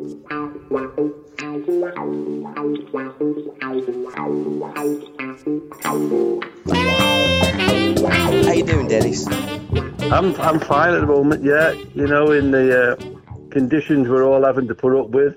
How 0.00 0.06
you 8.52 8.64
doing, 8.64 8.88
Dennis? 8.88 9.26
I'm 9.26 10.34
I'm 10.40 10.58
fine 10.58 10.94
at 10.94 11.00
the 11.00 11.06
moment. 11.06 11.44
Yeah, 11.44 11.72
you 11.94 12.06
know, 12.06 12.30
in 12.30 12.50
the 12.50 12.92
uh, 12.92 12.96
conditions 13.50 14.08
we're 14.08 14.24
all 14.24 14.42
having 14.42 14.68
to 14.68 14.74
put 14.74 14.98
up 14.98 15.10
with. 15.10 15.36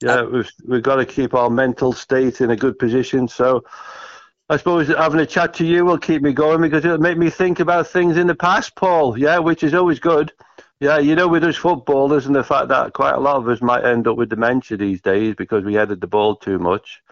Yeah, 0.00 0.24
we've 0.24 0.50
we've 0.66 0.82
got 0.82 0.96
to 0.96 1.06
keep 1.06 1.32
our 1.32 1.48
mental 1.48 1.92
state 1.92 2.40
in 2.40 2.50
a 2.50 2.56
good 2.56 2.80
position. 2.80 3.28
So, 3.28 3.62
I 4.48 4.56
suppose 4.56 4.88
having 4.88 5.20
a 5.20 5.26
chat 5.26 5.54
to 5.54 5.64
you 5.64 5.84
will 5.84 5.98
keep 5.98 6.22
me 6.22 6.32
going 6.32 6.60
because 6.60 6.84
it'll 6.84 6.98
make 6.98 7.18
me 7.18 7.30
think 7.30 7.60
about 7.60 7.86
things 7.86 8.16
in 8.16 8.26
the 8.26 8.34
past, 8.34 8.74
Paul. 8.74 9.16
Yeah, 9.16 9.38
which 9.38 9.62
is 9.62 9.74
always 9.74 10.00
good. 10.00 10.32
Yeah, 10.82 10.98
you 10.98 11.14
know, 11.14 11.28
with 11.28 11.44
us 11.44 11.54
footballers 11.54 12.26
and 12.26 12.34
the 12.34 12.42
fact 12.42 12.70
that 12.70 12.92
quite 12.92 13.14
a 13.14 13.20
lot 13.20 13.36
of 13.36 13.46
us 13.46 13.62
might 13.62 13.84
end 13.84 14.08
up 14.08 14.16
with 14.16 14.30
dementia 14.30 14.76
these 14.76 15.00
days 15.00 15.36
because 15.36 15.62
we 15.62 15.74
headed 15.74 16.00
the 16.00 16.08
ball 16.08 16.34
too 16.34 16.58
much. 16.58 17.02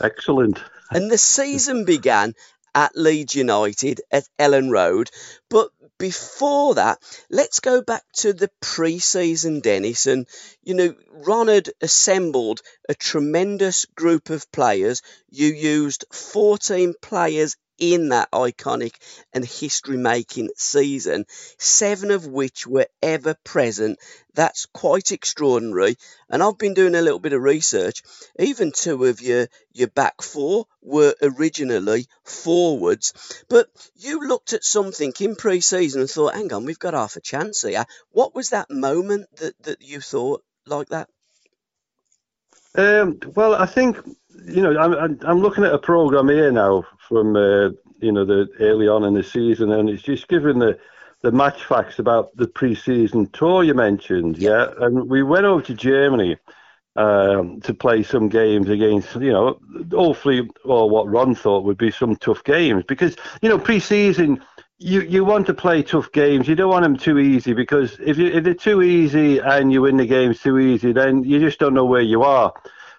excellent. 0.00 0.62
And 0.90 1.10
the 1.10 1.18
season 1.18 1.84
began 1.84 2.32
at 2.74 2.96
Leeds 2.96 3.34
United 3.34 4.00
at 4.12 4.24
Elland 4.38 4.70
Road, 4.70 5.10
but 5.50 5.70
before 5.98 6.76
that, 6.76 6.98
let's 7.30 7.60
go 7.60 7.82
back 7.82 8.04
to 8.18 8.32
the 8.32 8.50
pre 8.60 8.98
season, 8.98 9.60
Dennis. 9.60 10.06
And, 10.06 10.26
you 10.62 10.74
know, 10.74 10.94
Ron 11.10 11.48
had 11.48 11.70
assembled 11.80 12.62
a 12.88 12.94
tremendous 12.94 13.84
group 13.84 14.30
of 14.30 14.50
players. 14.52 15.02
You 15.28 15.48
used 15.48 16.04
14 16.12 16.94
players 17.02 17.56
in 17.78 18.10
that 18.10 18.30
iconic 18.32 18.94
and 19.32 19.44
history 19.44 19.96
making 19.96 20.50
season, 20.56 21.24
seven 21.58 22.10
of 22.10 22.26
which 22.26 22.66
were 22.66 22.86
ever 23.02 23.34
present. 23.44 23.98
That's 24.34 24.66
quite 24.66 25.10
extraordinary. 25.10 25.96
And 26.28 26.42
I've 26.42 26.58
been 26.58 26.74
doing 26.74 26.94
a 26.94 27.02
little 27.02 27.18
bit 27.18 27.32
of 27.32 27.42
research. 27.42 28.02
Even 28.38 28.72
two 28.72 29.04
of 29.04 29.20
your, 29.20 29.48
your 29.72 29.88
back 29.88 30.22
four 30.22 30.66
were 30.82 31.14
originally 31.22 32.06
forwards. 32.24 33.44
But 33.48 33.68
you 33.96 34.26
looked 34.26 34.52
at 34.52 34.64
something 34.64 35.12
in 35.20 35.36
pre 35.36 35.60
season 35.60 36.02
and 36.02 36.10
thought, 36.10 36.34
hang 36.34 36.52
on, 36.52 36.64
we've 36.64 36.78
got 36.78 36.94
half 36.94 37.16
a 37.16 37.20
chance 37.20 37.62
here. 37.62 37.84
What 38.10 38.34
was 38.34 38.50
that 38.50 38.70
moment 38.70 39.26
that, 39.36 39.60
that 39.62 39.82
you 39.82 40.00
thought 40.00 40.44
like 40.66 40.88
that? 40.90 41.08
Um, 42.74 43.18
well, 43.34 43.54
I 43.54 43.66
think 43.66 43.96
you 44.44 44.62
know 44.62 44.78
I'm 44.78 45.18
I'm 45.26 45.40
looking 45.40 45.64
at 45.64 45.74
a 45.74 45.78
program 45.78 46.28
here 46.28 46.52
now 46.52 46.84
from 47.08 47.36
uh, 47.36 47.70
you 48.00 48.12
know 48.12 48.24
the 48.24 48.48
early 48.60 48.88
on 48.88 49.04
in 49.04 49.14
the 49.14 49.22
season, 49.22 49.72
and 49.72 49.88
it's 49.88 50.02
just 50.02 50.28
giving 50.28 50.58
the 50.58 50.78
the 51.22 51.32
match 51.32 51.64
facts 51.64 51.98
about 51.98 52.36
the 52.36 52.46
pre-season 52.46 53.28
tour 53.30 53.64
you 53.64 53.74
mentioned. 53.74 54.38
Yeah, 54.38 54.68
and 54.80 55.08
we 55.08 55.22
went 55.22 55.46
over 55.46 55.62
to 55.62 55.74
Germany. 55.74 56.36
Um, 56.96 57.60
to 57.60 57.74
play 57.74 58.02
some 58.02 58.28
games 58.28 58.68
against, 58.68 59.14
you 59.14 59.30
know, 59.30 59.60
hopefully, 59.92 60.50
or 60.64 60.90
what 60.90 61.08
Ron 61.08 61.32
thought 61.32 61.62
would 61.62 61.78
be 61.78 61.92
some 61.92 62.16
tough 62.16 62.42
games 62.42 62.82
because, 62.88 63.14
you 63.40 63.48
know, 63.48 63.56
pre-season, 63.56 64.42
you 64.78 65.02
you 65.02 65.24
want 65.24 65.46
to 65.46 65.54
play 65.54 65.82
tough 65.84 66.10
games. 66.10 66.48
You 66.48 66.56
don't 66.56 66.70
want 66.70 66.82
them 66.82 66.96
too 66.96 67.18
easy 67.20 67.52
because 67.52 67.96
if 68.00 68.18
you 68.18 68.26
if 68.26 68.42
they're 68.42 68.54
too 68.54 68.82
easy 68.82 69.38
and 69.38 69.72
you 69.72 69.82
win 69.82 69.96
the 69.96 70.06
games 70.06 70.40
too 70.40 70.58
easy, 70.58 70.92
then 70.92 71.22
you 71.22 71.38
just 71.38 71.60
don't 71.60 71.74
know 71.74 71.84
where 71.84 72.00
you 72.00 72.22
are. 72.22 72.52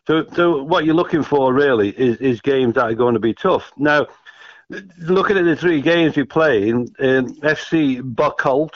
So 0.10 0.26
so 0.34 0.64
what 0.64 0.86
you're 0.86 0.96
looking 0.96 1.22
for 1.22 1.54
really 1.54 1.90
is 1.90 2.18
is 2.18 2.42
games 2.42 2.74
that 2.74 2.86
are 2.86 2.96
going 2.96 3.14
to 3.14 3.20
be 3.20 3.36
tough. 3.36 3.72
Now, 3.78 4.08
looking 4.98 5.38
at 5.38 5.46
the 5.46 5.56
three 5.56 5.82
games 5.82 6.16
we 6.16 6.24
played, 6.24 6.74
um, 6.74 6.88
FC 7.44 8.02
Bocholt, 8.02 8.74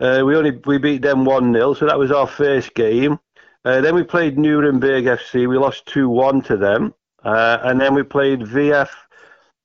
uh, 0.00 0.22
we 0.24 0.34
only 0.34 0.52
we 0.64 0.78
beat 0.78 1.02
them 1.02 1.26
one 1.26 1.52
0 1.52 1.74
so 1.74 1.84
that 1.84 1.98
was 1.98 2.10
our 2.10 2.26
first 2.26 2.74
game. 2.74 3.18
Uh, 3.66 3.82
then 3.82 3.94
we 3.94 4.02
played 4.02 4.38
Nuremberg 4.38 5.04
FC, 5.04 5.46
we 5.46 5.58
lost 5.58 5.84
two 5.84 6.08
one 6.08 6.40
to 6.42 6.56
them, 6.56 6.94
uh, 7.22 7.58
and 7.64 7.78
then 7.78 7.92
we 7.92 8.02
played 8.02 8.40
VF 8.40 8.88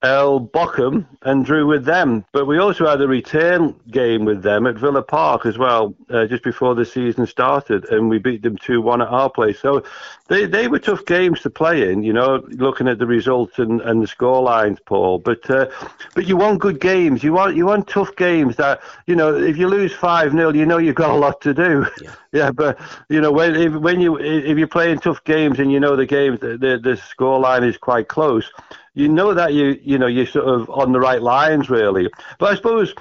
El 0.04 0.40
Bochum 0.40 1.06
and 1.22 1.46
drew 1.46 1.68
with 1.68 1.86
them. 1.86 2.26
But 2.32 2.46
we 2.46 2.58
also 2.58 2.88
had 2.88 3.02
a 3.02 3.08
return 3.08 3.76
game 3.92 4.26
with 4.26 4.42
them 4.42 4.66
at 4.66 4.76
Villa 4.76 5.04
Park 5.04 5.46
as 5.46 5.58
well, 5.60 5.94
uh, 6.10 6.26
just 6.26 6.44
before 6.44 6.74
the 6.74 6.86
season 6.86 7.28
started, 7.28 7.86
and 7.92 8.10
we 8.10 8.18
beat 8.18 8.42
them 8.42 8.58
2 8.58 8.82
1 8.82 9.02
at 9.02 9.08
our 9.08 9.30
place. 9.30 9.60
So 9.60 9.84
they, 10.28 10.46
they 10.46 10.68
were 10.68 10.80
tough 10.80 11.06
games 11.06 11.42
to 11.42 11.52
play 11.52 11.92
in, 11.92 12.02
you 12.04 12.14
know, 12.14 12.44
looking 12.50 12.88
at 12.88 12.98
the 12.98 13.06
results 13.06 13.60
and, 13.60 13.80
and 13.82 14.02
the 14.02 14.08
score 14.08 14.42
lines, 14.42 14.80
Paul. 14.86 15.20
But 15.20 15.48
uh, 15.50 15.68
but 16.16 16.26
you 16.26 16.36
want 16.36 16.60
good 16.60 16.80
games. 16.80 17.24
You 17.24 17.34
want 17.34 17.56
you 17.56 17.68
want 17.68 17.88
tough 17.88 18.16
games 18.16 18.56
that, 18.56 18.82
you 19.06 19.16
know, 19.16 19.36
if 19.36 19.56
you 19.58 19.68
lose 19.68 19.94
5 19.94 20.32
0, 20.32 20.54
you 20.54 20.66
know 20.66 20.80
you've 20.80 20.96
got 20.96 21.12
a 21.12 21.20
lot 21.20 21.42
to 21.42 21.54
do. 21.54 21.86
Yeah, 22.02 22.16
yeah 22.32 22.52
but, 22.52 22.80
you 23.10 23.22
know, 23.22 23.32
when, 23.32 23.56
if, 23.56 23.74
when 23.74 24.02
you, 24.02 24.18
if 24.18 24.58
you're 24.58 24.68
playing 24.68 25.00
tough 25.00 25.24
games 25.26 25.60
and 25.60 25.72
you 25.72 25.80
know 25.80 25.96
the 25.96 26.08
game, 26.08 26.38
the, 26.38 26.58
the, 26.58 26.80
the 26.82 26.98
score 26.98 27.40
line 27.40 27.64
is 27.64 27.78
quite 27.78 28.08
close 28.08 28.50
you 28.94 29.08
know 29.08 29.34
that 29.34 29.54
you 29.54 29.80
you 29.82 29.98
know 29.98 30.08
you're 30.08 30.26
sort 30.26 30.48
of 30.48 30.70
on 30.70 30.92
the 30.92 31.00
right 31.00 31.22
lines 31.22 31.70
really. 31.70 32.10
But 32.40 32.52
I 32.52 32.56
suppose 32.56 32.94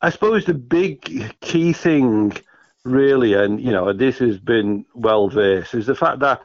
I 0.00 0.10
suppose 0.10 0.44
the 0.44 0.54
big 0.54 1.40
key 1.40 1.72
thing 1.72 2.36
really, 2.84 3.34
and 3.34 3.60
you 3.60 3.72
know 3.72 3.92
this 3.92 4.18
has 4.18 4.38
been 4.38 4.84
well 4.94 5.28
versed, 5.28 5.74
is 5.74 5.86
the 5.86 5.94
fact 5.94 6.20
that 6.20 6.42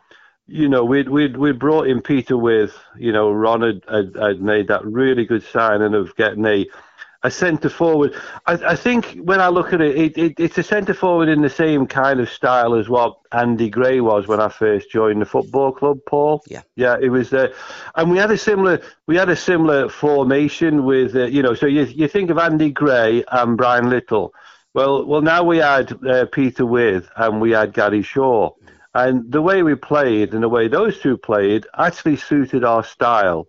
you 0.48 0.68
know 0.68 0.84
we'd 0.84 1.10
we'd 1.10 1.38
we 1.38 1.52
brought 1.52 1.88
in 1.88 2.02
Peter 2.02 2.38
Withe 2.38 2.72
you 2.98 3.12
know 3.12 3.32
Ron 3.32 3.62
had, 3.62 3.84
had, 3.90 4.16
had 4.16 4.42
made 4.42 4.68
that 4.68 4.86
really 4.86 5.26
good 5.26 5.44
signing 5.44 5.94
of 5.94 6.16
getting 6.16 6.46
a 6.46 6.66
a 7.24 7.30
centre 7.30 7.70
forward. 7.70 8.16
I, 8.46 8.54
I, 8.54 8.76
think 8.76 9.18
when 9.24 9.42
I 9.42 9.50
look 9.50 9.74
at 9.74 9.82
it, 9.82 9.98
it, 9.98 10.18
it 10.18 10.34
it's 10.40 10.58
a 10.58 10.64
centre 10.64 10.94
forward 10.94 11.28
in 11.28 11.42
the 11.42 11.50
same 11.50 11.86
kind 11.86 12.20
of 12.20 12.30
style 12.30 12.76
as 12.76 12.88
what 12.88 13.18
Andy 13.34 13.70
Gray 13.70 14.00
was 14.00 14.28
when 14.28 14.40
I 14.40 14.48
first 14.48 14.90
joined 14.90 15.22
the 15.22 15.26
football 15.26 15.74
club. 15.74 16.00
Paul, 16.08 16.42
yeah, 16.48 16.62
yeah, 16.76 16.98
it 17.00 17.10
was, 17.10 17.34
uh, 17.34 17.54
and 17.96 18.10
we 18.10 18.18
had 18.18 18.32
a 18.32 18.38
similar 18.38 18.82
we 19.06 19.18
had 19.18 19.30
a 19.30 19.36
similar 19.36 19.90
formation 19.90 20.86
with 20.86 21.16
uh, 21.16 21.26
you 21.26 21.42
know. 21.42 21.54
So 21.54 21.66
you 21.66 21.84
you 21.84 22.08
think 22.08 22.30
of 22.30 22.38
Andy 22.38 22.72
Gray 22.72 23.24
and 23.32 23.58
Brian 23.58 23.90
Little. 23.90 24.34
Well, 24.74 25.06
well, 25.06 25.22
now 25.22 25.44
we 25.44 25.58
had 25.58 25.92
uh, 26.06 26.26
Peter 26.28 26.66
Withe 26.66 27.06
and 27.18 27.42
we 27.42 27.52
had 27.52 27.74
Gary 27.74 28.04
Shaw, 28.04 28.52
and 28.94 29.30
the 29.30 29.42
way 29.42 29.62
we 29.62 29.76
played 29.76 30.34
and 30.34 30.44
the 30.44 30.50
way 30.50 30.70
those 30.70 31.00
two 31.00 31.18
played 31.18 31.68
actually 31.78 32.16
suited 32.16 32.64
our 32.64 32.84
style. 32.84 33.48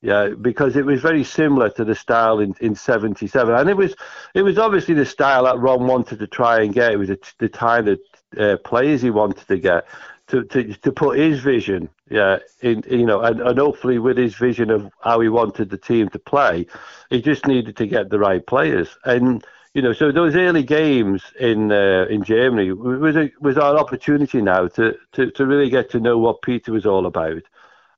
Yeah, 0.00 0.28
because 0.40 0.76
it 0.76 0.86
was 0.86 1.00
very 1.00 1.24
similar 1.24 1.70
to 1.70 1.84
the 1.84 1.94
style 1.94 2.38
in, 2.38 2.54
in 2.60 2.76
'77, 2.76 3.52
and 3.52 3.68
it 3.68 3.76
was 3.76 3.96
it 4.34 4.42
was 4.42 4.56
obviously 4.56 4.94
the 4.94 5.04
style 5.04 5.44
that 5.44 5.58
Ron 5.58 5.88
wanted 5.88 6.20
to 6.20 6.26
try 6.28 6.60
and 6.62 6.72
get. 6.72 6.92
It 6.92 6.98
was 6.98 7.08
the, 7.08 7.18
the 7.38 7.48
kind 7.48 7.88
of 7.88 8.00
uh, 8.38 8.56
players 8.64 9.02
he 9.02 9.10
wanted 9.10 9.48
to 9.48 9.58
get 9.58 9.88
to, 10.28 10.44
to 10.44 10.72
to 10.72 10.92
put 10.92 11.18
his 11.18 11.40
vision, 11.40 11.88
yeah, 12.10 12.38
in 12.60 12.84
you 12.88 13.06
know, 13.06 13.22
and, 13.22 13.40
and 13.40 13.58
hopefully 13.58 13.98
with 13.98 14.16
his 14.18 14.36
vision 14.36 14.70
of 14.70 14.88
how 15.00 15.18
he 15.18 15.28
wanted 15.28 15.70
the 15.70 15.78
team 15.78 16.08
to 16.10 16.18
play, 16.20 16.66
he 17.10 17.20
just 17.20 17.46
needed 17.46 17.76
to 17.76 17.86
get 17.86 18.08
the 18.08 18.20
right 18.20 18.46
players. 18.46 18.96
And 19.04 19.44
you 19.74 19.82
know, 19.82 19.92
so 19.92 20.12
those 20.12 20.36
early 20.36 20.62
games 20.62 21.22
in 21.40 21.72
uh, 21.72 22.06
in 22.08 22.22
Germany 22.22 22.72
was 22.72 23.16
a, 23.16 23.30
was 23.40 23.58
our 23.58 23.76
opportunity 23.76 24.42
now 24.42 24.68
to, 24.68 24.96
to, 25.12 25.30
to 25.32 25.46
really 25.46 25.70
get 25.70 25.90
to 25.90 26.00
know 26.00 26.18
what 26.18 26.42
Peter 26.42 26.72
was 26.72 26.86
all 26.86 27.06
about, 27.06 27.42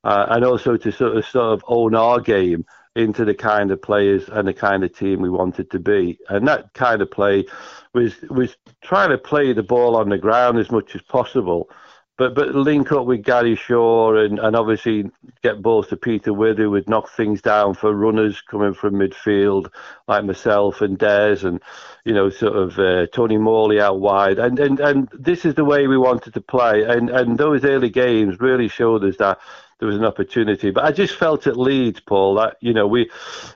uh, 0.03 0.27
and 0.29 0.43
also 0.43 0.77
to 0.77 0.91
sort 0.91 1.17
of 1.17 1.25
sort 1.25 1.53
of 1.53 1.63
own 1.67 1.95
our 1.95 2.19
game 2.19 2.65
into 2.95 3.23
the 3.23 3.33
kind 3.33 3.71
of 3.71 3.81
players 3.81 4.27
and 4.29 4.47
the 4.47 4.53
kind 4.53 4.83
of 4.83 4.95
team 4.95 5.21
we 5.21 5.29
wanted 5.29 5.71
to 5.71 5.79
be. 5.79 6.19
And 6.29 6.47
that 6.47 6.73
kind 6.73 7.01
of 7.01 7.09
play 7.09 7.45
was 7.93 8.19
was 8.29 8.55
trying 8.81 9.09
to 9.09 9.17
play 9.17 9.53
the 9.53 9.63
ball 9.63 9.95
on 9.95 10.09
the 10.09 10.17
ground 10.17 10.57
as 10.57 10.71
much 10.71 10.95
as 10.95 11.01
possible, 11.01 11.69
but 12.17 12.35
but 12.35 12.53
link 12.53 12.91
up 12.91 13.05
with 13.05 13.23
Gary 13.23 13.55
Shaw 13.55 14.15
and, 14.15 14.39
and 14.39 14.55
obviously 14.55 15.09
get 15.41 15.61
balls 15.61 15.87
to 15.87 15.97
Peter 15.97 16.33
Withe, 16.33 16.57
who 16.57 16.71
would 16.71 16.89
knock 16.89 17.09
things 17.09 17.41
down 17.41 17.73
for 17.73 17.93
runners 17.95 18.41
coming 18.41 18.73
from 18.73 18.95
midfield 18.95 19.71
like 20.07 20.25
myself 20.25 20.81
and 20.81 20.97
Des 20.97 21.37
and 21.43 21.61
you 22.03 22.13
know 22.13 22.29
sort 22.29 22.55
of 22.55 22.77
uh, 22.77 23.07
Tony 23.07 23.37
Morley 23.37 23.79
out 23.79 24.01
wide 24.01 24.37
and, 24.37 24.59
and 24.59 24.79
and 24.81 25.09
this 25.13 25.45
is 25.45 25.55
the 25.55 25.65
way 25.65 25.87
we 25.87 25.97
wanted 25.97 26.33
to 26.33 26.41
play 26.41 26.83
and 26.83 27.09
and 27.09 27.37
those 27.37 27.63
early 27.63 27.89
games 27.89 28.39
really 28.41 28.67
showed 28.67 29.03
us 29.05 29.15
that 29.17 29.39
there 29.81 29.87
was 29.87 29.97
an 29.97 30.05
opportunity. 30.05 30.69
But 30.69 30.85
I 30.85 30.91
just 30.91 31.15
felt 31.15 31.47
at 31.47 31.57
Leeds, 31.57 31.99
Paul, 31.99 32.35
that 32.35 32.57
you 32.61 32.71
know 32.71 32.85
we, 32.85 33.09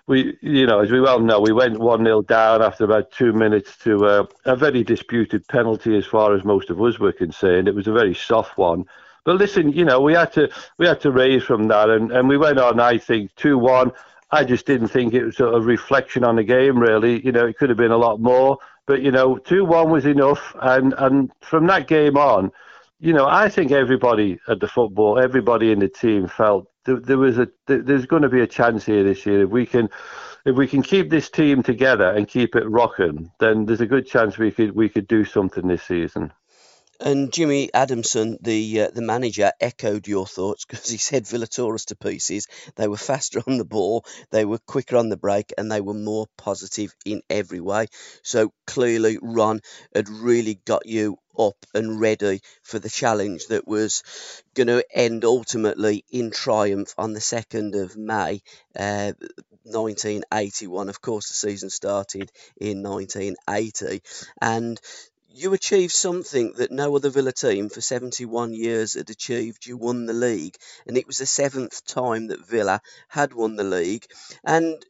we 0.07 0.35
you 0.41 0.65
know 0.65 0.79
as 0.79 0.89
we 0.89 0.99
well 0.99 1.19
know, 1.19 1.39
we 1.39 1.53
went 1.53 1.79
one 1.79 2.03
0 2.03 2.23
down 2.23 2.63
after 2.63 2.83
about 2.83 3.11
two 3.11 3.31
minutes 3.31 3.77
to 3.83 4.05
uh, 4.05 4.25
a 4.45 4.55
very 4.55 4.83
disputed 4.83 5.47
penalty 5.47 5.95
as 5.95 6.05
far 6.07 6.33
as 6.35 6.43
most 6.43 6.71
of 6.71 6.81
us 6.81 6.99
were 6.99 7.11
concerned. 7.11 7.67
It 7.67 7.75
was 7.75 7.87
a 7.87 7.93
very 7.93 8.15
soft 8.15 8.57
one. 8.57 8.85
But 9.23 9.37
listen, 9.37 9.71
you 9.71 9.85
know 9.85 10.01
we 10.01 10.13
had 10.13 10.33
to 10.33 10.49
we 10.79 10.87
had 10.87 10.99
to 11.01 11.11
raise 11.11 11.43
from 11.43 11.67
that, 11.67 11.91
and, 11.91 12.11
and 12.11 12.27
we 12.27 12.37
went 12.37 12.57
on. 12.57 12.79
I 12.79 12.97
think 12.97 13.33
two 13.35 13.59
one. 13.59 13.91
I 14.31 14.43
just 14.43 14.65
didn't 14.65 14.87
think 14.87 15.13
it 15.13 15.23
was 15.23 15.39
a 15.39 15.61
reflection 15.61 16.23
on 16.23 16.37
the 16.37 16.43
game. 16.43 16.79
Really, 16.79 17.23
you 17.23 17.31
know, 17.31 17.45
it 17.45 17.59
could 17.59 17.69
have 17.69 17.77
been 17.77 17.91
a 17.91 17.97
lot 17.97 18.19
more. 18.19 18.57
But 18.87 19.03
you 19.03 19.11
know, 19.11 19.37
two 19.37 19.63
one 19.63 19.91
was 19.91 20.07
enough, 20.07 20.55
and 20.59 20.95
and 20.97 21.31
from 21.41 21.67
that 21.67 21.87
game 21.87 22.17
on 22.17 22.51
you 22.99 23.13
know, 23.13 23.27
I 23.27 23.49
think 23.49 23.71
everybody 23.71 24.39
at 24.47 24.59
the 24.59 24.67
football, 24.67 25.19
everybody 25.19 25.71
in 25.71 25.79
the 25.79 25.89
team 25.89 26.27
felt 26.27 26.67
there, 26.85 26.99
there 26.99 27.17
was 27.17 27.37
a 27.37 27.49
there's 27.67 28.05
going 28.05 28.21
to 28.21 28.29
be 28.29 28.41
a 28.41 28.47
chance 28.47 28.85
here 28.85 29.03
this 29.03 29.25
year 29.25 29.43
if 29.43 29.49
we 29.49 29.65
can 29.65 29.89
if 30.45 30.55
we 30.55 30.67
can 30.67 30.83
keep 30.83 31.09
this 31.09 31.29
team 31.29 31.63
together 31.63 32.09
and 32.09 32.27
keep 32.27 32.55
it 32.55 32.69
rocking, 32.69 33.31
then 33.39 33.65
there's 33.65 33.81
a 33.81 33.87
good 33.87 34.07
chance 34.07 34.37
we 34.37 34.51
could 34.51 34.75
we 34.75 34.89
could 34.89 35.07
do 35.07 35.25
something 35.25 35.67
this 35.67 35.83
season. 35.83 36.31
And 37.01 37.33
Jimmy 37.33 37.69
Adamson, 37.73 38.37
the 38.41 38.81
uh, 38.81 38.89
the 38.93 39.01
manager, 39.01 39.51
echoed 39.59 40.07
your 40.07 40.25
thoughts 40.25 40.63
because 40.63 40.87
he 40.89 40.97
said 40.97 41.27
Villa 41.27 41.47
tore 41.47 41.75
us 41.75 41.85
to 41.85 41.95
pieces. 41.97 42.47
They 42.77 42.87
were 42.87 42.95
faster 42.95 43.41
on 43.45 43.57
the 43.57 43.65
ball, 43.65 44.05
they 44.31 44.45
were 44.45 44.59
quicker 44.59 44.95
on 44.95 45.09
the 45.09 45.17
break, 45.17 45.51
and 45.57 45.69
they 45.69 45.81
were 45.81 45.93
more 45.93 46.27
positive 46.37 46.95
in 47.05 47.21
every 47.29 47.59
way. 47.59 47.87
So 48.23 48.53
clearly, 48.65 49.17
Ron 49.21 49.59
had 49.93 50.07
really 50.07 50.61
got 50.65 50.85
you 50.85 51.17
up 51.37 51.65
and 51.73 51.99
ready 51.99 52.41
for 52.63 52.79
the 52.79 52.89
challenge 52.89 53.47
that 53.47 53.67
was 53.67 54.03
going 54.53 54.67
to 54.67 54.85
end 54.93 55.25
ultimately 55.25 56.03
in 56.11 56.31
triumph 56.31 56.93
on 56.97 57.13
the 57.13 57.19
2nd 57.19 57.81
of 57.81 57.97
May. 57.97 58.41
Uh, 58.77 59.13
1981 59.63 60.89
of 60.89 61.01
course 61.01 61.27
the 61.27 61.33
season 61.33 61.71
started 61.71 62.31
in 62.57 62.83
1980 62.83 64.01
and 64.39 64.79
you 65.35 65.53
achieved 65.53 65.91
something 65.93 66.53
that 66.53 66.71
no 66.71 66.95
other 66.95 67.09
Villa 67.09 67.33
team 67.33 67.67
for 67.69 67.81
71 67.81 68.53
years 68.53 68.93
had 68.93 69.09
achieved. 69.09 69.65
You 69.65 69.75
won 69.75 70.05
the 70.05 70.13
league, 70.13 70.55
and 70.87 70.97
it 70.97 71.05
was 71.05 71.17
the 71.17 71.25
seventh 71.25 71.85
time 71.85 72.27
that 72.27 72.47
Villa 72.47 72.81
had 73.09 73.33
won 73.33 73.57
the 73.57 73.65
league. 73.65 74.05
And 74.45 74.81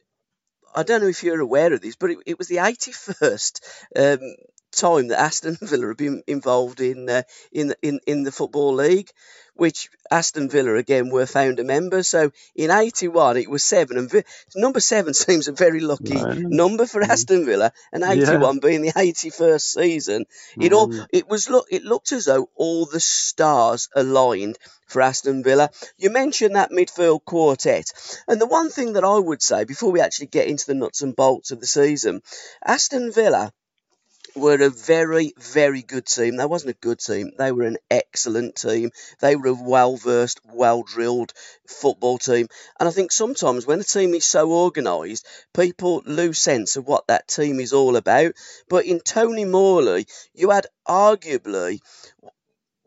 I 0.72 0.84
don't 0.84 1.00
know 1.00 1.08
if 1.08 1.24
you're 1.24 1.40
aware 1.40 1.72
of 1.72 1.80
this, 1.80 1.96
but 1.96 2.10
it, 2.10 2.18
it 2.26 2.38
was 2.38 2.46
the 2.46 2.56
81st 2.58 3.60
um, 3.96 4.36
time 4.76 5.08
that 5.08 5.20
Aston 5.20 5.58
Villa 5.62 5.88
have 5.88 5.96
been 5.96 6.22
involved 6.26 6.80
in 6.80 7.08
uh, 7.08 7.22
in 7.52 7.74
in 7.82 8.00
in 8.06 8.22
the 8.22 8.32
football 8.32 8.74
league, 8.74 9.10
which 9.54 9.88
Aston 10.10 10.48
Villa 10.48 10.74
again 10.74 11.10
were 11.10 11.26
founder 11.26 11.64
members. 11.64 12.08
So 12.08 12.30
in 12.54 12.70
'81 12.70 13.38
it 13.38 13.50
was 13.50 13.64
seven, 13.64 13.96
and 13.96 14.24
number 14.54 14.80
seven 14.80 15.14
seems 15.24 15.48
a 15.48 15.52
very 15.52 15.80
lucky 15.80 16.16
right. 16.16 16.38
number 16.38 16.86
for 16.86 17.00
mm. 17.02 17.08
Aston 17.08 17.46
Villa, 17.46 17.72
and 17.92 18.04
'81 18.04 18.40
yeah. 18.54 18.60
being 18.62 18.82
the 18.82 18.92
81st 18.92 19.60
season. 19.60 20.26
It 20.60 20.72
all 20.72 20.88
mm. 20.88 21.06
it 21.12 21.28
was 21.28 21.50
look 21.50 21.66
it 21.70 21.84
looked 21.84 22.12
as 22.12 22.26
though 22.26 22.48
all 22.54 22.86
the 22.86 23.00
stars 23.00 23.88
aligned 23.94 24.58
for 24.86 25.02
Aston 25.02 25.42
Villa. 25.42 25.70
You 25.96 26.10
mentioned 26.10 26.56
that 26.56 26.70
midfield 26.70 27.24
quartet, 27.24 27.86
and 28.28 28.40
the 28.40 28.46
one 28.46 28.70
thing 28.70 28.92
that 28.94 29.04
I 29.04 29.18
would 29.18 29.42
say 29.42 29.64
before 29.64 29.90
we 29.90 30.00
actually 30.00 30.28
get 30.28 30.48
into 30.48 30.66
the 30.66 30.74
nuts 30.74 31.02
and 31.02 31.16
bolts 31.16 31.50
of 31.50 31.60
the 31.60 31.66
season, 31.66 32.22
Aston 32.64 33.12
Villa 33.12 33.52
were 34.36 34.60
a 34.62 34.70
very, 34.70 35.32
very 35.38 35.82
good 35.82 36.06
team. 36.06 36.36
They 36.36 36.46
wasn't 36.46 36.76
a 36.76 36.80
good 36.80 36.98
team. 36.98 37.32
They 37.38 37.52
were 37.52 37.64
an 37.64 37.78
excellent 37.90 38.56
team. 38.56 38.90
They 39.20 39.36
were 39.36 39.48
a 39.48 39.54
well 39.54 39.96
versed, 39.96 40.40
well 40.44 40.82
drilled 40.82 41.32
football 41.66 42.18
team. 42.18 42.48
And 42.78 42.88
I 42.88 42.92
think 42.92 43.12
sometimes 43.12 43.66
when 43.66 43.80
a 43.80 43.84
team 43.84 44.14
is 44.14 44.24
so 44.24 44.52
organised, 44.52 45.26
people 45.54 46.02
lose 46.04 46.38
sense 46.38 46.76
of 46.76 46.86
what 46.86 47.06
that 47.08 47.28
team 47.28 47.60
is 47.60 47.72
all 47.72 47.96
about. 47.96 48.34
But 48.68 48.84
in 48.84 49.00
Tony 49.00 49.44
Morley, 49.44 50.06
you 50.34 50.50
had 50.50 50.66
arguably 50.86 51.80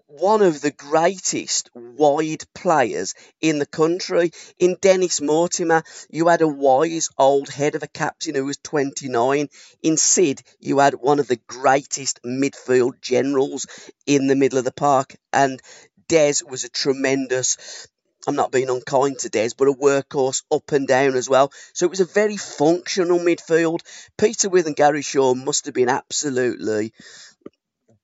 one 0.10 0.42
of 0.42 0.60
the 0.60 0.72
greatest 0.72 1.70
wide 1.76 2.44
players 2.56 3.14
in 3.42 3.60
the 3.60 3.66
country. 3.66 4.32
In 4.58 4.76
Dennis 4.82 5.22
Mortimer, 5.22 5.84
you 6.10 6.28
had 6.28 6.42
a 6.42 6.48
wise 6.48 7.10
old 7.16 7.48
head 7.48 7.76
of 7.76 7.84
a 7.84 7.88
captain 7.88 8.34
who 8.34 8.46
was 8.46 8.58
29. 8.58 9.50
In 9.84 9.98
Sid, 9.98 10.42
you 10.60 10.80
had 10.80 10.96
one 10.96 11.20
of 11.20 11.28
the 11.28 11.40
greatest 11.48 12.22
midfield 12.24 13.00
generals 13.02 13.68
in 14.08 14.26
the 14.26 14.36
middle 14.36 14.58
of 14.58 14.66
the 14.66 14.72
park. 14.72 15.16
And 15.32 15.62
Des 16.08 16.44
was 16.48 16.64
a 16.64 16.70
tremendous 16.70 17.88
I'm 18.28 18.36
not 18.36 18.52
being 18.52 18.70
unkind 18.70 19.20
to 19.20 19.30
Des, 19.30 19.52
but 19.58 19.70
a 19.70 19.74
workhorse 19.74 20.44
up 20.52 20.74
and 20.74 20.88
down 20.88 21.16
as 21.16 21.30
well. 21.30 21.54
So 21.74 21.86
it 21.86 21.90
was 21.90 22.02
a 22.02 22.06
very 22.06 22.36
functional 22.36 23.18
midfield. 23.18 23.80
Peter 24.18 24.50
Withe 24.50 24.68
and 24.68 24.76
Gary 24.76 25.02
Shaw 25.02 25.34
must 25.36 25.66
have 25.66 25.74
been 25.74 25.88
absolutely 25.88 26.94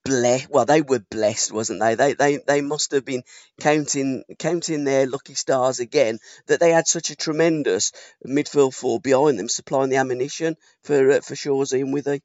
blessed. 0.06 0.50
Well, 0.50 0.66
they 0.66 0.82
were 0.82 1.00
blessed, 1.00 1.52
wasn't 1.52 1.82
they? 1.82 1.96
They 1.96 2.14
they 2.14 2.38
they 2.38 2.62
must 2.62 2.92
have 2.92 3.04
been 3.04 3.24
counting 3.60 4.24
counting 4.40 4.86
their 4.86 5.08
lucky 5.08 5.34
stars 5.34 5.80
again 5.80 6.20
that 6.48 6.60
they 6.60 6.72
had 6.72 6.88
such 6.88 7.10
a 7.10 7.16
tremendous 7.16 7.92
midfield 8.26 8.74
four 8.74 9.02
behind 9.02 9.38
them, 9.38 9.50
supplying 9.50 9.90
the 9.90 9.98
ammunition 9.98 10.56
for 10.84 11.12
uh, 11.12 11.22
for 11.22 11.36
Shawsey 11.36 11.82
and 11.82 11.94
Withy. 11.94 12.22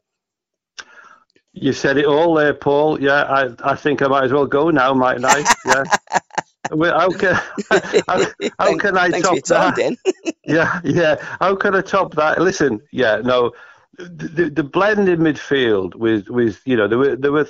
You 1.53 1.73
said 1.73 1.97
it 1.97 2.07
all 2.07 2.35
there, 2.35 2.55
Paul. 2.55 3.01
Yeah, 3.01 3.23
I 3.23 3.73
I 3.73 3.75
think 3.75 4.03
I 4.03 4.07
might 4.07 4.25
as 4.25 4.33
well 4.33 4.47
go 4.47 4.71
now, 4.71 4.95
mightn't 4.95 5.25
I? 5.25 5.45
Yeah. 5.67 5.85
How 6.71 7.11
can, 7.11 7.35
how, 8.07 8.25
how 8.61 8.77
can 8.77 8.97
I 8.97 9.11
top 9.11 9.43
that? 9.47 9.97
yeah, 10.45 10.81
yeah. 10.85 11.17
How 11.41 11.57
can 11.57 11.75
I 11.75 11.81
top 11.81 12.15
that? 12.15 12.41
Listen, 12.41 12.81
yeah, 12.93 13.17
no. 13.17 13.53
The, 14.09 14.51
the 14.51 14.65
blend 14.65 15.09
in 15.09 15.21
midfield 15.21 15.95
with 15.95 16.29
with 16.29 16.61
you 16.65 16.77
know 16.77 16.89
there 16.89 16.99
were 16.99 17.17
there 17.17 17.33
were 17.33 17.49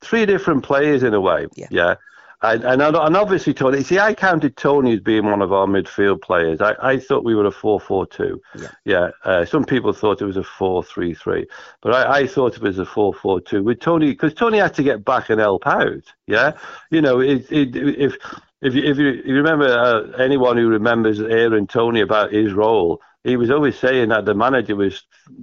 three 0.00 0.26
different 0.26 0.62
players 0.62 1.02
in 1.02 1.14
a 1.14 1.20
way. 1.20 1.46
Yeah. 1.56 1.68
yeah. 1.70 1.94
And, 2.42 2.64
and, 2.64 2.82
and 2.82 3.16
obviously 3.16 3.54
Tony. 3.54 3.82
See, 3.82 3.98
I 3.98 4.12
counted 4.12 4.58
Tony 4.58 4.92
as 4.92 5.00
being 5.00 5.24
one 5.24 5.40
of 5.40 5.54
our 5.54 5.66
midfield 5.66 6.20
players. 6.20 6.60
I, 6.60 6.76
I 6.82 6.98
thought 6.98 7.24
we 7.24 7.34
were 7.34 7.46
a 7.46 7.50
four-four-two. 7.50 8.40
Yeah. 8.54 8.68
Yeah. 8.84 9.10
Uh, 9.24 9.44
some 9.46 9.64
people 9.64 9.94
thought 9.94 10.20
it 10.20 10.26
was 10.26 10.36
a 10.36 10.44
four-three-three, 10.44 11.46
but 11.80 11.94
I, 11.94 12.18
I 12.20 12.26
thought 12.26 12.54
it 12.54 12.62
was 12.62 12.78
a 12.78 12.84
four-four-two 12.84 13.62
with 13.64 13.80
Tony 13.80 14.08
because 14.10 14.34
Tony 14.34 14.58
had 14.58 14.74
to 14.74 14.82
get 14.82 15.02
back 15.04 15.30
and 15.30 15.40
help 15.40 15.66
out. 15.66 16.12
Yeah. 16.26 16.52
You 16.90 17.00
know, 17.00 17.20
it, 17.20 17.50
it, 17.50 17.74
if 17.74 18.14
if 18.60 18.74
if 18.74 18.74
you, 18.98 19.08
if 19.08 19.26
you 19.26 19.34
remember 19.34 19.66
uh, 19.66 20.22
anyone 20.22 20.58
who 20.58 20.68
remembers 20.68 21.20
Aaron 21.20 21.66
Tony 21.66 22.02
about 22.02 22.32
his 22.32 22.52
role, 22.52 23.00
he 23.26 23.36
was 23.36 23.50
always 23.50 23.78
saying 23.78 24.08
that 24.10 24.24
the 24.24 24.34
manager 24.34 24.76
was 24.76 25.02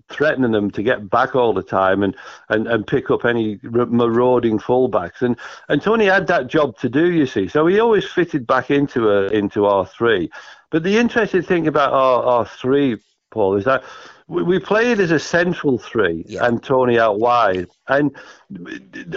threatening 0.10 0.52
them 0.52 0.72
to 0.72 0.82
get 0.82 1.10
back 1.10 1.36
all 1.36 1.54
the 1.54 1.62
time 1.64 2.02
and, 2.04 2.16
and, 2.50 2.68
and 2.68 2.88
pick 2.88 3.12
up 3.12 3.26
any 3.26 3.60
marauding 3.64 4.58
fullbacks. 4.58 5.22
And 5.22 5.38
and 5.70 5.82
Tony 5.82 6.06
had 6.06 6.28
that 6.28 6.48
job 6.48 6.78
to 6.80 6.90
do, 6.90 7.12
you 7.12 7.26
see. 7.26 7.48
So 7.48 7.68
he 7.68 7.80
always 7.80 8.06
fitted 8.06 8.48
back 8.48 8.72
into 8.72 9.10
a, 9.10 9.28
into 9.28 9.66
our 9.66 9.86
three. 9.86 10.32
But 10.72 10.84
the 10.84 10.98
interesting 10.98 11.44
thing 11.44 11.68
about 11.68 11.92
our, 11.94 12.24
our 12.24 12.46
three 12.46 12.98
Paul, 13.32 13.56
is 13.58 13.66
that 13.66 13.84
we, 14.28 14.44
we 14.44 14.60
played 14.60 15.00
as 15.00 15.12
a 15.12 15.20
central 15.20 15.78
three 15.78 16.24
Yeah. 16.28 16.46
and 16.46 16.64
Tony 16.64 16.98
out 17.00 17.20
wide, 17.20 17.68
and 17.88 18.16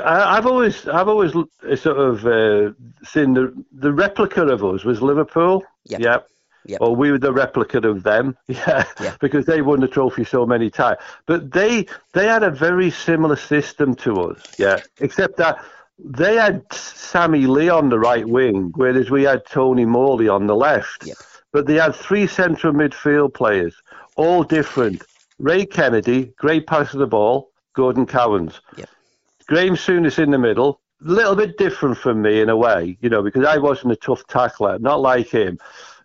I've 0.05 0.47
always 0.47 0.89
I've 0.89 1.09
always 1.09 1.33
sort 1.33 1.99
of 1.99 2.27
uh, 2.27 2.73
seen 3.05 3.35
the 3.35 3.65
the 3.73 3.93
replica 3.93 4.43
of 4.43 4.65
us 4.65 4.85
was 4.85 5.01
Liverpool. 5.03 5.63
Yeah. 5.85 5.99
Yeah. 6.01 6.19
Yep. 6.67 6.81
Or 6.81 6.95
we 6.97 7.11
were 7.11 7.19
the 7.19 7.33
replica 7.33 7.79
of 7.79 8.03
them, 8.03 8.37
yeah, 8.49 8.85
Yeah. 9.01 9.17
because 9.21 9.47
they 9.47 9.63
won 9.63 9.81
the 9.81 9.89
trophy 9.89 10.25
so 10.25 10.45
many 10.47 10.71
times. 10.71 10.99
But 11.27 11.53
they 11.53 11.87
they 12.13 12.27
had 12.27 12.43
a 12.43 12.51
very 12.51 12.91
similar 12.91 13.37
system 13.37 13.95
to 13.97 14.21
us, 14.23 14.43
yeah, 14.59 14.81
except 15.01 15.37
that 15.39 15.59
they 15.99 16.37
had 16.37 16.63
Sammy 16.73 17.47
Lee 17.47 17.69
on 17.71 17.89
the 17.89 17.99
right 17.99 18.27
wing, 18.29 18.73
whereas 18.75 19.11
we 19.11 19.23
had 19.23 19.47
Tony 19.47 19.85
Morley 19.87 20.29
on 20.29 20.47
the 20.47 20.57
left. 20.57 21.07
Yep. 21.07 21.17
But 21.53 21.67
they 21.67 21.77
had 21.77 21.95
three 21.95 22.27
central 22.27 22.73
midfield 22.73 23.33
players, 23.35 23.75
all 24.17 24.43
different. 24.43 25.03
Ray 25.39 25.65
Kennedy, 25.67 26.33
great 26.39 26.67
pass 26.67 26.93
of 26.93 27.01
the 27.01 27.07
ball. 27.07 27.51
Gordon 27.75 28.07
Cowans. 28.07 28.61
Yep. 28.77 28.89
Graham 29.47 29.77
Souness 29.77 30.19
in 30.19 30.31
the 30.31 30.39
middle, 30.39 30.81
a 31.07 31.09
little 31.11 31.37
bit 31.37 31.57
different 31.59 31.97
from 31.99 32.23
me 32.23 32.41
in 32.41 32.49
a 32.49 32.57
way, 32.57 32.97
you 33.01 33.09
know, 33.11 33.23
because 33.23 33.45
I 33.45 33.59
wasn't 33.59 33.93
a 33.93 33.97
tough 33.97 34.27
tackler, 34.27 34.79
not 34.79 35.01
like 35.01 35.29
him, 35.29 35.59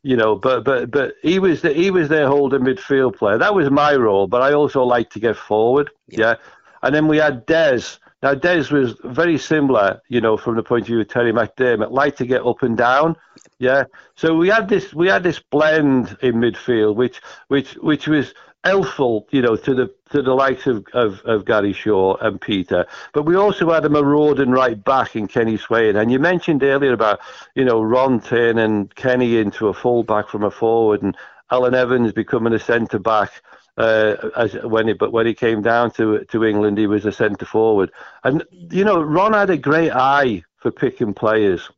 you 0.04 0.16
know. 0.16 0.36
But 0.36 0.64
but 0.64 0.92
but 0.92 1.16
he 1.22 1.40
was 1.40 1.62
the, 1.62 1.74
he 1.74 1.92
was 1.92 2.10
their 2.10 2.28
holding 2.28 2.62
midfield 2.62 3.18
player. 3.18 3.38
That 3.38 3.56
was 3.56 3.70
my 3.70 3.96
role, 3.96 4.28
but 4.28 4.42
I 4.42 4.54
also 4.54 4.84
liked 4.84 5.14
to 5.14 5.20
get 5.20 5.36
forward. 5.36 5.92
Yeah, 6.08 6.36
and 6.84 6.94
then 6.94 7.08
we 7.08 7.18
had 7.18 7.46
Des. 7.46 7.82
Now 8.24 8.36
Des 8.36 8.72
was 8.72 8.96
very 9.04 9.38
similar, 9.38 10.00
you 10.08 10.22
know, 10.22 10.38
from 10.38 10.56
the 10.56 10.64
point 10.64 10.82
of 10.84 10.88
view 10.88 11.02
of 11.02 11.08
Terry 11.08 11.34
McDermott, 11.34 11.92
liked 11.92 12.20
to 12.20 12.26
get 12.26 12.46
up 12.46 12.62
and 12.62 12.78
down. 12.78 13.16
Yeah, 13.58 13.86
so 14.16 14.36
we 14.36 14.50
had 14.50 14.68
this 14.70 14.94
we 14.94 15.08
had 15.08 15.24
this 15.24 15.40
blend 15.40 16.18
in 16.22 16.36
midfield, 16.36 16.96
which 16.96 17.22
which 17.48 17.74
which 17.76 18.08
was 18.08 18.34
helpful, 18.64 19.28
you 19.32 19.42
know, 19.42 19.56
to 19.56 19.74
the 19.74 19.94
to 20.12 20.22
the 20.22 20.34
likes 20.34 20.68
of, 20.68 20.86
of, 20.94 21.22
of 21.26 21.46
Gary 21.46 21.74
Shaw 21.74 22.16
and 22.18 22.40
Peter. 22.40 22.86
But 23.14 23.24
we 23.24 23.36
also 23.36 23.72
had 23.72 23.86
a 23.86 23.90
marauding 23.90 24.52
right 24.52 24.82
back 24.82 25.16
in 25.16 25.28
Kenny 25.28 25.58
Swain. 25.58 25.96
And 25.96 26.12
you 26.12 26.20
mentioned 26.20 26.64
earlier 26.64 26.94
about, 26.94 27.20
you 27.56 27.66
know, 27.66 27.82
Ron 27.82 28.22
turning 28.22 28.88
Kenny 28.90 29.38
into 29.38 29.68
a 29.68 29.74
full 29.74 30.04
back 30.04 30.30
from 30.30 30.44
a 30.44 30.52
forward 30.52 31.02
and 31.02 31.16
Alan 31.50 31.76
Evans 31.76 32.12
becoming 32.12 32.54
a 32.54 32.60
centre 32.60 33.00
back. 33.00 33.32
Uh, 33.78 34.30
as 34.36 34.54
when 34.64 34.88
he 34.88 34.94
but 34.94 35.14
when 35.14 35.26
he 35.26 35.34
came 35.34 35.62
down 35.62 35.90
to 35.92 36.26
to 36.26 36.44
England, 36.44 36.78
he 36.78 36.88
was 36.88 37.06
a 37.06 37.12
centre 37.12 37.46
forward, 37.46 37.90
and 38.26 38.44
you 38.52 38.84
know 38.84 39.02
Ron 39.02 39.32
had 39.32 39.50
a 39.50 39.58
great 39.58 39.92
eye 39.92 40.44
for 40.58 40.72
picking 40.72 41.14
players 41.14 41.70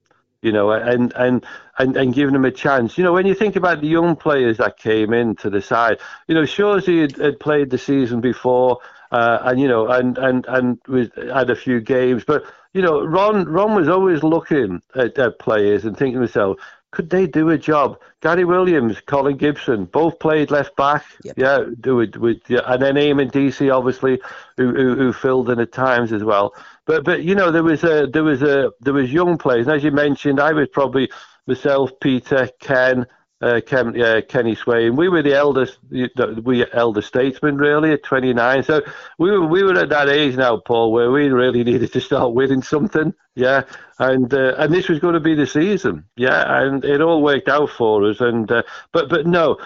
you 0.43 0.51
know, 0.51 0.71
and, 0.71 1.13
and, 1.15 1.45
and, 1.77 1.97
and 1.97 2.13
giving 2.13 2.33
them 2.33 2.45
a 2.45 2.51
chance. 2.51 2.97
You 2.97 3.03
know, 3.03 3.13
when 3.13 3.25
you 3.25 3.33
think 3.33 3.55
about 3.55 3.81
the 3.81 3.87
young 3.87 4.15
players 4.15 4.57
that 4.57 4.77
came 4.77 5.13
into 5.13 5.49
the 5.49 5.61
side, 5.61 5.99
you 6.27 6.35
know, 6.35 6.43
Shawsey 6.43 7.01
had, 7.01 7.17
had 7.17 7.39
played 7.39 7.69
the 7.69 7.77
season 7.77 8.21
before, 8.21 8.79
uh, 9.11 9.39
and 9.43 9.59
you 9.59 9.67
know, 9.67 9.87
and 9.87 10.17
and 10.17 10.45
and 10.47 10.79
was, 10.87 11.09
had 11.15 11.49
a 11.49 11.55
few 11.55 11.79
games, 11.79 12.23
but 12.25 12.43
you 12.73 12.81
know, 12.81 13.03
Ron 13.05 13.45
Ron 13.45 13.75
was 13.75 13.87
always 13.87 14.23
looking 14.23 14.81
at, 14.95 15.17
at 15.17 15.39
players 15.39 15.85
and 15.85 15.95
thinking 15.95 16.15
to 16.15 16.21
himself, 16.21 16.57
could 16.93 17.09
they 17.09 17.25
do 17.25 17.49
a 17.49 17.57
job? 17.57 17.99
Gary 18.21 18.45
Williams, 18.45 19.01
Colin 19.01 19.35
Gibson, 19.35 19.85
both 19.85 20.19
played 20.19 20.51
left 20.51 20.75
back. 20.75 21.03
Yep. 21.23 21.33
Yeah, 21.37 21.65
do 21.81 21.99
it 21.99 22.17
with 22.17 22.41
yeah, 22.47 22.61
and 22.65 22.81
then 22.81 22.95
Eamonn 22.95 23.31
Deacy, 23.31 23.69
obviously, 23.69 24.21
who, 24.57 24.73
who 24.73 24.95
who 24.95 25.11
filled 25.11 25.49
in 25.49 25.59
at 25.59 25.71
times 25.71 26.13
as 26.13 26.23
well. 26.23 26.53
But 26.85 27.03
but 27.03 27.23
you 27.23 27.35
know 27.35 27.51
there 27.51 27.63
was 27.63 27.83
a 27.83 28.07
there 28.07 28.23
was 28.23 28.43
a 28.43 28.71
there 28.79 28.93
was 28.93 29.11
young 29.11 29.37
players, 29.37 29.67
and 29.67 29.75
as 29.75 29.83
you 29.83 29.91
mentioned, 29.91 30.39
I 30.39 30.53
was 30.53 30.67
probably 30.69 31.09
myself, 31.47 31.91
Peter, 32.01 32.49
Ken. 32.59 33.05
Uh, 33.41 33.59
Ken, 33.59 34.01
uh, 34.01 34.21
Kenny 34.29 34.55
Swain. 34.55 34.95
We 34.95 35.09
were 35.09 35.21
the 35.21 35.35
eldest, 35.35 35.77
we 35.89 36.65
elder 36.71 37.01
statesmen 37.01 37.57
really 37.57 37.91
at 37.91 38.01
29. 38.01 38.63
So 38.63 38.81
we 39.19 39.31
were 39.31 39.45
we 39.45 39.63
were 39.63 39.77
at 39.77 39.89
that 39.89 40.07
age 40.07 40.37
now, 40.37 40.61
Paul, 40.65 40.93
where 40.93 41.11
we 41.11 41.27
really 41.27 41.61
needed 41.65 41.91
to 41.91 41.99
start 41.99 42.33
winning 42.33 42.61
something. 42.61 43.13
Yeah, 43.35 43.63
and 43.99 44.33
uh, 44.33 44.55
and 44.57 44.73
this 44.73 44.87
was 44.87 44.99
going 44.99 45.15
to 45.15 45.19
be 45.19 45.35
the 45.35 45.45
season. 45.45 46.05
Yeah, 46.15 46.61
and 46.61 46.85
it 46.85 47.01
all 47.01 47.21
worked 47.21 47.49
out 47.49 47.69
for 47.71 48.05
us. 48.09 48.21
And 48.21 48.49
uh, 48.49 48.63
but 48.93 49.09
but 49.09 49.27
no, 49.27 49.57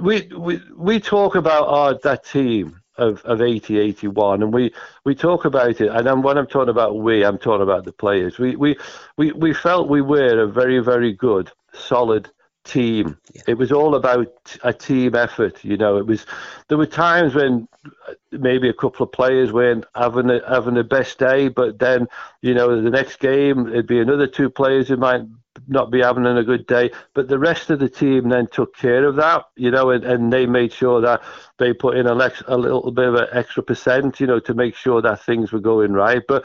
we 0.00 0.30
we 0.36 0.62
we 0.76 1.00
talk 1.00 1.34
about 1.34 1.66
our 1.66 1.98
that 2.04 2.24
team 2.24 2.80
of, 2.98 3.22
of 3.24 3.40
80, 3.40 3.78
81, 3.78 4.42
and 4.42 4.52
we, 4.52 4.72
we 5.04 5.14
talk 5.14 5.44
about 5.44 5.80
it. 5.80 5.88
And 5.88 6.06
then 6.06 6.22
when 6.22 6.36
I'm 6.36 6.46
talking 6.46 6.70
about 6.70 6.98
we, 6.98 7.24
I'm 7.24 7.38
talking 7.38 7.62
about 7.62 7.84
the 7.84 7.92
players. 7.92 8.38
We 8.38 8.56
we 8.56 8.76
we, 9.16 9.32
we 9.32 9.54
felt 9.54 9.88
we 9.88 10.02
were 10.02 10.40
a 10.42 10.46
very 10.46 10.80
very 10.80 11.12
good, 11.12 11.50
solid 11.72 12.30
team. 12.64 13.18
Yeah. 13.32 13.42
It 13.48 13.54
was 13.54 13.72
all 13.72 13.94
about 13.94 14.56
a 14.62 14.72
team 14.72 15.14
effort. 15.14 15.64
You 15.64 15.76
know, 15.76 15.96
it 15.96 16.06
was. 16.06 16.26
There 16.68 16.78
were 16.78 16.86
times 16.86 17.34
when 17.34 17.66
uh, 17.84 18.14
maybe 18.30 18.68
a 18.68 18.74
couple 18.74 19.04
of 19.04 19.12
players 19.12 19.52
weren't 19.52 19.86
having 19.94 20.30
a, 20.30 20.40
having 20.48 20.74
the 20.74 20.84
best 20.84 21.18
day, 21.18 21.48
but 21.48 21.78
then 21.78 22.06
you 22.42 22.54
know 22.54 22.80
the 22.80 22.90
next 22.90 23.18
game 23.18 23.68
it'd 23.68 23.86
be 23.86 24.00
another 24.00 24.26
two 24.26 24.50
players 24.50 24.88
who 24.88 24.96
might 24.96 25.22
not 25.68 25.90
be 25.90 26.00
having 26.00 26.26
a 26.26 26.42
good 26.42 26.66
day, 26.66 26.90
but 27.14 27.28
the 27.28 27.38
rest 27.38 27.70
of 27.70 27.78
the 27.78 27.88
team 27.88 28.28
then 28.28 28.46
took 28.48 28.74
care 28.74 29.04
of 29.04 29.16
that, 29.16 29.44
you 29.56 29.70
know, 29.70 29.90
and, 29.90 30.04
and 30.04 30.32
they 30.32 30.46
made 30.46 30.72
sure 30.72 31.00
that 31.00 31.22
they 31.58 31.72
put 31.72 31.96
in 31.96 32.06
a, 32.06 32.14
lex, 32.14 32.42
a 32.48 32.56
little 32.56 32.90
bit 32.90 33.08
of 33.08 33.14
an 33.14 33.28
extra 33.32 33.62
percent, 33.62 34.18
you 34.18 34.26
know, 34.26 34.40
to 34.40 34.54
make 34.54 34.74
sure 34.74 35.02
that 35.02 35.22
things 35.24 35.52
were 35.52 35.60
going 35.60 35.92
right. 35.92 36.22
But 36.26 36.44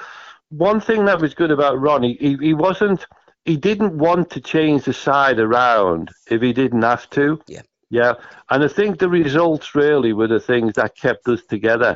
one 0.49 0.81
thing 0.81 1.05
that 1.05 1.21
was 1.21 1.33
good 1.33 1.51
about 1.51 1.79
Ron, 1.79 2.03
he, 2.03 2.13
he, 2.19 2.37
he 2.39 2.53
wasn't, 2.53 3.05
he 3.45 3.57
didn't 3.57 3.97
want 3.97 4.29
to 4.31 4.41
change 4.41 4.83
the 4.83 4.93
side 4.93 5.39
around 5.39 6.11
if 6.29 6.41
he 6.41 6.53
didn't 6.53 6.83
have 6.83 7.09
to. 7.11 7.41
Yeah. 7.47 7.61
Yeah. 7.89 8.13
And 8.49 8.63
I 8.63 8.67
think 8.67 8.97
the 8.97 9.09
results 9.09 9.75
really 9.75 10.13
were 10.13 10.27
the 10.27 10.39
things 10.39 10.73
that 10.73 10.97
kept 10.97 11.27
us 11.27 11.43
together. 11.43 11.95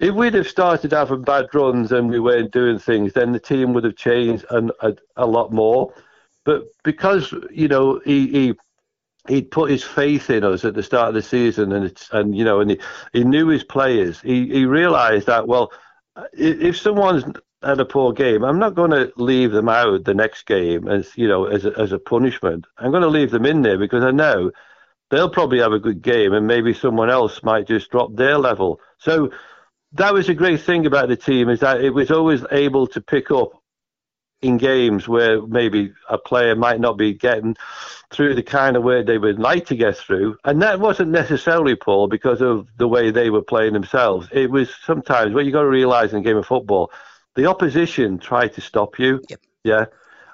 If 0.00 0.14
we'd 0.14 0.34
have 0.34 0.48
started 0.48 0.92
having 0.92 1.22
bad 1.22 1.46
runs 1.54 1.92
and 1.92 2.10
we 2.10 2.18
weren't 2.18 2.52
doing 2.52 2.78
things, 2.78 3.12
then 3.12 3.32
the 3.32 3.38
team 3.38 3.72
would 3.74 3.84
have 3.84 3.96
changed 3.96 4.44
an, 4.50 4.70
a, 4.80 4.96
a 5.16 5.26
lot 5.26 5.52
more. 5.52 5.92
But 6.44 6.64
because 6.82 7.32
you 7.50 7.68
know 7.68 8.00
he, 8.04 8.26
he 8.28 8.54
he'd 9.28 9.50
put 9.50 9.70
his 9.70 9.84
faith 9.84 10.30
in 10.30 10.44
us 10.44 10.64
at 10.64 10.74
the 10.74 10.82
start 10.82 11.08
of 11.08 11.14
the 11.14 11.22
season, 11.22 11.72
and 11.72 11.84
it's 11.84 12.08
and 12.12 12.36
you 12.36 12.44
know, 12.44 12.60
and 12.60 12.70
he, 12.70 12.80
he 13.12 13.24
knew 13.24 13.48
his 13.48 13.64
players. 13.64 14.20
He 14.20 14.48
he 14.48 14.64
realised 14.64 15.26
that 15.26 15.46
well, 15.46 15.72
if, 16.32 16.60
if 16.60 16.78
someone's 16.78 17.24
had 17.62 17.80
a 17.80 17.84
poor 17.84 18.12
game, 18.12 18.42
I'm 18.42 18.58
not 18.58 18.74
going 18.74 18.90
to 18.90 19.12
leave 19.16 19.52
them 19.52 19.68
out 19.68 20.04
the 20.04 20.14
next 20.14 20.46
game 20.46 20.88
as 20.88 21.10
you 21.16 21.28
know 21.28 21.44
as 21.44 21.64
a, 21.66 21.78
as 21.78 21.92
a 21.92 21.98
punishment. 21.98 22.66
I'm 22.78 22.90
going 22.90 23.02
to 23.02 23.08
leave 23.08 23.30
them 23.30 23.46
in 23.46 23.62
there 23.62 23.78
because 23.78 24.04
I 24.04 24.10
know 24.10 24.50
they'll 25.10 25.30
probably 25.30 25.58
have 25.60 25.72
a 25.72 25.78
good 25.78 26.02
game, 26.02 26.32
and 26.32 26.46
maybe 26.46 26.72
someone 26.72 27.10
else 27.10 27.42
might 27.42 27.66
just 27.66 27.90
drop 27.90 28.14
their 28.14 28.38
level. 28.38 28.80
So 28.98 29.30
that 29.92 30.14
was 30.14 30.28
a 30.28 30.34
great 30.34 30.60
thing 30.60 30.86
about 30.86 31.08
the 31.08 31.16
team 31.16 31.48
is 31.48 31.60
that 31.60 31.82
it 31.82 31.90
was 31.90 32.10
always 32.10 32.44
able 32.52 32.86
to 32.88 33.00
pick 33.00 33.30
up 33.30 33.50
in 34.42 34.56
games 34.56 35.06
where 35.06 35.42
maybe 35.42 35.92
a 36.08 36.16
player 36.16 36.56
might 36.56 36.80
not 36.80 36.96
be 36.96 37.12
getting 37.12 37.56
through 38.10 38.34
the 38.34 38.42
kind 38.42 38.76
of 38.76 38.82
way 38.82 39.02
they 39.02 39.18
would 39.18 39.38
like 39.38 39.66
to 39.66 39.76
get 39.76 39.96
through. 39.96 40.36
And 40.44 40.60
that 40.62 40.80
wasn't 40.80 41.10
necessarily, 41.10 41.76
Paul, 41.76 42.08
because 42.08 42.40
of 42.40 42.66
the 42.76 42.88
way 42.88 43.10
they 43.10 43.30
were 43.30 43.42
playing 43.42 43.74
themselves. 43.74 44.28
It 44.32 44.50
was 44.50 44.70
sometimes 44.84 45.34
what 45.34 45.44
you've 45.44 45.52
got 45.52 45.62
to 45.62 45.68
realise 45.68 46.12
in 46.12 46.18
a 46.18 46.22
game 46.22 46.38
of 46.38 46.46
football, 46.46 46.90
the 47.36 47.46
opposition 47.46 48.18
tried 48.18 48.54
to 48.54 48.60
stop 48.60 48.98
you. 48.98 49.22
Yep. 49.28 49.40
Yeah. 49.62 49.84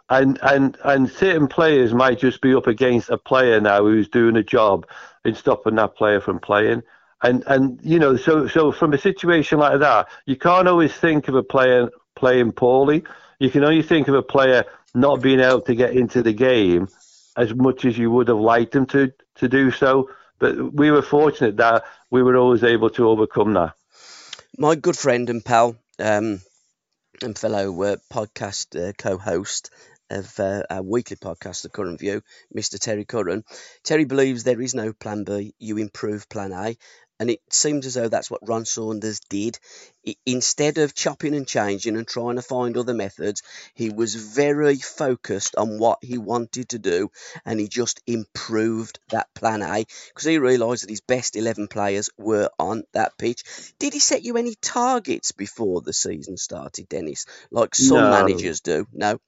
And, 0.09 0.39
and 0.43 0.79
and 0.85 1.11
certain 1.11 1.49
players 1.49 1.93
might 1.93 2.21
just 2.21 2.41
be 2.41 2.55
up 2.55 2.69
against 2.69 3.11
a 3.11 3.19
player 3.19 3.61
now 3.61 3.83
who's 3.83 4.09
doing 4.09 4.37
a 4.37 4.43
job 4.43 4.87
in 5.25 5.35
stopping 5.35 5.75
that 5.75 5.97
player 5.97 6.21
from 6.21 6.39
playing. 6.39 6.85
And 7.23 7.43
and 7.49 7.81
you 7.83 7.99
know, 7.99 8.17
so 8.17 8.47
so 8.47 8.71
from 8.71 8.93
a 8.93 8.99
situation 8.99 9.59
like 9.59 9.81
that, 9.81 10.07
you 10.27 10.37
can't 10.37 10.69
always 10.69 10.95
think 10.95 11.27
of 11.27 11.35
a 11.35 11.43
player 11.43 11.91
playing 12.15 12.53
poorly 12.53 13.05
you 13.39 13.51
can 13.51 13.65
only 13.65 13.83
think 13.83 14.09
of 14.09 14.15
a 14.15 14.23
player 14.23 14.65
not 14.95 15.21
being 15.21 15.41
able 15.41 15.61
to 15.63 15.75
get 15.75 15.93
into 15.95 16.23
the 16.23 16.33
game 16.33 16.89
as 17.37 17.55
much 17.55 17.85
as 17.85 17.99
you 17.99 18.11
would 18.11 18.29
have 18.29 18.39
liked 18.39 18.73
them 18.73 18.87
to 18.87 19.13
to 19.37 19.49
do 19.49 19.71
so. 19.71 20.11
But 20.39 20.73
we 20.73 20.91
were 20.91 21.03
fortunate 21.03 21.57
that 21.59 21.85
we 22.11 22.23
were 22.23 22.37
always 22.37 22.65
able 22.65 22.91
to 22.91 23.09
overcome 23.09 23.55
that. 23.55 23.75
My 24.59 24.75
good 24.75 24.97
friend 24.97 25.29
and 25.31 25.45
pal 25.45 25.77
um, 25.99 26.41
and 27.23 27.39
fellow 27.39 27.83
uh, 27.83 27.97
podcast 28.13 28.77
uh, 28.77 28.93
co-host 28.93 29.71
of 30.11 30.39
uh, 30.39 30.63
our 30.71 30.83
weekly 30.83 31.17
podcast, 31.17 31.63
The 31.63 31.69
Current 31.69 32.01
View, 32.01 32.23
Mr. 32.55 32.79
Terry 32.79 33.05
Curran. 33.05 33.45
Terry 33.83 34.05
believes 34.05 34.45
there 34.45 34.61
is 34.61 34.75
no 34.75 34.93
plan 34.93 35.25
B. 35.25 35.55
You 35.59 35.79
improve 35.79 36.29
plan 36.29 36.53
A. 36.53 36.77
And 37.19 37.31
it 37.31 37.41
seems 37.51 37.87
as 37.87 37.95
though 37.95 38.09
that's 38.09 38.31
what 38.31 38.47
Ron 38.47 38.65
Saunders 38.65 39.21
did. 39.31 39.59
Instead 40.25 40.79
of 40.79 40.95
chopping 40.95 41.35
and 41.35 41.49
changing 41.49 41.97
and 41.97 42.07
trying 42.07 42.37
to 42.37 42.43
find 42.43 42.77
other 42.77 42.95
methods, 42.95 43.43
he 43.75 43.91
was 43.91 44.15
very 44.15 44.77
focused 44.77 45.57
on 45.57 45.79
what 45.79 45.99
he 46.03 46.19
wanted 46.19 46.69
to 46.71 46.79
do 46.79 47.11
and 47.45 47.59
he 47.59 47.69
just 47.69 48.01
improved 48.07 48.99
that 49.11 49.33
plan 49.35 49.63
A 49.63 49.85
because 50.09 50.25
he 50.25 50.39
realised 50.39 50.83
that 50.85 50.91
his 50.91 51.01
best 51.01 51.37
11 51.37 51.69
players 51.69 52.11
were 52.19 52.51
on 52.59 52.85
that 52.93 53.17
pitch. 53.19 53.43
Did 53.79 53.95
he 53.95 54.01
set 54.01 54.23
you 54.23 54.37
any 54.37 54.55
targets 54.55 55.33
before 55.33 55.81
the 55.81 55.93
season 55.93 56.37
started, 56.37 56.89
Dennis, 56.89 57.27
like 57.51 57.75
some 57.75 57.97
No. 57.99 58.11
managers 58.11 58.61
do? 58.61 58.87
No? 58.93 59.19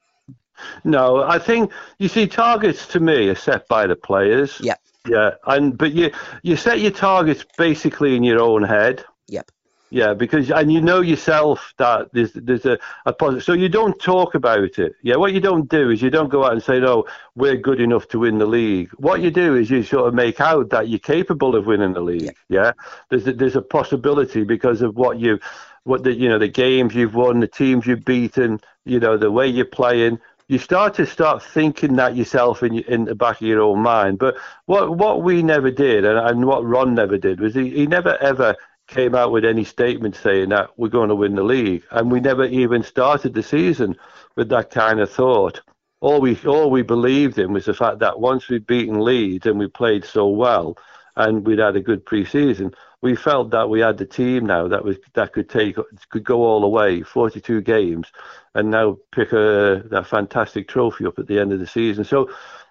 No, 0.85 1.23
I 1.23 1.39
think 1.39 1.73
you 1.99 2.09
see 2.09 2.27
targets 2.27 2.89
to 2.89 3.01
me 3.01 3.29
are 3.29 3.35
set 3.37 3.69
by 3.69 3.87
the 3.87 3.97
players. 3.97 4.59
Yeah. 4.61 4.75
Yeah, 5.09 5.31
and 5.47 5.77
but 5.77 5.93
you 5.93 6.11
you 6.43 6.57
set 6.57 6.81
your 6.81 6.91
targets 6.91 7.45
basically 7.57 8.17
in 8.17 8.23
your 8.23 8.41
own 8.41 8.63
head. 8.63 9.05
Yep. 9.29 9.51
Yeah, 9.91 10.13
because 10.13 10.51
and 10.51 10.71
you 10.71 10.83
know 10.83 11.01
yourself 11.01 11.73
that 11.79 12.09
there's 12.13 12.33
there's 12.35 12.67
a, 12.67 12.79
a 13.07 13.13
positive. 13.13 13.45
So 13.45 13.55
you 13.55 13.71
don't 13.71 13.99
talk 13.99 14.35
about 14.35 14.79
it. 14.79 14.95
Yeah, 15.03 15.17
what 15.17 15.33
you 15.33 15.41
don't 15.41 15.69
do 15.69 15.91
is 15.91 16.03
you 16.03 16.11
don't 16.11 16.29
go 16.29 16.45
out 16.45 16.53
and 16.53 16.63
say, 16.63 16.79
"No, 16.79 17.07
we're 17.37 17.57
good 17.57 17.81
enough 17.81 18.07
to 18.09 18.19
win 18.19 18.39
the 18.39 18.47
league." 18.47 18.91
What 18.99 19.23
you 19.23 19.31
do 19.31 19.57
is 19.57 19.71
you 19.71 19.83
sort 19.83 20.09
of 20.09 20.15
make 20.15 20.41
out 20.41 20.71
that 20.71 20.89
you're 20.89 20.99
capable 20.99 21.57
of 21.57 21.67
winning 21.67 21.95
the 21.95 22.03
league. 22.03 22.23
Yeah, 22.23 22.33
yeah? 22.49 22.73
there's 23.09 23.27
a, 23.27 23.33
there's 23.33 23.57
a 23.57 23.63
possibility 23.63 24.45
because 24.45 24.83
of 24.83 24.95
what 24.97 25.21
you, 25.21 25.39
what 25.85 26.05
the 26.05 26.13
you 26.13 26.29
know 26.29 26.39
the 26.39 26.49
games 26.49 26.95
you've 26.95 27.15
won, 27.15 27.41
the 27.41 27.49
teams 27.49 27.87
you've 27.87 28.05
beaten, 28.05 28.61
you 28.85 29.01
know 29.01 29.17
the 29.17 29.31
way 29.31 29.47
you're 29.49 29.65
playing. 29.65 30.19
You 30.49 30.59
start 30.59 30.95
to 30.95 31.05
start 31.05 31.43
thinking 31.43 31.97
that 31.97 32.17
yourself 32.17 32.63
in 32.63 32.79
in 32.79 33.05
the 33.05 33.15
back 33.15 33.41
of 33.41 33.47
your 33.47 33.61
own 33.61 33.81
mind. 33.81 34.19
But 34.19 34.37
what 34.65 34.97
what 34.97 35.23
we 35.23 35.43
never 35.43 35.71
did, 35.71 36.07
and, 36.07 36.19
and 36.19 36.47
what 36.47 36.65
Ron 36.65 36.95
never 36.95 37.19
did, 37.19 37.39
was 37.39 37.55
he, 37.55 37.69
he 37.69 37.87
never 37.87 38.17
ever 38.17 38.57
came 38.87 39.15
out 39.15 39.31
with 39.31 39.45
any 39.45 39.63
statement 39.65 40.17
saying 40.17 40.49
that 40.49 40.71
we're 40.79 40.89
going 40.89 41.11
to 41.11 41.15
win 41.15 41.35
the 41.35 41.43
league, 41.43 41.85
and 41.91 42.11
we 42.11 42.21
never 42.21 42.47
even 42.47 42.83
started 42.83 43.35
the 43.35 43.43
season 43.43 43.95
with 44.37 44.49
that 44.49 44.71
kind 44.71 45.01
of 45.01 45.11
thought. 45.11 45.61
All 46.01 46.21
we 46.21 46.39
all 46.47 46.71
we 46.71 46.83
believed 46.83 47.39
in 47.39 47.53
was 47.53 47.67
the 47.67 47.75
fact 47.75 47.99
that 47.99 48.19
once 48.19 48.49
we'd 48.49 48.67
beaten 48.67 49.05
Leeds 49.05 49.47
and 49.47 49.59
we 49.59 49.69
played 49.69 50.05
so 50.07 50.29
well, 50.29 50.79
and 51.17 51.47
we'd 51.47 51.59
had 51.59 51.77
a 51.77 51.81
good 51.81 52.07
pre-season, 52.07 52.73
we 53.01 53.15
felt 53.15 53.51
that 53.51 53.69
we 53.69 53.81
had 53.81 53.99
the 53.99 54.07
team 54.07 54.47
now 54.47 54.69
that 54.69 54.85
was 54.85 54.97
that 55.15 55.33
could 55.33 55.49
take 55.49 55.77
could 56.11 56.25
go 56.25 56.43
all 56.43 56.61
the 56.61 56.69
way, 56.69 57.03
42 57.03 57.61
games, 57.63 58.11
and 58.55 58.71
now 58.71 58.97
pick 59.13 59.33
a 59.33 59.83
that 59.91 60.07
fantastic 60.07 60.69
trophy 60.69 61.07
up 61.07 61.19
at 61.19 61.27
the 61.27 61.39
end 61.39 61.53
of 61.53 61.61
the 61.61 61.67
season. 61.67 62.05
So 62.05 62.31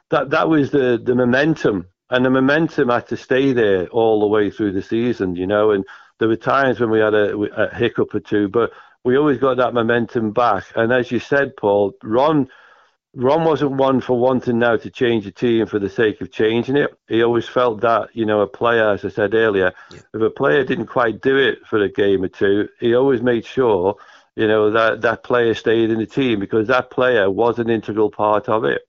that 0.10 0.30
that 0.32 0.50
was 0.50 0.72
the 0.72 1.00
the 1.02 1.16
momentum, 1.16 1.88
and 2.10 2.26
the 2.26 2.30
momentum 2.30 2.90
had 2.90 3.08
to 3.08 3.18
stay 3.18 3.54
there 3.54 3.88
all 3.88 4.20
the 4.20 4.28
way 4.28 4.50
through 4.50 4.74
the 4.74 4.82
season, 4.82 5.36
you 5.36 5.48
know, 5.48 5.72
and 5.72 5.86
there 6.20 6.28
were 6.28 6.36
times 6.36 6.80
when 6.80 6.90
we 6.90 7.00
had 7.00 7.14
a, 7.14 7.38
a 7.38 7.76
hiccup 7.76 8.14
or 8.14 8.20
two, 8.20 8.50
but 8.50 8.72
we 9.04 9.18
always 9.18 9.38
got 9.38 9.58
that 9.58 9.74
momentum 9.74 10.32
back. 10.32 10.66
And 10.76 10.92
as 10.92 11.12
you 11.12 11.20
said, 11.20 11.56
Paul, 11.56 11.94
Ron. 12.04 12.50
Ron 13.14 13.44
wasn't 13.46 13.72
one 13.72 14.02
for 14.02 14.20
wanting 14.20 14.60
now 14.60 14.78
to 14.78 14.90
change 14.90 15.26
the 15.26 15.32
team 15.32 15.66
for 15.66 15.80
the 15.80 15.90
sake 15.90 16.22
of 16.22 16.32
changing 16.32 16.78
it. 16.78 16.94
He 17.08 17.24
always 17.24 17.48
felt 17.48 17.82
that, 17.82 18.10
you 18.14 18.26
know, 18.26 18.42
a 18.42 18.48
player, 18.48 18.92
as 18.92 19.04
I 19.04 19.10
said 19.10 19.34
earlier, 19.34 19.74
yeah. 19.92 20.00
if 20.14 20.22
a 20.22 20.30
player 20.30 20.64
didn't 20.64 20.88
quite 20.88 21.22
do 21.22 21.38
it 21.38 21.60
for 21.68 21.82
a 21.82 21.90
game 21.90 22.24
or 22.24 22.28
two, 22.28 22.70
he 22.80 22.94
always 22.96 23.22
made 23.22 23.46
sure, 23.46 23.96
you 24.36 24.48
know, 24.48 24.72
that 24.72 25.02
that 25.02 25.24
player 25.24 25.56
stayed 25.56 25.90
in 25.90 25.98
the 25.98 26.06
team 26.06 26.40
because 26.40 26.68
that 26.68 26.92
player 26.92 27.32
was 27.32 27.58
an 27.58 27.70
integral 27.70 28.12
part 28.12 28.50
of 28.50 28.66
it. 28.66 28.82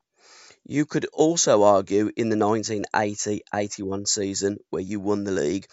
You 0.64 0.84
could 0.84 1.06
also 1.14 1.62
argue 1.62 2.10
in 2.14 2.28
the 2.28 2.36
1980 2.36 3.42
81 3.54 4.04
season 4.04 4.58
where 4.68 4.82
you 4.82 5.00
won 5.00 5.24
the 5.24 5.30
league 5.30 5.66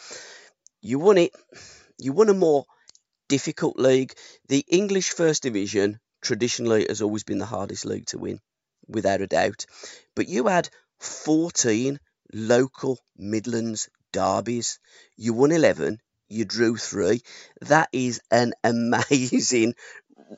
you 0.85 0.99
won 0.99 1.17
it. 1.17 1.31
You 1.97 2.13
won 2.13 2.29
a 2.29 2.33
more 2.33 2.65
difficult 3.27 3.77
league. 3.77 4.13
The 4.49 4.63
English 4.67 5.09
First 5.09 5.41
Division 5.41 5.99
traditionally 6.25 6.87
has 6.89 7.01
always 7.01 7.23
been 7.23 7.39
the 7.39 7.45
hardest 7.45 7.85
league 7.85 8.07
to 8.07 8.19
win, 8.19 8.41
without 8.87 9.21
a 9.21 9.27
doubt. 9.27 9.65
But 10.15 10.27
you 10.29 10.47
had 10.47 10.69
14 10.99 11.99
local 12.33 12.99
Midlands 13.17 13.89
derbies. 14.11 14.79
You 15.17 15.33
won 15.33 15.53
11, 15.53 16.01
you 16.29 16.45
drew 16.45 16.77
three. 16.77 17.21
That 17.61 17.89
is 17.93 18.21
an 18.31 18.53
amazing 18.65 19.75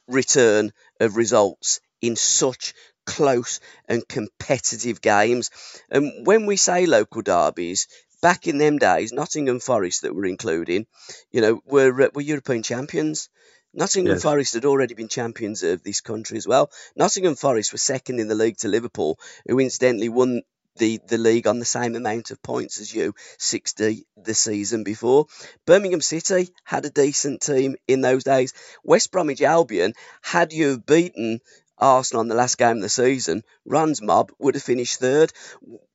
return 0.08 0.72
of 1.00 1.16
results 1.16 1.80
in 2.02 2.16
such 2.16 2.74
close 3.06 3.60
and 3.88 4.08
competitive 4.08 5.02
games. 5.02 5.50
And 5.90 6.26
when 6.26 6.46
we 6.46 6.58
say 6.58 6.86
local 6.86 7.22
derbies, 7.22 7.88
back 8.22 8.48
in 8.48 8.58
them 8.58 8.78
days, 8.78 9.14
Nottingham 9.14 9.60
Forest 9.60 10.02
that 10.02 10.16
were 10.16 10.26
including, 10.26 10.88
you 11.32 11.42
know, 11.42 11.62
were 11.66 12.02
uh, 12.04 12.10
were 12.14 12.22
European 12.22 12.64
champions. 12.64 13.30
Nottingham 13.78 14.16
yes. 14.16 14.24
Forest 14.24 14.56
had 14.56 14.66
already 14.66 14.96
been 14.96 15.08
champions 15.08 15.62
of 15.62 15.84
this 15.84 16.02
country 16.02 16.36
as 16.36 16.48
well. 16.48 16.72
Nottingham 16.96 17.36
Forest 17.36 17.72
were 17.72 17.78
second 17.78 18.20
in 18.20 18.28
the 18.28 18.34
league 18.34 18.58
to 18.58 18.68
Liverpool, 18.68 19.20
who 19.48 19.60
incidentally 19.60 20.10
won 20.10 20.42
the, 20.78 21.00
the 21.08 21.20
league 21.20 21.46
on 21.46 21.60
the 21.60 21.66
same 21.66 21.96
amount 21.96 22.32
of 22.32 22.42
points 22.42 22.82
as 22.82 22.92
you, 22.92 23.14
60 23.38 24.04
the 24.18 24.34
season 24.34 24.84
before. 24.84 25.28
Birmingham 25.68 26.02
City 26.02 26.50
had 26.64 26.86
a 26.86 26.90
decent 26.90 27.42
team 27.42 27.76
in 27.88 28.02
those 28.02 28.24
days. 28.24 28.52
West 28.84 29.12
Bromwich 29.12 29.44
Albion, 29.44 29.94
had 30.24 30.54
you 30.54 30.80
beaten 30.80 31.40
Arsenal 31.78 32.22
on 32.22 32.30
the 32.30 32.36
last 32.36 32.58
game 32.58 32.78
of 32.78 32.82
the 32.82 32.90
season, 32.90 33.44
Ron's 33.64 34.02
mob 34.02 34.32
would 34.40 34.56
have 34.56 34.64
finished 34.64 35.00
third. 35.00 35.32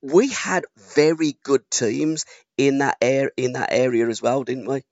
We 0.00 0.28
had 0.28 0.66
very 0.94 1.36
good 1.42 1.68
teams 1.68 2.26
in 2.56 2.78
that 2.78 2.98
air 3.00 3.32
in 3.36 3.54
that 3.54 3.72
area 3.72 4.08
as 4.08 4.22
well, 4.22 4.44
didn't 4.44 4.68
we? 4.68 4.82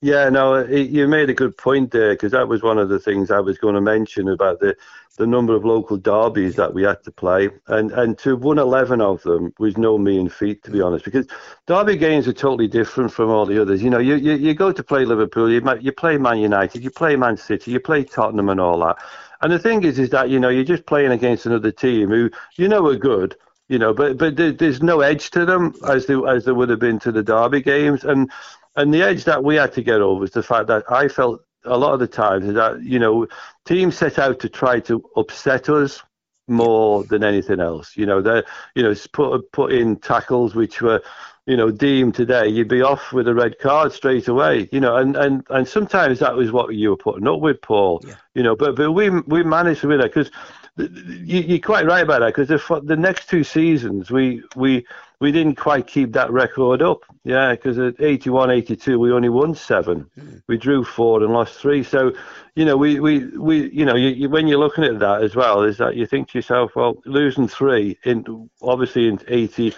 Yeah, 0.00 0.28
no, 0.28 0.54
it, 0.54 0.90
you 0.90 1.06
made 1.08 1.28
a 1.30 1.34
good 1.34 1.56
point 1.56 1.90
there 1.90 2.14
because 2.14 2.32
that 2.32 2.48
was 2.48 2.62
one 2.62 2.78
of 2.78 2.88
the 2.88 2.98
things 2.98 3.30
I 3.30 3.40
was 3.40 3.58
going 3.58 3.74
to 3.74 3.80
mention 3.80 4.28
about 4.28 4.60
the 4.60 4.76
the 5.16 5.26
number 5.26 5.54
of 5.56 5.64
local 5.64 5.96
derbies 5.96 6.54
that 6.56 6.72
we 6.72 6.84
had 6.84 7.02
to 7.02 7.10
play, 7.10 7.50
and 7.66 7.90
and 7.92 8.16
to 8.18 8.36
win 8.36 8.58
eleven 8.58 9.00
of 9.00 9.22
them 9.22 9.52
was 9.58 9.76
no 9.76 9.98
mean 9.98 10.28
feat 10.28 10.62
to 10.64 10.70
be 10.70 10.80
honest. 10.80 11.04
Because 11.04 11.26
derby 11.66 11.96
games 11.96 12.28
are 12.28 12.32
totally 12.32 12.68
different 12.68 13.12
from 13.12 13.28
all 13.30 13.44
the 13.44 13.60
others. 13.60 13.82
You 13.82 13.90
know, 13.90 13.98
you 13.98 14.14
you, 14.14 14.34
you 14.34 14.54
go 14.54 14.72
to 14.72 14.82
play 14.82 15.04
Liverpool, 15.04 15.50
you 15.50 15.62
you 15.80 15.92
play 15.92 16.16
Man 16.18 16.38
United, 16.38 16.82
you 16.82 16.90
play 16.90 17.16
Man 17.16 17.36
City, 17.36 17.72
you 17.72 17.80
play 17.80 18.04
Tottenham, 18.04 18.48
and 18.48 18.60
all 18.60 18.78
that 18.80 18.98
and 19.40 19.52
the 19.52 19.58
thing 19.58 19.84
is, 19.84 19.98
is 19.98 20.10
that 20.10 20.30
you 20.30 20.40
know 20.40 20.48
you're 20.48 20.64
just 20.64 20.86
playing 20.86 21.12
against 21.12 21.46
another 21.46 21.70
team 21.70 22.08
who 22.08 22.30
you 22.56 22.68
know 22.68 22.86
are 22.86 22.96
good, 22.96 23.36
you 23.68 23.78
know, 23.78 23.92
but 23.94 24.16
but 24.18 24.36
there's 24.36 24.82
no 24.82 25.00
edge 25.00 25.30
to 25.30 25.44
them 25.44 25.74
as 25.88 26.06
there 26.06 26.26
as 26.26 26.44
there 26.44 26.54
would 26.54 26.70
have 26.70 26.80
been 26.80 26.98
to 27.00 27.12
the 27.12 27.22
Derby 27.22 27.60
games, 27.60 28.04
and 28.04 28.30
and 28.78 28.94
the 28.94 29.02
edge 29.02 29.24
that 29.24 29.44
we 29.44 29.56
had 29.56 29.72
to 29.74 29.82
get 29.82 30.00
over 30.00 30.24
is 30.24 30.30
the 30.30 30.42
fact 30.42 30.68
that 30.68 30.84
I 30.90 31.08
felt 31.08 31.42
a 31.64 31.76
lot 31.76 31.92
of 31.92 32.00
the 32.00 32.06
times 32.06 32.52
that 32.54 32.82
you 32.82 32.98
know 32.98 33.26
teams 33.64 33.96
set 33.96 34.18
out 34.18 34.40
to 34.40 34.48
try 34.48 34.80
to 34.80 35.04
upset 35.16 35.68
us 35.68 36.02
more 36.46 37.04
than 37.04 37.22
anything 37.22 37.60
else. 37.60 37.96
You 37.96 38.06
know, 38.06 38.22
they 38.22 38.42
you 38.74 38.82
know 38.82 38.94
put 39.12 39.52
put 39.52 39.72
in 39.72 39.96
tackles 39.96 40.54
which 40.54 40.80
were 40.80 41.02
you 41.48 41.56
know, 41.56 41.70
deemed 41.70 42.14
today, 42.14 42.46
you'd 42.46 42.68
be 42.68 42.82
off 42.82 43.10
with 43.10 43.26
a 43.26 43.34
red 43.34 43.58
card 43.58 43.90
straight 43.90 44.28
away. 44.28 44.68
You 44.70 44.80
know, 44.80 44.96
and, 44.96 45.16
and, 45.16 45.46
and 45.48 45.66
sometimes 45.66 46.18
that 46.18 46.36
was 46.36 46.52
what 46.52 46.74
you 46.74 46.90
were 46.90 46.96
putting 46.98 47.26
up 47.26 47.40
with, 47.40 47.62
Paul. 47.62 48.02
Yeah. 48.06 48.16
You 48.34 48.42
know, 48.42 48.54
but 48.54 48.76
but 48.76 48.92
we 48.92 49.08
we 49.08 49.42
managed 49.42 49.80
to 49.80 49.88
win 49.88 50.00
it 50.00 50.12
because 50.12 50.30
you, 50.78 51.56
are 51.56 51.58
quite 51.58 51.86
right 51.86 52.04
about 52.04 52.20
that 52.20 52.34
because 52.34 52.48
the 52.48 52.80
the 52.84 52.96
next 52.96 53.28
two 53.28 53.44
seasons 53.44 54.10
we 54.10 54.42
we 54.56 54.86
we 55.20 55.32
didn't 55.32 55.56
quite 55.56 55.86
keep 55.86 56.12
that 56.12 56.30
record 56.30 56.80
up. 56.80 57.00
Yeah, 57.24 57.52
because 57.52 57.78
at 57.78 58.00
81, 58.00 58.50
82 58.50 58.98
we 58.98 59.12
only 59.12 59.28
won 59.28 59.54
seven, 59.54 60.08
mm. 60.18 60.42
we 60.46 60.56
drew 60.56 60.84
four 60.84 61.22
and 61.22 61.32
lost 61.32 61.58
three. 61.58 61.82
So, 61.82 62.12
you 62.54 62.64
know, 62.64 62.76
we 62.76 63.00
we 63.00 63.26
we 63.36 63.70
you 63.70 63.84
know 63.84 63.96
you, 63.96 64.10
you, 64.10 64.28
when 64.30 64.46
you're 64.46 64.58
looking 64.58 64.84
at 64.84 64.98
that 65.00 65.22
as 65.22 65.34
well 65.34 65.62
is 65.62 65.78
that 65.78 65.96
you 65.96 66.06
think 66.06 66.30
to 66.30 66.38
yourself, 66.38 66.76
well, 66.76 66.96
losing 67.04 67.48
three 67.48 67.98
in 68.04 68.48
obviously 68.62 69.08
in 69.08 69.20
80 69.26 69.74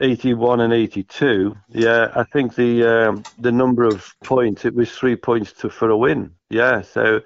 81 0.00 0.60
and 0.60 0.74
82, 0.74 1.56
yeah, 1.70 2.12
I 2.14 2.22
think 2.24 2.54
the 2.54 2.84
um, 2.84 3.22
the 3.38 3.52
number 3.52 3.84
of 3.84 4.14
points 4.22 4.64
it 4.64 4.74
was 4.74 4.92
three 4.92 5.16
points 5.16 5.52
to 5.54 5.70
for 5.70 5.90
a 5.90 5.96
win. 5.96 6.32
Yeah, 6.50 6.82
so 6.82 7.20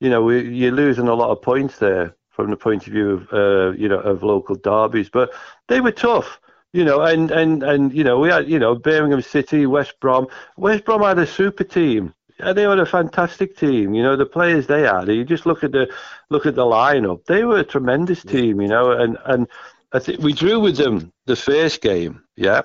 you 0.00 0.10
know 0.10 0.22
we, 0.22 0.42
you're 0.42 0.72
losing 0.72 1.08
a 1.08 1.14
lot 1.14 1.30
of 1.30 1.40
points 1.40 1.78
there 1.78 2.15
from 2.36 2.50
the 2.50 2.56
point 2.56 2.86
of 2.86 2.92
view 2.92 3.10
of 3.12 3.32
uh, 3.32 3.72
you 3.72 3.88
know 3.88 3.98
of 3.98 4.22
local 4.22 4.54
derbies, 4.54 5.08
but 5.08 5.32
they 5.68 5.80
were 5.80 5.90
tough. 5.90 6.38
You 6.72 6.84
know, 6.84 7.00
and, 7.00 7.30
and, 7.30 7.62
and 7.62 7.94
you 7.94 8.04
know 8.04 8.18
we 8.18 8.28
had 8.28 8.48
you 8.48 8.58
know 8.58 8.74
Birmingham 8.74 9.22
City, 9.22 9.64
West 9.64 9.98
Brom. 9.98 10.28
West 10.58 10.84
Brom 10.84 11.00
had 11.00 11.18
a 11.18 11.26
super 11.26 11.64
team. 11.64 12.12
Yeah, 12.38 12.52
they 12.52 12.66
were 12.66 12.80
a 12.80 12.84
fantastic 12.86 13.56
team. 13.56 13.94
You 13.94 14.02
know 14.02 14.14
the 14.14 14.26
players 14.26 14.66
they 14.66 14.82
had. 14.82 15.08
You 15.08 15.24
just 15.24 15.46
look 15.46 15.64
at 15.64 15.72
the 15.72 15.90
look 16.28 16.44
at 16.44 16.54
the 16.54 16.66
lineup. 16.66 17.24
They 17.24 17.44
were 17.44 17.60
a 17.60 17.64
tremendous 17.64 18.22
team. 18.22 18.60
You 18.60 18.68
know, 18.68 18.90
and 18.92 19.16
and 19.24 19.48
I 19.92 19.98
think 19.98 20.20
we 20.20 20.34
drew 20.34 20.60
with 20.60 20.76
them 20.76 21.12
the 21.24 21.36
first 21.36 21.80
game, 21.80 22.22
yeah, 22.36 22.62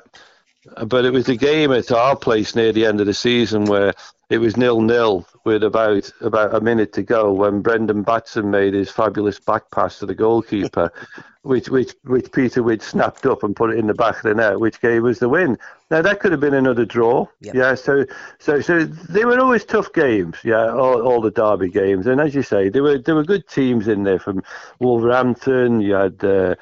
but 0.88 1.06
it 1.06 1.14
was 1.14 1.26
the 1.26 1.36
game 1.36 1.72
at 1.72 1.92
our 1.92 2.16
place 2.16 2.56
near 2.56 2.72
the 2.72 2.86
end 2.86 3.00
of 3.00 3.08
the 3.08 3.14
season 3.14 3.66
where 3.66 3.94
it 4.30 4.38
was 4.38 4.56
nil 4.56 4.82
nil 4.82 5.28
with 5.44 5.64
about 5.64 6.12
about 6.22 6.54
a 6.54 6.62
minute 6.62 6.94
to 6.94 7.04
go 7.04 7.34
when 7.34 7.62
Brendan 7.62 8.04
Batson 8.04 8.52
made 8.52 8.74
his 8.74 8.92
fabulous 8.92 9.40
back 9.40 9.72
pass 9.72 10.00
to 10.00 10.06
the 10.06 10.14
goalkeeper, 10.14 10.92
which 11.42 11.70
which 11.70 11.94
which 12.04 12.32
Peter 12.32 12.62
Withe 12.62 12.82
snapped 12.82 13.26
up 13.26 13.44
and 13.44 13.56
put 13.56 13.72
it 13.72 13.80
in 13.80 13.88
the 13.88 13.94
back 13.94 14.18
of 14.18 14.24
the 14.24 14.36
net, 14.36 14.60
which 14.60 14.80
gave 14.80 15.04
us 15.04 15.20
the 15.20 15.30
win. 15.30 15.58
Now 15.90 16.02
that 16.04 16.20
could 16.20 16.32
have 16.32 16.40
been 16.40 16.54
another 16.54 16.86
draw, 16.86 17.28
yep. 17.42 17.56
yeah. 17.56 17.76
So 17.76 18.06
so 18.40 18.62
so 18.62 18.86
they 18.86 19.26
were 19.26 19.40
always 19.40 19.66
tough 19.66 19.92
games, 19.94 20.38
yeah. 20.44 20.70
All, 20.72 21.02
all 21.02 21.22
the 21.22 21.32
derby 21.32 21.70
games, 21.70 22.06
and 22.06 22.22
as 22.22 22.36
you 22.36 22.44
say, 22.44 22.70
there 22.70 22.84
were 22.84 23.00
there 23.00 23.16
were 23.16 23.24
good 23.24 23.48
teams 23.48 23.88
in 23.88 24.04
there 24.04 24.20
from 24.20 24.44
Wolverhampton. 24.80 25.82
You 25.82 25.94
had. 25.94 26.24
Uh, 26.24 26.56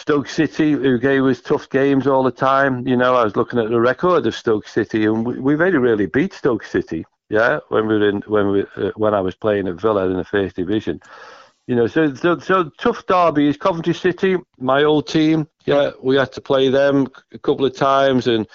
Stoke 0.00 0.28
City, 0.28 0.72
who 0.72 0.98
gave 0.98 1.24
us 1.24 1.42
tough 1.42 1.68
games 1.68 2.06
all 2.06 2.22
the 2.22 2.30
time. 2.30 2.88
You 2.88 2.96
know, 2.96 3.16
I 3.16 3.24
was 3.24 3.36
looking 3.36 3.58
at 3.58 3.68
the 3.68 3.80
record 3.80 4.26
of 4.26 4.34
Stoke 4.34 4.66
City, 4.66 5.04
and 5.04 5.26
we, 5.26 5.38
we 5.38 5.54
very 5.56 5.76
rarely 5.76 6.06
beat 6.06 6.32
Stoke 6.32 6.64
City. 6.64 7.04
Yeah, 7.28 7.60
when 7.68 7.86
we 7.86 7.98
were 7.98 8.08
in 8.08 8.22
when 8.26 8.48
we 8.48 8.64
uh, 8.76 8.92
when 8.96 9.12
I 9.12 9.20
was 9.20 9.34
playing 9.34 9.68
at 9.68 9.78
Villa 9.78 10.06
in 10.06 10.16
the 10.16 10.24
first 10.24 10.56
division. 10.56 11.00
You 11.66 11.76
know, 11.76 11.86
so 11.86 12.14
so, 12.14 12.38
so 12.38 12.70
tough 12.78 13.04
derbies. 13.06 13.58
Coventry 13.58 13.92
City, 13.92 14.38
my 14.58 14.84
old 14.84 15.06
team. 15.06 15.46
Yeah, 15.66 15.90
we 16.02 16.16
had 16.16 16.32
to 16.32 16.40
play 16.40 16.70
them 16.70 17.06
a 17.32 17.38
couple 17.38 17.66
of 17.66 17.76
times, 17.76 18.26
and 18.26 18.48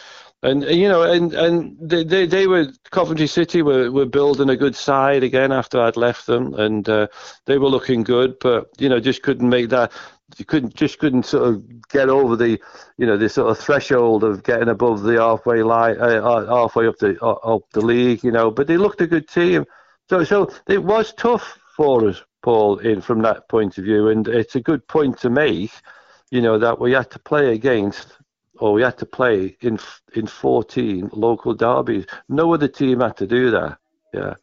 and 0.45 0.63
you 0.63 0.87
know, 0.89 1.03
and 1.03 1.33
and 1.33 1.77
they, 1.79 2.03
they, 2.03 2.25
they 2.25 2.47
were 2.47 2.67
Coventry 2.91 3.27
City 3.27 3.61
were, 3.61 3.91
were 3.91 4.05
building 4.05 4.49
a 4.49 4.57
good 4.57 4.75
side 4.75 5.23
again 5.23 5.51
after 5.51 5.79
I'd 5.79 5.95
left 5.95 6.25
them, 6.25 6.53
and 6.55 6.87
uh, 6.89 7.07
they 7.45 7.57
were 7.57 7.69
looking 7.69 8.03
good, 8.03 8.37
but 8.39 8.69
you 8.77 8.89
know, 8.89 8.99
just 8.99 9.23
couldn't 9.23 9.47
make 9.47 9.69
that. 9.69 9.91
You 10.37 10.45
couldn't 10.45 10.73
just 10.73 10.99
couldn't 10.99 11.25
sort 11.25 11.47
of 11.47 11.87
get 11.89 12.09
over 12.09 12.35
the, 12.35 12.59
you 12.97 13.05
know, 13.05 13.15
the 13.15 13.29
sort 13.29 13.51
of 13.51 13.59
threshold 13.59 14.23
of 14.23 14.43
getting 14.43 14.69
above 14.69 15.03
the 15.03 15.21
halfway 15.21 15.61
line, 15.61 15.97
uh, 15.99 16.21
uh 16.21 16.45
halfway 16.47 16.87
up 16.87 16.97
the 16.97 17.17
uh, 17.21 17.55
up 17.55 17.69
the 17.71 17.81
league, 17.81 18.23
you 18.23 18.31
know. 18.31 18.49
But 18.49 18.67
they 18.67 18.77
looked 18.77 19.01
a 19.01 19.07
good 19.07 19.27
team, 19.27 19.65
so 20.09 20.23
so 20.23 20.51
it 20.67 20.83
was 20.83 21.13
tough 21.13 21.59
for 21.75 22.07
us, 22.09 22.23
Paul, 22.41 22.79
in 22.79 23.01
from 23.01 23.21
that 23.21 23.47
point 23.49 23.77
of 23.77 23.83
view, 23.83 24.09
and 24.09 24.27
it's 24.27 24.55
a 24.55 24.61
good 24.61 24.87
point 24.87 25.19
to 25.19 25.29
make, 25.29 25.71
you 26.31 26.41
know, 26.41 26.57
that 26.57 26.79
we 26.79 26.93
had 26.93 27.11
to 27.11 27.19
play 27.19 27.53
against 27.53 28.17
or 28.59 28.73
we 28.73 28.81
had 28.81 28.97
to 28.97 29.05
play 29.05 29.57
in 29.61 29.79
in 30.13 30.27
14 30.27 31.09
local 31.13 31.53
derbies. 31.53 32.05
No 32.29 32.53
other 32.53 32.67
team 32.67 33.01
had 33.01 33.17
to 33.17 33.27
do 33.27 33.51
that. 33.51 33.77
Yeah, 34.13 34.35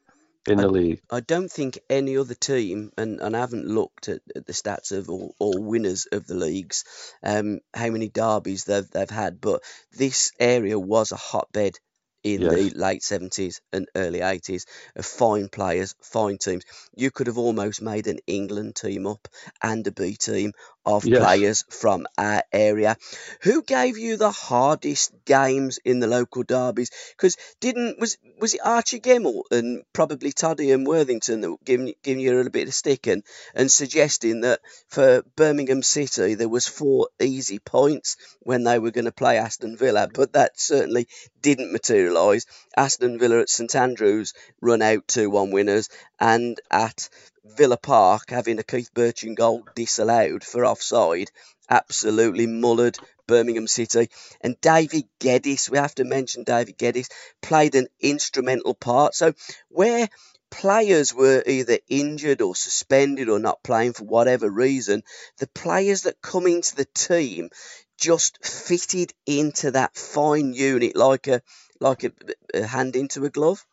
in 0.46 0.58
the 0.58 0.64
I, 0.64 0.66
league. 0.66 1.00
I 1.10 1.20
don't 1.20 1.50
think 1.50 1.78
any 1.88 2.16
other 2.16 2.34
team, 2.34 2.90
and, 2.96 3.20
and 3.20 3.36
I 3.36 3.40
haven't 3.40 3.66
looked 3.66 4.08
at, 4.08 4.20
at 4.34 4.46
the 4.46 4.52
stats 4.52 4.92
of 4.92 5.08
all, 5.08 5.34
all 5.38 5.62
winners 5.62 6.06
of 6.06 6.26
the 6.26 6.34
leagues, 6.34 6.84
um, 7.22 7.60
how 7.74 7.90
many 7.90 8.08
derbies 8.08 8.64
they've 8.64 8.88
they've 8.90 9.08
had, 9.08 9.40
but 9.40 9.62
this 9.96 10.32
area 10.38 10.78
was 10.78 11.12
a 11.12 11.16
hotbed 11.16 11.78
in 12.22 12.40
yes. 12.42 12.52
the 12.52 12.70
late 12.78 13.02
70s 13.02 13.60
and 13.72 13.88
early 13.96 14.20
80s 14.20 14.64
of 14.96 15.04
fine 15.04 15.48
players, 15.48 15.94
fine 16.02 16.38
teams. 16.38 16.64
You 16.94 17.10
could 17.10 17.26
have 17.26 17.38
almost 17.38 17.82
made 17.82 18.06
an 18.06 18.18
England 18.26 18.76
team 18.76 19.06
up 19.06 19.28
and 19.62 19.86
a 19.86 19.92
B 19.92 20.14
team 20.14 20.52
of 20.84 21.04
yes. 21.04 21.22
players 21.22 21.64
from 21.68 22.06
our 22.18 22.42
area. 22.52 22.96
Who 23.42 23.62
gave 23.62 23.98
you 23.98 24.16
the 24.16 24.30
hardest 24.30 25.12
games 25.24 25.78
in 25.84 26.00
the 26.00 26.06
local 26.06 26.42
derbies? 26.42 26.90
Because 27.16 27.36
didn't 27.60 27.98
was 27.98 28.18
was 28.40 28.54
it 28.54 28.60
Archie 28.64 29.00
Gemmill 29.00 29.42
and 29.50 29.82
probably 29.92 30.32
Toddy 30.32 30.72
and 30.72 30.86
Worthington 30.86 31.40
that 31.40 31.50
were 31.50 31.56
giving 31.64 31.94
giving 32.02 32.22
you 32.22 32.32
a 32.32 32.36
little 32.36 32.50
bit 32.50 32.68
of 32.68 32.74
stick 32.74 33.06
and, 33.06 33.22
and 33.54 33.70
suggesting 33.70 34.40
that 34.42 34.60
for 34.88 35.22
Birmingham 35.36 35.82
City 35.82 36.34
there 36.34 36.48
was 36.48 36.66
four 36.66 37.08
easy 37.20 37.58
points 37.58 38.16
when 38.40 38.64
they 38.64 38.78
were 38.78 38.90
going 38.90 39.04
to 39.04 39.12
play 39.12 39.38
Aston 39.38 39.76
Villa, 39.76 40.08
but 40.12 40.32
that 40.32 40.58
certainly 40.58 41.06
didn't 41.40 41.72
materialise. 41.72 42.46
Aston 42.76 43.18
Villa 43.18 43.40
at 43.40 43.50
St 43.50 43.74
Andrews 43.74 44.32
run 44.60 44.82
out 44.82 45.06
two 45.06 45.30
one 45.30 45.50
winners, 45.50 45.88
and 46.22 46.60
at 46.70 47.08
Villa 47.44 47.76
Park 47.76 48.30
having 48.30 48.60
a 48.60 48.62
Keith 48.62 48.94
Bertschin 48.94 49.34
goal 49.34 49.66
disallowed 49.74 50.44
for 50.44 50.64
offside 50.64 51.32
absolutely 51.68 52.46
mullered 52.46 52.96
Birmingham 53.26 53.66
City. 53.66 54.08
And 54.40 54.60
David 54.60 55.04
Geddes, 55.18 55.68
we 55.68 55.78
have 55.78 55.96
to 55.96 56.04
mention 56.04 56.44
David 56.44 56.78
Geddes, 56.78 57.08
played 57.40 57.74
an 57.74 57.88
instrumental 57.98 58.74
part. 58.74 59.16
So 59.16 59.34
where 59.68 60.08
players 60.48 61.12
were 61.12 61.42
either 61.44 61.78
injured 61.88 62.40
or 62.40 62.54
suspended 62.54 63.28
or 63.28 63.40
not 63.40 63.64
playing 63.64 63.94
for 63.94 64.04
whatever 64.04 64.48
reason, 64.48 65.02
the 65.38 65.48
players 65.48 66.02
that 66.02 66.22
come 66.22 66.46
into 66.46 66.76
the 66.76 66.86
team 66.94 67.50
just 67.98 68.44
fitted 68.44 69.12
into 69.26 69.72
that 69.72 69.96
fine 69.96 70.52
unit 70.52 70.94
like 70.94 71.26
a 71.26 71.42
like 71.80 72.04
a, 72.04 72.12
a 72.54 72.64
hand 72.64 72.94
into 72.94 73.24
a 73.24 73.30
glove. 73.30 73.66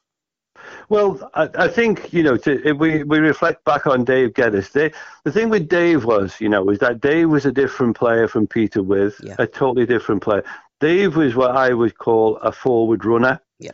Well, 0.89 1.29
I, 1.35 1.49
I, 1.53 1.67
think 1.67 2.11
you 2.11 2.23
know 2.23 2.35
to, 2.37 2.67
if 2.67 2.77
we 2.77 3.03
we 3.03 3.19
reflect 3.19 3.63
back 3.63 3.85
on 3.85 4.03
Dave 4.03 4.33
Geddes. 4.33 4.69
They, 4.69 4.91
the 5.23 5.31
thing 5.31 5.49
with 5.49 5.69
Dave 5.69 6.03
was, 6.03 6.41
you 6.41 6.49
know, 6.49 6.63
was 6.63 6.79
that 6.79 6.99
Dave 6.99 7.29
was 7.29 7.45
a 7.45 7.51
different 7.51 7.95
player 7.95 8.27
from 8.27 8.47
Peter 8.47 8.81
Withe, 8.81 9.13
yeah. 9.21 9.35
a 9.37 9.45
totally 9.45 9.85
different 9.85 10.23
player. 10.23 10.43
Dave 10.79 11.15
was 11.15 11.35
what 11.35 11.55
I 11.55 11.73
would 11.73 11.97
call 11.97 12.37
a 12.37 12.51
forward 12.51 13.05
runner. 13.05 13.39
Yeah. 13.59 13.71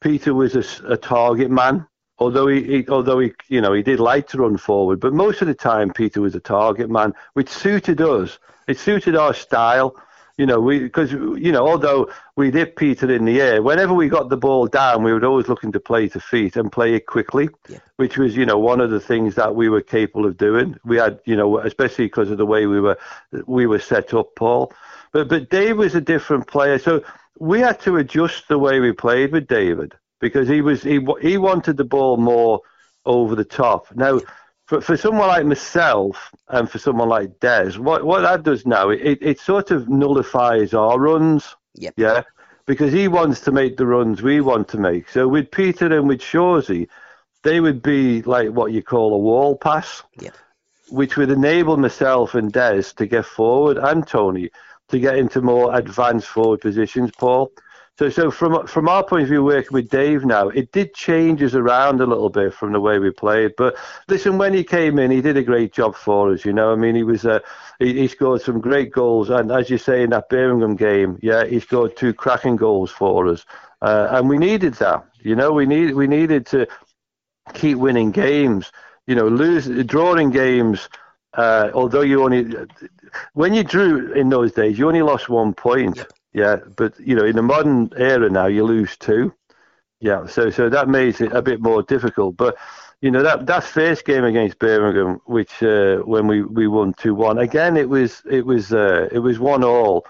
Peter 0.00 0.32
was 0.32 0.56
a, 0.56 0.92
a 0.92 0.96
target 0.96 1.50
man. 1.50 1.86
Although 2.18 2.46
he, 2.46 2.62
he, 2.62 2.88
although 2.88 3.18
he, 3.18 3.32
you 3.48 3.60
know, 3.60 3.72
he 3.72 3.82
did 3.82 4.00
like 4.00 4.28
to 4.28 4.38
run 4.38 4.56
forward, 4.56 5.00
but 5.00 5.12
most 5.12 5.42
of 5.42 5.48
the 5.48 5.54
time 5.54 5.92
Peter 5.92 6.20
was 6.20 6.34
a 6.34 6.40
target 6.40 6.88
man, 6.88 7.12
which 7.32 7.48
suited 7.48 8.00
us. 8.00 8.38
It 8.68 8.78
suited 8.78 9.16
our 9.16 9.34
style 9.34 9.96
you 10.36 10.46
know, 10.46 10.60
we 10.60 10.80
because 10.80 11.12
you 11.12 11.52
know, 11.52 11.68
although 11.68 12.10
we 12.34 12.50
did 12.50 12.74
Peter 12.74 13.12
in 13.12 13.24
the 13.24 13.40
air, 13.40 13.62
whenever 13.62 13.94
we 13.94 14.08
got 14.08 14.30
the 14.30 14.36
ball 14.36 14.66
down, 14.66 15.04
we 15.04 15.12
were 15.12 15.24
always 15.24 15.46
looking 15.46 15.70
to 15.72 15.80
play 15.80 16.08
to 16.08 16.18
feet 16.18 16.56
and 16.56 16.72
play 16.72 16.94
it 16.94 17.06
quickly, 17.06 17.48
yeah. 17.68 17.78
which 17.96 18.18
was 18.18 18.36
you 18.36 18.44
know 18.44 18.58
one 18.58 18.80
of 18.80 18.90
the 18.90 18.98
things 18.98 19.36
that 19.36 19.54
we 19.54 19.68
were 19.68 19.80
capable 19.80 20.26
of 20.26 20.36
doing. 20.36 20.76
We 20.84 20.96
had 20.96 21.20
you 21.24 21.36
know, 21.36 21.58
especially 21.58 22.06
because 22.06 22.30
of 22.30 22.38
the 22.38 22.46
way 22.46 22.66
we 22.66 22.80
were 22.80 22.98
we 23.46 23.66
were 23.66 23.78
set 23.78 24.12
up, 24.12 24.34
Paul. 24.34 24.72
But 25.12 25.28
but 25.28 25.50
Dave 25.50 25.76
was 25.76 25.94
a 25.94 26.00
different 26.00 26.48
player, 26.48 26.78
so 26.80 27.04
we 27.38 27.60
had 27.60 27.78
to 27.80 27.98
adjust 27.98 28.48
the 28.48 28.58
way 28.58 28.80
we 28.80 28.90
played 28.90 29.30
with 29.30 29.46
David 29.46 29.94
because 30.20 30.48
he 30.48 30.60
was 30.60 30.82
he 30.82 31.06
he 31.20 31.38
wanted 31.38 31.76
the 31.76 31.84
ball 31.84 32.16
more 32.16 32.60
over 33.06 33.36
the 33.36 33.44
top. 33.44 33.86
Now 33.94 34.20
for, 34.66 34.80
for 34.80 34.96
someone 34.96 35.28
like 35.28 35.44
myself 35.44 36.32
and 36.48 36.70
for 36.70 36.78
someone 36.78 37.08
like 37.08 37.38
Des, 37.40 37.72
what, 37.78 38.04
what 38.04 38.20
that 38.20 38.42
does 38.42 38.66
now, 38.66 38.90
it, 38.90 39.18
it 39.20 39.38
sort 39.38 39.70
of 39.70 39.88
nullifies 39.88 40.72
our 40.74 40.98
runs. 40.98 41.54
Yep. 41.74 41.94
Yeah. 41.96 42.22
Because 42.66 42.92
he 42.92 43.08
wants 43.08 43.40
to 43.40 43.52
make 43.52 43.76
the 43.76 43.86
runs 43.86 44.22
we 44.22 44.40
want 44.40 44.68
to 44.68 44.78
make. 44.78 45.08
So 45.10 45.28
with 45.28 45.50
Peter 45.50 45.98
and 45.98 46.08
with 46.08 46.20
Shawsey, 46.20 46.88
they 47.42 47.60
would 47.60 47.82
be 47.82 48.22
like 48.22 48.50
what 48.50 48.72
you 48.72 48.82
call 48.82 49.12
a 49.12 49.18
wall 49.18 49.54
pass, 49.54 50.02
yep. 50.18 50.34
which 50.88 51.18
would 51.18 51.30
enable 51.30 51.76
myself 51.76 52.34
and 52.34 52.50
Des 52.50 52.84
to 52.96 53.06
get 53.06 53.26
forward 53.26 53.76
and 53.76 54.06
Tony 54.06 54.50
to 54.88 54.98
get 54.98 55.18
into 55.18 55.42
more 55.42 55.76
advanced 55.76 56.28
forward 56.28 56.62
positions, 56.62 57.10
Paul. 57.18 57.52
So, 57.96 58.08
so 58.08 58.28
from 58.32 58.66
from 58.66 58.88
our 58.88 59.04
point 59.04 59.22
of 59.22 59.28
view, 59.28 59.44
working 59.44 59.72
with 59.72 59.88
Dave 59.88 60.24
now, 60.24 60.48
it 60.48 60.72
did 60.72 60.94
change 60.94 61.40
us 61.44 61.54
around 61.54 62.00
a 62.00 62.06
little 62.06 62.28
bit 62.28 62.52
from 62.52 62.72
the 62.72 62.80
way 62.80 62.98
we 62.98 63.12
played. 63.12 63.52
But 63.56 63.76
listen, 64.08 64.36
when 64.36 64.52
he 64.52 64.64
came 64.64 64.98
in, 64.98 65.12
he 65.12 65.20
did 65.20 65.36
a 65.36 65.44
great 65.44 65.72
job 65.72 65.94
for 65.94 66.32
us. 66.32 66.44
You 66.44 66.52
know, 66.52 66.72
I 66.72 66.74
mean, 66.74 66.96
he 66.96 67.04
was 67.04 67.24
uh, 67.24 67.38
he, 67.78 68.00
he 68.00 68.08
scored 68.08 68.42
some 68.42 68.60
great 68.60 68.90
goals, 68.90 69.30
and 69.30 69.52
as 69.52 69.70
you 69.70 69.78
say 69.78 70.02
in 70.02 70.10
that 70.10 70.28
Birmingham 70.28 70.74
game, 70.74 71.20
yeah, 71.22 71.44
he 71.44 71.60
scored 71.60 71.96
two 71.96 72.12
cracking 72.12 72.56
goals 72.56 72.90
for 72.90 73.28
us, 73.28 73.46
uh, 73.80 74.08
and 74.10 74.28
we 74.28 74.38
needed 74.38 74.74
that. 74.74 75.04
You 75.20 75.36
know, 75.36 75.52
we 75.52 75.64
need 75.64 75.94
we 75.94 76.08
needed 76.08 76.46
to 76.46 76.66
keep 77.52 77.78
winning 77.78 78.10
games. 78.10 78.72
You 79.06 79.14
know, 79.14 79.28
lose 79.28 79.68
drawing 79.86 80.30
games. 80.30 80.88
Uh, 81.34 81.70
although 81.74 82.00
you 82.00 82.24
only 82.24 82.56
when 83.34 83.54
you 83.54 83.62
drew 83.62 84.12
in 84.14 84.30
those 84.30 84.50
days, 84.50 84.80
you 84.80 84.88
only 84.88 85.02
lost 85.02 85.28
one 85.28 85.54
point. 85.54 86.04
Yeah, 86.34 86.56
but 86.76 86.98
you 86.98 87.14
know, 87.14 87.24
in 87.24 87.36
the 87.36 87.42
modern 87.42 87.90
era 87.96 88.28
now, 88.28 88.46
you 88.46 88.64
lose 88.64 88.96
two. 88.96 89.32
Yeah, 90.00 90.26
so 90.26 90.50
so 90.50 90.68
that 90.68 90.88
makes 90.88 91.20
it 91.20 91.32
a 91.32 91.40
bit 91.40 91.62
more 91.62 91.82
difficult. 91.82 92.36
But 92.36 92.56
you 93.00 93.10
know 93.10 93.22
that 93.22 93.46
that 93.46 93.62
first 93.62 94.04
game 94.04 94.24
against 94.24 94.58
Birmingham, 94.58 95.20
which 95.26 95.62
uh, 95.62 95.98
when 95.98 96.26
we, 96.26 96.42
we 96.42 96.66
won 96.66 96.92
two 96.94 97.14
one, 97.14 97.38
again 97.38 97.76
it 97.76 97.88
was 97.88 98.20
it 98.28 98.44
was 98.44 98.72
uh, 98.72 99.08
it 99.12 99.20
was 99.20 99.38
one 99.38 99.62
all. 99.64 100.04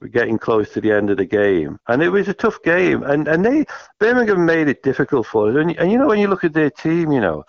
We're 0.00 0.08
getting 0.08 0.38
close 0.38 0.72
to 0.74 0.80
the 0.80 0.92
end 0.92 1.10
of 1.10 1.16
the 1.16 1.24
game, 1.24 1.78
and 1.88 2.02
it 2.02 2.10
was 2.10 2.28
a 2.28 2.34
tough 2.34 2.60
game. 2.62 3.04
And 3.04 3.28
and 3.28 3.44
they 3.44 3.64
Birmingham 4.00 4.44
made 4.44 4.68
it 4.68 4.82
difficult 4.82 5.26
for 5.26 5.48
us. 5.48 5.56
And, 5.56 5.76
and 5.78 5.92
you 5.92 5.98
know 5.98 6.08
when 6.08 6.18
you 6.18 6.28
look 6.28 6.44
at 6.44 6.54
their 6.54 6.70
team, 6.70 7.12
you 7.12 7.20
know 7.20 7.44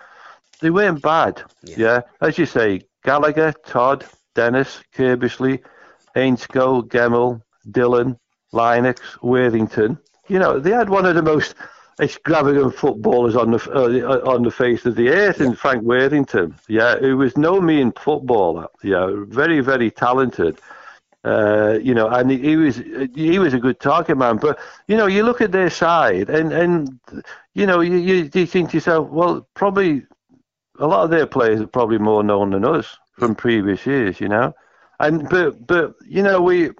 they 0.62 0.70
weren't 0.70 1.02
bad. 1.02 1.42
Yeah, 1.63 1.76
yeah? 1.78 2.02
as 2.22 2.38
you 2.38 2.46
say, 2.46 2.82
Gallagher, 3.04 3.54
Todd, 3.65 4.06
Dennis, 4.36 4.82
Curbishley, 4.96 5.63
Ainscow, 6.15 6.88
Gemmill, 6.88 7.42
Dillon, 7.72 8.17
Lynex, 8.54 9.00
Worthington. 9.22 9.98
You 10.28 10.39
know, 10.39 10.60
they 10.60 10.72
had 10.72 10.89
one 10.89 11.06
of 11.06 11.15
the 11.15 11.24
most 11.24 11.56
extravagant 12.00 12.76
footballers 12.76 13.36
on 13.36 13.52
the 13.52 13.58
uh, 13.74 14.30
on 14.30 14.43
the 14.43 14.52
face 14.52 14.86
of 14.86 14.95
the 14.95 15.10
earth 15.10 15.41
in 15.41 15.56
Frank 15.56 15.84
Worthington. 15.84 16.56
Yeah, 16.67 16.98
who 16.98 17.17
was 17.17 17.38
no 17.38 17.60
mean 17.60 17.91
footballer. 17.93 18.67
Yeah, 18.84 19.10
very 19.28 19.60
very 19.60 19.91
talented. 19.91 20.60
Uh, 21.26 21.78
you 21.82 21.93
know, 21.93 22.08
and 22.08 22.32
he, 22.32 22.38
he, 22.38 22.56
was 22.56 22.78
he 23.13 23.39
was 23.39 23.54
a 23.54 23.60
good 23.60 23.80
target 23.80 24.17
man. 24.17 24.38
But 24.38 24.58
you 24.88 24.95
know, 24.95 25.08
you 25.08 25.24
look 25.24 25.41
at 25.41 25.52
their 25.52 25.69
side, 25.69 26.30
and 26.30 26.54
and 26.54 27.00
you 27.54 27.65
know, 27.65 27.82
you, 27.82 27.98
you, 27.98 28.30
you 28.34 28.45
think 28.45 28.69
to 28.69 28.78
yourself, 28.78 29.10
well, 29.10 29.45
probably 29.54 30.04
a 30.80 30.88
lot 30.88 31.04
of 31.04 31.10
their 31.10 31.28
players 31.28 31.60
are 31.60 31.67
probably 31.67 31.98
more 31.98 32.24
known 32.24 32.52
than 32.52 32.63
us 32.63 32.98
from 33.17 33.36
previous 33.36 33.86
years. 33.86 34.22
You 34.22 34.30
know, 34.30 34.54
and 35.02 35.28
but 35.28 35.67
but 35.67 35.95
you 36.08 36.24
know 36.24 36.41
we 36.41 36.72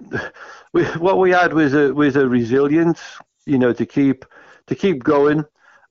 we, 0.72 0.84
what 0.84 1.18
we 1.18 1.30
had 1.30 1.52
was 1.52 1.74
a 1.74 1.92
was 1.92 2.16
a 2.16 2.28
resilience, 2.28 3.00
you 3.46 3.58
know, 3.58 3.72
to 3.72 3.86
keep 3.86 4.24
to 4.66 4.74
keep 4.74 5.02
going. 5.02 5.44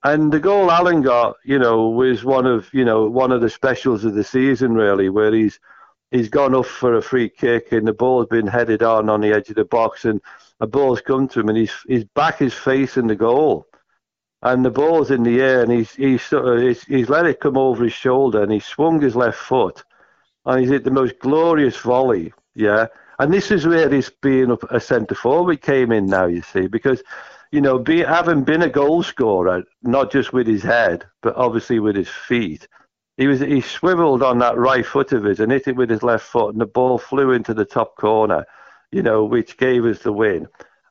And 0.03 0.31
the 0.31 0.39
goal 0.39 0.71
Alan 0.71 1.01
got, 1.01 1.35
you 1.43 1.59
know, 1.59 1.89
was 1.89 2.23
one 2.23 2.45
of 2.45 2.69
you 2.73 2.85
know 2.85 3.09
one 3.09 3.31
of 3.31 3.41
the 3.41 3.49
specials 3.49 4.05
of 4.05 4.13
the 4.15 4.23
season, 4.23 4.73
really, 4.73 5.09
where 5.09 5.33
he's 5.33 5.59
he's 6.11 6.29
gone 6.29 6.55
off 6.55 6.67
for 6.67 6.95
a 6.95 7.01
free 7.01 7.29
kick 7.29 7.71
and 7.71 7.87
the 7.87 7.93
ball's 7.93 8.27
been 8.27 8.47
headed 8.47 8.81
on 8.81 9.09
on 9.09 9.21
the 9.21 9.31
edge 9.31 9.49
of 9.49 9.55
the 9.55 9.65
box 9.65 10.05
and 10.05 10.21
a 10.59 10.67
ball's 10.67 11.01
come 11.01 11.27
to 11.27 11.39
him 11.39 11.49
and 11.49 11.57
he's 11.57 11.73
his 11.87 12.03
back 12.15 12.41
is 12.41 12.53
facing 12.53 13.07
the 13.07 13.15
goal. 13.15 13.65
And 14.41 14.63
the 14.63 14.71
ball's 14.71 15.11
in 15.11 15.23
the 15.23 15.41
air 15.41 15.63
and 15.63 15.71
he's 15.71 15.93
he's 15.95 16.23
sort 16.23 16.45
of 16.47 16.61
he's, 16.61 16.83
he's 16.83 17.09
let 17.09 17.25
it 17.25 17.41
come 17.41 17.57
over 17.57 17.83
his 17.83 17.93
shoulder 17.93 18.41
and 18.41 18.51
he 18.51 18.59
swung 18.59 19.01
his 19.01 19.15
left 19.15 19.37
foot. 19.37 19.83
And 20.45 20.61
he's 20.61 20.69
hit 20.69 20.85
the 20.85 20.91
most 20.91 21.19
glorious 21.19 21.77
volley, 21.77 22.33
yeah, 22.55 22.87
And 23.19 23.33
this 23.33 23.51
is 23.51 23.67
where 23.67 23.89
this 23.89 24.09
being 24.09 24.57
a 24.71 24.79
centre 24.79 25.15
forward 25.15 25.61
came 25.61 25.91
in 25.91 26.05
now, 26.05 26.25
you 26.25 26.41
see, 26.41 26.67
because, 26.67 27.03
you 27.51 27.59
know, 27.59 27.77
be, 27.77 27.99
having 27.99 28.45
been 28.45 28.61
a 28.61 28.69
goal 28.69 29.03
scorer, 29.03 29.63
not 29.83 30.09
just 30.11 30.31
with 30.31 30.47
his 30.47 30.63
head, 30.63 31.05
but 31.21 31.35
obviously 31.35 31.79
with 31.79 31.97
his 31.97 32.07
feet, 32.07 32.67
he 33.17 33.27
was 33.27 33.41
he 33.41 33.59
swiveled 33.59 34.23
on 34.23 34.39
that 34.39 34.57
right 34.57 34.85
foot 34.85 35.11
of 35.11 35.25
his 35.25 35.41
and 35.41 35.51
hit 35.51 35.67
it 35.67 35.75
with 35.75 35.89
his 35.89 36.01
left 36.03 36.25
foot, 36.25 36.53
and 36.53 36.61
the 36.61 36.65
ball 36.65 36.97
flew 36.97 37.33
into 37.33 37.53
the 37.53 37.65
top 37.65 37.97
corner, 37.97 38.45
you 38.93 39.03
know, 39.03 39.25
which 39.25 39.57
gave 39.57 39.83
us 39.83 39.99
the 39.99 40.13
win. 40.13 40.47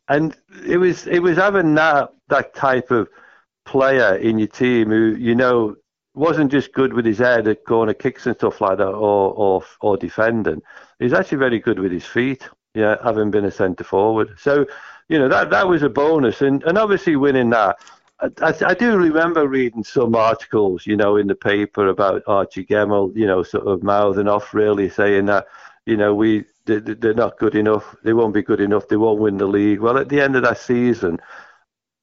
And 0.09 0.37
it 0.67 0.77
was 0.77 1.07
it 1.07 1.21
was 1.21 1.39
having 1.39 1.75
that 1.77 2.11
that 2.29 2.55
type 2.55 2.91
of 2.91 3.09
player 3.65 4.17
in 4.17 4.39
your 4.39 4.49
team 4.49 4.91
who 4.91 5.17
you 5.19 5.35
know 5.35 5.77
wasn't 6.15 6.51
just 6.51 6.75
good 6.75 6.93
with 6.93 7.07
his 7.07 7.19
head 7.19 7.49
at 7.49 7.65
corner 7.65 7.95
kicks 7.95 8.27
and 8.27 8.37
stuff 8.37 8.61
like 8.61 8.77
that, 8.77 8.89
or 8.89 9.33
or 9.33 9.63
or 9.81 9.97
defending. 9.97 10.61
He's 10.99 11.13
actually 11.13 11.39
very 11.39 11.59
good 11.59 11.79
with 11.79 11.93
his 11.93 12.05
feet. 12.05 12.49
Yeah, 12.75 12.97
having 13.03 13.31
been 13.31 13.45
a 13.45 13.51
centre 13.51 13.85
forward. 13.85 14.37
So, 14.39 14.67
you 15.09 15.19
know 15.19 15.29
that 15.29 15.51
that 15.51 15.67
was 15.69 15.83
a 15.83 15.89
bonus, 15.89 16.43
and 16.43 16.63
and 16.65 16.79
obviously 16.79 17.17
winning 17.17 17.51
that. 17.51 17.79
I, 18.21 18.53
I, 18.67 18.75
do 18.75 18.97
remember 18.97 19.47
reading 19.47 19.85
some 19.85 20.17
articles, 20.17 20.85
you 20.89 20.97
know, 20.97 21.17
in 21.17 21.29
the 21.29 21.37
paper 21.37 21.87
about 21.87 22.25
Archie 22.27 22.65
Gemmill, 22.65 23.17
you 23.17 23.27
know, 23.27 23.45
sort 23.45 23.69
of 23.69 23.85
mouthing 23.85 24.27
off, 24.27 24.53
really 24.53 24.89
saying 24.89 25.27
that, 25.27 25.47
you 25.87 25.97
know, 25.97 26.17
we 26.17 26.45
they're 26.65 27.15
not 27.15 27.39
good 27.39 27.55
enough. 27.55 27.95
They 28.03 28.13
won't 28.13 28.35
be 28.35 28.43
good 28.43 28.61
enough. 28.61 28.89
They 28.89 28.97
won't 28.97 29.21
win 29.21 29.39
the 29.39 29.47
league. 29.47 29.79
Well, 29.79 29.99
at 29.99 30.09
the 30.09 30.21
end 30.21 30.35
of 30.35 30.43
that 30.43 30.59
season, 30.59 31.21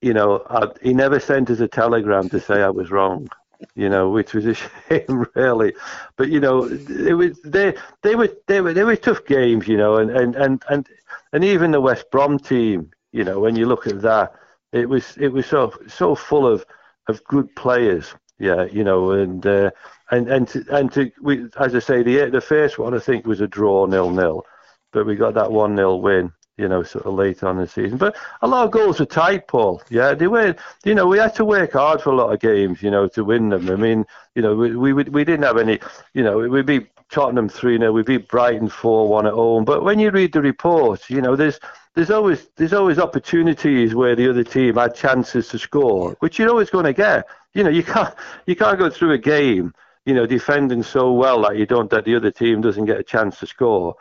you 0.01 0.13
know, 0.13 0.43
I, 0.49 0.67
he 0.81 0.93
never 0.93 1.19
sent 1.19 1.49
us 1.49 1.60
a 1.60 1.67
telegram 1.67 2.29
to 2.29 2.39
say 2.39 2.62
I 2.63 2.69
was 2.69 2.91
wrong 2.91 3.27
you 3.75 3.89
know, 3.89 4.10
which 4.10 4.34
was 4.34 4.45
a 4.45 4.54
shame, 4.89 5.25
really. 5.36 5.73
But 6.17 6.30
you 6.30 6.39
know, 6.39 6.65
it 6.65 7.13
was 7.13 7.39
they 7.41 7.73
they 8.01 8.15
were 8.15 8.30
they 8.47 8.62
were 8.62 8.73
they 8.73 8.84
were 8.84 8.95
tough 8.95 9.25
games, 9.25 9.67
you 9.67 9.78
know, 9.78 9.97
and 9.97 10.12
and 10.12 10.36
and 10.36 10.63
and, 10.69 10.88
and 11.34 11.43
even 11.43 11.71
the 11.71 11.82
West 11.82 12.10
Brom 12.12 12.39
team, 12.39 12.91
you 13.12 13.23
know, 13.23 13.39
when 13.39 13.56
you 13.56 13.65
look 13.65 13.88
at 13.88 14.01
that, 14.01 14.34
it 14.71 14.88
was 14.89 15.17
it 15.17 15.30
was 15.30 15.45
so 15.45 15.73
so 15.88 16.15
full 16.15 16.47
of 16.47 16.65
of 17.08 17.23
good 17.25 17.56
players, 17.56 18.13
yeah, 18.39 18.65
you 18.65 18.84
know, 18.84 19.12
and 19.12 19.45
uh, 19.45 19.71
and 20.12 20.28
and 20.30 20.47
to, 20.49 20.65
and 20.71 20.91
to 20.93 21.12
we 21.21 21.47
as 21.60 21.75
I 21.75 21.80
say, 21.80 22.04
the 22.04 22.30
the 22.30 22.41
first 22.41 22.78
one 22.80 22.93
I 22.93 22.99
think 22.99 23.25
was 23.25 23.41
a 23.41 23.47
draw 23.47 23.86
nil 23.86 24.10
nil, 24.10 24.45
but 24.91 25.06
we 25.06 25.15
got 25.15 25.34
that 25.36 25.51
one 25.51 25.75
nil 25.75 26.01
win 26.01 26.32
you 26.57 26.67
know, 26.67 26.83
sort 26.83 27.05
of 27.05 27.13
late 27.13 27.43
on 27.43 27.57
in 27.57 27.63
the 27.63 27.67
season. 27.67 27.97
But 27.97 28.15
a 28.41 28.47
lot 28.47 28.65
of 28.65 28.71
goals 28.71 28.99
were 28.99 29.05
tight, 29.05 29.47
Paul. 29.47 29.81
Yeah, 29.89 30.13
they 30.13 30.27
were. 30.27 30.55
You 30.83 30.95
know, 30.95 31.05
we 31.05 31.17
had 31.17 31.35
to 31.35 31.45
work 31.45 31.73
hard 31.73 32.01
for 32.01 32.11
a 32.11 32.15
lot 32.15 32.33
of 32.33 32.39
games, 32.39 32.81
you 32.81 32.91
know, 32.91 33.07
to 33.09 33.23
win 33.23 33.49
them. 33.49 33.69
I 33.69 33.75
mean, 33.75 34.05
you 34.35 34.41
know, 34.41 34.55
we 34.55 34.75
we, 34.75 34.93
we 34.93 35.23
didn't 35.23 35.43
have 35.43 35.57
any, 35.57 35.79
you 36.13 36.23
know, 36.23 36.37
we 36.37 36.61
beat 36.61 36.87
Tottenham 37.09 37.49
three 37.49 37.77
0 37.77 37.91
we 37.91 38.03
beat 38.03 38.27
Brighton 38.29 38.69
four 38.69 39.07
one 39.07 39.27
at 39.27 39.33
home. 39.33 39.65
But 39.65 39.83
when 39.83 39.99
you 39.99 40.11
read 40.11 40.31
the 40.33 40.41
reports, 40.41 41.09
you 41.09 41.21
know, 41.21 41.35
there's 41.35 41.59
there's 41.93 42.11
always 42.11 42.47
there's 42.55 42.73
always 42.73 42.99
opportunities 42.99 43.93
where 43.93 44.15
the 44.15 44.29
other 44.29 44.43
team 44.43 44.75
had 44.75 44.95
chances 44.95 45.49
to 45.49 45.59
score, 45.59 46.15
which 46.19 46.39
you're 46.39 46.49
always 46.49 46.69
going 46.69 46.85
to 46.85 46.93
get. 46.93 47.27
You 47.53 47.63
know, 47.63 47.69
you 47.69 47.83
can't 47.83 48.13
you 48.45 48.55
can't 48.55 48.79
go 48.79 48.89
through 48.89 49.11
a 49.11 49.17
game, 49.17 49.73
you 50.05 50.13
know, 50.13 50.25
defending 50.25 50.83
so 50.83 51.11
well 51.11 51.41
that 51.41 51.57
you 51.57 51.65
don't 51.65 51.89
that 51.89 52.05
the 52.05 52.15
other 52.15 52.31
team 52.31 52.61
doesn't 52.61 52.85
get 52.85 52.99
a 52.99 53.03
chance 53.03 53.39
to 53.39 53.47
score 53.47 53.97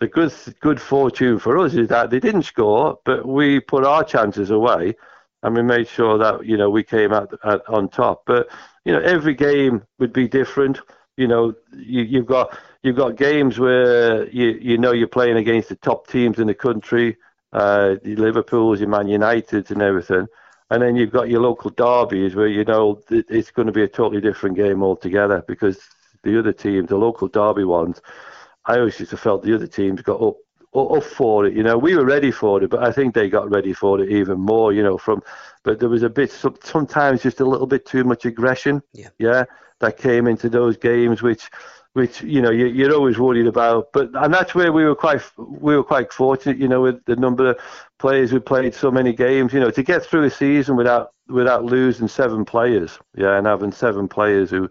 the 0.00 0.08
good 0.08 0.32
good 0.60 0.80
fortune 0.80 1.38
for 1.38 1.58
us 1.58 1.74
is 1.74 1.88
that 1.88 2.10
they 2.10 2.18
didn't 2.18 2.42
score, 2.44 2.98
but 3.04 3.26
we 3.26 3.60
put 3.60 3.84
our 3.84 4.02
chances 4.02 4.50
away, 4.50 4.94
and 5.42 5.54
we 5.54 5.62
made 5.62 5.86
sure 5.86 6.18
that 6.18 6.44
you 6.44 6.56
know 6.56 6.70
we 6.70 6.82
came 6.82 7.12
out, 7.12 7.32
out 7.44 7.62
on 7.68 7.88
top. 7.88 8.22
But 8.26 8.48
you 8.84 8.92
know 8.92 9.00
every 9.00 9.34
game 9.34 9.82
would 9.98 10.12
be 10.12 10.26
different. 10.26 10.80
You 11.18 11.28
know 11.28 11.54
you, 11.76 12.02
you've 12.02 12.26
got 12.26 12.58
you've 12.82 12.96
got 12.96 13.16
games 13.16 13.58
where 13.58 14.28
you 14.30 14.58
you 14.60 14.78
know 14.78 14.92
you're 14.92 15.06
playing 15.06 15.36
against 15.36 15.68
the 15.68 15.76
top 15.76 16.06
teams 16.06 16.38
in 16.38 16.46
the 16.46 16.54
country, 16.54 17.18
uh, 17.52 17.96
the 18.02 18.16
Liverpool's, 18.16 18.80
your 18.80 18.88
Man 18.88 19.06
United, 19.06 19.70
and 19.70 19.82
everything. 19.82 20.26
And 20.70 20.82
then 20.82 20.96
you've 20.96 21.10
got 21.10 21.28
your 21.28 21.40
local 21.42 21.70
derbies 21.70 22.34
where 22.34 22.46
you 22.46 22.64
know 22.64 23.02
it's 23.10 23.50
going 23.50 23.66
to 23.66 23.72
be 23.72 23.82
a 23.82 23.88
totally 23.88 24.22
different 24.22 24.56
game 24.56 24.82
altogether 24.82 25.44
because 25.46 25.78
the 26.22 26.38
other 26.38 26.52
teams, 26.52 26.88
the 26.88 26.96
local 26.96 27.28
derby 27.28 27.64
ones, 27.64 28.00
I 28.66 28.78
always 28.78 28.98
used 28.98 29.10
to 29.10 29.16
felt 29.16 29.42
the 29.42 29.54
other 29.54 29.66
teams 29.66 30.02
got 30.02 30.20
up 30.20 30.36
up 30.74 31.02
for 31.02 31.46
it. 31.46 31.54
You 31.54 31.62
know, 31.62 31.76
we 31.76 31.96
were 31.96 32.04
ready 32.04 32.30
for 32.30 32.62
it, 32.62 32.70
but 32.70 32.82
I 32.82 32.92
think 32.92 33.14
they 33.14 33.28
got 33.28 33.50
ready 33.50 33.72
for 33.72 34.00
it 34.00 34.10
even 34.10 34.38
more. 34.40 34.72
You 34.72 34.82
know, 34.82 34.98
from 34.98 35.22
but 35.64 35.80
there 35.80 35.88
was 35.88 36.02
a 36.02 36.10
bit 36.10 36.30
sometimes 36.62 37.22
just 37.22 37.40
a 37.40 37.44
little 37.44 37.66
bit 37.66 37.86
too 37.86 38.04
much 38.04 38.24
aggression. 38.24 38.82
Yeah, 38.92 39.08
yeah, 39.18 39.44
that 39.80 39.96
came 39.96 40.26
into 40.26 40.48
those 40.48 40.76
games, 40.76 41.22
which 41.22 41.50
which 41.94 42.22
you 42.22 42.40
know 42.40 42.50
you, 42.50 42.86
are 42.86 42.94
always 42.94 43.18
worried 43.18 43.46
about. 43.46 43.92
But 43.92 44.10
and 44.14 44.32
that's 44.32 44.54
where 44.54 44.72
we 44.72 44.84
were 44.84 44.94
quite 44.94 45.22
we 45.36 45.76
were 45.76 45.84
quite 45.84 46.12
fortunate. 46.12 46.58
You 46.58 46.68
know, 46.68 46.82
with 46.82 47.04
the 47.04 47.16
number 47.16 47.50
of 47.50 47.60
players 47.98 48.30
who 48.30 48.40
played 48.40 48.74
so 48.74 48.90
many 48.90 49.12
games. 49.12 49.52
You 49.52 49.60
know, 49.60 49.70
to 49.70 49.82
get 49.82 50.04
through 50.04 50.24
a 50.24 50.30
season 50.30 50.76
without 50.76 51.12
without 51.28 51.64
losing 51.64 52.08
seven 52.08 52.44
players. 52.44 52.98
Yeah, 53.16 53.36
and 53.36 53.46
having 53.46 53.72
seven 53.72 54.06
players 54.06 54.50
who 54.50 54.70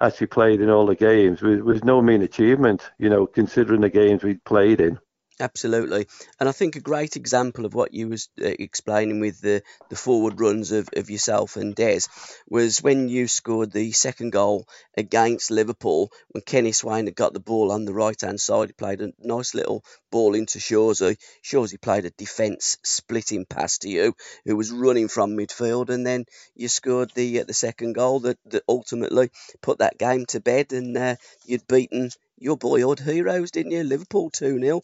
actually 0.00 0.26
played 0.26 0.60
in 0.60 0.70
all 0.70 0.86
the 0.86 0.94
games 0.94 1.42
was, 1.42 1.62
was 1.62 1.84
no 1.84 2.02
mean 2.02 2.22
achievement, 2.22 2.90
you 2.98 3.08
know, 3.08 3.26
considering 3.26 3.80
the 3.80 3.88
games 3.90 4.22
we'd 4.22 4.44
played 4.44 4.80
in. 4.80 4.98
Absolutely, 5.38 6.06
and 6.40 6.48
I 6.48 6.52
think 6.52 6.76
a 6.76 6.80
great 6.80 7.16
example 7.16 7.66
of 7.66 7.74
what 7.74 7.92
you 7.92 8.08
was 8.08 8.30
uh, 8.40 8.46
explaining 8.58 9.20
with 9.20 9.42
the, 9.42 9.62
the 9.90 9.96
forward 9.96 10.40
runs 10.40 10.72
of, 10.72 10.88
of 10.96 11.10
yourself 11.10 11.56
and 11.56 11.74
Des 11.74 12.00
was 12.48 12.78
when 12.82 13.10
you 13.10 13.28
scored 13.28 13.70
the 13.70 13.92
second 13.92 14.30
goal 14.30 14.66
against 14.96 15.50
Liverpool 15.50 16.10
when 16.30 16.40
Kenny 16.40 16.72
Swain 16.72 17.04
had 17.04 17.14
got 17.14 17.34
the 17.34 17.40
ball 17.40 17.70
on 17.70 17.84
the 17.84 17.92
right 17.92 18.18
hand 18.18 18.40
side. 18.40 18.68
He 18.70 18.72
played 18.72 19.02
a 19.02 19.12
nice 19.18 19.52
little 19.54 19.84
ball 20.10 20.34
into 20.34 20.58
Shawsey. 20.58 21.18
Shawsey 21.42 21.78
played 21.78 22.06
a 22.06 22.10
defence 22.10 22.78
splitting 22.82 23.44
pass 23.44 23.76
to 23.78 23.90
you, 23.90 24.14
who 24.46 24.56
was 24.56 24.72
running 24.72 25.08
from 25.08 25.36
midfield, 25.36 25.90
and 25.90 26.06
then 26.06 26.24
you 26.54 26.68
scored 26.68 27.10
the 27.14 27.40
uh, 27.40 27.44
the 27.44 27.52
second 27.52 27.92
goal 27.92 28.20
that, 28.20 28.38
that 28.46 28.64
ultimately 28.66 29.30
put 29.60 29.78
that 29.80 29.98
game 29.98 30.24
to 30.26 30.40
bed, 30.40 30.72
and 30.72 30.96
uh, 30.96 31.16
you'd 31.44 31.66
beaten 31.66 32.10
your 32.38 32.56
boyhood 32.56 33.00
heroes, 33.00 33.50
didn't 33.50 33.72
you? 33.72 33.82
Liverpool 33.82 34.30
2 34.30 34.58
0 34.60 34.82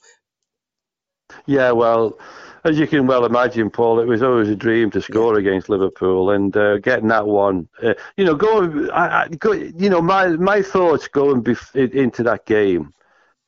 yeah, 1.46 1.70
well, 1.70 2.18
as 2.64 2.78
you 2.78 2.86
can 2.86 3.06
well 3.06 3.24
imagine, 3.24 3.70
Paul, 3.70 4.00
it 4.00 4.06
was 4.06 4.22
always 4.22 4.48
a 4.48 4.56
dream 4.56 4.90
to 4.92 5.02
score 5.02 5.36
against 5.38 5.68
Liverpool, 5.68 6.30
and 6.30 6.56
uh, 6.56 6.78
getting 6.78 7.08
that 7.08 7.26
one, 7.26 7.68
uh, 7.82 7.94
you 8.16 8.24
know, 8.24 8.34
going, 8.34 8.90
I, 8.90 9.22
I, 9.22 9.28
go, 9.28 9.52
you 9.52 9.90
know, 9.90 10.00
my 10.00 10.28
my 10.28 10.62
thoughts 10.62 11.08
going 11.08 11.42
bef- 11.42 11.92
into 11.92 12.22
that 12.22 12.46
game 12.46 12.92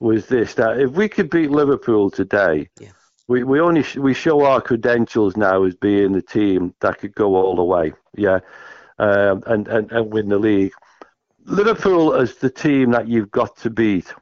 was 0.01 0.27
this: 0.27 0.55
that 0.55 0.81
if 0.81 0.91
we 0.93 1.09
could 1.09 1.31
beat 1.31 1.51
Liverpool 1.51 2.11
today, 2.11 2.69
yeah. 2.81 2.91
we 3.29 3.45
we 3.45 3.61
only 3.61 3.83
sh- 3.83 3.97
we 3.97 4.15
show 4.15 4.45
our 4.45 4.61
credentials 4.61 5.37
now 5.37 5.63
as 5.63 5.77
being 5.77 6.13
the 6.13 6.23
team 6.23 6.75
that 6.81 6.99
could 6.99 7.15
go 7.15 7.37
all 7.37 7.55
the 7.55 7.63
way, 7.63 7.93
yeah, 8.17 8.41
um, 8.99 9.43
and, 9.47 9.69
and 9.69 9.93
and 9.93 10.13
win 10.13 10.29
the 10.29 10.39
league. 10.39 10.73
Liverpool 11.47 12.15
as 12.15 12.37
the 12.37 12.51
team 12.51 12.91
that 12.93 13.07
you've 13.07 13.31
got 13.31 13.57
to 13.59 13.71
beat 13.71 14.13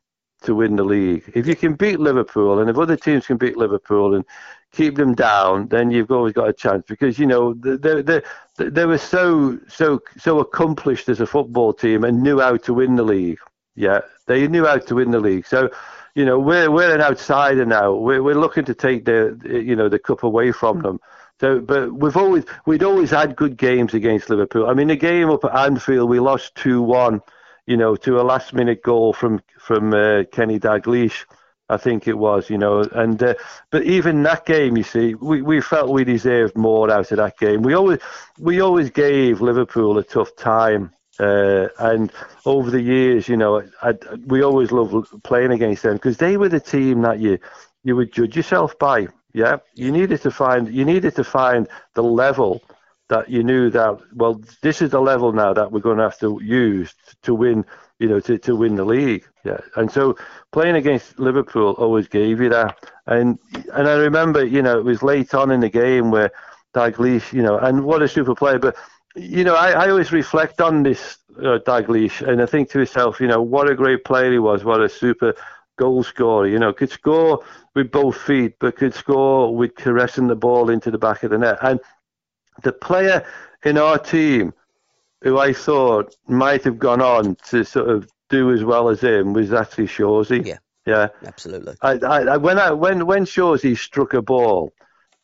to 0.44 0.54
win 0.54 0.76
the 0.76 0.84
league. 0.84 1.30
If 1.34 1.46
you 1.46 1.56
can 1.56 1.74
beat 1.74 2.00
Liverpool, 2.00 2.60
and 2.60 2.70
if 2.70 2.78
other 2.78 2.96
teams 2.96 3.26
can 3.26 3.36
beat 3.36 3.56
Liverpool 3.56 4.14
and 4.14 4.24
keep 4.72 4.96
them 4.96 5.14
down, 5.14 5.68
then 5.68 5.90
you've 5.90 6.10
always 6.10 6.32
got 6.32 6.48
a 6.48 6.52
chance 6.52 6.84
because 6.86 7.18
you 7.18 7.26
know 7.26 7.54
they 7.54 8.02
they 8.02 8.22
they 8.56 8.86
were 8.86 8.98
so 8.98 9.58
so 9.68 10.00
so 10.18 10.40
accomplished 10.40 11.08
as 11.08 11.20
a 11.20 11.26
football 11.26 11.72
team 11.72 12.04
and 12.04 12.22
knew 12.22 12.40
how 12.40 12.56
to 12.56 12.74
win 12.74 12.96
the 12.96 13.02
league. 13.02 13.38
Yeah, 13.74 14.00
they 14.26 14.46
knew 14.48 14.66
how 14.66 14.78
to 14.78 14.94
win 14.94 15.10
the 15.10 15.20
league. 15.20 15.46
So. 15.46 15.70
You 16.14 16.26
know 16.26 16.38
we're 16.38 16.70
we're 16.70 16.94
an 16.94 17.00
outsider 17.00 17.64
now. 17.64 17.94
We're 17.94 18.22
we're 18.22 18.34
looking 18.34 18.66
to 18.66 18.74
take 18.74 19.06
the 19.06 19.40
you 19.44 19.74
know 19.74 19.88
the 19.88 19.98
cup 19.98 20.24
away 20.24 20.52
from 20.52 20.76
hmm. 20.76 20.82
them. 20.82 21.00
So, 21.40 21.58
but 21.58 21.92
we've 21.92 22.16
always 22.16 22.44
we'd 22.66 22.82
always 22.82 23.10
had 23.10 23.34
good 23.34 23.56
games 23.56 23.94
against 23.94 24.30
Liverpool. 24.30 24.68
I 24.68 24.74
mean, 24.74 24.88
the 24.88 24.94
game 24.94 25.30
up 25.30 25.44
at 25.44 25.56
Anfield, 25.56 26.08
we 26.08 26.20
lost 26.20 26.54
two 26.54 26.82
one 26.82 27.20
you 27.66 27.76
know, 27.76 27.96
to 27.96 28.20
a 28.20 28.22
last 28.22 28.52
minute 28.52 28.82
goal 28.82 29.12
from 29.12 29.40
from 29.58 29.94
uh, 29.94 30.24
Kenny 30.32 30.58
Dalglish, 30.58 31.24
I 31.68 31.76
think 31.76 32.06
it 32.06 32.18
was, 32.18 32.50
you 32.50 32.58
know, 32.58 32.80
and 32.92 33.22
uh, 33.22 33.34
but 33.70 33.84
even 33.84 34.22
that 34.24 34.44
game, 34.44 34.76
you 34.76 34.82
see, 34.82 35.14
we, 35.14 35.42
we 35.42 35.60
felt 35.60 35.90
we 35.90 36.04
deserved 36.04 36.56
more 36.56 36.90
out 36.90 37.10
of 37.10 37.16
that 37.18 37.38
game. 37.38 37.62
We 37.62 37.74
always 37.74 38.00
we 38.38 38.60
always 38.60 38.90
gave 38.90 39.40
Liverpool 39.40 39.98
a 39.98 40.04
tough 40.04 40.34
time. 40.36 40.92
Uh, 41.20 41.68
and 41.78 42.10
over 42.46 42.70
the 42.70 42.80
years, 42.80 43.28
you 43.28 43.36
know, 43.36 43.62
I, 43.82 43.94
we 44.26 44.42
always 44.42 44.72
loved 44.72 45.22
playing 45.22 45.52
against 45.52 45.82
them 45.82 45.94
because 45.94 46.16
they 46.16 46.36
were 46.36 46.48
the 46.48 46.58
team 46.60 47.02
that 47.02 47.20
you 47.20 47.38
you 47.84 47.96
would 47.96 48.12
judge 48.12 48.36
yourself 48.36 48.78
by. 48.78 49.08
Yeah, 49.32 49.58
you 49.74 49.90
needed 49.92 50.20
to 50.22 50.30
find 50.30 50.68
you 50.72 50.84
needed 50.84 51.14
to 51.16 51.24
find 51.24 51.68
the 51.94 52.02
level 52.02 52.62
that 53.12 53.28
you 53.28 53.42
knew 53.42 53.68
that 53.70 53.94
well 54.14 54.34
this 54.62 54.80
is 54.80 54.90
the 54.90 55.00
level 55.00 55.32
now 55.32 55.52
that 55.52 55.70
we're 55.70 55.86
going 55.88 55.98
to 55.98 56.02
have 56.02 56.18
to 56.18 56.40
use 56.42 56.94
to 57.22 57.34
win 57.34 57.64
you 57.98 58.08
know 58.08 58.20
to, 58.20 58.38
to 58.38 58.56
win 58.56 58.74
the 58.74 58.84
league 58.84 59.24
yeah 59.44 59.60
and 59.76 59.90
so 59.90 60.16
playing 60.50 60.76
against 60.76 61.18
liverpool 61.18 61.72
always 61.72 62.08
gave 62.08 62.40
you 62.40 62.48
that 62.48 62.78
and 63.06 63.38
and 63.74 63.86
i 63.86 63.94
remember 64.08 64.44
you 64.44 64.62
know 64.62 64.78
it 64.78 64.84
was 64.84 65.02
late 65.02 65.34
on 65.34 65.50
in 65.50 65.60
the 65.60 65.68
game 65.68 66.10
where 66.10 66.30
Dalglish, 66.74 67.34
you 67.34 67.42
know 67.42 67.58
and 67.58 67.84
what 67.84 68.00
a 68.02 68.08
super 68.08 68.34
player 68.34 68.58
but 68.58 68.76
you 69.14 69.44
know 69.44 69.56
i, 69.56 69.72
I 69.72 69.90
always 69.90 70.10
reflect 70.10 70.62
on 70.62 70.82
this 70.82 71.18
uh, 71.38 71.58
Dalglish 71.66 72.26
and 72.26 72.40
i 72.40 72.46
think 72.46 72.70
to 72.70 72.78
myself 72.78 73.20
you 73.20 73.26
know 73.26 73.42
what 73.42 73.70
a 73.70 73.74
great 73.74 74.04
player 74.04 74.32
he 74.32 74.38
was 74.38 74.64
what 74.64 74.80
a 74.80 74.88
super 74.88 75.34
goal 75.78 76.02
scorer. 76.02 76.46
You 76.46 76.58
know, 76.58 76.72
could 76.72 76.90
score 76.90 77.42
with 77.74 77.90
both 77.90 78.16
feet, 78.16 78.54
but 78.60 78.76
could 78.76 78.94
score 78.94 79.54
with 79.54 79.74
caressing 79.74 80.28
the 80.28 80.36
ball 80.36 80.70
into 80.70 80.90
the 80.90 80.98
back 80.98 81.22
of 81.22 81.30
the 81.30 81.38
net. 81.38 81.58
And 81.62 81.80
the 82.62 82.72
player 82.72 83.24
in 83.64 83.78
our 83.78 83.98
team 83.98 84.52
who 85.22 85.38
I 85.38 85.52
thought 85.52 86.16
might 86.26 86.64
have 86.64 86.78
gone 86.78 87.00
on 87.00 87.36
to 87.50 87.64
sort 87.64 87.88
of 87.88 88.08
do 88.28 88.52
as 88.52 88.64
well 88.64 88.88
as 88.88 89.00
him 89.00 89.32
was 89.32 89.52
actually 89.52 89.86
Shawsey. 89.86 90.46
Yeah. 90.46 90.58
Yeah, 90.84 91.08
absolutely. 91.24 91.76
I, 91.80 91.92
I, 91.92 92.36
when 92.38 92.58
I 92.58 92.72
when 92.72 93.06
when 93.06 93.24
Shawsey 93.24 93.78
struck 93.78 94.14
a 94.14 94.22
ball, 94.22 94.72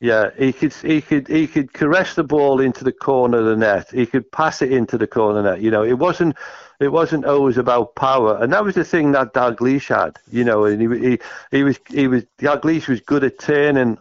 yeah, 0.00 0.30
he 0.38 0.52
could 0.52 0.72
he 0.72 1.00
could 1.00 1.26
he 1.26 1.48
could 1.48 1.72
caress 1.72 2.14
the 2.14 2.22
ball 2.22 2.60
into 2.60 2.84
the 2.84 2.92
corner 2.92 3.38
of 3.38 3.44
the 3.46 3.56
net. 3.56 3.90
He 3.90 4.06
could 4.06 4.30
pass 4.30 4.62
it 4.62 4.70
into 4.70 4.96
the 4.96 5.08
corner 5.08 5.42
net. 5.42 5.60
You 5.60 5.72
know, 5.72 5.82
it 5.82 5.98
wasn't 5.98 6.36
it 6.78 6.92
wasn't 6.92 7.24
always 7.24 7.58
about 7.58 7.96
power, 7.96 8.38
and 8.40 8.52
that 8.52 8.62
was 8.62 8.76
the 8.76 8.84
thing 8.84 9.10
that 9.12 9.34
Dalglish 9.34 9.88
had. 9.88 10.16
You 10.30 10.44
know, 10.44 10.64
and 10.64 10.80
he 10.80 11.10
he, 11.10 11.18
he 11.50 11.64
was 11.64 11.80
he 11.88 12.06
was 12.06 12.24
Dalglish 12.38 12.86
was 12.86 13.00
good 13.00 13.24
at 13.24 13.40
turning 13.40 13.98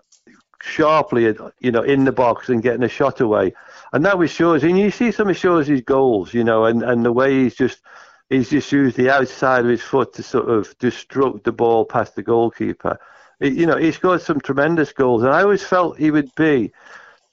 sharply, 0.67 1.35
you 1.59 1.71
know, 1.71 1.83
in 1.83 2.03
the 2.03 2.11
box 2.11 2.49
and 2.49 2.61
getting 2.61 2.83
a 2.83 2.89
shot 2.89 3.21
away, 3.21 3.53
and 3.93 4.05
that 4.05 4.17
was 4.17 4.31
Shores. 4.31 4.63
And 4.63 4.77
you 4.77 4.91
see 4.91 5.11
some 5.11 5.29
of 5.29 5.35
Shawsey's 5.37 5.81
goals, 5.81 6.33
you 6.33 6.43
know, 6.43 6.65
and 6.65 6.83
and 6.83 7.03
the 7.05 7.13
way 7.13 7.43
he's 7.43 7.55
just 7.55 7.79
he's 8.29 8.49
just 8.49 8.71
used 8.71 8.97
the 8.97 9.09
outside 9.09 9.65
of 9.65 9.71
his 9.71 9.81
foot 9.81 10.13
to 10.13 10.23
sort 10.23 10.49
of 10.49 10.77
destruct 10.79 11.43
the 11.43 11.51
ball 11.51 11.85
past 11.85 12.15
the 12.15 12.23
goalkeeper 12.23 12.99
you 13.39 13.65
know, 13.65 13.77
he 13.77 13.91
scored 13.91 14.21
some 14.21 14.39
tremendous 14.41 14.91
goals, 14.91 15.23
and 15.23 15.31
I 15.31 15.43
always 15.43 15.63
felt 15.63 15.97
he 15.97 16.11
would 16.11 16.33
be 16.35 16.71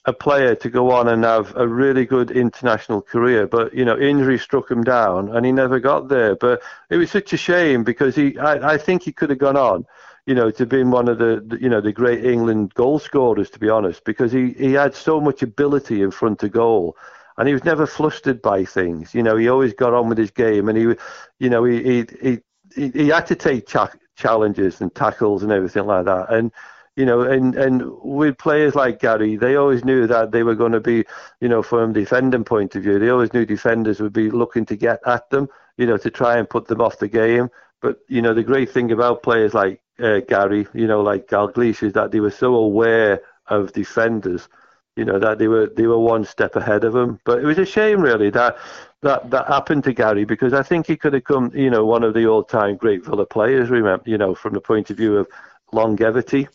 a 0.05 0.13
player 0.13 0.53
to 0.53 0.69
go 0.69 0.91
on 0.91 1.07
and 1.07 1.23
have 1.23 1.55
a 1.55 1.67
really 1.67 2.05
good 2.05 2.29
international 2.29 3.01
career. 3.01 3.47
But 3.47 3.73
you 3.73 3.85
know, 3.85 3.97
injury 3.97 4.37
struck 4.37 4.69
him 4.69 4.83
down, 4.83 5.35
and 5.35 5.45
he 5.45 5.51
never 5.51 5.79
got 5.79 6.07
there. 6.07 6.35
But 6.35 6.61
it 6.89 6.97
was 6.97 7.09
such 7.09 7.33
a 7.33 7.37
shame 7.37 7.83
because 7.83 8.15
he, 8.15 8.37
I, 8.37 8.73
I 8.73 8.77
think 8.77 9.01
he 9.03 9.11
could 9.11 9.31
have 9.31 9.39
gone 9.39 9.57
on, 9.57 9.85
you 10.25 10.33
know, 10.35 10.49
to 10.51 10.65
being 10.65 10.91
one 10.91 11.07
of 11.07 11.17
the, 11.19 11.43
the, 11.45 11.61
you 11.61 11.69
know, 11.69 11.81
the 11.81 11.91
great 11.91 12.25
England 12.25 12.73
goal 12.73 12.99
scorers. 12.99 13.49
To 13.51 13.59
be 13.59 13.69
honest, 13.69 14.03
because 14.05 14.31
he 14.31 14.53
he 14.53 14.73
had 14.73 14.95
so 14.95 15.19
much 15.21 15.41
ability 15.43 16.01
in 16.01 16.11
front 16.11 16.43
of 16.43 16.51
goal. 16.51 16.97
And 17.37 17.49
he 17.49 17.53
was 17.53 17.65
never 17.65 17.85
flustered 17.85 18.41
by 18.41 18.63
things, 18.63 19.13
you 19.13 19.21
know. 19.21 19.35
He 19.35 19.49
always 19.49 19.73
got 19.73 19.93
on 19.93 20.07
with 20.07 20.17
his 20.17 20.31
game, 20.31 20.69
and 20.69 20.77
he, 20.77 20.83
you 21.39 21.49
know, 21.49 21.65
he 21.65 22.05
he 22.21 22.39
he, 22.75 22.89
he 22.91 23.07
had 23.09 23.27
to 23.27 23.35
take 23.35 23.67
challenges 24.15 24.81
and 24.81 24.93
tackles 24.95 25.43
and 25.43 25.51
everything 25.51 25.85
like 25.85 26.05
that. 26.05 26.31
And 26.31 26.51
you 26.95 27.05
know, 27.05 27.21
and 27.21 27.55
and 27.55 27.83
with 28.01 28.37
players 28.37 28.73
like 28.75 28.99
Gary, 28.99 29.35
they 29.35 29.55
always 29.57 29.83
knew 29.83 30.07
that 30.07 30.31
they 30.31 30.43
were 30.43 30.55
going 30.55 30.71
to 30.71 30.79
be, 30.79 31.03
you 31.41 31.49
know, 31.49 31.61
from 31.61 31.91
a 31.91 31.93
defending 31.93 32.45
point 32.45 32.75
of 32.75 32.83
view, 32.83 32.99
they 32.99 33.09
always 33.09 33.33
knew 33.33 33.45
defenders 33.45 33.99
would 33.99 34.13
be 34.13 34.31
looking 34.31 34.65
to 34.67 34.75
get 34.77 35.01
at 35.05 35.29
them, 35.29 35.49
you 35.77 35.85
know, 35.85 35.97
to 35.97 36.09
try 36.09 36.37
and 36.37 36.49
put 36.49 36.67
them 36.67 36.81
off 36.81 36.99
the 36.99 37.07
game. 37.09 37.49
But 37.81 37.99
you 38.07 38.21
know, 38.21 38.33
the 38.33 38.43
great 38.43 38.71
thing 38.71 38.91
about 38.91 39.23
players 39.23 39.53
like 39.53 39.81
uh, 39.99 40.19
Gary, 40.27 40.67
you 40.73 40.87
know, 40.87 41.01
like 41.01 41.27
Dalglish, 41.27 41.83
is 41.83 41.93
that 41.93 42.11
they 42.11 42.19
were 42.19 42.31
so 42.31 42.55
aware 42.55 43.21
of 43.47 43.73
defenders, 43.73 44.47
you 44.95 45.05
know, 45.05 45.19
that 45.19 45.39
they 45.39 45.47
were 45.47 45.67
they 45.67 45.87
were 45.87 45.99
one 45.99 46.25
step 46.25 46.55
ahead 46.55 46.83
of 46.83 46.93
them. 46.93 47.19
But 47.23 47.39
it 47.39 47.45
was 47.45 47.57
a 47.57 47.65
shame, 47.65 48.01
really, 48.01 48.29
that 48.31 48.57
that 49.01 49.29
that 49.31 49.47
happened 49.47 49.83
to 49.85 49.93
Gary 49.93 50.25
because 50.25 50.53
I 50.53 50.63
think 50.63 50.87
he 50.87 50.97
could 50.97 51.13
have 51.13 51.23
come, 51.23 51.51
you 51.53 51.69
know, 51.69 51.85
one 51.85 52.03
of 52.03 52.13
the 52.13 52.27
all-time 52.27 52.75
great 52.77 53.05
Villa 53.05 53.25
players. 53.25 53.69
Remember, 53.69 54.03
you 54.09 54.17
know, 54.17 54.35
from 54.35 54.53
the 54.53 54.61
point 54.61 54.89
of 54.89 54.97
view 54.97 55.17
of 55.17 55.27
longevity. 55.71 56.47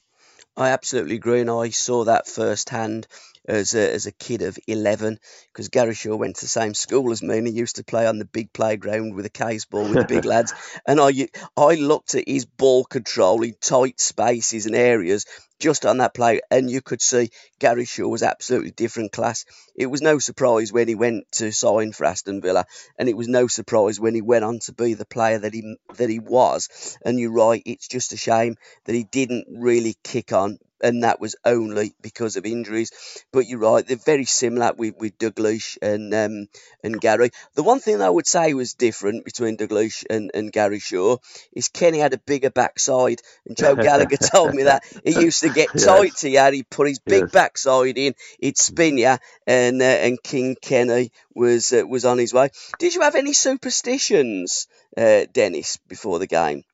I 0.57 0.71
absolutely 0.71 1.15
agree, 1.15 1.41
and 1.41 1.51
I 1.51 1.71
saw 1.71 2.05
that 2.05 2.27
firsthand 2.27 3.07
as 3.51 3.75
a, 3.75 3.93
as 3.93 4.07
a 4.07 4.13
kid 4.13 4.43
of 4.43 4.59
11 4.67 5.19
because 5.53 5.69
Gary 5.69 5.95
Shaw 5.95 6.17
went 6.17 6.37
to 6.37 6.43
the 6.43 6.49
same 6.49 6.75
school 6.75 7.11
as 7.11 7.23
me 7.23 7.39
and 7.39 7.47
he 7.47 7.53
used 7.53 7.77
to 7.77 7.85
play 7.85 8.07
on 8.07 8.19
the 8.19 8.25
big 8.25 8.53
playground 8.53 9.15
with 9.15 9.27
a 9.27 9.31
case 9.31 9.65
ball 9.65 9.83
with 9.85 9.99
the 9.99 10.05
big 10.05 10.25
lads. 10.25 10.55
And 10.87 11.01
I 11.01 11.29
I 11.57 11.75
looked 11.75 12.15
at 12.15 12.29
his 12.29 12.45
ball 12.47 12.85
control 12.85 13.43
in 13.43 13.55
tight 13.61 14.01
spaces 14.01 14.67
and 14.67 14.75
areas 14.75 15.27
just 15.61 15.87
on 15.87 15.99
that 15.99 16.15
play, 16.15 16.41
and 16.51 16.71
you 16.71 16.81
could 16.81 17.01
see 17.03 17.31
Gary 17.59 17.85
Shaw 17.85 18.09
was 18.09 18.23
absolutely 18.23 18.73
different 18.73 19.13
class. 19.13 19.45
It 19.77 19.87
was 19.87 20.03
no 20.03 20.19
surprise 20.19 20.73
when 20.73 20.89
he 20.89 20.95
went 20.95 21.31
to 21.33 21.53
sign 21.53 21.93
for 21.93 22.07
Aston 22.07 22.41
Villa, 22.41 22.65
and 22.99 23.09
it 23.09 23.17
was 23.17 23.29
no 23.29 23.47
surprise 23.47 24.01
when 24.01 24.15
he 24.15 24.23
went 24.23 24.45
on 24.45 24.59
to 24.61 24.73
be 24.73 24.95
the 24.95 25.07
player 25.07 25.39
that 25.39 25.55
he 25.55 25.77
that 25.97 26.11
he 26.11 26.19
was. 26.19 26.99
And 27.05 27.21
you're 27.21 27.33
right, 27.33 27.63
it's 27.65 27.87
just 27.87 28.13
a 28.13 28.17
shame 28.17 28.57
that 28.87 28.95
he 28.95 29.05
didn't 29.05 29.47
really 29.49 29.97
kick 30.03 30.33
on 30.33 30.59
and 30.83 31.05
that 31.05 31.21
was 31.21 31.37
only 31.45 31.95
because 32.01 32.37
of 32.37 32.47
injuries. 32.47 32.91
But 33.33 33.47
you're 33.47 33.59
right; 33.59 33.87
they're 33.87 33.97
very 33.97 34.25
similar 34.25 34.73
with 34.73 34.95
with 34.99 35.19
Dalglish 35.19 35.79
and 35.83 36.13
um, 36.15 36.49
and 36.83 37.01
Gary. 37.01 37.31
The 37.55 37.63
one 37.63 37.81
thing 37.81 38.01
I 38.01 38.11
would 38.11 38.27
say 38.27 38.55
was 38.55 38.75
different 38.75 39.25
between 39.25 39.57
Dalglish 39.57 40.05
and, 40.09 40.31
and 40.35 40.53
Gary 40.53 40.79
Shaw 40.79 41.19
is 41.53 41.69
Kenny 41.69 41.99
had 41.99 42.15
a 42.15 42.19
bigger 42.19 42.51
backside, 42.51 43.21
and 43.47 43.57
Joe 43.57 43.77
Gallagher 43.89 44.17
told 44.17 44.55
me 44.55 44.65
that 44.65 44.85
he 45.05 45.21
used 45.21 45.41
to 45.43 45.50
get 45.55 45.69
yes. 45.75 45.85
tight 45.85 46.17
to 46.17 46.29
you. 46.29 46.53
He'd 46.53 46.71
put 46.71 46.89
his 46.89 46.99
big 46.99 47.23
yes. 47.23 47.31
backside 47.31 47.99
in, 47.99 48.15
he'd 48.41 48.59
spin 48.59 48.99
you, 48.99 49.17
and 49.47 49.81
uh, 49.81 49.85
and 49.85 50.23
King 50.23 50.57
Kenny 50.61 51.13
was 51.35 51.73
uh, 51.73 51.87
was 51.87 52.05
on 52.05 52.19
his 52.19 52.33
way. 52.33 52.51
Did 52.79 52.95
you 52.95 53.03
have 53.03 53.15
any 53.15 53.33
superstitions, 53.33 54.67
uh, 54.97 55.27
Dennis, 55.33 55.79
before 55.89 56.19
the 56.19 56.27
game? 56.27 56.65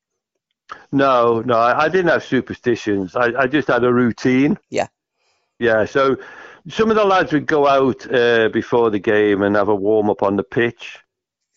No, 0.92 1.40
no, 1.42 1.54
I, 1.54 1.84
I 1.84 1.88
didn't 1.88 2.08
have 2.08 2.24
superstitions. 2.24 3.14
I, 3.14 3.42
I 3.42 3.46
just 3.46 3.68
had 3.68 3.84
a 3.84 3.92
routine. 3.92 4.58
Yeah. 4.70 4.88
Yeah. 5.58 5.84
So 5.84 6.16
some 6.68 6.90
of 6.90 6.96
the 6.96 7.04
lads 7.04 7.32
would 7.32 7.46
go 7.46 7.66
out 7.66 8.12
uh, 8.12 8.48
before 8.48 8.90
the 8.90 8.98
game 8.98 9.42
and 9.42 9.56
have 9.56 9.68
a 9.68 9.74
warm 9.74 10.10
up 10.10 10.22
on 10.22 10.36
the 10.36 10.42
pitch. 10.42 10.98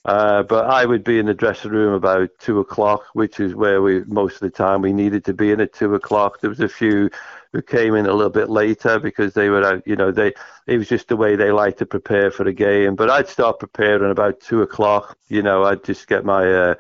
Uh, 0.06 0.44
but 0.44 0.66
I 0.66 0.86
would 0.86 1.04
be 1.04 1.20
in 1.20 1.26
the 1.26 1.34
dressing 1.34 1.72
room 1.72 1.94
about 1.94 2.30
two 2.40 2.60
o'clock, 2.60 3.04
which 3.14 3.40
is 3.40 3.54
where 3.54 3.82
we 3.82 4.02
most 4.06 4.36
of 4.36 4.40
the 4.42 4.50
time 4.50 4.82
we 4.82 4.94
needed 4.94 5.26
to 5.26 5.34
be 5.34 5.52
in 5.52 5.60
at 5.60 5.74
two 5.74 5.94
o'clock. 5.94 6.40
There 6.40 6.50
was 6.50 6.62
a 6.62 6.70
few 6.70 7.10
who 7.52 7.62
came 7.62 7.96
in 7.96 8.06
a 8.06 8.14
little 8.14 8.30
bit 8.32 8.50
later 8.50 9.00
because 9.00 9.34
they 9.34 9.50
were 9.50 9.64
out, 9.64 9.84
you 9.86 9.96
know, 9.96 10.12
they 10.12 10.34
it 10.68 10.78
was 10.78 10.88
just 10.88 11.10
the 11.10 11.18
way 11.18 11.36
they 11.36 11.52
like 11.52 11.78
to 11.78 11.86
prepare 11.86 12.32
for 12.32 12.46
the 12.46 12.54
game. 12.54 12.96
But 12.96 13.10
I'd 13.10 13.28
start 13.28 13.60
preparing 13.60 14.10
about 14.10 14.40
two 14.40 14.62
o'clock. 14.62 15.18
You 15.28 15.42
know, 15.42 15.64
I'd 15.66 15.84
just 15.84 16.08
get 16.08 16.24
my 16.24 16.46
uh, 16.50 16.76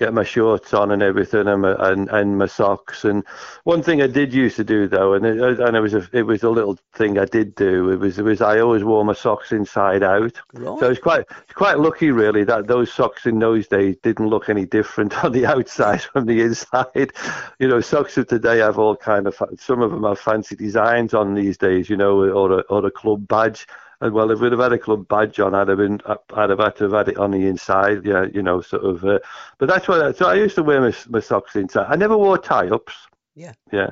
get 0.00 0.14
my 0.14 0.24
shorts 0.24 0.72
on 0.72 0.90
and 0.90 1.02
everything 1.02 1.46
and 1.46 1.62
my, 1.62 1.76
and, 1.90 2.08
and 2.08 2.38
my 2.38 2.46
socks. 2.46 3.04
And 3.04 3.22
one 3.64 3.82
thing 3.82 4.00
I 4.00 4.06
did 4.06 4.32
used 4.32 4.56
to 4.56 4.64
do 4.64 4.88
though, 4.88 5.12
and 5.12 5.26
it, 5.26 5.60
and 5.60 5.76
it 5.76 5.80
was 5.80 5.92
a 5.92 6.08
it 6.12 6.22
was 6.22 6.42
a 6.42 6.48
little 6.48 6.78
thing 6.94 7.18
I 7.18 7.26
did 7.26 7.54
do. 7.54 7.90
It 7.90 8.00
was 8.00 8.18
it 8.18 8.22
was 8.22 8.40
I 8.40 8.60
always 8.60 8.82
wore 8.82 9.04
my 9.04 9.12
socks 9.12 9.52
inside 9.52 10.02
out. 10.02 10.40
Right. 10.54 10.80
So 10.80 10.90
it's 10.90 11.00
quite 11.00 11.26
it's 11.44 11.52
quite 11.52 11.78
lucky 11.78 12.10
really 12.10 12.44
that 12.44 12.66
those 12.66 12.90
socks 12.90 13.26
in 13.26 13.38
those 13.38 13.68
days 13.68 13.96
didn't 14.02 14.28
look 14.28 14.48
any 14.48 14.64
different 14.64 15.12
on 15.24 15.32
the 15.32 15.44
outside 15.44 16.00
from 16.02 16.24
the 16.24 16.40
inside. 16.40 17.12
You 17.58 17.68
know, 17.68 17.82
socks 17.82 18.16
of 18.16 18.26
today 18.26 18.58
have 18.58 18.78
all 18.78 18.96
kind 18.96 19.26
of 19.26 19.40
some 19.58 19.82
of 19.82 19.90
them 19.90 20.04
have 20.04 20.18
fancy 20.18 20.56
designs 20.56 21.12
on 21.12 21.34
these 21.34 21.58
days. 21.58 21.90
You 21.90 21.98
know, 21.98 22.22
or 22.22 22.60
a, 22.60 22.62
or 22.62 22.86
a 22.86 22.90
club 22.90 23.28
badge. 23.28 23.66
And 24.02 24.14
well, 24.14 24.30
if 24.30 24.40
we'd 24.40 24.52
have 24.52 24.60
had 24.60 24.72
a 24.72 24.78
club 24.78 25.06
badge 25.08 25.38
on, 25.40 25.54
I'd 25.54 25.68
have 25.68 25.76
been, 25.76 26.00
I'd 26.06 26.50
have 26.50 26.58
had 26.58 26.76
to 26.76 26.84
have 26.84 26.92
had 26.92 27.08
it 27.08 27.18
on 27.18 27.32
the 27.32 27.46
inside, 27.46 28.04
yeah, 28.04 28.24
you 28.32 28.42
know, 28.42 28.62
sort 28.62 28.84
of. 28.84 29.04
Uh, 29.04 29.18
but 29.58 29.68
that's 29.68 29.88
what. 29.88 30.16
So 30.16 30.26
I 30.26 30.34
used 30.34 30.54
to 30.54 30.62
wear 30.62 30.80
my, 30.80 30.94
my 31.08 31.20
socks 31.20 31.54
inside. 31.56 31.86
I 31.88 31.96
never 31.96 32.16
wore 32.16 32.38
tie 32.38 32.68
ups. 32.68 32.94
Yeah. 33.34 33.52
Yeah. 33.70 33.90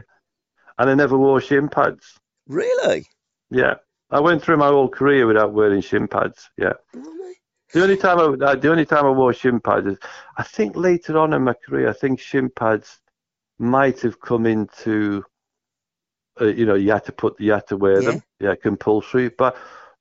And 0.79 0.89
I 0.89 0.95
never 0.95 1.19
wore 1.19 1.41
shin 1.41 1.69
pads. 1.69 2.19
Really? 2.47 3.07
Yeah. 3.51 3.75
I 4.11 4.21
went 4.21 4.43
through 4.43 4.57
my 4.57 4.69
whole 4.69 4.89
career 4.89 5.27
without 5.27 5.53
wearing 5.53 5.83
shin 5.83 6.09
pads. 6.09 6.49
Yeah. 6.57 6.73
Really? 6.95 7.35
The 7.75 7.83
only 7.83 7.99
time 7.99 8.19
I, 8.19 8.55
the 8.55 8.71
only 8.71 8.87
time 8.87 9.05
I 9.05 9.11
wore 9.11 9.35
shin 9.35 9.61
pads 9.61 9.87
is, 9.87 9.99
I 10.39 10.43
think 10.43 10.75
later 10.75 11.19
on 11.19 11.35
in 11.35 11.43
my 11.45 11.53
career, 11.53 11.91
I 11.91 11.93
think 11.93 12.19
shin 12.19 12.49
pads 12.49 12.99
might 13.59 14.01
have 14.01 14.19
come 14.21 14.47
into, 14.47 15.23
uh, 16.41 16.47
you 16.47 16.65
know, 16.65 16.77
you 16.77 16.93
had 16.93 17.05
to 17.05 17.13
put, 17.13 17.39
you 17.39 17.53
had 17.53 17.67
to 17.67 17.77
wear 17.77 18.01
yeah. 18.01 18.11
them, 18.13 18.23
yeah, 18.41 18.55
compulsory. 18.55 19.29
But 19.29 19.59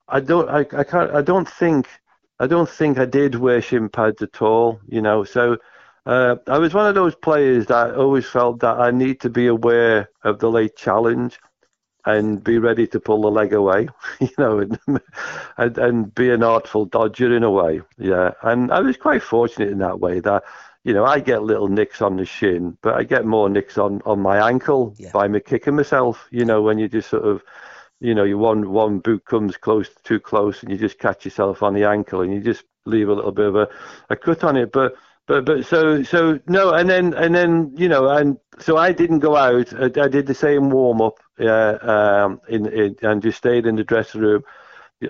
I 0.10 0.20
don't. 0.20 0.50
I, 0.50 0.60
I 0.60 0.84
can't. 0.84 1.14
I 1.14 1.22
don't 1.22 1.50
think. 1.50 1.88
I 2.40 2.48
don't 2.48 2.70
think 2.70 3.00
I 3.00 3.06
did 3.06 3.36
wear 3.36 3.62
shin 3.62 3.90
pads 3.90 4.22
at 4.22 4.42
all. 4.42 4.80
You 4.88 5.02
know. 5.02 5.24
So 5.24 5.58
uh, 6.06 6.38
I 6.48 6.58
was 6.58 6.74
one 6.74 6.88
of 6.88 6.96
those 6.96 7.16
players 7.16 7.66
that 7.68 7.96
always 7.96 8.26
felt 8.26 8.60
that 8.62 8.80
I 8.80 8.92
need 8.92 9.20
to 9.22 9.30
be 9.30 9.48
aware 9.48 10.10
of 10.24 10.40
the 10.40 10.50
late 10.50 10.76
challenge 10.76 11.40
and 12.06 12.42
be 12.42 12.58
ready 12.58 12.88
to 12.88 13.00
pull 13.00 13.22
the 13.22 13.32
leg 13.32 13.54
away. 13.54 13.90
You 14.20 14.30
know, 14.38 14.60
and, 14.60 14.80
and 15.58 15.78
and 15.78 16.16
be 16.16 16.32
an 16.32 16.44
artful 16.44 16.86
dodger 16.86 17.36
in 17.36 17.44
a 17.44 17.52
way. 17.52 17.82
Yeah. 17.98 18.32
And 18.44 18.72
I 18.72 18.80
was 18.80 18.98
quite 18.98 19.22
fortunate 19.24 19.70
in 19.70 19.80
that 19.80 20.00
way 20.00 20.20
that. 20.22 20.44
You 20.84 20.94
know, 20.94 21.04
I 21.04 21.20
get 21.20 21.44
little 21.44 21.68
nicks 21.68 22.02
on 22.02 22.16
the 22.16 22.24
shin, 22.24 22.78
but 22.82 22.94
I 22.94 23.04
get 23.04 23.26
more 23.26 23.50
nicks 23.50 23.78
on, 23.78 24.02
on 24.06 24.22
my 24.22 24.48
ankle 24.50 24.96
yeah. 24.98 25.12
by 25.12 25.28
me 25.28 25.42
kicking 25.42 25.76
myself. 25.76 26.30
You 26.32 26.46
know, 26.46 26.62
when 26.62 26.80
you 26.80 26.88
just 26.88 27.10
sort 27.10 27.26
of 27.26 27.44
you 28.00 28.16
know, 28.16 28.24
you 28.24 28.38
one 28.38 28.70
one 28.72 29.00
boot 29.00 29.26
comes 29.26 29.58
close 29.58 29.90
too 30.04 30.20
close, 30.20 30.62
and 30.64 30.72
you 30.72 30.78
just 30.78 31.00
catch 31.00 31.26
yourself 31.26 31.64
on 31.64 31.74
the 31.74 31.84
ankle, 31.86 32.22
and 32.22 32.34
you 32.34 32.42
just 32.42 32.64
leave 32.86 33.10
a 33.10 33.14
little 33.14 33.32
bit 33.32 33.48
of 33.48 33.56
a, 33.56 33.68
a 34.10 34.16
cut 34.16 34.44
on 34.44 34.58
it. 34.58 34.72
But 34.72 34.96
but 35.28 35.46
but 35.46 35.66
so 35.66 36.04
so 36.04 36.40
no, 36.48 36.74
and 36.74 36.90
then 36.90 37.14
and 37.14 37.34
then 37.36 37.74
you 37.76 37.90
know, 37.90 38.10
and 38.10 38.38
so 38.60 38.78
I 38.78 38.92
didn't 38.92 39.20
go 39.20 39.36
out. 39.36 39.74
I, 39.74 39.86
I 40.02 40.08
did 40.08 40.28
the 40.28 40.34
same 40.36 40.70
warm 40.70 41.02
up, 41.02 41.20
uh, 41.40 41.78
um, 41.82 42.42
in, 42.50 42.68
in 42.68 42.96
and 43.02 43.22
just 43.22 43.38
stayed 43.40 43.66
in 43.66 43.76
the 43.76 43.84
dressing 43.84 44.22
room. 44.22 44.44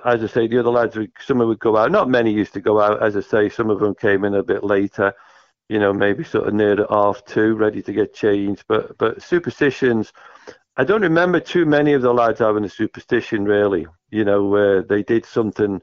As 0.06 0.24
I 0.24 0.28
say, 0.28 0.48
the 0.48 0.60
other 0.60 0.70
lads, 0.70 0.96
would, 0.98 1.12
some 1.20 1.40
would 1.40 1.60
go 1.60 1.78
out. 1.78 1.92
Not 1.92 2.10
many 2.10 2.32
used 2.32 2.54
to 2.54 2.62
go 2.62 2.82
out. 2.82 3.02
As 3.02 3.16
I 3.16 3.22
say, 3.22 3.50
some 3.50 3.70
of 3.70 3.80
them 3.80 3.96
came 3.96 4.26
in 4.26 4.36
a 4.36 4.44
bit 4.44 4.64
later. 4.64 5.14
you 5.70 5.80
know, 5.80 5.94
maybe 5.94 6.24
sort 6.24 6.48
of 6.48 6.54
near 6.54 6.76
the 6.78 6.88
half 6.90 7.26
two, 7.26 7.56
ready 7.56 7.82
to 7.84 7.94
get 7.94 8.14
changed. 8.14 8.66
But 8.68 8.98
but 8.98 9.22
superstitions, 9.22 10.14
I 10.78 10.84
don't 10.84 11.02
remember 11.02 11.40
too 11.40 11.66
many 11.66 11.94
of 11.94 12.02
the 12.02 12.14
lads 12.14 12.40
having 12.40 12.64
a 12.64 12.70
superstition 12.70 13.44
really. 13.46 13.88
You 14.10 14.24
know, 14.24 14.46
where 14.46 14.84
they 14.84 15.04
did 15.04 15.26
something 15.26 15.82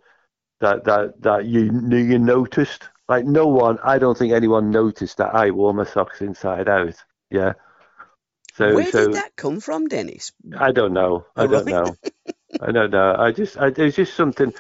that 0.61 0.85
that 0.85 1.21
that 1.21 1.45
you 1.47 1.71
knew 1.71 1.99
you 1.99 2.19
noticed. 2.19 2.89
Like 3.07 3.27
no 3.27 3.47
one, 3.47 3.79
I 3.85 3.99
don't 3.99 4.17
think 4.17 4.33
anyone 4.33 4.71
noticed 4.71 5.19
that 5.19 5.35
I 5.35 5.51
wore 5.51 5.75
my 5.75 5.85
socks 5.85 6.23
inside 6.23 6.71
out. 6.71 6.95
Yeah. 7.31 7.53
So 8.55 8.75
where 8.75 8.91
so, 8.91 9.07
did 9.07 9.17
that 9.17 9.37
come 9.37 9.61
from, 9.61 9.89
Dennis? 9.89 10.33
I 10.57 10.73
don't 10.73 10.95
know. 10.95 11.27
I 11.37 11.47
don't 11.47 11.67
know. 11.67 11.95
I 12.63 12.73
don't 12.73 12.91
know. 12.91 13.17
I 13.19 13.33
just, 13.33 13.59
I, 13.59 13.73
it's 13.77 13.97
just 13.97 14.15
something. 14.15 14.55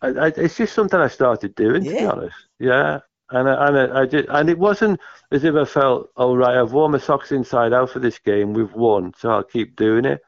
I, 0.00 0.08
I, 0.08 0.26
it's 0.28 0.56
just 0.56 0.72
something 0.72 0.98
I 0.98 1.08
started 1.08 1.54
doing. 1.54 1.84
Yeah. 1.84 1.92
To 1.92 1.98
be 1.98 2.06
honest, 2.06 2.36
yeah. 2.58 3.00
And 3.32 3.48
I, 3.48 3.68
and 3.68 3.78
I, 3.78 4.00
I 4.00 4.06
did, 4.06 4.26
and 4.28 4.50
it 4.50 4.58
wasn't 4.58 4.98
as 5.30 5.44
if 5.44 5.54
I 5.54 5.64
felt, 5.64 6.10
oh 6.16 6.34
right, 6.34 6.56
I've 6.56 6.72
worn 6.72 6.92
my 6.92 6.98
socks 6.98 7.30
inside 7.30 7.72
out 7.72 7.90
for 7.90 8.00
this 8.00 8.18
game. 8.18 8.52
We've 8.52 8.72
won, 8.72 9.14
so 9.16 9.30
I'll 9.30 9.44
keep 9.44 9.76
doing 9.76 10.04
it. 10.04 10.20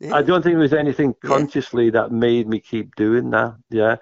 Yeah. 0.00 0.16
I 0.16 0.22
don't 0.22 0.42
think 0.42 0.54
there 0.54 0.62
was 0.62 0.74
anything 0.74 1.14
consciously 1.24 1.86
yeah. 1.86 1.92
that 1.92 2.12
made 2.12 2.48
me 2.48 2.58
keep 2.58 2.96
doing 2.96 3.30
that. 3.30 3.54
Yeah, 3.70 3.96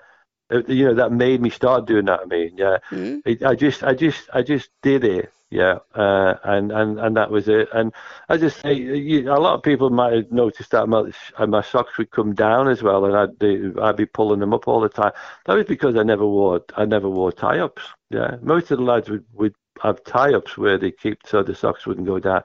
uh, 0.51 0.63
you 0.67 0.87
know, 0.87 0.95
that 0.95 1.13
made 1.13 1.43
me 1.43 1.51
start 1.51 1.87
doing 1.87 2.07
that. 2.07 2.21
I 2.21 2.25
mean, 2.25 2.57
yeah, 2.57 2.79
mm-hmm. 2.91 3.19
it, 3.27 3.43
I 3.43 3.55
just, 3.55 3.83
I 3.85 3.95
just, 3.95 4.31
I 4.33 4.41
just 4.43 4.71
did 4.83 5.05
it. 5.05 5.31
Yeah, 5.51 5.81
uh, 5.95 6.37
and 6.45 6.73
and 6.73 6.99
and 6.99 7.15
that 7.19 7.31
was 7.31 7.47
it. 7.47 7.69
And 7.75 7.93
I 8.31 8.39
just 8.39 8.63
say, 8.63 8.73
you, 8.73 9.31
a 9.31 9.37
lot 9.37 9.53
of 9.53 9.63
people 9.63 9.91
might 9.91 10.15
have 10.15 10.33
noticed 10.33 10.71
that 10.71 10.89
my, 10.89 11.13
my 11.47 11.61
socks 11.61 11.99
would 11.99 12.11
come 12.11 12.35
down 12.35 12.69
as 12.69 12.83
well, 12.83 13.05
and 13.05 13.15
I'd 13.15 13.39
be, 13.39 13.71
I'd 13.83 13.97
be 13.99 14.07
pulling 14.07 14.41
them 14.41 14.55
up 14.55 14.67
all 14.67 14.81
the 14.81 14.89
time. 14.89 15.13
That 15.45 15.53
was 15.53 15.67
because 15.67 15.95
I 15.97 16.05
never 16.05 16.27
wore, 16.27 16.65
I 16.75 16.87
never 16.87 17.11
wore 17.11 17.33
tie 17.33 17.59
ups. 17.59 17.83
Yeah, 18.13 18.37
most 18.43 18.71
of 18.71 18.79
the 18.79 18.85
lads 18.85 19.09
would 19.09 19.25
would 19.33 19.55
have 19.81 20.05
tie 20.05 20.35
ups 20.35 20.59
where 20.59 20.79
they 20.79 20.91
keep 20.91 21.19
so 21.27 21.43
the 21.43 21.55
socks 21.55 21.87
wouldn't 21.87 22.07
go 22.07 22.19
down. 22.19 22.43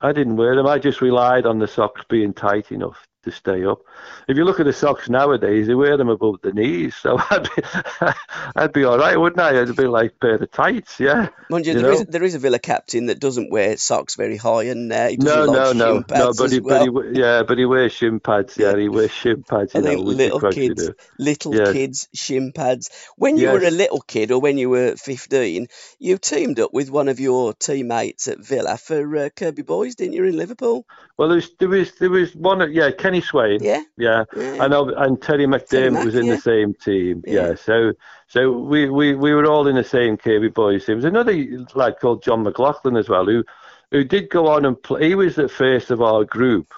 I 0.00 0.12
didn't 0.12 0.36
wear 0.36 0.56
them. 0.56 0.66
I 0.66 0.78
just 0.78 1.00
relied 1.00 1.46
on 1.46 1.58
the 1.58 1.68
socks 1.68 2.02
being 2.08 2.34
tight 2.34 2.72
enough 2.72 3.06
to 3.26 3.32
stay 3.32 3.64
up. 3.64 3.80
If 4.26 4.36
you 4.36 4.44
look 4.44 4.58
at 4.58 4.66
the 4.66 4.72
socks 4.72 5.08
nowadays, 5.08 5.66
they 5.66 5.74
wear 5.74 5.96
them 5.96 6.08
above 6.08 6.40
the 6.42 6.52
knees, 6.52 6.96
so 6.96 7.18
I'd 7.30 7.42
be, 7.42 7.62
I'd 8.56 8.72
be 8.72 8.84
all 8.84 8.98
right, 8.98 9.18
wouldn't 9.18 9.40
I? 9.40 9.60
It'd 9.60 9.76
be 9.76 9.86
like 9.86 10.12
a 10.12 10.14
pair 10.14 10.34
of 10.36 10.50
tights, 10.50 10.98
yeah. 10.98 11.28
Mind 11.50 11.66
you, 11.66 11.74
you 11.74 11.82
there, 11.82 11.92
is, 11.92 12.06
there 12.06 12.22
is 12.22 12.34
a 12.34 12.38
Villa 12.38 12.58
captain 12.58 13.06
that 13.06 13.20
doesn't 13.20 13.50
wear 13.50 13.76
socks 13.76 14.14
very 14.16 14.36
high, 14.36 14.64
and 14.64 14.92
uh, 14.92 15.08
he 15.08 15.16
doesn't 15.16 15.52
no, 15.52 15.62
like 15.62 15.76
no, 15.76 15.92
no, 15.92 16.04
no, 16.08 16.32
but 16.32 16.50
he, 16.50 16.60
well. 16.60 16.92
but 16.92 17.06
he, 17.06 17.20
yeah, 17.20 17.42
but 17.42 17.58
he 17.58 17.66
wears 17.66 17.92
shin 17.92 18.20
pads. 18.20 18.56
Yeah, 18.56 18.76
he 18.76 18.88
wears 18.88 19.10
shin 19.10 19.42
pads. 19.42 19.74
I 19.74 19.80
know, 19.80 19.88
think 19.88 20.06
little 20.06 20.40
kids, 20.50 20.90
little 21.18 21.54
yes. 21.54 21.72
kids, 21.72 22.08
shin 22.14 22.52
pads. 22.52 22.90
When 23.16 23.36
you 23.36 23.44
yes. 23.44 23.60
were 23.60 23.66
a 23.66 23.70
little 23.70 24.00
kid, 24.00 24.30
or 24.30 24.40
when 24.40 24.56
you 24.56 24.70
were 24.70 24.96
fifteen, 24.96 25.66
you 25.98 26.18
teamed 26.18 26.60
up 26.60 26.72
with 26.72 26.90
one 26.90 27.08
of 27.08 27.20
your 27.20 27.52
teammates 27.52 28.28
at 28.28 28.38
Villa 28.38 28.76
for 28.76 29.16
uh, 29.16 29.28
Kirkby 29.34 29.62
Boys, 29.62 29.94
didn't 29.94 30.14
you, 30.14 30.24
in 30.24 30.36
Liverpool? 30.36 30.86
Well, 31.16 31.28
there 31.28 31.36
was 31.36 31.50
there 31.58 31.68
was 31.68 31.92
there 31.98 32.10
was 32.10 32.34
one, 32.34 32.72
yeah, 32.72 32.90
Kenny 32.90 33.15
Swain. 33.20 33.62
Yeah. 33.62 33.82
Yeah, 33.96 34.24
yeah. 34.36 34.58
I 34.60 34.68
know, 34.68 34.88
and 34.90 35.20
Terry 35.20 35.46
McDermott 35.46 36.04
was 36.04 36.14
in 36.14 36.26
yeah. 36.26 36.34
the 36.34 36.40
same 36.40 36.74
team. 36.74 37.22
Yeah. 37.26 37.48
yeah. 37.48 37.54
so 37.54 37.92
so 38.28 38.50
we, 38.50 38.88
we 38.88 39.14
we 39.14 39.34
were 39.34 39.46
all 39.46 39.66
in 39.66 39.76
the 39.76 39.84
same 39.84 40.16
Kirkby 40.16 40.48
boys 40.48 40.84
team. 40.84 41.00
There 41.00 41.10
was 41.10 41.28
another 41.28 41.66
lad 41.74 41.98
called 42.00 42.22
John 42.22 42.42
McLaughlin 42.42 42.96
as 42.96 43.08
well, 43.08 43.26
who 43.26 43.44
who 43.90 44.04
did 44.04 44.30
go 44.30 44.48
on 44.48 44.64
and 44.64 44.80
play. 44.82 45.08
He 45.08 45.14
was 45.14 45.36
the 45.36 45.48
first 45.48 45.90
of 45.90 46.02
our 46.02 46.24
group 46.24 46.72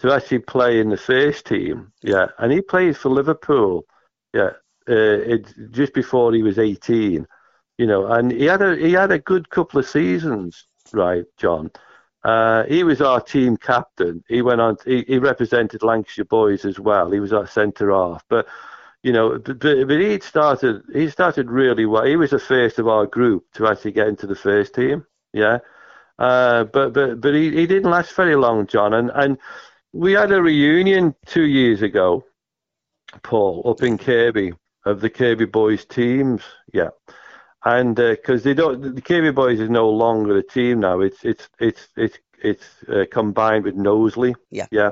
to 0.00 0.12
actually 0.12 0.40
play 0.40 0.80
in 0.80 0.90
the 0.90 0.96
first 0.96 1.46
team. 1.46 1.92
Yeah, 2.02 2.26
and 2.38 2.52
he 2.52 2.60
played 2.60 2.96
for 2.96 3.08
Liverpool. 3.08 3.86
Yeah, 4.34 4.50
uh, 4.88 4.94
it, 5.34 5.54
just 5.70 5.94
before 5.94 6.32
he 6.32 6.42
was 6.42 6.58
18. 6.58 7.26
You 7.78 7.86
know, 7.86 8.06
and 8.06 8.30
he 8.30 8.44
had 8.44 8.62
a 8.62 8.76
he 8.76 8.92
had 8.92 9.12
a 9.12 9.18
good 9.18 9.48
couple 9.48 9.80
of 9.80 9.88
seasons, 9.88 10.66
right, 10.92 11.24
John. 11.38 11.70
Uh, 12.24 12.64
he 12.64 12.84
was 12.84 13.00
our 13.00 13.20
team 13.20 13.56
captain. 13.56 14.22
He 14.28 14.42
went 14.42 14.60
on. 14.60 14.76
He, 14.84 15.04
he 15.08 15.18
represented 15.18 15.82
Lancashire 15.82 16.24
boys 16.24 16.64
as 16.64 16.78
well. 16.78 17.10
He 17.10 17.20
was 17.20 17.32
our 17.32 17.46
centre 17.46 17.90
half. 17.90 18.24
But 18.28 18.46
you 19.02 19.12
know, 19.12 19.38
but, 19.38 19.58
but 19.60 20.00
he 20.00 20.20
started. 20.20 20.82
He 20.92 21.10
started 21.10 21.50
really 21.50 21.86
well. 21.86 22.04
He 22.04 22.16
was 22.16 22.30
the 22.30 22.38
first 22.38 22.78
of 22.78 22.86
our 22.86 23.06
group 23.06 23.44
to 23.54 23.66
actually 23.66 23.92
get 23.92 24.06
into 24.06 24.26
the 24.26 24.36
first 24.36 24.74
team. 24.74 25.04
Yeah. 25.32 25.58
Uh, 26.18 26.64
but 26.64 26.92
but 26.92 27.20
but 27.20 27.34
he, 27.34 27.50
he 27.50 27.66
didn't 27.66 27.90
last 27.90 28.14
very 28.14 28.36
long, 28.36 28.68
John. 28.68 28.94
And 28.94 29.10
and 29.14 29.38
we 29.92 30.12
had 30.12 30.30
a 30.30 30.40
reunion 30.40 31.16
two 31.26 31.46
years 31.46 31.82
ago, 31.82 32.24
Paul, 33.24 33.62
up 33.66 33.82
in 33.82 33.98
Kirkby 33.98 34.52
of 34.84 35.00
the 35.00 35.10
Kirkby 35.10 35.46
boys 35.46 35.84
teams. 35.84 36.42
Yeah 36.72 36.90
and 37.64 37.94
because 37.96 38.42
uh, 38.42 38.44
they 38.44 38.54
don't, 38.54 38.94
the 38.94 39.00
Kirkby 39.00 39.30
Boys 39.30 39.60
is 39.60 39.70
no 39.70 39.88
longer 39.88 40.36
a 40.36 40.42
team 40.42 40.80
now. 40.80 41.00
It's 41.00 41.24
it's 41.24 41.48
it's 41.60 41.88
it's 41.96 42.18
it's 42.42 42.64
uh, 42.88 43.04
combined 43.10 43.64
with 43.64 43.76
Knowsley. 43.76 44.34
Yeah. 44.50 44.66
Yeah. 44.70 44.90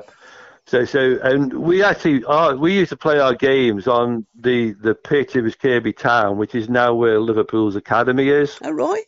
So 0.65 0.85
so 0.85 1.19
and 1.23 1.53
we 1.53 1.83
actually 1.83 2.23
are, 2.25 2.55
we 2.55 2.73
used 2.73 2.89
to 2.89 2.97
play 2.97 3.19
our 3.19 3.33
games 3.33 3.87
on 3.87 4.25
the 4.39 4.73
the 4.73 4.95
pitch 4.95 5.35
of 5.35 5.59
Kirkby 5.59 5.93
Town, 5.93 6.37
which 6.37 6.55
is 6.55 6.69
now 6.69 6.93
where 6.93 7.19
Liverpool's 7.19 7.75
academy 7.75 8.29
is. 8.29 8.57
All 8.63 8.73
right. 8.73 9.03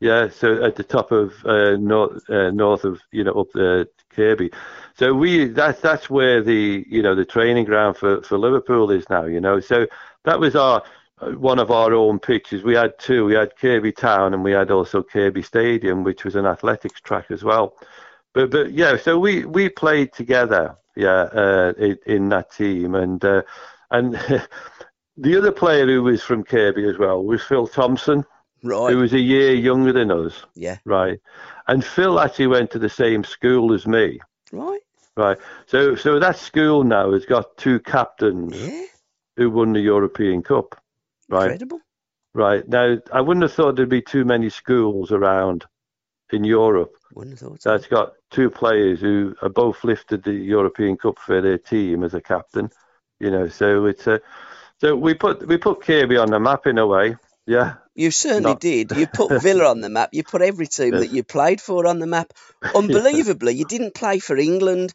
Yeah, 0.00 0.28
so 0.28 0.62
at 0.62 0.76
the 0.76 0.84
top 0.84 1.10
of 1.10 1.32
uh, 1.46 1.76
north 1.76 2.28
uh, 2.28 2.50
north 2.50 2.84
of 2.84 3.00
you 3.12 3.24
know 3.24 3.32
up 3.32 3.52
the 3.52 3.88
Kirkby. 4.10 4.50
So 4.98 5.14
we 5.14 5.48
that's 5.48 5.80
that's 5.80 6.10
where 6.10 6.42
the 6.42 6.84
you 6.88 7.02
know 7.02 7.14
the 7.14 7.24
training 7.24 7.64
ground 7.64 7.96
for 7.96 8.20
for 8.22 8.36
Liverpool 8.36 8.90
is 8.90 9.08
now. 9.08 9.24
You 9.24 9.40
know, 9.40 9.60
so 9.60 9.86
that 10.24 10.38
was 10.38 10.54
our 10.54 10.82
one 11.20 11.58
of 11.58 11.70
our 11.70 11.94
own 11.94 12.18
pitches. 12.18 12.62
We 12.62 12.74
had 12.74 12.98
two. 12.98 13.24
We 13.24 13.34
had 13.34 13.56
Kirkby 13.56 13.92
Town 13.92 14.34
and 14.34 14.44
we 14.44 14.52
had 14.52 14.70
also 14.70 15.02
Kirkby 15.02 15.42
Stadium, 15.42 16.04
which 16.04 16.24
was 16.24 16.36
an 16.36 16.46
athletics 16.46 17.00
track 17.00 17.30
as 17.30 17.42
well. 17.42 17.74
But 18.34 18.50
but 18.50 18.72
yeah, 18.72 18.96
so 18.96 19.18
we 19.18 19.46
we 19.46 19.68
played 19.68 20.12
together, 20.12 20.76
yeah, 20.94 21.28
uh, 21.32 21.72
in, 21.78 21.98
in, 22.06 22.28
that 22.28 22.52
team, 22.52 22.94
and 22.94 23.24
uh, 23.24 23.42
and 23.90 24.12
the 25.16 25.38
other 25.38 25.52
player 25.52 25.86
who 25.86 26.02
was 26.02 26.22
from 26.22 26.44
Kirkby 26.44 26.86
as 26.86 26.98
well 26.98 27.24
was 27.24 27.42
Phil 27.42 27.66
Thompson, 27.66 28.26
right? 28.62 28.92
Who 28.92 28.98
was 28.98 29.14
a 29.14 29.18
year 29.18 29.54
younger 29.54 29.92
than 29.92 30.10
us, 30.10 30.44
yeah, 30.54 30.76
right. 30.84 31.18
And 31.66 31.82
Phil 31.82 32.20
actually 32.20 32.48
went 32.48 32.70
to 32.72 32.78
the 32.78 32.90
same 32.90 33.24
school 33.24 33.72
as 33.72 33.86
me, 33.86 34.20
right? 34.52 34.80
Right. 35.16 35.38
So 35.66 35.94
so 35.94 36.18
that 36.18 36.36
school 36.36 36.84
now 36.84 37.12
has 37.12 37.24
got 37.24 37.56
two 37.56 37.80
captains 37.80 38.54
yeah. 38.54 38.84
who 39.36 39.48
won 39.48 39.72
the 39.72 39.80
European 39.80 40.42
Cup. 40.42 40.78
Right. 41.28 41.44
Incredible. 41.44 41.80
Right. 42.34 42.68
Now, 42.68 42.98
I 43.12 43.20
wouldn't 43.20 43.42
have 43.42 43.52
thought 43.52 43.76
there'd 43.76 43.88
be 43.88 44.02
too 44.02 44.24
many 44.24 44.50
schools 44.50 45.10
around 45.10 45.64
in 46.32 46.44
Europe 46.44 46.96
wouldn't 47.16 47.38
have 47.38 47.48
thought 47.48 47.62
so. 47.62 47.70
that's 47.70 47.86
got 47.86 48.12
two 48.30 48.50
players 48.50 49.00
who 49.00 49.34
are 49.42 49.48
both 49.48 49.82
lifted 49.84 50.22
the 50.22 50.32
European 50.32 50.96
Cup 50.96 51.18
for 51.18 51.40
their 51.40 51.58
team 51.58 52.04
as 52.04 52.14
a 52.14 52.20
captain. 52.20 52.70
You 53.18 53.30
know, 53.30 53.48
so 53.48 53.86
it's 53.86 54.06
a 54.06 54.20
so 54.80 54.94
we 54.94 55.14
put 55.14 55.46
we 55.46 55.56
put 55.56 55.80
Kirkby 55.80 56.18
on 56.18 56.30
the 56.30 56.38
map 56.38 56.66
in 56.66 56.78
a 56.78 56.86
way. 56.86 57.16
Yeah. 57.46 57.74
You 57.94 58.10
certainly 58.10 58.50
Not... 58.50 58.60
did. 58.60 58.90
You 58.92 59.06
put 59.06 59.40
Villa 59.42 59.70
on 59.70 59.80
the 59.80 59.88
map. 59.88 60.10
You 60.12 60.22
put 60.22 60.42
every 60.42 60.66
team 60.66 60.92
yes. 60.92 61.04
that 61.04 61.12
you 61.12 61.24
played 61.24 61.60
for 61.60 61.86
on 61.86 61.98
the 61.98 62.06
map. 62.06 62.32
Unbelievably, 62.74 63.54
you 63.54 63.64
didn't 63.64 63.94
play 63.94 64.18
for 64.18 64.36
England. 64.36 64.92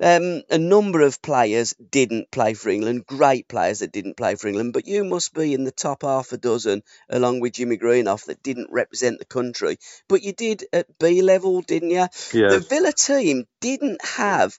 Um, 0.00 0.42
a 0.48 0.56
number 0.56 1.02
of 1.02 1.20
players 1.20 1.74
didn't 1.74 2.30
play 2.30 2.54
for 2.54 2.70
England, 2.70 3.06
great 3.06 3.46
players 3.46 3.80
that 3.80 3.92
didn't 3.92 4.16
play 4.16 4.36
for 4.36 4.48
England, 4.48 4.72
but 4.72 4.86
you 4.86 5.04
must 5.04 5.34
be 5.34 5.52
in 5.52 5.64
the 5.64 5.70
top 5.70 6.02
half 6.02 6.32
a 6.32 6.38
dozen, 6.38 6.82
along 7.10 7.40
with 7.40 7.52
Jimmy 7.52 7.76
Greenhoff, 7.76 8.24
that 8.24 8.42
didn't 8.42 8.72
represent 8.72 9.18
the 9.18 9.26
country. 9.26 9.76
But 10.08 10.22
you 10.22 10.32
did 10.32 10.64
at 10.72 10.98
B 10.98 11.20
level, 11.20 11.60
didn't 11.60 11.90
you? 11.90 12.06
Yeah. 12.32 12.48
The 12.48 12.64
Villa 12.66 12.92
team 12.92 13.44
didn't 13.60 14.02
have 14.04 14.56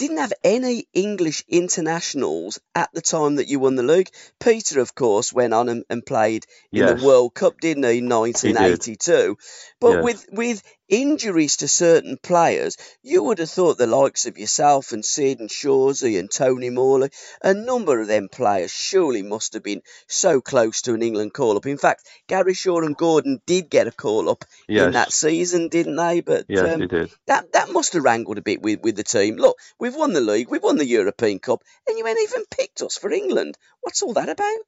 didn't 0.00 0.16
have 0.16 0.32
any 0.42 0.86
English 0.94 1.44
internationals 1.46 2.58
at 2.74 2.88
the 2.94 3.02
time 3.02 3.36
that 3.36 3.48
you 3.48 3.60
won 3.60 3.76
the 3.76 3.82
league. 3.82 4.08
Peter, 4.38 4.80
of 4.80 4.94
course, 4.94 5.30
went 5.30 5.52
on 5.52 5.68
and, 5.68 5.84
and 5.90 6.06
played 6.06 6.46
in 6.72 6.78
yes. 6.78 6.98
the 6.98 7.06
World 7.06 7.34
Cup, 7.34 7.60
didn't 7.60 7.82
he, 7.82 8.00
1982? 8.00 9.12
He 9.12 9.72
but 9.78 9.96
yes. 9.96 10.04
with 10.04 10.26
with 10.32 10.62
injuries 10.90 11.58
to 11.58 11.68
certain 11.68 12.18
players, 12.22 12.76
you 13.02 13.22
would 13.22 13.38
have 13.38 13.48
thought 13.48 13.78
the 13.78 13.86
likes 13.86 14.26
of 14.26 14.36
yourself 14.36 14.92
and 14.92 15.04
Sid 15.04 15.40
and 15.40 15.48
Shawsey 15.48 16.18
and 16.18 16.30
Tony 16.30 16.68
Morley, 16.68 17.10
a 17.42 17.54
number 17.54 18.00
of 18.00 18.08
them 18.08 18.28
players 18.28 18.70
surely 18.70 19.22
must 19.22 19.54
have 19.54 19.62
been 19.62 19.82
so 20.08 20.40
close 20.40 20.82
to 20.82 20.94
an 20.94 21.02
England 21.02 21.32
call 21.32 21.56
up. 21.56 21.66
In 21.66 21.78
fact, 21.78 22.06
Gary 22.26 22.54
Shaw 22.54 22.82
and 22.82 22.96
Gordon 22.96 23.40
did 23.46 23.70
get 23.70 23.86
a 23.86 23.92
call 23.92 24.28
up 24.28 24.44
yes. 24.68 24.86
in 24.86 24.92
that 24.92 25.12
season, 25.12 25.68
didn't 25.68 25.96
they? 25.96 26.20
But 26.20 26.46
yes, 26.48 26.74
um, 26.74 26.80
they 26.80 26.86
did. 26.86 27.10
That 27.26 27.52
that 27.52 27.72
must 27.72 27.92
have 27.94 28.04
wrangled 28.04 28.38
a 28.38 28.42
bit 28.42 28.60
with, 28.60 28.80
with 28.82 28.96
the 28.96 29.04
team. 29.04 29.36
Look, 29.36 29.56
we've 29.78 29.96
won 29.96 30.12
the 30.12 30.20
league, 30.20 30.50
we've 30.50 30.62
won 30.62 30.76
the 30.76 30.86
European 30.86 31.38
Cup, 31.38 31.62
and 31.88 31.96
you 31.96 32.06
ain't 32.06 32.18
even 32.20 32.44
picked 32.50 32.82
us 32.82 32.98
for 32.98 33.10
England. 33.10 33.56
What's 33.80 34.02
all 34.02 34.14
that 34.14 34.28
about? 34.28 34.58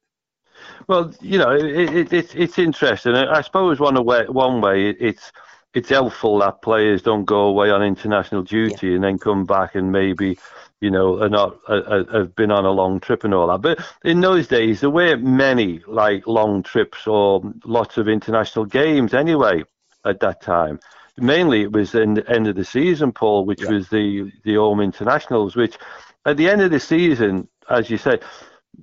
Well, 0.87 1.13
you 1.21 1.37
know, 1.37 1.51
it, 1.51 1.95
it, 1.95 2.13
it's 2.13 2.33
it's 2.33 2.59
interesting. 2.59 3.15
I 3.15 3.41
suppose 3.41 3.79
one 3.79 4.03
way, 4.05 4.25
one 4.27 4.61
way, 4.61 4.89
it's 4.89 5.31
it's 5.73 5.89
helpful 5.89 6.39
that 6.39 6.61
players 6.61 7.01
don't 7.01 7.25
go 7.25 7.41
away 7.41 7.71
on 7.71 7.81
international 7.81 8.43
duty 8.43 8.87
yeah. 8.87 8.95
and 8.95 9.03
then 9.03 9.17
come 9.17 9.45
back 9.45 9.75
and 9.75 9.91
maybe 9.91 10.37
you 10.83 10.91
know, 10.91 11.23
are 11.23 11.29
not 11.29 11.57
uh, 11.69 12.03
have 12.11 12.35
been 12.35 12.51
on 12.51 12.65
a 12.65 12.71
long 12.71 12.99
trip 12.99 13.23
and 13.23 13.33
all 13.33 13.47
that. 13.47 13.61
But 13.61 13.79
in 14.03 14.19
those 14.19 14.49
days, 14.49 14.81
there 14.81 14.89
weren't 14.89 15.23
many 15.23 15.79
like 15.87 16.27
long 16.27 16.61
trips 16.61 17.07
or 17.07 17.41
lots 17.63 17.97
of 17.97 18.09
international 18.09 18.65
games 18.65 19.13
anyway 19.13 19.63
at 20.03 20.19
that 20.19 20.41
time. 20.41 20.81
Mainly, 21.15 21.61
it 21.61 21.71
was 21.71 21.95
in 21.95 22.15
the 22.15 22.29
end 22.29 22.49
of 22.49 22.57
the 22.57 22.65
season, 22.65 23.13
Paul, 23.13 23.45
which 23.45 23.61
yeah. 23.61 23.71
was 23.71 23.87
the 23.87 24.29
the 24.43 24.55
home 24.55 24.81
internationals. 24.81 25.55
Which 25.55 25.77
at 26.25 26.35
the 26.35 26.49
end 26.49 26.61
of 26.61 26.71
the 26.71 26.81
season, 26.81 27.47
as 27.69 27.89
you 27.89 27.97
said, 27.97 28.21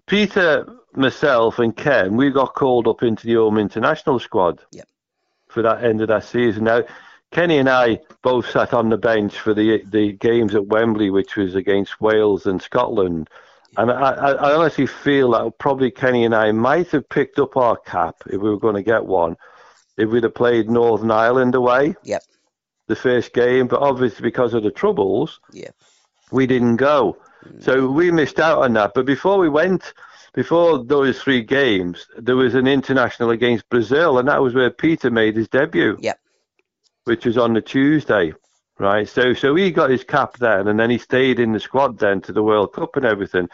Peter, 0.06 0.66
myself, 0.94 1.58
and 1.58 1.76
Ken, 1.76 2.16
we 2.16 2.30
got 2.30 2.54
called 2.54 2.88
up 2.88 3.02
into 3.02 3.26
the 3.26 3.34
home 3.34 3.58
international 3.58 4.18
squad 4.18 4.62
yep. 4.72 4.88
For 5.50 5.62
that 5.62 5.84
end 5.84 6.00
of 6.00 6.08
that 6.08 6.24
season. 6.24 6.64
Now 6.64 6.82
Kenny 7.30 7.58
and 7.58 7.68
I 7.68 8.00
both 8.22 8.50
sat 8.50 8.74
on 8.74 8.88
the 8.88 8.96
bench 8.96 9.38
for 9.38 9.54
the 9.54 9.82
the 9.84 10.12
games 10.12 10.54
at 10.54 10.66
Wembley, 10.66 11.10
which 11.10 11.36
was 11.36 11.54
against 11.54 12.00
Wales 12.00 12.46
and 12.46 12.60
Scotland. 12.60 13.28
And 13.76 13.90
I, 13.90 14.12
I 14.12 14.54
honestly 14.54 14.86
feel 14.86 15.30
that 15.30 15.58
probably 15.58 15.92
Kenny 15.92 16.24
and 16.24 16.34
I 16.34 16.50
might 16.50 16.88
have 16.88 17.08
picked 17.08 17.38
up 17.38 17.56
our 17.56 17.76
cap 17.76 18.16
if 18.26 18.40
we 18.40 18.50
were 18.50 18.58
going 18.58 18.74
to 18.74 18.82
get 18.82 19.06
one, 19.06 19.36
if 19.96 20.10
we'd 20.10 20.24
have 20.24 20.34
played 20.34 20.68
Northern 20.68 21.12
Ireland 21.12 21.54
away. 21.54 21.94
Yep. 22.02 22.22
The 22.88 22.96
first 22.96 23.32
game, 23.32 23.68
but 23.68 23.80
obviously 23.80 24.22
because 24.22 24.54
of 24.54 24.64
the 24.64 24.72
troubles, 24.72 25.38
yep. 25.52 25.76
we 26.32 26.48
didn't 26.48 26.76
go. 26.76 27.16
Mm. 27.46 27.62
So 27.62 27.88
we 27.88 28.10
missed 28.10 28.40
out 28.40 28.58
on 28.58 28.72
that. 28.72 28.92
But 28.92 29.06
before 29.06 29.38
we 29.38 29.48
went, 29.48 29.94
before 30.32 30.84
those 30.84 31.20
three 31.20 31.42
games, 31.42 32.06
there 32.16 32.36
was 32.36 32.54
an 32.54 32.66
international 32.66 33.30
against 33.30 33.68
Brazil, 33.68 34.18
and 34.18 34.28
that 34.28 34.42
was 34.42 34.54
where 34.54 34.70
Peter 34.70 35.10
made 35.10 35.36
his 35.36 35.48
debut. 35.48 35.96
Yep 36.00 36.18
which 37.04 37.26
was 37.26 37.38
on 37.38 37.52
the 37.54 37.60
Tuesday, 37.60 38.32
right? 38.78 39.08
So 39.08 39.34
so 39.34 39.54
he 39.54 39.70
got 39.70 39.90
his 39.90 40.04
cap 40.04 40.36
then, 40.38 40.68
and 40.68 40.78
then 40.78 40.90
he 40.90 40.98
stayed 40.98 41.40
in 41.40 41.52
the 41.52 41.60
squad 41.60 41.98
then 41.98 42.20
to 42.22 42.32
the 42.32 42.42
World 42.42 42.72
Cup 42.72 42.96
and 42.96 43.04
everything. 43.04 43.48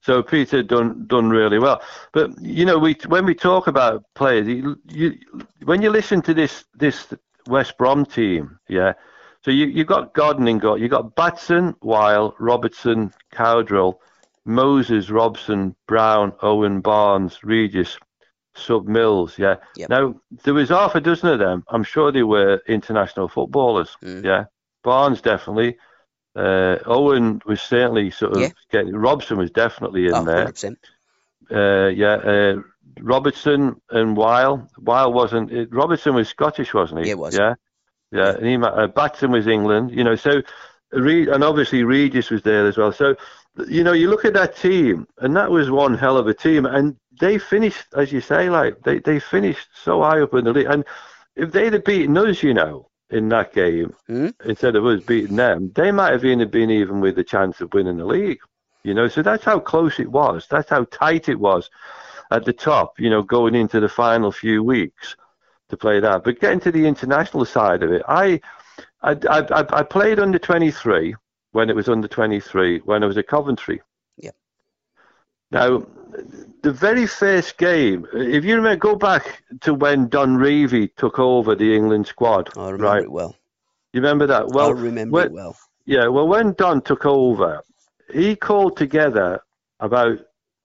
So 0.00 0.22
Peter 0.22 0.62
done 0.62 1.06
done 1.06 1.30
really 1.30 1.58
well. 1.58 1.82
But 2.12 2.40
you 2.40 2.64
know, 2.64 2.78
we 2.78 2.96
when 3.06 3.24
we 3.24 3.34
talk 3.34 3.66
about 3.66 4.04
players, 4.14 4.46
you, 4.48 4.78
you 4.88 5.18
when 5.64 5.82
you 5.82 5.90
listen 5.90 6.22
to 6.22 6.34
this 6.34 6.64
this 6.74 7.06
West 7.46 7.76
Brom 7.78 8.04
team, 8.04 8.58
yeah. 8.68 8.94
So 9.44 9.50
you 9.50 9.66
you 9.66 9.84
got 9.84 10.14
Godden 10.14 10.48
and 10.48 10.60
got 10.60 10.80
you 10.80 10.88
got 10.88 11.14
Batson, 11.14 11.74
Wile, 11.82 12.34
Robertson, 12.38 13.12
Cowdrill, 13.32 14.00
Moses, 14.46 15.10
Robson, 15.10 15.74
Brown, 15.86 16.32
Owen, 16.40 16.80
Barnes, 16.80 17.42
Regis, 17.42 17.98
Sub 18.54 18.86
Mills, 18.86 19.38
yeah. 19.38 19.56
Yep. 19.76 19.90
Now 19.90 20.14
there 20.44 20.54
was 20.54 20.70
half 20.70 20.94
a 20.94 21.00
dozen 21.00 21.28
of 21.28 21.38
them. 21.38 21.64
I'm 21.68 21.82
sure 21.82 22.10
they 22.10 22.22
were 22.22 22.62
international 22.66 23.28
footballers. 23.28 23.96
Mm. 24.02 24.24
Yeah, 24.24 24.44
Barnes 24.82 25.20
definitely. 25.20 25.76
Uh, 26.34 26.76
Owen 26.86 27.42
was 27.46 27.60
certainly 27.60 28.10
sort 28.10 28.36
of 28.36 28.42
yeah. 28.42 28.48
getting. 28.70 28.94
Robson 28.94 29.38
was 29.38 29.50
definitely 29.50 30.06
in 30.06 30.14
oh, 30.14 30.24
there. 30.24 30.52
Uh, 31.50 31.88
yeah, 31.88 32.14
uh, 32.14 32.56
Robertson 33.00 33.80
and 33.90 34.16
Wile. 34.16 34.68
Wile 34.78 35.12
wasn't. 35.12 35.50
It, 35.50 35.68
Robertson 35.72 36.14
was 36.14 36.28
Scottish, 36.28 36.72
wasn't 36.72 37.02
he? 37.02 37.08
Yeah, 37.08 37.14
was. 37.14 37.36
Yeah, 37.36 37.54
yeah. 38.12 38.30
And 38.36 38.46
he, 38.46 38.56
uh, 38.56 38.86
Batson 38.88 39.32
was 39.32 39.46
England. 39.46 39.90
You 39.92 40.04
know, 40.04 40.14
so 40.14 40.42
and 40.92 41.44
obviously 41.44 41.84
Regis 41.84 42.30
was 42.30 42.42
there 42.42 42.66
as 42.66 42.76
well. 42.76 42.92
So 42.92 43.16
you 43.68 43.82
know, 43.82 43.92
you 43.92 44.10
look 44.10 44.24
at 44.24 44.34
that 44.34 44.56
team, 44.56 45.06
and 45.18 45.34
that 45.36 45.50
was 45.50 45.70
one 45.70 45.96
hell 45.96 46.16
of 46.16 46.26
a 46.26 46.34
team. 46.34 46.66
And 46.66 46.96
they 47.20 47.38
finished, 47.38 47.86
as 47.96 48.12
you 48.12 48.20
say, 48.20 48.50
like 48.50 48.82
they, 48.82 48.98
they 48.98 49.18
finished 49.18 49.68
so 49.74 50.02
high 50.02 50.20
up 50.20 50.34
in 50.34 50.44
the 50.44 50.52
league. 50.52 50.66
And 50.66 50.84
if 51.34 51.52
they'd 51.52 51.72
have 51.72 51.84
beaten 51.84 52.16
us, 52.18 52.42
you 52.42 52.54
know, 52.54 52.90
in 53.10 53.28
that 53.28 53.52
game 53.52 53.94
mm. 54.08 54.34
instead 54.44 54.76
of 54.76 54.84
us 54.84 55.02
beating 55.02 55.36
them, 55.36 55.72
they 55.74 55.90
might 55.90 56.12
have 56.12 56.24
even 56.24 56.48
been 56.50 56.70
even 56.70 57.00
with 57.00 57.16
the 57.16 57.24
chance 57.24 57.60
of 57.60 57.72
winning 57.72 57.96
the 57.96 58.04
league. 58.04 58.40
You 58.82 58.94
know, 58.94 59.08
so 59.08 59.22
that's 59.22 59.44
how 59.44 59.58
close 59.58 59.98
it 59.98 60.10
was. 60.10 60.46
That's 60.48 60.70
how 60.70 60.84
tight 60.84 61.28
it 61.28 61.40
was 61.40 61.70
at 62.30 62.44
the 62.44 62.52
top. 62.52 63.00
You 63.00 63.10
know, 63.10 63.22
going 63.22 63.54
into 63.54 63.80
the 63.80 63.88
final 63.88 64.30
few 64.30 64.62
weeks 64.62 65.16
to 65.70 65.76
play 65.76 65.98
that. 66.00 66.24
But 66.24 66.40
getting 66.40 66.60
to 66.60 66.70
the 66.70 66.86
international 66.86 67.44
side 67.44 67.82
of 67.82 67.90
it, 67.90 68.02
I 68.06 68.40
I 69.06 69.16
I, 69.28 69.80
I 69.80 69.82
played 69.82 70.18
under 70.18 70.38
twenty 70.38 70.70
three 70.70 71.14
when 71.52 71.70
it 71.70 71.76
was 71.76 71.88
under 71.88 72.08
twenty 72.08 72.40
three 72.40 72.80
when 72.80 73.02
I 73.02 73.06
was 73.06 73.16
at 73.16 73.28
Coventry. 73.28 73.80
Yeah. 74.18 74.32
Now 75.50 75.86
the 76.62 76.72
very 76.72 77.06
first 77.06 77.58
game, 77.58 78.06
if 78.12 78.44
you 78.44 78.56
remember, 78.56 78.76
go 78.76 78.96
back 78.96 79.42
to 79.60 79.74
when 79.74 80.08
Don 80.08 80.36
Revie 80.36 80.94
took 80.96 81.18
over 81.18 81.54
the 81.54 81.74
England 81.74 82.06
squad. 82.06 82.50
I 82.56 82.70
remember 82.70 82.84
right? 82.84 83.02
it 83.02 83.10
well. 83.10 83.36
You 83.92 84.00
remember 84.00 84.26
that? 84.26 84.48
Well, 84.48 84.68
I 84.68 84.72
remember 84.72 85.12
when, 85.12 85.26
it 85.26 85.32
well. 85.32 85.56
Yeah, 85.84 86.08
well, 86.08 86.26
when 86.26 86.52
Don 86.54 86.82
took 86.82 87.06
over, 87.06 87.62
he 88.12 88.34
called 88.34 88.76
together 88.76 89.40
about 89.80 90.18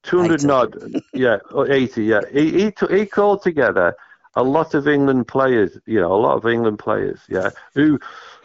200 0.04 0.42
80. 0.42 0.50
odd, 0.50 1.02
yeah, 1.14 1.38
80, 1.56 2.04
yeah. 2.04 2.22
He, 2.32 2.52
he, 2.52 2.72
t- 2.72 2.88
he 2.90 3.06
called 3.06 3.44
together 3.44 3.96
a 4.36 4.44
lot 4.44 4.74
of 4.74 4.88
England 4.88 5.28
players, 5.28 5.78
you 5.86 6.00
know, 6.00 6.14
a 6.14 6.18
lot 6.18 6.36
of 6.36 6.46
England 6.48 6.80
players, 6.80 7.20
yeah, 7.30 7.50
who 7.76 8.00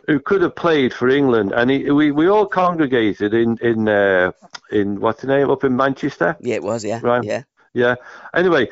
who 0.07 0.21
could 0.21 0.43
have 0.43 0.55
played 0.55 0.93
for 0.95 1.09
England, 1.09 1.53
and 1.53 1.71
he, 1.71 1.91
we 1.91 2.11
we 2.13 2.29
all 2.29 2.47
congregated 2.47 3.35
in 3.35 3.59
in 3.59 3.89
uh, 3.89 4.33
in 4.71 5.01
what's 5.01 5.23
the 5.23 5.27
name 5.27 5.51
up 5.51 5.65
in 5.65 5.77
Manchester. 5.77 6.37
Yeah, 6.41 6.57
it 6.57 6.63
was. 6.63 6.85
Yeah, 6.85 7.01
right. 7.03 7.25
Yeah, 7.25 7.43
yeah. 7.75 7.97
Anyway, 8.35 8.69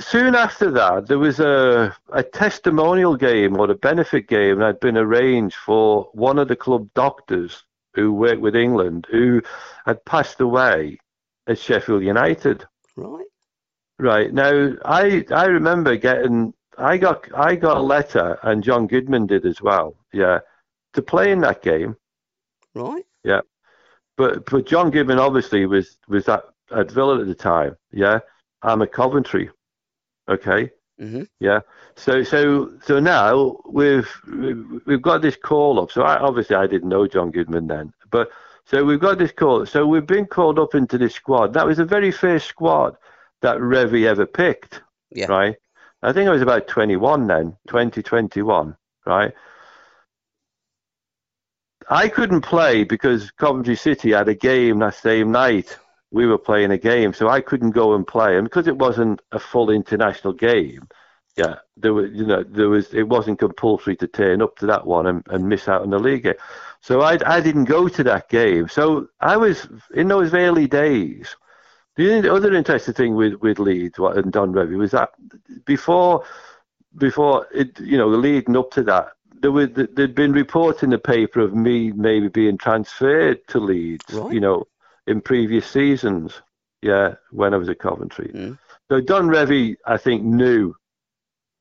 soon 0.00 0.34
after 0.34 0.70
that, 0.72 1.06
there 1.06 1.18
was 1.18 1.40
a 1.40 1.94
a 2.12 2.22
testimonial 2.22 3.16
game 3.16 3.58
or 3.58 3.70
a 3.70 3.74
benefit 3.74 4.28
game 4.28 4.58
that 4.58 4.66
had 4.66 4.80
been 4.80 4.96
arranged 4.96 5.56
for 5.56 6.08
one 6.12 6.38
of 6.38 6.48
the 6.48 6.56
club 6.56 6.88
doctors 6.94 7.64
who 7.94 8.12
worked 8.12 8.40
with 8.40 8.56
England 8.56 9.06
who 9.10 9.42
had 9.84 10.04
passed 10.04 10.40
away 10.40 10.98
at 11.46 11.58
Sheffield 11.58 12.02
United. 12.02 12.64
Right. 12.96 13.26
Right 13.98 14.32
now, 14.32 14.72
I 14.84 15.24
I 15.30 15.44
remember 15.44 15.96
getting 15.96 16.54
I 16.80 16.96
got 16.96 17.26
I 17.34 17.56
got 17.56 17.76
a 17.76 17.82
letter, 17.82 18.38
and 18.42 18.62
John 18.62 18.88
Gidman 18.88 19.26
did 19.26 19.46
as 19.46 19.60
well. 19.60 19.94
Yeah, 20.12 20.40
to 20.94 21.02
play 21.02 21.32
in 21.32 21.40
that 21.40 21.62
game. 21.62 21.96
Right. 22.74 23.04
Yeah, 23.24 23.40
but 24.16 24.46
but 24.46 24.66
John 24.66 24.90
Gidman 24.90 25.18
obviously 25.18 25.66
was 25.66 25.98
was 26.08 26.28
at, 26.28 26.44
at 26.74 26.90
Villa 26.90 27.20
at 27.20 27.26
the 27.26 27.34
time. 27.34 27.76
Yeah, 27.92 28.20
I'm 28.62 28.82
at 28.82 28.92
Coventry. 28.92 29.50
Okay. 30.28 30.70
Mm-hmm. 31.00 31.22
Yeah. 31.38 31.60
So 31.96 32.22
so 32.22 32.72
so 32.82 33.00
now 33.00 33.58
we've 33.66 34.08
we've 34.86 35.02
got 35.02 35.22
this 35.22 35.36
call 35.36 35.80
up. 35.80 35.90
So 35.90 36.02
I, 36.02 36.18
obviously 36.18 36.56
I 36.56 36.66
didn't 36.66 36.88
know 36.88 37.06
John 37.06 37.32
Gidman 37.32 37.68
then, 37.68 37.92
but 38.10 38.30
so 38.66 38.84
we've 38.84 39.00
got 39.00 39.18
this 39.18 39.32
call. 39.32 39.64
So 39.66 39.86
we've 39.86 40.06
been 40.06 40.26
called 40.26 40.58
up 40.58 40.74
into 40.74 40.98
this 40.98 41.14
squad. 41.14 41.54
That 41.54 41.66
was 41.66 41.78
the 41.78 41.84
very 41.84 42.12
first 42.12 42.46
squad 42.46 42.96
that 43.40 43.56
Revie 43.56 44.06
ever 44.06 44.26
picked. 44.26 44.82
Yeah. 45.10 45.26
Right. 45.26 45.56
I 46.02 46.12
think 46.12 46.28
I 46.28 46.32
was 46.32 46.42
about 46.42 46.66
21 46.66 47.26
then, 47.26 47.56
2021, 47.68 48.76
right? 49.06 49.32
I 51.88 52.08
couldn't 52.08 52.42
play 52.42 52.84
because 52.84 53.30
Coventry 53.32 53.76
City 53.76 54.12
had 54.12 54.28
a 54.28 54.34
game 54.34 54.78
that 54.78 54.94
same 54.94 55.32
night. 55.32 55.76
We 56.12 56.26
were 56.26 56.38
playing 56.38 56.70
a 56.70 56.78
game, 56.78 57.12
so 57.12 57.28
I 57.28 57.40
couldn't 57.40 57.72
go 57.72 57.94
and 57.94 58.06
play. 58.06 58.36
And 58.36 58.44
because 58.44 58.66
it 58.66 58.78
wasn't 58.78 59.20
a 59.32 59.38
full 59.38 59.70
international 59.70 60.32
game, 60.32 60.88
yeah, 61.36 61.56
there 61.76 61.92
was, 61.92 62.10
you 62.12 62.26
know, 62.26 62.42
there 62.44 62.68
was, 62.68 62.92
it 62.94 63.08
wasn't 63.08 63.38
compulsory 63.38 63.96
to 63.96 64.06
turn 64.06 64.42
up 64.42 64.56
to 64.58 64.66
that 64.66 64.86
one 64.86 65.06
and, 65.06 65.22
and 65.30 65.48
miss 65.48 65.68
out 65.68 65.82
on 65.82 65.90
the 65.90 65.98
league 65.98 66.24
game. 66.24 66.34
So 66.80 67.02
I, 67.02 67.18
I 67.26 67.40
didn't 67.40 67.64
go 67.64 67.88
to 67.88 68.04
that 68.04 68.28
game. 68.28 68.68
So 68.68 69.08
I 69.20 69.36
was 69.36 69.68
in 69.94 70.08
those 70.08 70.34
early 70.34 70.66
days. 70.66 71.36
The 71.96 72.32
other 72.32 72.54
interesting 72.54 72.94
thing 72.94 73.14
with, 73.14 73.34
with 73.34 73.58
Leeds 73.58 73.98
and 73.98 74.32
Don 74.32 74.52
Revie 74.52 74.78
was 74.78 74.92
that 74.92 75.10
before 75.64 76.24
before 76.96 77.46
it, 77.52 77.78
you 77.80 77.98
know, 77.98 78.08
leading 78.08 78.56
up 78.56 78.70
to 78.72 78.82
that, 78.84 79.12
there 79.40 79.52
was 79.52 79.68
there'd 79.72 80.14
been 80.14 80.32
reports 80.32 80.82
in 80.82 80.90
the 80.90 80.98
paper 80.98 81.40
of 81.40 81.54
me 81.54 81.92
maybe 81.92 82.28
being 82.28 82.58
transferred 82.58 83.46
to 83.48 83.58
Leeds, 83.58 84.04
right. 84.12 84.32
you 84.32 84.40
know, 84.40 84.66
in 85.06 85.20
previous 85.20 85.66
seasons. 85.66 86.40
Yeah, 86.82 87.16
when 87.30 87.52
I 87.52 87.58
was 87.58 87.68
at 87.68 87.78
Coventry. 87.78 88.30
Mm. 88.34 88.58
So 88.90 89.02
Don 89.02 89.28
Revie, 89.28 89.76
I 89.84 89.98
think, 89.98 90.22
knew 90.22 90.74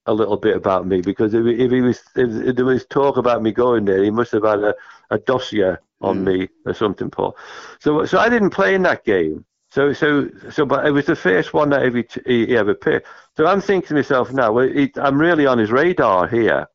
a 0.05 0.13
little 0.13 0.37
bit 0.37 0.55
about 0.55 0.87
me 0.87 1.01
because 1.01 1.33
if, 1.33 1.45
if 1.45 1.71
he 1.71 1.81
was 1.81 2.01
if, 2.15 2.55
there 2.55 2.65
was 2.65 2.85
talk 2.85 3.17
about 3.17 3.43
me 3.43 3.51
going 3.51 3.85
there, 3.85 4.01
he 4.01 4.11
must 4.11 4.31
have 4.31 4.43
had 4.43 4.59
a, 4.59 4.73
a 5.09 5.19
dossier 5.19 5.75
on 6.01 6.19
mm. 6.19 6.39
me 6.39 6.49
or 6.65 6.73
something, 6.73 7.09
Paul. 7.09 7.35
So 7.79 8.05
so 8.05 8.17
I 8.17 8.29
didn't 8.29 8.51
play 8.51 8.75
in 8.75 8.83
that 8.83 9.03
game. 9.03 9.45
So, 9.71 9.93
so, 9.93 10.29
so, 10.49 10.65
but 10.65 10.85
it 10.87 10.91
was 10.91 11.05
the 11.05 11.15
first 11.15 11.53
one 11.53 11.69
that 11.69 11.93
he, 12.25 12.45
he 12.45 12.57
ever 12.57 12.73
picked. 12.73 13.07
So 13.37 13.45
I'm 13.45 13.61
thinking 13.61 13.89
to 13.89 13.93
myself 13.95 14.31
now, 14.31 14.51
well, 14.51 14.67
he, 14.67 14.91
I'm 14.95 15.19
really 15.19 15.45
on 15.45 15.59
his 15.59 15.71
radar 15.71 16.27
here. 16.27 16.67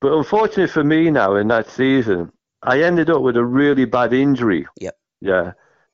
But 0.00 0.12
unfortunately 0.12 0.66
for 0.66 0.84
me 0.84 1.10
now 1.10 1.36
in 1.36 1.48
that 1.48 1.68
season, 1.68 2.32
I 2.62 2.82
ended 2.82 3.10
up 3.10 3.22
with 3.22 3.36
a 3.36 3.44
really 3.44 3.84
bad 3.84 4.12
injury. 4.12 4.66
Yep. 4.80 4.96
Yeah. 5.20 5.52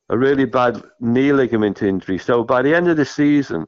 A 0.09 0.19
really 0.19 0.47
bad 0.47 0.83
knee 1.01 1.33
ligament 1.33 1.83
injury. 1.83 2.19
So 2.19 2.45
by 2.45 2.63
the 2.63 2.75
end 2.75 2.89
of 2.89 2.97
the 2.97 3.05
season, 3.05 3.67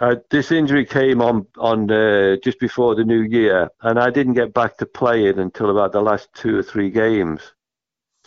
uh, 0.00 0.16
this 0.30 0.52
injury 0.52 0.84
came 0.84 1.20
on 1.20 1.46
on 1.56 1.90
uh, 1.90 2.36
just 2.44 2.60
before 2.60 2.94
the 2.94 3.04
new 3.04 3.22
year, 3.22 3.68
and 3.82 3.98
I 3.98 4.10
didn't 4.10 4.34
get 4.34 4.54
back 4.54 4.76
to 4.76 4.86
playing 4.86 5.40
until 5.40 5.70
about 5.70 5.90
the 5.90 6.00
last 6.00 6.28
two 6.34 6.56
or 6.56 6.62
three 6.62 6.90
games. 6.90 7.40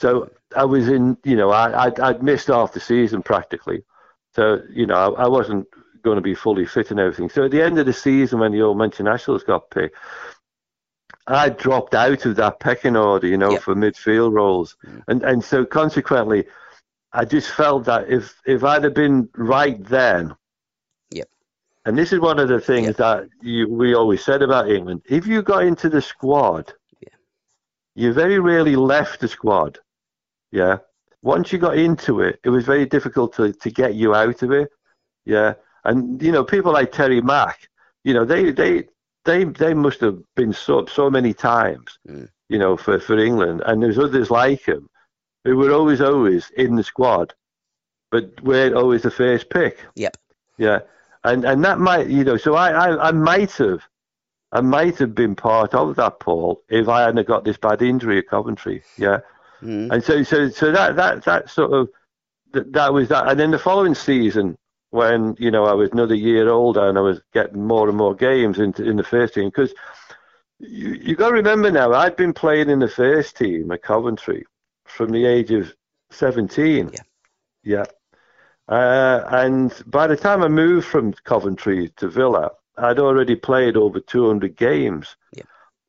So 0.01 0.31
I 0.55 0.65
was 0.65 0.89
in, 0.89 1.15
you 1.23 1.35
know, 1.35 1.51
I 1.51 1.85
I'd, 1.85 1.99
I'd 1.99 2.23
missed 2.23 2.47
half 2.47 2.73
the 2.73 2.79
season 2.79 3.21
practically. 3.21 3.83
So 4.35 4.61
you 4.69 4.87
know, 4.87 4.95
I, 4.95 5.25
I 5.25 5.27
wasn't 5.27 5.67
going 6.01 6.15
to 6.15 6.21
be 6.21 6.33
fully 6.33 6.65
fit 6.65 6.89
and 6.89 6.99
everything. 6.99 7.29
So 7.29 7.45
at 7.45 7.51
the 7.51 7.61
end 7.61 7.77
of 7.77 7.85
the 7.85 7.93
season, 7.93 8.39
when 8.39 8.51
the 8.51 8.63
old 8.63 8.81
internationals 8.81 9.43
got 9.43 9.69
picked, 9.69 9.95
I 11.27 11.49
dropped 11.49 11.93
out 11.93 12.25
of 12.25 12.35
that 12.37 12.59
pecking 12.59 12.95
order, 12.95 13.27
you 13.27 13.37
know, 13.37 13.51
yep. 13.51 13.61
for 13.61 13.75
midfield 13.75 14.33
roles, 14.33 14.75
mm. 14.83 15.03
and 15.07 15.21
and 15.21 15.43
so 15.43 15.65
consequently, 15.65 16.45
I 17.13 17.25
just 17.25 17.51
felt 17.51 17.85
that 17.85 18.09
if 18.09 18.41
if 18.45 18.63
I'd 18.63 18.83
have 18.83 18.95
been 18.95 19.29
right 19.35 19.83
then, 19.85 20.35
yep. 21.11 21.29
And 21.85 21.95
this 21.95 22.11
is 22.11 22.19
one 22.19 22.39
of 22.39 22.49
the 22.49 22.59
things 22.59 22.87
yep. 22.87 22.97
that 22.97 23.29
you, 23.41 23.69
we 23.69 23.93
always 23.93 24.25
said 24.25 24.41
about 24.41 24.71
England: 24.71 25.03
if 25.05 25.27
you 25.27 25.43
got 25.43 25.63
into 25.63 25.89
the 25.89 26.01
squad, 26.01 26.73
yeah. 27.01 27.15
you 27.93 28.13
very 28.13 28.39
rarely 28.39 28.75
left 28.75 29.19
the 29.19 29.27
squad. 29.27 29.77
Yeah. 30.51 30.77
Once 31.21 31.51
you 31.51 31.59
got 31.59 31.77
into 31.77 32.21
it, 32.21 32.39
it 32.43 32.49
was 32.49 32.65
very 32.65 32.85
difficult 32.85 33.33
to, 33.35 33.53
to 33.53 33.69
get 33.69 33.95
you 33.95 34.15
out 34.15 34.41
of 34.41 34.51
it. 34.51 34.69
Yeah. 35.25 35.53
And 35.83 36.21
you 36.21 36.31
know, 36.31 36.43
people 36.43 36.73
like 36.73 36.91
Terry 36.91 37.21
Mack, 37.21 37.69
you 38.03 38.13
know, 38.13 38.25
they 38.25 38.51
they 38.51 38.85
they 39.25 39.43
they 39.43 39.73
must 39.73 40.01
have 40.01 40.19
been 40.35 40.51
subbed 40.51 40.89
so 40.89 41.09
many 41.09 41.33
times, 41.33 41.99
mm. 42.07 42.27
you 42.49 42.57
know, 42.57 42.75
for, 42.77 42.99
for 42.99 43.17
England. 43.17 43.61
And 43.65 43.81
there's 43.81 43.99
others 43.99 44.31
like 44.31 44.63
him 44.63 44.89
who 45.43 45.57
were 45.57 45.71
always 45.71 46.01
always 46.01 46.49
in 46.57 46.75
the 46.75 46.83
squad, 46.83 47.33
but 48.11 48.41
weren't 48.43 48.75
always 48.75 49.03
the 49.03 49.11
first 49.11 49.49
pick. 49.49 49.79
Yep. 49.95 50.17
Yeah. 50.57 50.79
And 51.23 51.45
and 51.45 51.63
that 51.63 51.79
might 51.79 52.07
you 52.07 52.23
know, 52.23 52.37
so 52.37 52.55
I, 52.55 52.71
I, 52.71 53.09
I 53.09 53.11
might 53.11 53.51
have 53.53 53.81
I 54.51 54.61
might 54.61 54.97
have 54.97 55.15
been 55.15 55.35
part 55.35 55.73
of 55.73 55.95
that, 55.95 56.19
Paul, 56.19 56.61
if 56.69 56.89
I 56.89 57.03
hadn't 57.03 57.27
got 57.27 57.43
this 57.43 57.57
bad 57.57 57.81
injury 57.81 58.17
at 58.17 58.27
Coventry. 58.27 58.83
Yeah. 58.97 59.19
Mm. 59.61 59.91
And 59.91 60.03
so 60.03 60.23
so 60.23 60.49
so 60.49 60.71
that 60.71 60.95
that 60.95 61.23
that 61.25 61.49
sort 61.49 61.73
of 61.73 61.89
that, 62.53 62.71
that 62.73 62.93
was 62.93 63.09
that. 63.09 63.27
And 63.27 63.39
then 63.39 63.51
the 63.51 63.59
following 63.59 63.95
season, 63.95 64.57
when 64.89 65.35
you 65.39 65.51
know 65.51 65.65
I 65.65 65.73
was 65.73 65.91
another 65.91 66.15
year 66.15 66.49
older 66.49 66.87
and 66.87 66.97
I 66.97 67.01
was 67.01 67.21
getting 67.33 67.65
more 67.65 67.87
and 67.87 67.97
more 67.97 68.15
games 68.15 68.59
into 68.59 68.83
in 68.87 68.97
the 68.97 69.03
first 69.03 69.33
team 69.33 69.49
because 69.49 69.73
you 70.59 70.93
you 70.93 71.15
got 71.15 71.29
to 71.29 71.33
remember 71.33 71.71
now 71.71 71.93
I'd 71.93 72.15
been 72.15 72.33
playing 72.33 72.69
in 72.69 72.79
the 72.79 72.87
first 72.87 73.37
team 73.37 73.71
at 73.71 73.81
Coventry 73.81 74.45
from 74.85 75.11
the 75.11 75.25
age 75.25 75.51
of 75.51 75.73
17. 76.11 76.91
Yeah. 76.93 76.99
Yeah. 77.63 77.85
Uh, 78.67 79.23
and 79.31 79.73
by 79.87 80.07
the 80.07 80.15
time 80.15 80.43
I 80.43 80.47
moved 80.47 80.87
from 80.87 81.13
Coventry 81.13 81.89
to 81.97 82.07
Villa, 82.07 82.51
I'd 82.77 82.99
already 82.99 83.35
played 83.35 83.75
over 83.75 83.99
200 83.99 84.55
games. 84.55 85.15
Yeah. 85.35 85.43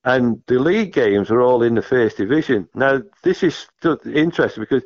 And 0.04 0.42
the 0.46 0.58
league 0.58 0.92
games 0.92 1.30
were 1.30 1.42
all 1.42 1.62
in 1.62 1.74
the 1.74 1.82
first 1.82 2.16
division. 2.16 2.68
Now, 2.74 3.02
this 3.22 3.42
is 3.42 3.66
interesting 4.04 4.62
because 4.62 4.82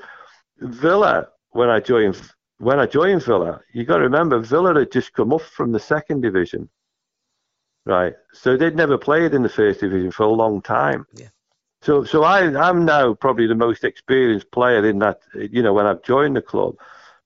Villa, 0.59 1.29
when 1.51 1.71
I 1.71 1.81
joined 1.81 2.21
when 2.59 2.79
I 2.79 2.87
joined 2.87 3.23
Villa, 3.23 3.61
you 3.73 3.85
got 3.85 3.99
to 3.99 4.05
remember 4.05 4.39
Villa 4.39 4.79
had 4.79 4.91
just 4.91 5.13
come 5.13 5.33
up 5.33 5.43
from 5.43 5.73
the 5.73 5.81
second 5.81 6.23
division, 6.23 6.71
right? 7.85 8.15
So 8.33 8.57
they'd 8.57 8.77
never 8.77 8.97
played 8.97 9.35
in 9.35 9.43
the 9.43 9.49
first 9.49 9.81
division 9.81 10.11
for 10.11 10.23
a 10.23 10.31
long 10.31 10.63
time. 10.63 11.07
Yeah. 11.15 11.29
So, 11.83 12.05
so 12.05 12.25
I, 12.25 12.45
I'm 12.59 12.85
now 12.85 13.13
probably 13.15 13.47
the 13.47 13.55
most 13.55 13.85
experienced 13.85 14.51
player 14.51 14.87
in 14.87 14.99
that. 15.01 15.21
You 15.35 15.63
know, 15.63 15.75
when 15.75 15.87
I've 15.87 16.03
joined 16.03 16.37
the 16.37 16.43
club, 16.43 16.77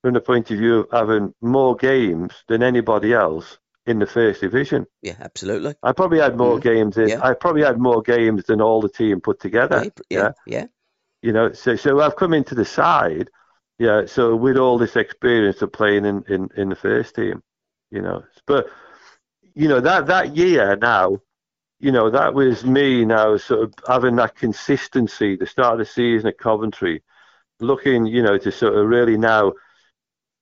from 0.02 0.14
the 0.14 0.20
point 0.20 0.50
of 0.50 0.58
view 0.58 0.80
of 0.80 0.88
having 0.92 1.34
more 1.40 1.76
games 1.76 2.32
than 2.48 2.62
anybody 2.62 3.12
else 3.12 3.58
in 3.86 3.98
the 3.98 4.06
first 4.06 4.40
division. 4.40 4.86
Yeah, 5.02 5.16
absolutely. 5.20 5.74
I 5.82 5.92
probably 5.92 6.18
had 6.18 6.36
more 6.36 6.58
mm. 6.58 6.62
games. 6.62 6.98
In, 6.98 7.08
yeah. 7.08 7.20
I 7.22 7.34
probably 7.34 7.62
had 7.62 7.78
more 7.78 8.02
games 8.02 8.44
than 8.44 8.60
all 8.60 8.80
the 8.80 8.88
team 8.88 9.20
put 9.20 9.40
together. 9.40 9.84
Yeah, 9.84 9.90
yeah. 10.10 10.32
yeah. 10.46 10.66
You 11.22 11.32
know, 11.32 11.52
so 11.52 11.76
so 11.76 12.00
I've 12.00 12.16
come 12.16 12.32
into 12.32 12.54
the 12.54 12.64
side 12.64 13.30
yeah, 13.80 14.04
so 14.04 14.36
with 14.36 14.58
all 14.58 14.76
this 14.76 14.94
experience 14.94 15.62
of 15.62 15.72
playing 15.72 16.04
in, 16.04 16.22
in, 16.28 16.50
in 16.54 16.68
the 16.68 16.76
first 16.76 17.14
team, 17.14 17.42
you 17.90 18.02
know, 18.02 18.24
but 18.46 18.66
you 19.54 19.68
know 19.68 19.80
that 19.80 20.06
that 20.08 20.36
year 20.36 20.76
now, 20.76 21.16
you 21.78 21.90
know 21.90 22.10
that 22.10 22.34
was 22.34 22.62
me 22.62 23.06
now 23.06 23.38
sort 23.38 23.62
of 23.62 23.74
having 23.88 24.16
that 24.16 24.36
consistency. 24.36 25.34
The 25.34 25.46
start 25.46 25.72
of 25.72 25.78
the 25.78 25.86
season 25.86 26.28
at 26.28 26.36
Coventry, 26.36 27.02
looking, 27.58 28.04
you 28.04 28.22
know, 28.22 28.36
to 28.36 28.52
sort 28.52 28.74
of 28.74 28.86
really 28.86 29.16
now 29.16 29.54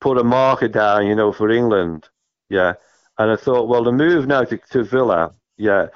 put 0.01 0.19
a 0.19 0.25
marker 0.25 0.67
down, 0.67 1.07
you 1.07 1.15
know, 1.15 1.33
for 1.33 1.49
England, 1.49 2.09
yeah. 2.51 2.73
And 3.19 3.31
I 3.31 3.37
thought, 3.37 3.69
well, 3.69 3.83
the 3.83 3.93
move 3.93 4.27
now 4.27 4.45
to, 4.45 4.57
to 4.71 4.85
Villa, 4.85 5.33
yeah. 5.57 5.89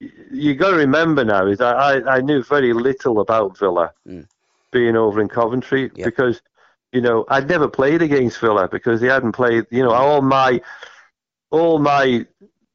You 0.00 0.54
got 0.54 0.70
to 0.70 0.76
remember 0.76 1.24
now 1.24 1.46
is 1.46 1.60
I, 1.60 2.00
I 2.00 2.20
knew 2.20 2.42
very 2.42 2.72
little 2.72 3.20
about 3.20 3.56
Villa. 3.58 3.92
Mm 4.06 4.26
being 4.74 4.96
over 4.96 5.22
in 5.22 5.28
Coventry 5.28 5.90
yep. 5.94 6.04
because 6.04 6.42
you 6.92 7.00
know 7.00 7.24
I'd 7.28 7.48
never 7.48 7.68
played 7.68 8.02
against 8.02 8.38
Villa 8.40 8.68
because 8.68 9.00
they 9.00 9.06
hadn't 9.06 9.32
played. 9.32 9.64
You 9.70 9.84
know, 9.84 9.92
all 9.92 10.20
my 10.20 10.60
all 11.50 11.78
my 11.78 12.26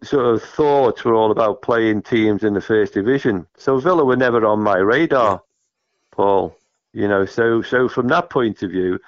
sort 0.01 0.33
of 0.33 0.41
thoughts 0.41 1.03
were 1.03 1.13
all 1.13 1.29
about 1.29 1.61
playing 1.61 2.01
teams 2.01 2.43
in 2.43 2.53
the 2.55 2.61
first 2.61 2.93
division. 2.93 3.45
So 3.57 3.79
Villa 3.79 4.03
were 4.03 4.15
never 4.15 4.43
on 4.47 4.63
my 4.63 4.77
radar, 4.77 5.43
Paul. 6.11 6.55
You 6.93 7.07
know, 7.07 7.25
so 7.25 7.61
so 7.61 7.87
from 7.87 8.07
that 8.07 8.31
point 8.31 8.63
of 8.63 8.71
view, 8.71 8.99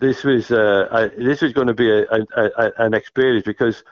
this 0.00 0.24
was 0.24 0.50
uh, 0.50 0.88
a, 0.90 1.08
this 1.22 1.42
was 1.42 1.52
going 1.52 1.66
to 1.66 1.74
be 1.74 1.90
a, 1.90 2.04
a, 2.04 2.26
a, 2.36 2.72
an 2.78 2.94
experience 2.94 3.44
because 3.44 3.82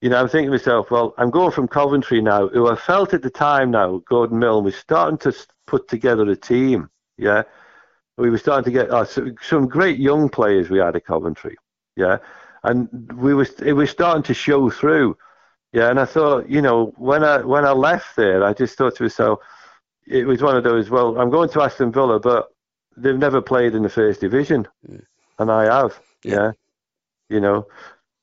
you 0.00 0.10
know 0.10 0.20
I'm 0.20 0.28
thinking 0.28 0.50
to 0.50 0.56
myself, 0.56 0.90
well, 0.90 1.14
I'm 1.16 1.30
going 1.30 1.52
from 1.52 1.68
Coventry 1.68 2.20
now, 2.20 2.48
who 2.48 2.68
I 2.68 2.76
felt 2.76 3.14
at 3.14 3.22
the 3.22 3.30
time 3.30 3.70
now, 3.70 4.02
Gordon 4.08 4.38
Milne 4.38 4.64
was 4.64 4.76
starting 4.76 5.18
to 5.18 5.34
put 5.66 5.88
together 5.88 6.28
a 6.30 6.36
team, 6.36 6.90
yeah, 7.16 7.44
we 8.16 8.30
were 8.30 8.38
starting 8.38 8.64
to 8.64 8.70
get 8.70 8.90
uh, 8.90 9.04
some 9.04 9.68
great 9.68 9.98
young 9.98 10.28
players 10.28 10.70
we 10.70 10.78
had 10.78 10.96
at 10.96 11.04
Coventry, 11.04 11.56
yeah, 11.96 12.18
and 12.64 12.88
we 13.14 13.34
was 13.34 13.50
it 13.60 13.72
was 13.72 13.90
starting 13.90 14.22
to 14.24 14.34
show 14.34 14.70
through, 14.70 15.16
yeah. 15.72 15.90
And 15.90 16.00
I 16.00 16.04
thought, 16.04 16.48
you 16.48 16.62
know, 16.62 16.92
when 16.96 17.24
I 17.24 17.38
when 17.38 17.64
I 17.64 17.72
left 17.72 18.16
there, 18.16 18.44
I 18.44 18.52
just 18.52 18.76
thought 18.76 18.96
to 18.96 19.04
myself, 19.04 19.40
it 20.06 20.26
was 20.26 20.42
one 20.42 20.56
of 20.56 20.64
those. 20.64 20.90
Well, 20.90 21.18
I'm 21.20 21.30
going 21.30 21.48
to 21.50 21.62
Aston 21.62 21.92
Villa, 21.92 22.20
but 22.20 22.48
they've 22.96 23.18
never 23.18 23.40
played 23.40 23.74
in 23.74 23.82
the 23.82 23.88
first 23.88 24.20
division, 24.20 24.66
mm. 24.88 25.02
And 25.38 25.50
I 25.50 25.64
have, 25.64 26.00
yeah. 26.22 26.32
yeah, 26.32 26.52
you 27.28 27.40
know. 27.40 27.66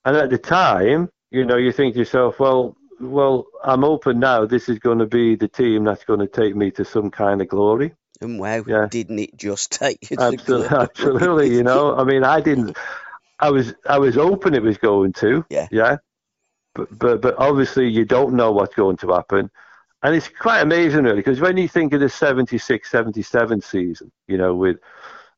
And 0.05 0.17
at 0.17 0.29
the 0.29 0.37
time, 0.37 1.09
you 1.29 1.45
know, 1.45 1.57
you 1.57 1.71
think 1.71 1.93
to 1.93 1.99
yourself, 1.99 2.39
well, 2.39 2.75
well, 2.99 3.45
I'm 3.63 3.83
open 3.83 4.19
now. 4.19 4.45
This 4.45 4.69
is 4.69 4.79
going 4.79 4.99
to 4.99 5.05
be 5.05 5.35
the 5.35 5.47
team 5.47 5.83
that's 5.83 6.03
going 6.03 6.19
to 6.19 6.27
take 6.27 6.55
me 6.55 6.71
to 6.71 6.85
some 6.85 7.09
kind 7.09 7.41
of 7.41 7.47
glory. 7.47 7.93
And 8.21 8.39
wow, 8.39 8.63
yeah. 8.67 8.87
didn't 8.89 9.19
it 9.19 9.35
just 9.35 9.71
take 9.71 10.11
you 10.11 10.17
absolutely, 10.19 10.67
absolutely, 10.77 11.55
you 11.55 11.63
know. 11.63 11.95
I 11.95 12.03
mean, 12.03 12.23
I 12.23 12.39
didn't. 12.39 12.77
I 13.39 13.49
was 13.49 13.73
I 13.87 13.97
was 13.97 14.15
hoping 14.15 14.53
it 14.53 14.61
was 14.61 14.77
going 14.77 15.13
to. 15.13 15.43
Yeah. 15.49 15.67
Yeah. 15.71 15.97
But 16.75 16.97
but 16.97 17.21
but 17.21 17.35
obviously 17.37 17.89
you 17.89 18.05
don't 18.05 18.35
know 18.35 18.51
what's 18.51 18.75
going 18.75 18.97
to 18.97 19.11
happen. 19.11 19.49
And 20.03 20.15
it's 20.15 20.29
quite 20.29 20.61
amazing, 20.61 21.03
really, 21.03 21.17
because 21.17 21.39
when 21.39 21.57
you 21.57 21.67
think 21.67 21.93
of 21.93 21.99
the 21.99 22.09
76 22.09 22.89
77 22.89 23.61
season, 23.61 24.11
you 24.27 24.37
know, 24.37 24.55
with 24.55 24.77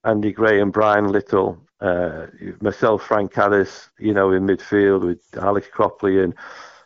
Andy 0.03 0.31
Gray 0.31 0.59
and 0.59 0.73
Brian 0.73 1.07
Little, 1.11 1.57
uh, 1.79 2.27
myself, 2.61 3.03
Frank 3.03 3.33
Carrodus, 3.33 3.89
you 3.99 4.13
know, 4.13 4.31
in 4.31 4.45
midfield 4.45 5.05
with 5.05 5.21
Alex 5.37 5.67
Cropley 5.73 6.23
and, 6.23 6.33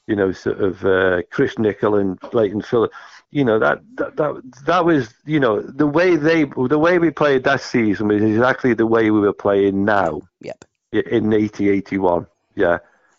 you 0.08 0.16
know, 0.16 0.32
sort 0.32 0.60
of 0.60 0.86
uh, 0.86 1.22
Chris 1.32 1.56
Nicholl 1.56 2.00
and 2.00 2.20
Leighton 2.34 2.62
Phillips 2.62 2.96
you 3.32 3.44
know 3.44 3.60
that, 3.60 3.82
that 3.96 4.16
that 4.16 4.42
that 4.66 4.86
was 4.86 5.14
you 5.26 5.40
know 5.40 5.62
the 5.62 5.88
way 5.88 6.16
they 6.16 6.46
the 6.46 6.80
way 6.80 6.98
we 6.98 7.12
played 7.12 7.44
that 7.44 7.62
season 7.62 8.08
was 8.08 8.24
exactly 8.24 8.74
the 8.74 8.88
way 8.88 9.12
we 9.12 9.20
were 9.20 9.34
playing 9.34 9.84
now. 9.86 10.22
Yep. 10.42 10.66
In 10.94 11.34
8081, 11.34 12.28
yeah, 12.56 12.78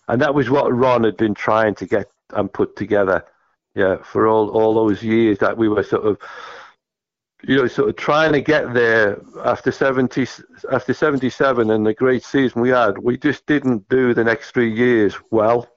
and 0.08 0.22
that 0.22 0.34
was 0.34 0.48
what 0.48 0.74
Ron 0.74 1.04
had 1.04 1.18
been 1.18 1.34
trying 1.34 1.74
to 1.76 1.86
get 1.86 2.10
and 2.30 2.50
put 2.50 2.76
together, 2.76 3.24
yeah, 3.74 3.96
for 4.02 4.26
all 4.26 4.48
all 4.48 4.74
those 4.74 5.02
years 5.02 5.38
that 5.38 5.58
we 5.58 5.68
were 5.68 5.82
sort 5.82 6.04
of, 6.04 6.18
you 7.42 7.56
know, 7.56 7.68
sort 7.68 7.88
of 7.88 7.96
trying 7.96 8.32
to 8.32 8.40
get 8.40 8.74
there 8.74 9.20
after 9.44 9.70
70 9.70 10.26
after 10.72 10.92
77 10.92 11.70
and 11.70 11.86
the 11.86 11.94
great 11.94 12.24
season 12.24 12.62
we 12.62 12.70
had. 12.70 12.98
We 12.98 13.16
just 13.16 13.46
didn't 13.46 13.88
do 13.88 14.14
the 14.14 14.24
next 14.24 14.50
three 14.50 14.74
years 14.74 15.14
well. 15.30 15.68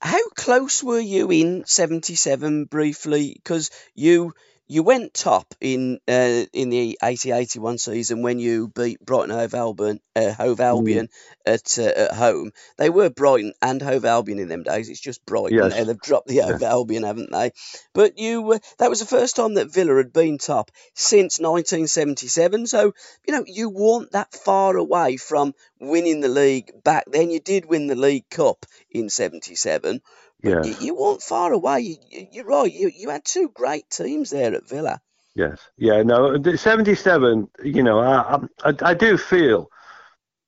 How 0.00 0.28
close 0.30 0.82
were 0.82 1.00
you 1.00 1.30
in 1.30 1.64
77 1.64 2.64
briefly? 2.64 3.32
Because 3.34 3.70
you 3.94 4.32
you 4.72 4.82
went 4.82 5.12
top 5.12 5.54
in 5.60 5.98
uh, 6.08 6.44
in 6.54 6.70
the 6.70 6.98
80-81 7.02 7.78
season 7.78 8.22
when 8.22 8.38
you 8.38 8.68
beat 8.68 9.04
Brighton 9.04 9.28
Hove 9.28 9.52
Albion, 9.52 10.00
uh, 10.16 10.32
Hove 10.32 10.58
Mm. 10.62 11.08
At 11.44 11.78
uh, 11.78 11.82
at 11.82 12.14
home. 12.14 12.52
They 12.78 12.88
were 12.88 13.10
Brighton 13.10 13.52
and 13.60 13.82
Hove 13.82 14.06
Albion 14.06 14.38
in 14.38 14.48
them 14.48 14.62
days. 14.62 14.88
It's 14.88 15.00
just 15.00 15.26
Brighton 15.26 15.58
Yes. 15.58 15.76
now. 15.76 15.84
They've 15.84 16.00
dropped 16.00 16.28
the 16.28 16.38
Hove 16.38 16.62
Albion, 16.62 17.02
haven't 17.02 17.32
they? 17.32 17.50
But 17.92 18.18
you 18.18 18.52
uh, 18.52 18.58
that 18.78 18.88
was 18.88 19.00
the 19.00 19.06
first 19.06 19.36
time 19.36 19.54
that 19.54 19.72
Villa 19.72 19.96
had 19.96 20.12
been 20.12 20.38
top 20.38 20.70
since 20.94 21.38
1977. 21.38 22.66
So 22.66 22.94
you 23.26 23.34
know 23.34 23.44
you 23.46 23.68
weren't 23.68 24.12
that 24.12 24.32
far 24.32 24.76
away 24.76 25.18
from 25.18 25.54
winning 25.80 26.20
the 26.20 26.28
league 26.28 26.72
back 26.82 27.04
then. 27.08 27.30
You 27.30 27.40
did 27.40 27.66
win 27.66 27.88
the 27.88 27.94
League 27.94 28.30
Cup 28.30 28.64
in 28.90 29.10
'77. 29.10 30.00
Yeah. 30.42 30.62
You, 30.64 30.74
you 30.80 30.94
weren't 30.94 31.22
far 31.22 31.52
away. 31.52 31.80
You, 32.10 32.26
you're 32.32 32.44
right. 32.44 32.72
You, 32.72 32.90
you 32.94 33.10
had 33.10 33.24
two 33.24 33.48
great 33.54 33.88
teams 33.90 34.30
there 34.30 34.54
at 34.54 34.68
Villa. 34.68 35.00
Yes. 35.34 35.58
Yeah. 35.76 36.02
No. 36.02 36.36
77. 36.42 37.48
You 37.64 37.82
know, 37.82 37.98
I, 38.00 38.38
I 38.64 38.74
I 38.82 38.94
do 38.94 39.16
feel 39.16 39.70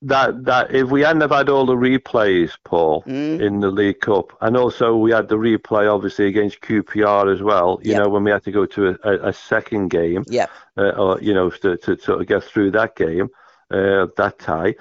that 0.03 0.45
that 0.45 0.75
if 0.75 0.89
we 0.89 1.01
hadn't 1.01 1.21
have 1.21 1.31
had 1.31 1.49
all 1.49 1.65
the 1.65 1.73
replays, 1.75 2.51
Paul, 2.63 3.03
Mm. 3.07 3.41
in 3.41 3.59
the 3.61 3.71
League 3.71 4.01
Cup, 4.01 4.37
and 4.41 4.55
also 4.57 4.95
we 4.95 5.11
had 5.11 5.29
the 5.29 5.37
replay 5.37 5.91
obviously 5.91 6.27
against 6.27 6.61
QPR 6.61 7.33
as 7.33 7.41
well. 7.41 7.79
You 7.81 7.93
Yeah. 7.93 7.99
know, 7.99 8.09
when 8.09 8.23
we 8.23 8.31
had 8.31 8.43
to 8.43 8.51
go 8.51 8.65
to 8.67 8.89
a, 8.89 8.97
a, 9.03 9.29
a 9.29 9.33
second 9.33 9.87
game, 9.89 10.23
Yeah. 10.27 10.47
uh, 10.77 10.89
or 10.89 11.19
you 11.21 11.33
know, 11.33 11.49
to, 11.49 11.77
to 11.77 11.97
sort 11.99 12.21
of 12.21 12.27
get 12.27 12.43
through 12.43 12.71
that 12.71 12.95
game, 12.95 13.29
uh, 13.71 14.07
that 14.17 14.35
tie. 14.39 14.75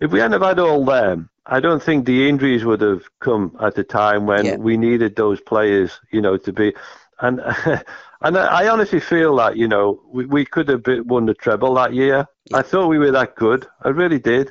If 0.00 0.12
we 0.12 0.20
hadn't 0.20 0.40
have 0.40 0.48
had 0.48 0.58
all 0.60 0.84
them, 0.84 1.30
I 1.48 1.60
don't 1.60 1.82
think 1.82 2.06
the 2.06 2.28
injuries 2.28 2.64
would 2.64 2.80
have 2.82 3.02
come 3.20 3.56
at 3.60 3.74
the 3.74 3.84
time 3.84 4.26
when 4.26 4.44
Yeah. 4.46 4.56
we 4.56 4.76
needed 4.76 5.16
those 5.16 5.40
players, 5.40 6.00
you 6.12 6.20
know, 6.20 6.36
to 6.38 6.52
be. 6.52 6.74
And 7.20 7.40
and 8.22 8.38
I 8.38 8.68
honestly 8.68 9.00
feel 9.00 9.36
that 9.36 9.56
you 9.56 9.68
know 9.68 10.00
we, 10.12 10.26
we 10.26 10.44
could 10.44 10.68
have 10.68 10.82
won 11.06 11.26
the 11.26 11.34
treble 11.34 11.74
that 11.74 11.94
year. 11.94 12.26
I 12.52 12.62
thought 12.62 12.88
we 12.88 12.98
were 12.98 13.12
that 13.12 13.34
good. 13.36 13.66
I 13.82 13.88
really 13.88 14.18
did. 14.18 14.50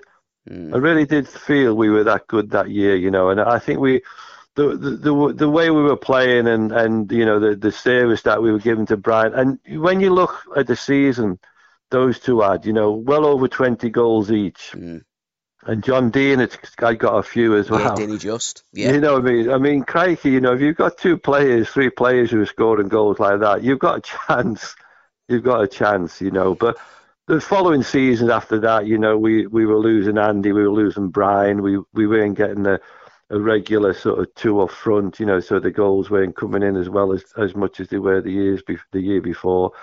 Mm. 0.50 0.74
I 0.74 0.78
really 0.78 1.06
did 1.06 1.28
feel 1.28 1.76
we 1.76 1.90
were 1.90 2.04
that 2.04 2.28
good 2.28 2.52
that 2.52 2.70
year, 2.70 2.96
you 2.96 3.12
know. 3.12 3.30
And 3.30 3.40
I 3.42 3.60
think 3.60 3.80
we, 3.80 4.02
the 4.56 4.76
the 4.78 4.92
the, 4.92 5.34
the 5.34 5.50
way 5.50 5.70
we 5.70 5.82
were 5.84 5.98
playing 5.98 6.48
and 6.48 6.72
and 6.72 7.12
you 7.12 7.26
know 7.26 7.40
the 7.40 7.56
the 7.56 7.72
service 7.72 8.22
that 8.24 8.42
we 8.42 8.52
were 8.52 8.60
giving 8.60 8.86
to 8.88 8.98
Brian. 8.98 9.34
And 9.34 9.60
when 9.82 10.00
you 10.00 10.14
look 10.14 10.36
at 10.56 10.68
the 10.68 10.76
season, 10.76 11.40
those 11.92 12.20
two 12.20 12.42
had, 12.42 12.66
you 12.66 12.74
know, 12.74 12.92
well 12.92 13.26
over 13.26 13.48
20 13.48 13.90
goals 13.90 14.32
each. 14.32 14.72
Mm. 14.76 15.04
And 15.66 15.84
John 15.84 16.12
Deehan 16.12 16.40
had 16.40 16.58
had 16.80 17.00
got 17.00 17.18
a 17.18 17.24
few 17.24 17.56
as 17.56 17.70
Yeah, 17.70 17.76
well. 17.76 17.96
Denny 17.96 18.18
Just. 18.18 18.64
Yeah. 18.74 18.94
You 18.94 19.02
know 19.02 19.14
what 19.14 19.28
I 19.28 19.32
mean? 19.32 19.50
I 19.50 19.58
mean, 19.58 19.84
crikey, 19.84 20.32
you 20.32 20.40
know, 20.40 20.54
if 20.54 20.62
you've 20.62 20.78
got 20.78 20.98
two 20.98 21.18
players, 21.18 21.70
three 21.70 21.90
players 21.90 22.32
who 22.32 22.42
are 22.42 22.46
scoring 22.46 22.88
goals 22.88 23.20
like 23.20 23.40
that, 23.40 23.64
you've 23.64 23.80
got 23.80 23.98
a 23.98 24.02
chance. 24.28 24.76
You've 25.28 25.44
got 25.44 25.64
a 25.64 25.68
chance, 25.68 26.22
you 26.22 26.32
know. 26.32 26.56
But 26.56 26.78
the 27.28 27.42
following 27.42 27.84
seasons 27.84 28.30
after 28.30 28.60
that, 28.62 28.86
you 28.86 28.98
know, 28.98 29.18
we, 29.18 29.48
we 29.48 29.66
were 29.66 29.78
losing 29.78 30.18
Andy, 30.18 30.54
we 30.54 30.64
were 30.64 30.72
losing 30.72 31.10
Brian, 31.10 31.62
we 31.62 31.80
we 31.94 32.08
weren't 32.08 32.38
getting 32.38 32.66
a, 32.66 32.80
a 33.30 33.40
regular 33.40 33.94
sort 33.94 34.20
of 34.20 34.34
two 34.36 34.62
up 34.62 34.72
front, 34.72 35.20
you 35.20 35.26
know, 35.26 35.42
so 35.42 35.60
the 35.60 35.72
goals 35.72 36.10
weren't 36.10 36.38
coming 36.38 36.64
in 36.64 36.78
as 36.78 36.88
well 36.88 37.12
as, 37.12 37.26
as 37.38 37.56
much 37.56 37.82
as 37.82 37.90
they 37.90 38.00
were 38.00 38.22
the 38.22 38.32
years 38.32 38.62
be, 38.62 38.78
the 38.94 39.02
year 39.02 39.20
before, 39.22 39.74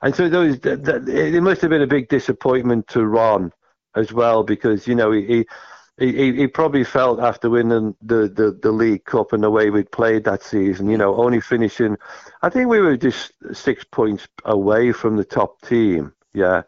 and 0.00 0.14
so 0.14 0.30
those 0.30 0.58
that, 0.60 0.84
that, 0.84 1.06
it 1.06 1.42
must 1.42 1.60
have 1.60 1.68
been 1.68 1.82
a 1.82 1.86
big 1.86 2.08
disappointment 2.08 2.88
to 2.88 3.04
Ron 3.04 3.52
as 3.96 4.12
well 4.12 4.42
because 4.42 4.86
you 4.86 4.94
know 4.94 5.10
he. 5.12 5.26
he 5.26 5.46
he, 5.96 6.48
probably 6.48 6.82
felt 6.82 7.20
after 7.20 7.48
winning 7.48 7.94
the, 8.02 8.28
the, 8.28 8.58
the 8.60 8.72
League 8.72 9.04
Cup 9.04 9.32
and 9.32 9.44
the 9.44 9.50
way 9.50 9.70
we'd 9.70 9.92
played 9.92 10.24
that 10.24 10.42
season, 10.42 10.90
you 10.90 10.98
know, 10.98 11.14
only 11.14 11.40
finishing, 11.40 11.96
I 12.42 12.48
think 12.48 12.68
we 12.68 12.80
were 12.80 12.96
just 12.96 13.30
six 13.52 13.84
points 13.84 14.26
away 14.44 14.90
from 14.90 15.16
the 15.16 15.24
top 15.24 15.62
team. 15.62 16.12
Yeah. 16.32 16.62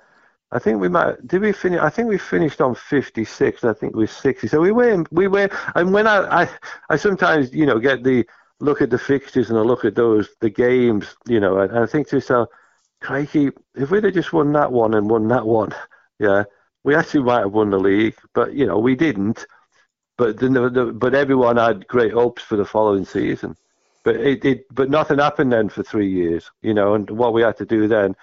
I 0.53 0.61
think 0.61 0.81
we 0.81 0.89
might, 0.89 1.27
did 1.27 1.43
we 1.43 1.51
finish? 1.51 1.81
I 1.81 1.91
think 1.91 2.09
we 2.09 2.19
finished 2.19 2.61
on 2.61 2.77
56. 2.77 3.65
I 3.65 3.73
think 3.73 3.95
it 3.95 3.99
was 3.99 4.13
60. 4.13 4.47
So 4.47 4.61
we 4.61 4.71
were, 4.71 5.05
we 5.11 5.27
were, 5.27 5.51
and 5.75 5.93
when 5.93 6.07
I, 6.07 6.45
I, 6.45 6.49
I 6.89 6.97
sometimes, 6.97 7.53
you 7.53 7.67
know, 7.67 7.81
get 7.81 8.05
the, 8.05 8.25
look 8.61 8.81
at 8.81 8.91
the 8.91 8.99
fixtures 8.99 9.51
and 9.51 9.59
I 9.59 9.63
look 9.63 9.85
at 9.85 9.97
those, 9.97 10.29
the 10.41 10.51
games, 10.51 11.17
you 11.27 11.41
know, 11.41 11.59
and 11.59 11.77
I 11.77 11.87
think 11.87 12.09
to 12.09 12.17
myself, 12.17 12.49
crikey, 13.01 13.51
if 13.75 13.91
we'd 13.91 14.05
have 14.05 14.15
just 14.15 14.33
won 14.33 14.53
that 14.53 14.71
one 14.71 14.95
and 14.95 15.11
won 15.11 15.27
that 15.29 15.47
one, 15.47 15.73
yeah, 16.21 16.45
we 16.87 16.95
actually 16.95 17.25
might 17.25 17.41
have 17.41 17.53
won 17.53 17.71
the 17.71 17.79
league, 17.79 18.17
but 18.33 18.55
you 18.55 18.65
know 18.65 18.79
we 18.79 18.95
didn't. 18.95 19.47
But 20.17 20.39
the, 20.39 20.49
the, 20.49 20.93
but 20.95 21.15
everyone 21.15 21.57
had 21.59 21.87
great 21.89 22.13
hopes 22.13 22.43
for 22.43 22.57
the 22.57 22.65
following 22.65 23.05
season. 23.05 23.57
But 24.05 24.17
it, 24.17 24.45
it 24.45 24.75
but 24.75 24.89
nothing 24.89 25.19
happened 25.19 25.53
then 25.53 25.69
for 25.69 25.83
three 25.83 26.09
years, 26.09 26.51
you 26.63 26.73
know. 26.73 26.95
And 26.95 27.11
what 27.11 27.35
we 27.35 27.43
had 27.43 27.57
to 27.59 27.67
do 27.67 27.89
then, 27.89 28.15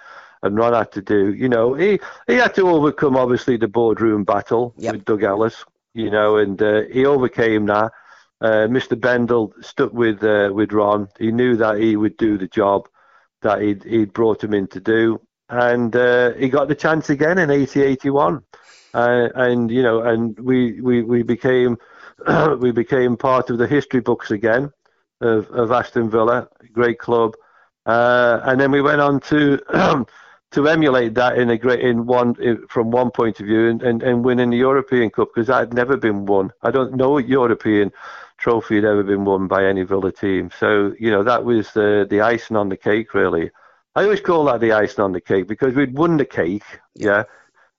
and 0.42 0.56
Ron 0.56 0.72
had 0.72 0.90
to 0.92 1.02
do, 1.02 1.34
you 1.34 1.48
know, 1.48 1.74
he 1.74 2.00
he 2.26 2.34
had 2.36 2.54
to 2.54 2.68
overcome 2.68 3.16
obviously 3.16 3.58
the 3.58 3.68
boardroom 3.68 4.24
battle 4.24 4.74
Yep. 4.78 4.92
with 4.92 5.04
Doug 5.04 5.22
Ellis, 5.22 5.64
you 5.92 6.10
know, 6.10 6.38
and 6.38 6.60
uh, 6.60 6.82
he 6.90 7.04
overcame 7.04 7.66
that. 7.66 7.92
Uh, 8.40 8.66
Mr. 8.76 8.98
Bendall 8.98 9.52
stuck 9.62 9.92
with 9.92 10.24
uh, 10.24 10.50
with 10.52 10.72
Ron. 10.72 11.08
He 11.18 11.30
knew 11.30 11.54
that 11.56 11.78
he 11.78 11.96
would 11.96 12.16
do 12.16 12.38
the 12.38 12.48
job 12.48 12.88
that 13.42 13.60
he'd, 13.60 13.84
he'd 13.84 14.14
brought 14.14 14.42
him 14.42 14.54
in 14.54 14.66
to 14.68 14.80
do. 14.80 15.20
And 15.48 15.94
uh, 15.94 16.32
he 16.34 16.48
got 16.48 16.68
the 16.68 16.74
chance 16.74 17.10
again 17.10 17.38
in 17.38 17.48
80-81. 17.50 18.42
Uh, 18.94 19.28
and, 19.34 19.70
you 19.70 19.82
know, 19.82 20.02
and 20.02 20.38
we, 20.38 20.80
we, 20.80 21.02
we 21.02 21.22
became 21.22 21.76
we 22.58 22.70
became 22.70 23.16
part 23.16 23.50
of 23.50 23.58
the 23.58 23.66
history 23.66 24.00
books 24.00 24.30
again 24.30 24.72
of, 25.20 25.50
of 25.50 25.72
Aston 25.72 26.10
Villa, 26.10 26.48
great 26.72 26.98
club. 26.98 27.34
Uh, 27.86 28.40
and 28.44 28.60
then 28.60 28.70
we 28.70 28.80
went 28.80 29.00
on 29.00 29.20
to 29.20 29.58
to 30.52 30.68
emulate 30.68 31.14
that 31.14 31.36
in 31.36 31.50
a 31.50 31.58
great 31.58 31.80
in 31.80 32.06
one 32.06 32.34
in, 32.40 32.66
from 32.68 32.90
one 32.90 33.10
point 33.10 33.40
of 33.40 33.46
view 33.46 33.68
and, 33.68 33.82
and, 33.82 34.02
and 34.02 34.24
winning 34.24 34.50
the 34.50 34.56
European 34.56 35.10
Cup 35.10 35.28
because 35.34 35.48
that 35.48 35.58
had 35.58 35.74
never 35.74 35.96
been 35.96 36.24
won. 36.24 36.50
I 36.62 36.70
don't 36.70 36.94
know 36.94 37.18
European 37.18 37.92
trophy 38.38 38.76
had 38.76 38.84
ever 38.84 39.02
been 39.02 39.24
won 39.24 39.48
by 39.48 39.64
any 39.64 39.82
Villa 39.82 40.12
team. 40.12 40.50
So 40.58 40.94
you 40.98 41.10
know 41.10 41.22
that 41.24 41.44
was 41.44 41.72
the 41.72 42.06
the 42.08 42.20
icing 42.22 42.56
on 42.56 42.68
the 42.68 42.76
cake, 42.76 43.12
really. 43.12 43.50
I 43.96 44.02
always 44.04 44.20
call 44.20 44.44
that 44.46 44.60
the 44.60 44.72
icing 44.72 45.04
on 45.04 45.12
the 45.12 45.20
cake 45.20 45.46
because 45.46 45.74
we'd 45.74 45.96
won 45.96 46.16
the 46.16 46.24
cake, 46.24 46.64
yeah, 46.94 47.24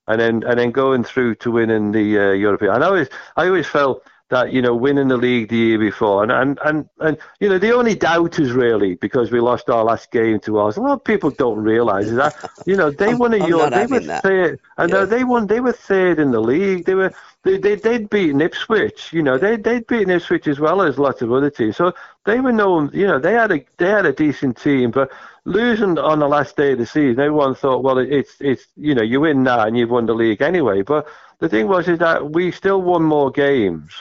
and 0.07 0.19
then 0.19 0.43
and 0.43 0.59
then 0.59 0.71
going 0.71 1.03
through 1.03 1.35
to 1.35 1.51
winning 1.51 1.91
the 1.91 2.19
uh, 2.19 2.31
European. 2.31 2.73
And 2.75 2.83
I 2.83 2.87
always 2.87 3.09
I 3.35 3.47
always 3.47 3.67
felt 3.67 4.03
that 4.29 4.51
you 4.51 4.59
know 4.61 4.73
winning 4.73 5.07
the 5.09 5.17
league 5.17 5.49
the 5.49 5.55
year 5.55 5.77
before 5.77 6.23
and 6.23 6.31
and 6.31 6.57
and, 6.65 6.89
and 6.99 7.17
you 7.39 7.47
know 7.47 7.59
the 7.59 7.71
only 7.71 7.93
doubt 7.93 8.39
is 8.39 8.53
really 8.53 8.95
because 8.95 9.31
we 9.31 9.39
lost 9.39 9.69
our 9.69 9.83
last 9.83 10.09
game 10.11 10.39
to 10.39 10.57
us. 10.59 10.77
A 10.77 10.81
lot 10.81 10.93
of 10.93 11.03
people 11.03 11.29
don't 11.29 11.59
realise 11.59 12.09
that 12.11 12.33
you 12.65 12.75
know 12.75 12.89
they 12.89 13.13
won 13.13 13.33
a 13.33 13.37
Euro. 13.47 13.69
They 13.69 13.85
were 13.85 13.99
that. 13.99 14.23
third, 14.23 14.59
and 14.77 14.89
Yeah. 14.89 15.05
they 15.05 15.23
won. 15.23 15.45
They 15.47 15.59
were 15.59 15.73
third 15.73 16.19
in 16.19 16.31
the 16.31 16.39
league. 16.41 16.85
They 16.85 16.95
were 16.95 17.13
they 17.43 17.57
they 17.57 17.75
they'd 17.75 18.09
beaten 18.09 18.41
Ipswich. 18.41 19.13
You 19.13 19.21
know 19.21 19.37
they 19.37 19.57
they'd 19.57 19.85
beaten 19.85 20.09
Ipswich 20.09 20.47
as 20.47 20.59
well 20.59 20.81
as 20.81 20.97
lots 20.97 21.21
of 21.21 21.31
other 21.31 21.51
teams. 21.51 21.77
So 21.77 21.93
they 22.25 22.39
were 22.39 22.53
known. 22.53 22.89
You 22.93 23.05
know 23.07 23.19
they 23.19 23.33
had 23.33 23.51
a 23.51 23.63
they 23.77 23.89
had 23.89 24.05
a 24.07 24.13
decent 24.13 24.57
team, 24.57 24.89
but 24.89 25.11
losing 25.45 25.97
on 25.97 26.19
the 26.19 26.27
last 26.27 26.57
day 26.57 26.73
of 26.73 26.79
the 26.79 26.85
season, 26.85 27.19
everyone 27.19 27.55
thought, 27.55 27.83
well, 27.83 27.97
it's 27.99 28.35
it's 28.41 28.65
you 28.75 28.93
know 28.93 29.03
you 29.03 29.21
win 29.21 29.43
now 29.43 29.65
and 29.65 29.77
you've 29.77 29.91
won 29.91 30.05
the 30.05 30.13
league 30.13 30.41
anyway. 30.41 30.81
But 30.81 31.07
the 31.39 31.47
thing 31.47 31.67
was 31.67 31.87
is 31.87 31.99
that 31.99 32.31
we 32.31 32.51
still 32.51 32.81
won 32.81 33.03
more 33.03 33.31
games. 33.31 33.91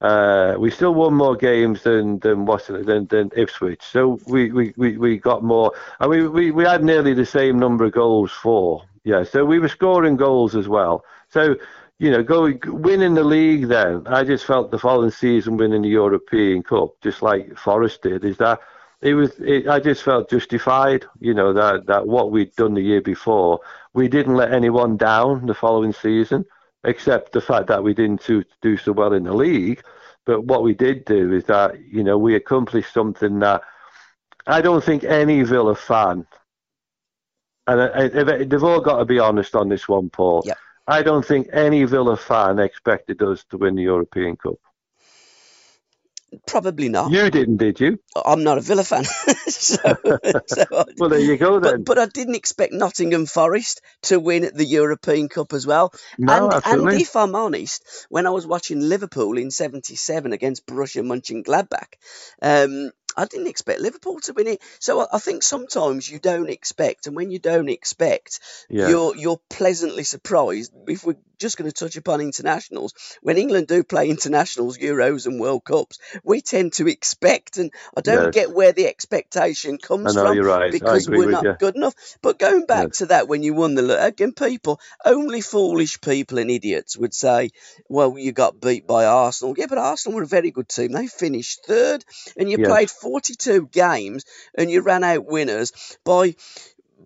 Uh, 0.00 0.56
we 0.58 0.68
still 0.70 0.94
won 0.94 1.14
more 1.14 1.36
games 1.36 1.82
than 1.82 2.18
than 2.18 2.44
Watson 2.44 2.84
than, 2.84 3.06
than 3.06 3.30
Ipswich. 3.36 3.82
So 3.82 4.18
we, 4.26 4.50
we, 4.50 4.74
we, 4.76 4.96
we 4.96 5.18
got 5.18 5.44
more, 5.44 5.72
and 6.00 6.10
we, 6.10 6.26
we, 6.26 6.50
we 6.50 6.64
had 6.64 6.82
nearly 6.82 7.14
the 7.14 7.26
same 7.26 7.58
number 7.58 7.84
of 7.84 7.92
goals 7.92 8.32
for. 8.32 8.82
Yeah, 9.04 9.22
so 9.22 9.44
we 9.44 9.58
were 9.58 9.68
scoring 9.68 10.16
goals 10.16 10.56
as 10.56 10.68
well. 10.68 11.04
So 11.28 11.56
you 11.98 12.10
know, 12.10 12.22
going 12.22 12.58
winning 12.66 13.14
the 13.14 13.22
league. 13.22 13.68
Then 13.68 14.04
I 14.08 14.24
just 14.24 14.44
felt 14.44 14.72
the 14.72 14.78
following 14.78 15.12
season 15.12 15.56
winning 15.56 15.82
the 15.82 15.88
European 15.88 16.64
Cup, 16.64 17.00
just 17.00 17.22
like 17.22 17.56
Forest 17.56 18.02
did, 18.02 18.24
is 18.24 18.38
that 18.38 18.58
it 19.02 19.14
was. 19.14 19.38
It, 19.40 19.68
I 19.68 19.80
just 19.80 20.02
felt 20.02 20.30
justified. 20.30 21.04
You 21.20 21.34
know 21.34 21.52
that 21.52 21.86
that 21.86 22.06
what 22.06 22.30
we'd 22.30 22.54
done 22.56 22.74
the 22.74 22.80
year 22.80 23.00
before, 23.00 23.60
we 23.92 24.08
didn't 24.08 24.36
let 24.36 24.52
anyone 24.52 24.96
down 24.96 25.46
the 25.46 25.54
following 25.54 25.92
season 25.92 26.44
except 26.84 27.32
the 27.32 27.40
fact 27.40 27.68
that 27.68 27.82
we 27.82 27.94
didn't 27.94 28.24
do, 28.26 28.42
do 28.60 28.76
so 28.76 28.92
well 28.92 29.12
in 29.12 29.24
the 29.24 29.32
league. 29.32 29.82
But 30.24 30.44
what 30.44 30.62
we 30.62 30.74
did 30.74 31.04
do 31.04 31.32
is 31.32 31.44
that, 31.44 31.80
you 31.84 32.02
know, 32.04 32.18
we 32.18 32.34
accomplished 32.34 32.92
something 32.92 33.40
that 33.40 33.62
I 34.46 34.60
don't 34.60 34.82
think 34.82 35.04
any 35.04 35.42
Villa 35.42 35.74
fan, 35.74 36.26
and 37.66 37.80
I, 37.80 38.04
I, 38.04 38.44
they've 38.44 38.64
all 38.64 38.80
got 38.80 38.98
to 38.98 39.04
be 39.04 39.18
honest 39.18 39.54
on 39.54 39.68
this 39.68 39.88
one, 39.88 40.10
Paul. 40.10 40.42
Yep. 40.44 40.58
I 40.88 41.02
don't 41.02 41.24
think 41.24 41.48
any 41.52 41.84
Villa 41.84 42.16
fan 42.16 42.58
expected 42.58 43.22
us 43.22 43.44
to 43.50 43.58
win 43.58 43.76
the 43.76 43.82
European 43.82 44.36
Cup. 44.36 44.58
Probably 46.46 46.88
not. 46.88 47.10
You 47.10 47.30
didn't, 47.30 47.58
did 47.58 47.78
you? 47.80 47.98
I'm 48.24 48.42
not 48.44 48.58
a 48.58 48.60
Villa 48.60 48.84
fan, 48.84 49.04
so, 49.46 49.76
so 50.46 50.64
I- 50.70 50.84
Well, 50.98 51.08
there 51.08 51.18
you 51.18 51.36
go 51.36 51.60
then. 51.60 51.84
but, 51.84 51.96
but 51.96 51.98
I 51.98 52.06
didn't 52.06 52.34
expect 52.34 52.72
Nottingham 52.72 53.26
Forest 53.26 53.80
to 54.04 54.18
win 54.20 54.50
the 54.54 54.64
European 54.64 55.28
Cup 55.28 55.52
as 55.52 55.66
well. 55.66 55.92
No, 56.18 56.50
and, 56.50 56.64
and 56.64 56.92
if 57.00 57.16
I'm 57.16 57.34
honest, 57.34 57.84
when 58.08 58.26
I 58.26 58.30
was 58.30 58.46
watching 58.46 58.80
Liverpool 58.80 59.38
in 59.38 59.50
'77 59.50 60.32
against 60.32 60.66
Borussia 60.66 61.02
Mönchengladbach, 61.02 61.94
um, 62.42 62.90
I 63.16 63.26
didn't 63.26 63.48
expect 63.48 63.80
Liverpool 63.80 64.20
to 64.20 64.32
win 64.32 64.46
it. 64.46 64.60
So 64.78 65.00
I, 65.00 65.06
I 65.14 65.18
think 65.18 65.42
sometimes 65.42 66.08
you 66.10 66.18
don't 66.18 66.50
expect, 66.50 67.06
and 67.06 67.16
when 67.16 67.30
you 67.30 67.38
don't 67.38 67.68
expect, 67.68 68.40
Yeah. 68.68 68.88
you're 68.88 69.16
you're 69.16 69.40
pleasantly 69.50 70.04
surprised. 70.04 70.72
If 70.88 71.04
we're 71.04 71.16
just 71.38 71.56
going 71.58 71.70
to 71.70 71.74
touch 71.74 71.96
upon 71.96 72.20
internationals, 72.20 72.94
when 73.20 73.36
England 73.36 73.66
do 73.66 73.82
play 73.82 74.08
internationals, 74.08 74.78
Euros 74.78 75.26
and 75.26 75.40
World 75.40 75.64
Cups, 75.64 75.98
we 76.22 76.40
tend 76.40 76.72
to 76.74 76.86
expect, 76.88 77.56
and 77.58 77.72
I 77.96 78.00
don't 78.00 78.26
Yes. 78.26 78.34
get 78.34 78.54
where 78.54 78.72
the 78.72 78.86
expectation 78.86 79.78
comes 79.78 80.16
I 80.16 80.22
know, 80.22 80.28
from 80.28 80.38
right. 80.38 80.70
Because 80.72 81.08
we're 81.08 81.30
not 81.30 81.44
you. 81.44 81.54
good 81.58 81.74
enough. 81.76 81.94
But 82.22 82.38
going 82.38 82.66
back 82.66 82.88
Yes. 82.88 82.98
to 82.98 83.06
that, 83.06 83.28
when 83.28 83.42
you 83.42 83.54
won 83.54 83.74
the 83.74 84.04
again, 84.04 84.32
people, 84.32 84.80
only 85.04 85.40
foolish 85.40 86.00
people 86.00 86.38
and 86.38 86.50
idiots 86.50 86.96
would 86.96 87.12
say, 87.14 87.50
"Well, 87.88 88.16
you 88.16 88.32
got 88.32 88.60
beat 88.60 88.86
by 88.86 89.04
Arsenal." 89.04 89.54
Yeah, 89.56 89.66
but 89.68 89.78
Arsenal 89.78 90.16
were 90.16 90.22
a 90.22 90.26
very 90.26 90.50
good 90.50 90.68
team. 90.68 90.92
They 90.92 91.06
finished 91.08 91.64
third, 91.66 92.04
and 92.36 92.50
you 92.50 92.58
Yes. 92.58 92.68
played 92.68 92.90
42 93.02 93.66
games, 93.72 94.24
and 94.56 94.70
you 94.70 94.80
ran 94.82 95.02
out 95.04 95.26
winners 95.26 95.72
by 96.04 96.34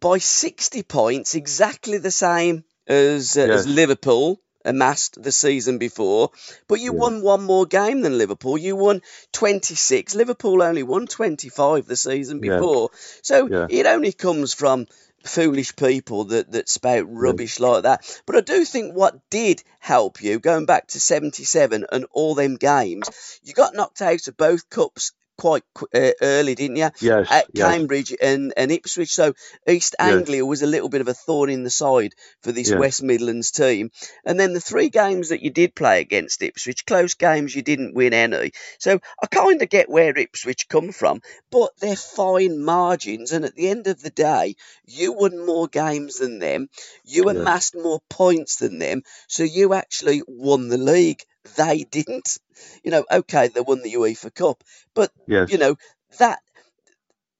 by 0.00 0.18
60 0.18 0.82
points, 0.82 1.34
exactly 1.34 1.98
the 1.98 2.10
same 2.10 2.64
as 2.86 3.36
uh, 3.36 3.40
as 3.40 3.66
Liverpool 3.66 4.40
amassed 4.64 5.22
the 5.22 5.32
season 5.32 5.78
before. 5.78 6.30
But 6.68 6.80
you 6.80 6.92
Yeah. 6.92 7.00
won 7.00 7.22
one 7.22 7.42
more 7.44 7.66
game 7.66 8.00
than 8.02 8.18
Liverpool. 8.18 8.58
You 8.58 8.76
won 8.76 9.00
26. 9.32 10.14
Liverpool 10.14 10.62
only 10.62 10.82
won 10.82 11.06
25 11.06 11.86
the 11.86 11.96
season 11.96 12.40
Yeah. 12.42 12.58
before. 12.58 12.90
So 13.22 13.48
Yeah. 13.48 13.66
it 13.70 13.86
only 13.86 14.12
comes 14.12 14.52
from 14.52 14.86
foolish 15.24 15.74
people 15.76 16.24
that, 16.24 16.52
that 16.52 16.68
spout 16.68 17.06
rubbish 17.08 17.58
like 17.58 17.84
that. 17.84 18.20
But 18.26 18.36
I 18.36 18.40
do 18.42 18.64
think 18.64 18.92
what 18.94 19.18
did 19.30 19.62
help 19.80 20.22
you, 20.22 20.38
going 20.38 20.66
back 20.66 20.88
to 20.88 21.00
77 21.00 21.86
and 21.90 22.06
all 22.12 22.34
them 22.34 22.56
games, 22.56 23.08
you 23.42 23.52
got 23.54 23.74
knocked 23.74 24.02
out 24.02 24.28
of 24.28 24.36
both 24.36 24.68
cups 24.68 25.12
quite 25.36 25.62
uh, 25.94 26.10
early, 26.22 26.54
didn't 26.54 26.76
you? 26.76 26.90
Yes, 27.00 27.30
At 27.30 27.46
yes. 27.52 27.72
Cambridge 27.72 28.14
and, 28.20 28.52
and 28.56 28.70
Ipswich. 28.72 29.12
So 29.14 29.34
East 29.68 29.94
Yes. 29.98 30.12
Anglia 30.12 30.44
was 30.44 30.62
a 30.62 30.66
little 30.66 30.88
bit 30.88 31.00
of 31.00 31.08
a 31.08 31.14
thorn 31.14 31.50
in 31.50 31.62
the 31.64 31.70
side 31.70 32.12
for 32.42 32.52
this 32.52 32.70
Yes. 32.70 32.78
West 32.78 33.02
Midlands 33.02 33.50
team. 33.50 33.90
And 34.24 34.38
then 34.38 34.52
the 34.54 34.60
three 34.60 34.88
games 34.88 35.28
that 35.28 35.42
you 35.42 35.50
did 35.50 35.74
play 35.74 36.00
against 36.00 36.42
Ipswich, 36.42 36.86
close 36.86 37.14
games, 37.14 37.54
you 37.54 37.62
didn't 37.62 37.94
win 37.94 38.12
any. 38.14 38.52
So 38.78 38.98
I 39.22 39.26
kind 39.26 39.60
of 39.62 39.68
get 39.68 39.88
where 39.90 40.16
Ipswich 40.16 40.68
come 40.68 40.92
from, 40.92 41.20
but 41.50 41.70
they're 41.80 41.96
fine 41.96 42.62
margins. 42.62 43.32
And 43.32 43.44
at 43.44 43.54
the 43.54 43.68
end 43.68 43.86
of 43.86 44.02
the 44.02 44.10
day, 44.10 44.56
you 44.86 45.12
won 45.12 45.44
more 45.44 45.68
games 45.68 46.16
than 46.16 46.38
them. 46.38 46.68
You 47.04 47.26
Yes. 47.26 47.36
amassed 47.36 47.74
more 47.74 48.00
points 48.08 48.56
than 48.56 48.78
them. 48.78 49.02
So 49.28 49.42
you 49.42 49.74
actually 49.74 50.22
won 50.26 50.68
the 50.68 50.78
league. 50.78 51.22
They 51.56 51.84
didn't. 51.84 52.38
You 52.82 52.90
know, 52.90 53.04
okay, 53.10 53.48
they 53.48 53.60
won 53.60 53.82
the 53.82 53.94
UEFA 53.94 54.34
Cup, 54.34 54.62
but 54.94 55.12
Yes. 55.26 55.50
you 55.50 55.58
know 55.58 55.76
that 56.18 56.40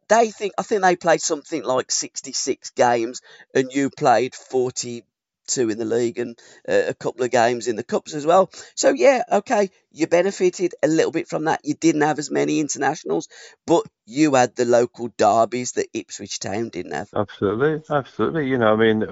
they 0.08 0.30
think 0.30 0.54
I 0.58 0.62
think 0.62 0.82
they 0.82 0.96
played 0.96 1.20
something 1.20 1.62
like 1.62 1.90
66 1.90 2.70
games 2.70 3.22
and 3.54 3.72
you 3.72 3.90
played 3.90 4.34
42 4.34 5.70
in 5.70 5.78
the 5.78 5.84
league 5.84 6.18
and 6.18 6.38
uh, 6.68 6.82
a 6.88 6.94
couple 6.94 7.24
of 7.24 7.30
games 7.30 7.66
in 7.66 7.76
the 7.76 7.82
cups 7.82 8.14
as 8.14 8.26
well. 8.26 8.50
So 8.74 8.90
yeah, 8.90 9.22
okay, 9.30 9.70
you 9.92 10.06
benefited 10.06 10.74
a 10.82 10.88
little 10.88 11.12
bit 11.12 11.28
from 11.28 11.44
that. 11.44 11.60
You 11.64 11.74
didn't 11.74 12.02
have 12.02 12.18
as 12.18 12.30
many 12.30 12.60
internationals, 12.60 13.28
but 13.66 13.84
you 14.04 14.34
had 14.34 14.54
the 14.54 14.64
local 14.64 15.08
derbies 15.16 15.72
that 15.72 15.88
Ipswich 15.92 16.38
Town 16.38 16.68
didn't 16.68 16.92
have. 16.92 17.08
Absolutely, 17.14 17.82
absolutely. 17.90 18.48
You 18.48 18.58
know, 18.58 18.72
I 18.72 18.76
mean, 18.76 19.04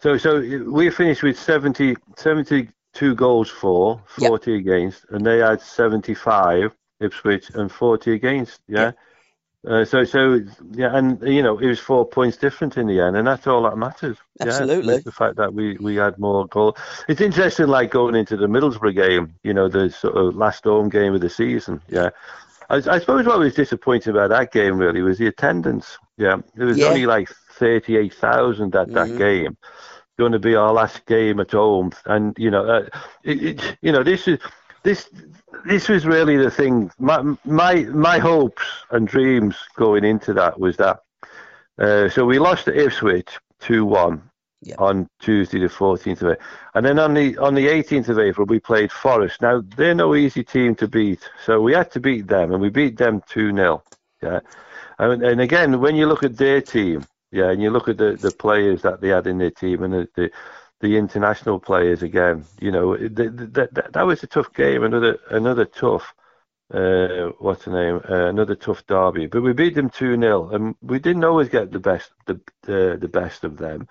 so 0.00 0.16
so 0.16 0.40
we 0.40 0.90
finished 0.90 1.22
with 1.22 1.38
70, 1.38 1.96
72 2.94 3.14
goals 3.14 3.48
for, 3.48 4.00
Yep. 4.18 4.28
40 4.28 4.56
against, 4.56 5.04
and 5.10 5.24
they 5.24 5.38
had 5.38 5.60
75 5.60 6.72
Ipswich 7.00 7.50
and 7.54 7.70
40 7.70 8.12
against. 8.12 8.60
Yeah. 8.68 8.92
Uh, 9.66 9.84
so 9.84 10.02
so 10.02 10.40
yeah, 10.72 10.90
and 10.96 11.22
you 11.22 11.40
know 11.40 11.56
it 11.56 11.66
was 11.68 11.78
four 11.78 12.04
points 12.04 12.36
different 12.36 12.76
in 12.76 12.88
the 12.88 12.98
end, 13.00 13.16
and 13.16 13.24
that's 13.28 13.46
all 13.46 13.62
that 13.62 13.78
matters. 13.78 14.16
Yeah, 14.40 14.46
Absolutely. 14.48 14.98
the 14.98 15.12
fact 15.12 15.36
that 15.36 15.54
we 15.54 15.76
we 15.80 15.94
had 15.94 16.18
more 16.18 16.48
goals. 16.48 16.74
It's 17.08 17.20
interesting, 17.20 17.68
like 17.68 17.92
going 17.92 18.16
into 18.16 18.36
the 18.36 18.48
Middlesbrough 18.48 18.96
game. 18.96 19.34
You 19.44 19.54
know, 19.54 19.68
the 19.68 19.88
sort 19.90 20.16
of 20.16 20.34
last 20.34 20.64
home 20.64 20.88
game 20.88 21.14
of 21.14 21.20
the 21.20 21.30
season. 21.30 21.80
Yeah. 21.88 22.10
I, 22.70 22.76
I 22.78 22.98
suppose 22.98 23.24
what 23.24 23.38
was 23.38 23.54
disappointing 23.54 24.10
about 24.10 24.30
that 24.30 24.50
game 24.52 24.78
really 24.78 25.00
was 25.00 25.18
the 25.18 25.28
attendance. 25.28 25.96
Yeah, 26.16 26.38
there 26.56 26.66
was 26.66 26.78
Yeah. 26.78 26.86
only 26.86 27.06
like 27.06 27.28
thirty-eight 27.52 28.14
thousand 28.14 28.74
at 28.74 28.92
that 28.94 29.10
Mhm. 29.10 29.18
game. 29.18 29.56
Going 30.22 30.40
to 30.40 30.48
be 30.50 30.54
our 30.54 30.72
last 30.72 31.04
game 31.06 31.40
at 31.40 31.50
home, 31.50 31.90
and 32.06 32.36
you 32.38 32.50
know, 32.50 32.64
uh, 32.64 32.88
it, 33.24 33.42
it, 33.42 33.78
you 33.82 33.90
know, 33.90 34.04
this 34.04 34.28
is 34.28 34.38
this 34.84 35.10
this 35.64 35.88
was 35.88 36.06
really 36.06 36.36
the 36.36 36.50
thing. 36.50 36.92
My 37.00 37.22
my 37.44 37.74
my 37.86 38.18
hopes 38.20 38.62
and 38.92 39.08
dreams 39.08 39.56
going 39.76 40.04
into 40.04 40.32
that 40.34 40.60
was 40.60 40.76
that. 40.76 41.00
Uh, 41.76 42.08
so 42.08 42.24
we 42.24 42.38
lost 42.38 42.66
to 42.66 42.72
Ipswich 42.84 43.30
two 43.58 43.84
one 43.84 44.22
Yeah. 44.60 44.76
on 44.78 45.08
Tuesday 45.18 45.58
the 45.58 45.68
fourteenth 45.68 46.22
of 46.22 46.28
April, 46.32 46.46
and 46.74 46.86
then 46.86 46.98
on 47.00 47.14
the 47.14 47.36
on 47.38 47.54
the 47.56 47.66
eighteenth 47.66 48.08
of 48.08 48.18
April 48.20 48.46
we 48.46 48.60
played 48.60 48.92
Forest. 48.92 49.42
Now 49.42 49.62
they're 49.76 49.94
no 50.04 50.14
easy 50.14 50.44
team 50.44 50.76
to 50.76 50.86
beat, 50.86 51.28
so 51.44 51.60
we 51.60 51.72
had 51.74 51.90
to 51.92 52.00
beat 52.00 52.28
them, 52.28 52.52
and 52.52 52.60
we 52.62 52.70
beat 52.70 52.96
them 52.96 53.22
two 53.28 53.50
0 53.52 53.82
Yeah, 54.22 54.40
and, 55.00 55.22
and 55.24 55.40
again 55.40 55.80
when 55.80 55.96
you 55.96 56.06
look 56.06 56.22
at 56.22 56.36
their 56.36 56.60
team, 56.62 57.04
yeah, 57.32 57.50
and 57.50 57.62
you 57.62 57.70
look 57.70 57.88
at 57.88 57.98
the, 57.98 58.16
the 58.20 58.32
players 58.32 58.82
that 58.82 59.00
they 59.00 59.08
had 59.08 59.26
in 59.26 59.38
their 59.38 59.50
team 59.50 59.82
and 59.84 59.94
the, 59.94 60.08
the 60.16 60.30
the 60.80 60.96
international 60.98 61.60
players 61.60 62.02
again. 62.02 62.44
You 62.60 62.72
know, 62.72 62.96
that 62.96 63.70
that 63.74 63.92
that 63.92 64.06
was 64.06 64.22
a 64.22 64.28
tough 64.28 64.52
game. 64.54 64.84
Another 64.84 65.18
another 65.30 65.64
tough. 65.66 66.14
Uh, 66.72 67.30
what's 67.38 67.64
the 67.66 67.70
name? 67.70 68.00
Uh, 68.08 68.28
another 68.28 68.54
tough 68.54 68.86
derby, 68.86 69.26
but 69.26 69.42
we 69.42 69.52
beat 69.52 69.74
them 69.74 69.90
two 69.90 70.16
0 70.18 70.48
and 70.50 70.74
we 70.82 70.98
didn't 70.98 71.24
always 71.24 71.48
get 71.48 71.70
the 71.70 71.78
best 71.80 72.12
the 72.26 72.40
the, 72.62 72.98
the 73.00 73.08
best 73.08 73.44
of 73.44 73.58
them. 73.58 73.86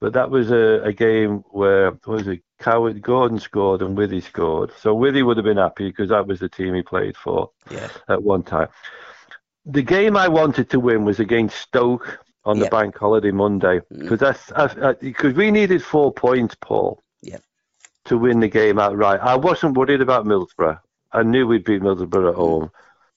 But 0.00 0.14
that 0.14 0.30
was 0.30 0.50
a, 0.50 0.82
a 0.82 0.92
game 0.92 1.44
where 1.50 1.92
what 1.92 2.06
was 2.08 2.28
it 2.28 2.42
Cowans 2.60 3.00
Gordon 3.00 3.38
scored 3.38 3.82
and 3.82 3.96
Withy 3.96 4.22
scored. 4.22 4.72
So 4.78 4.96
Withy 4.96 5.24
would 5.24 5.36
have 5.36 5.44
been 5.44 5.58
happy 5.58 5.88
because 5.88 6.08
that 6.10 6.26
was 6.26 6.40
the 6.40 6.48
team 6.48 6.74
he 6.74 6.82
played 6.82 7.16
for 7.16 7.50
Yeah. 7.70 7.88
at 8.08 8.22
one 8.22 8.42
time. 8.42 8.68
The 9.66 9.82
game 9.82 10.16
I 10.16 10.28
wanted 10.28 10.70
to 10.70 10.80
win 10.80 11.04
was 11.04 11.20
against 11.20 11.56
Stoke 11.58 12.18
on 12.44 12.58
Yep. 12.58 12.64
the 12.64 12.70
bank 12.76 12.98
holiday 12.98 13.30
Monday 13.30 13.80
mm. 13.80 13.98
because 14.00 14.20
that's 14.20 14.74
because 15.00 15.34
we 15.34 15.50
needed 15.50 15.82
four 15.82 16.12
points, 16.12 16.56
Paul, 16.60 17.02
Yep. 17.22 17.42
to 18.06 18.18
win 18.18 18.40
the 18.40 18.48
game 18.48 18.78
outright. 18.78 19.20
I 19.20 19.36
wasn't 19.36 19.76
worried 19.76 20.00
about 20.00 20.26
Middlesbrough. 20.26 20.78
I 21.12 21.22
knew 21.22 21.46
we'd 21.46 21.64
beat 21.64 21.82
Middlesbrough 21.82 22.30
at 22.30 22.34
mm. 22.34 22.44
home. 22.44 22.70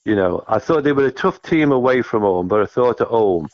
You 0.04 0.16
know, 0.16 0.44
I 0.48 0.60
thought 0.60 0.84
they 0.84 0.92
were 0.92 1.06
a 1.06 1.12
tough 1.12 1.42
team 1.42 1.72
away 1.72 2.02
from 2.04 2.22
home, 2.22 2.48
but 2.48 2.62
I 2.62 2.66
thought 2.66 3.02
at 3.02 3.08
home 3.08 3.48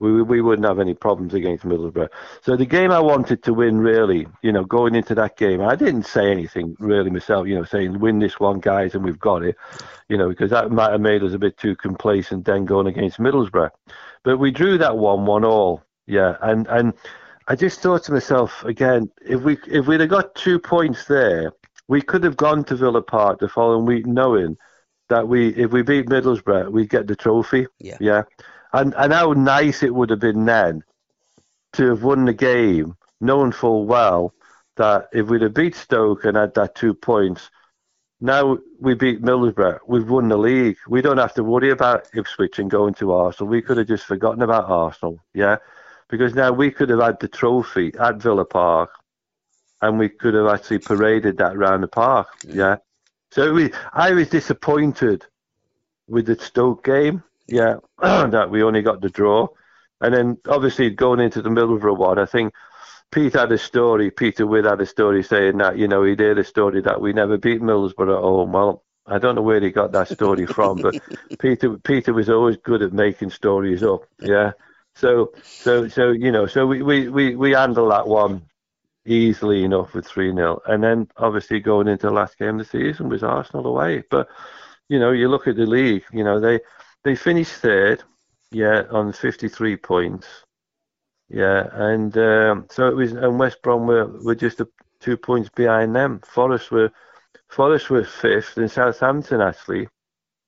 we 0.00 0.22
we 0.22 0.40
wouldn't 0.40 0.66
have 0.66 0.80
any 0.80 0.94
problems 0.94 1.34
against 1.34 1.64
Middlesbrough. 1.64 2.08
So 2.42 2.56
the 2.56 2.66
game 2.66 2.90
I 2.90 3.00
wanted 3.00 3.42
to 3.44 3.54
win, 3.54 3.78
really, 3.78 4.26
you 4.42 4.52
know, 4.52 4.64
going 4.64 4.94
into 4.94 5.14
that 5.14 5.36
game, 5.36 5.60
I 5.60 5.76
didn't 5.76 6.04
say 6.04 6.30
anything 6.30 6.76
really 6.78 7.10
myself, 7.10 7.46
you 7.46 7.54
know, 7.54 7.64
saying 7.64 7.98
win 8.00 8.18
this 8.18 8.38
one, 8.38 8.60
guys, 8.60 8.94
and 8.94 9.04
we've 9.04 9.18
got 9.18 9.42
it, 9.42 9.56
you 10.08 10.18
know, 10.18 10.28
because 10.28 10.50
that 10.50 10.70
might 10.70 10.92
have 10.92 11.00
made 11.00 11.22
us 11.22 11.32
a 11.32 11.38
bit 11.38 11.56
too 11.56 11.76
complacent 11.76 12.44
then 12.44 12.64
going 12.64 12.86
against 12.86 13.18
Middlesbrough. 13.18 13.70
But 14.24 14.38
we 14.38 14.50
drew 14.50 14.78
that 14.78 14.96
one 14.96 15.26
one 15.26 15.44
all, 15.44 15.82
yeah, 16.06 16.36
and 16.40 16.66
and 16.68 16.94
I 17.46 17.54
just 17.54 17.80
thought 17.80 18.04
to 18.04 18.12
myself 18.12 18.64
again, 18.64 19.10
if 19.24 19.42
we 19.42 19.58
if 19.68 19.86
we'd 19.86 20.00
have 20.00 20.08
got 20.08 20.34
two 20.34 20.58
points 20.58 21.04
there, 21.04 21.52
we 21.88 22.00
could 22.00 22.24
have 22.24 22.36
gone 22.36 22.64
to 22.64 22.76
Villa 22.76 23.02
Park 23.02 23.38
the 23.38 23.48
following 23.48 23.84
week 23.84 24.06
knowing 24.06 24.56
that 25.10 25.28
we 25.28 25.48
if 25.50 25.70
we 25.72 25.82
beat 25.82 26.06
Middlesbrough, 26.06 26.72
we'd 26.72 26.88
get 26.88 27.06
the 27.06 27.16
trophy. 27.16 27.66
Yeah. 27.78 27.98
Yeah. 28.00 28.22
And 28.72 28.94
and 28.96 29.12
how 29.12 29.32
nice 29.32 29.82
it 29.82 29.94
would 29.94 30.10
have 30.10 30.20
been 30.20 30.46
then 30.46 30.82
to 31.74 31.88
have 31.90 32.02
won 32.02 32.24
the 32.24 32.32
game, 32.32 32.96
knowing 33.20 33.52
full 33.52 33.84
well 33.84 34.32
that 34.76 35.08
if 35.12 35.28
we'd 35.28 35.42
have 35.42 35.54
beat 35.54 35.76
Stoke 35.76 36.24
and 36.24 36.36
had 36.36 36.54
that 36.54 36.74
two 36.74 36.94
points, 36.94 37.50
now 38.24 38.56
we 38.80 38.94
beat 38.94 39.20
Middlesbrough, 39.20 39.80
we've 39.86 40.08
won 40.08 40.28
the 40.28 40.38
league. 40.38 40.78
We 40.88 41.02
don't 41.02 41.18
have 41.18 41.34
to 41.34 41.44
worry 41.44 41.68
about 41.68 42.08
Ipswich 42.14 42.58
and 42.58 42.70
going 42.70 42.94
to 42.94 43.12
Arsenal. 43.12 43.50
We 43.50 43.60
could 43.60 43.76
have 43.76 43.86
just 43.86 44.06
forgotten 44.06 44.40
about 44.40 44.70
Arsenal, 44.70 45.22
yeah, 45.34 45.58
because 46.08 46.34
now 46.34 46.50
we 46.50 46.70
could 46.70 46.88
have 46.88 47.00
had 47.00 47.20
the 47.20 47.28
trophy 47.28 47.92
at 48.00 48.16
Villa 48.16 48.46
Park, 48.46 48.92
and 49.82 49.98
we 49.98 50.08
could 50.08 50.32
have 50.32 50.46
actually 50.46 50.78
paraded 50.78 51.36
that 51.36 51.58
round 51.58 51.82
the 51.82 51.88
park, 51.88 52.28
yeah. 52.48 52.76
So 53.30 53.52
we, 53.52 53.70
I 53.92 54.12
was 54.12 54.30
disappointed 54.30 55.26
with 56.08 56.24
the 56.24 56.36
Stoke 56.36 56.82
game, 56.82 57.22
yeah, 57.46 57.76
that 58.00 58.48
we 58.48 58.62
only 58.62 58.80
got 58.80 59.02
the 59.02 59.10
draw. 59.10 59.48
And 60.00 60.14
then 60.14 60.38
obviously 60.48 60.88
going 60.88 61.20
into 61.20 61.42
the 61.42 61.50
Middlesbrough 61.50 61.98
one, 61.98 62.18
I 62.18 62.24
think 62.24 62.54
Pete 63.14 63.34
had 63.34 63.52
a 63.52 63.58
story, 63.58 64.10
Peter 64.10 64.44
Withe 64.44 64.64
had 64.64 64.80
a 64.80 64.86
story 64.86 65.22
saying 65.22 65.58
that, 65.58 65.78
you 65.78 65.86
know, 65.86 66.02
he'd 66.02 66.18
heard 66.18 66.38
a 66.38 66.42
story 66.42 66.80
that 66.80 67.00
we 67.00 67.12
never 67.12 67.38
beat 67.38 67.62
Middlesbrough 67.62 68.16
at 68.16 68.22
home. 68.22 68.50
Well, 68.50 68.82
I 69.06 69.18
don't 69.18 69.36
know 69.36 69.42
where 69.42 69.60
he 69.60 69.70
got 69.70 69.92
that 69.92 70.08
story 70.08 70.46
from, 70.46 70.78
but 70.78 70.96
Peter 71.38 71.78
Peter 71.78 72.12
was 72.12 72.28
always 72.28 72.56
good 72.56 72.82
at 72.82 72.92
making 72.92 73.30
stories 73.30 73.84
up. 73.84 74.04
Yeah. 74.20 74.52
So 74.96 75.32
so 75.44 75.86
so 75.86 76.10
you 76.10 76.32
know, 76.32 76.46
so 76.46 76.66
we 76.66 76.82
we 76.82 77.08
we, 77.08 77.36
we 77.36 77.52
handle 77.52 77.88
that 77.90 78.08
one 78.08 78.42
easily 79.06 79.62
enough 79.62 79.94
with 79.94 80.06
three 80.06 80.34
0 80.34 80.60
And 80.66 80.82
then 80.82 81.08
obviously 81.16 81.60
going 81.60 81.86
into 81.86 82.08
the 82.08 82.12
last 82.12 82.36
game 82.36 82.58
of 82.58 82.68
the 82.68 82.78
season 82.78 83.08
was 83.08 83.22
Arsenal 83.22 83.66
away. 83.66 84.02
But 84.10 84.28
you 84.88 84.98
know, 84.98 85.12
you 85.12 85.28
look 85.28 85.46
at 85.46 85.54
the 85.54 85.66
league, 85.66 86.04
you 86.12 86.24
know, 86.24 86.40
they 86.40 86.58
they 87.04 87.14
finished 87.14 87.52
third, 87.52 88.02
yeah, 88.50 88.82
on 88.90 89.12
53 89.12 89.76
points. 89.76 90.26
Yeah, 91.28 91.68
and 91.72 92.16
um, 92.18 92.66
so 92.70 92.88
it 92.88 92.94
was, 92.94 93.12
and 93.12 93.38
West 93.38 93.62
Brom 93.62 93.86
were, 93.86 94.06
were 94.22 94.34
just 94.34 94.60
a, 94.60 94.68
two 95.00 95.16
points 95.16 95.48
behind 95.48 95.94
them. 95.96 96.20
Forest 96.20 96.70
were 96.70 96.90
Forest 97.48 97.90
were 97.90 98.04
fifth, 98.04 98.56
and 98.58 98.70
Southampton 98.70 99.40
actually 99.40 99.88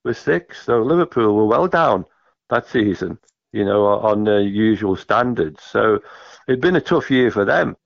was 0.04 0.18
sixth. 0.18 0.64
So 0.64 0.82
Liverpool 0.82 1.34
were 1.36 1.46
well 1.46 1.68
down 1.68 2.06
that 2.50 2.68
season, 2.68 3.18
you 3.52 3.64
know, 3.64 3.86
on 3.86 4.24
the 4.24 4.42
usual 4.42 4.96
standards. 4.96 5.62
So 5.64 6.00
it'd 6.48 6.60
been 6.62 6.76
a 6.76 6.80
tough 6.80 7.10
year 7.10 7.30
for 7.30 7.44
them, 7.44 7.76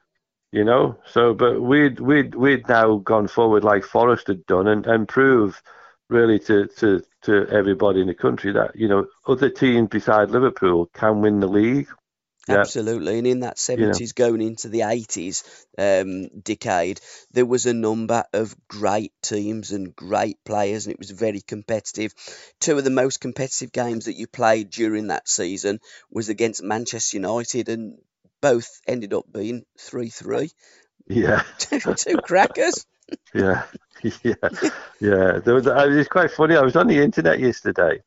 you 0.52 0.64
know. 0.64 0.98
So, 1.06 1.34
but 1.34 1.62
we'd 1.62 2.00
we'd 2.00 2.34
we'd 2.34 2.68
now 2.68 2.96
gone 2.98 3.28
forward 3.28 3.64
like 3.64 3.84
Forest 3.84 4.28
had 4.28 4.46
done, 4.46 4.68
and 4.68 4.86
and 4.86 5.08
proved 5.08 5.60
really 6.10 6.38
to 6.40 6.66
to 6.78 7.02
to 7.22 7.46
everybody 7.48 8.00
in 8.02 8.08
the 8.08 8.14
country 8.14 8.52
that 8.52 8.76
you 8.76 8.88
know 8.88 9.06
other 9.28 9.50
teams 9.50 9.88
beside 9.90 10.30
Liverpool 10.30 10.86
can 10.94 11.20
win 11.22 11.40
the 11.40 11.48
league. 11.48 11.88
Yeah. 12.50 12.60
Absolutely, 12.60 13.18
and 13.18 13.26
in 13.26 13.40
that 13.40 13.58
seventies 13.58 14.12
going 14.12 14.42
into 14.42 14.68
the 14.68 14.82
eighties 14.82 15.44
um, 15.78 16.28
decade, 16.40 17.00
there 17.32 17.46
was 17.46 17.66
a 17.66 17.74
number 17.74 18.24
of 18.32 18.54
great 18.68 19.12
teams 19.22 19.72
and 19.72 19.94
great 19.94 20.42
players, 20.44 20.86
and 20.86 20.92
it 20.92 20.98
was 20.98 21.10
very 21.10 21.40
competitive. 21.40 22.12
Two 22.60 22.78
of 22.78 22.84
the 22.84 22.90
most 22.90 23.20
competitive 23.20 23.72
games 23.72 24.06
that 24.06 24.16
you 24.16 24.26
played 24.26 24.70
during 24.70 25.08
that 25.08 25.28
season 25.28 25.80
was 26.10 26.28
against 26.28 26.62
Manchester 26.62 27.16
United, 27.16 27.68
and 27.68 27.98
both 28.40 28.80
ended 28.86 29.14
up 29.14 29.24
being 29.32 29.64
three 29.78 30.08
three. 30.08 30.50
Yeah, 31.06 31.42
two 31.58 32.16
crackers. 32.18 32.86
yeah, 33.34 33.64
yeah, 34.22 34.34
yeah. 35.00 35.38
There 35.38 35.54
was. 35.54 35.66
It's 35.66 36.08
quite 36.08 36.30
funny. 36.30 36.56
I 36.56 36.62
was 36.62 36.76
on 36.76 36.86
the 36.86 37.02
internet 37.02 37.40
yesterday, 37.40 38.02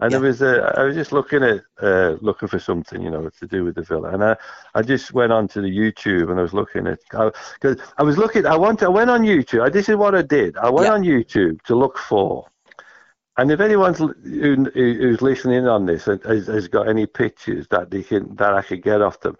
and 0.00 0.10
yeah. 0.10 0.18
there 0.18 0.26
was 0.26 0.40
a, 0.40 0.72
I 0.76 0.84
was 0.84 0.94
just 0.94 1.12
looking 1.12 1.42
at 1.42 1.60
uh, 1.82 2.16
looking 2.20 2.48
for 2.48 2.58
something, 2.58 3.02
you 3.02 3.10
know, 3.10 3.28
to 3.28 3.46
do 3.46 3.64
with 3.64 3.74
the 3.74 3.82
villa, 3.82 4.10
and 4.10 4.24
I, 4.24 4.36
I 4.74 4.82
just 4.82 5.12
went 5.12 5.32
on 5.32 5.46
to 5.48 5.60
the 5.60 5.68
YouTube 5.68 6.30
and 6.30 6.38
I 6.38 6.42
was 6.42 6.54
looking 6.54 6.86
at 6.86 7.00
because 7.10 7.34
I, 7.62 8.00
I, 8.00 8.02
was 8.02 8.16
looking. 8.16 8.46
I 8.46 8.56
want 8.56 8.82
I 8.82 8.88
went 8.88 9.10
on 9.10 9.22
YouTube. 9.22 9.62
I, 9.62 9.68
this 9.68 9.88
is 9.88 9.96
what 9.96 10.14
I 10.14 10.22
did. 10.22 10.56
I 10.56 10.70
went 10.70 10.86
yeah. 10.86 10.94
on 10.94 11.02
YouTube 11.02 11.60
to 11.62 11.74
look 11.74 11.98
for, 11.98 12.46
and 13.36 13.50
if 13.50 13.60
anyone's 13.60 13.98
who, 13.98 14.70
who's 14.74 15.20
listening 15.20 15.66
on 15.66 15.84
this 15.84 16.06
has, 16.06 16.46
has 16.46 16.68
got 16.68 16.88
any 16.88 17.06
pictures 17.06 17.66
that 17.70 17.90
they 17.90 18.02
can 18.02 18.34
that 18.36 18.54
I 18.54 18.62
could 18.62 18.82
get 18.82 19.02
off 19.02 19.20
them, 19.20 19.36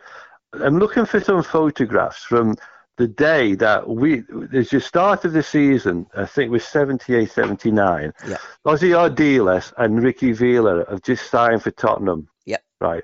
I'm 0.53 0.79
looking 0.79 1.07
for 1.07 1.21
some 1.21 1.43
photographs 1.43 2.23
from 2.23 2.55
the 3.01 3.09
day 3.09 3.55
that 3.55 3.89
we, 3.89 4.25
as 4.53 4.69
the 4.69 4.79
start 4.79 5.25
of 5.25 5.33
the 5.33 5.43
season, 5.43 6.07
I 6.15 6.27
think 6.27 6.49
it 6.49 6.51
was 6.51 6.65
78 6.65 7.31
79, 7.31 8.13
yeah. 8.29 8.37
Ossie 8.67 8.93
Ardiles 8.95 9.73
and 9.79 10.03
Ricky 10.03 10.33
Villa 10.33 10.85
have 10.91 11.01
just 11.01 11.31
signed 11.31 11.63
for 11.63 11.71
Tottenham. 11.71 12.29
Yep. 12.45 12.63
Right. 12.79 13.03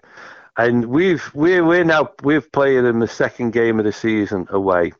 And 0.58 0.84
we've, 0.84 1.30
we're, 1.34 1.64
we're 1.64 1.84
now, 1.84 2.10
we've 2.22 2.52
played 2.52 2.84
in 2.84 2.98
the 2.98 3.08
second 3.08 3.52
game 3.52 3.78
of 3.78 3.86
the 3.86 3.92
season 3.92 4.46
away. 4.50 4.92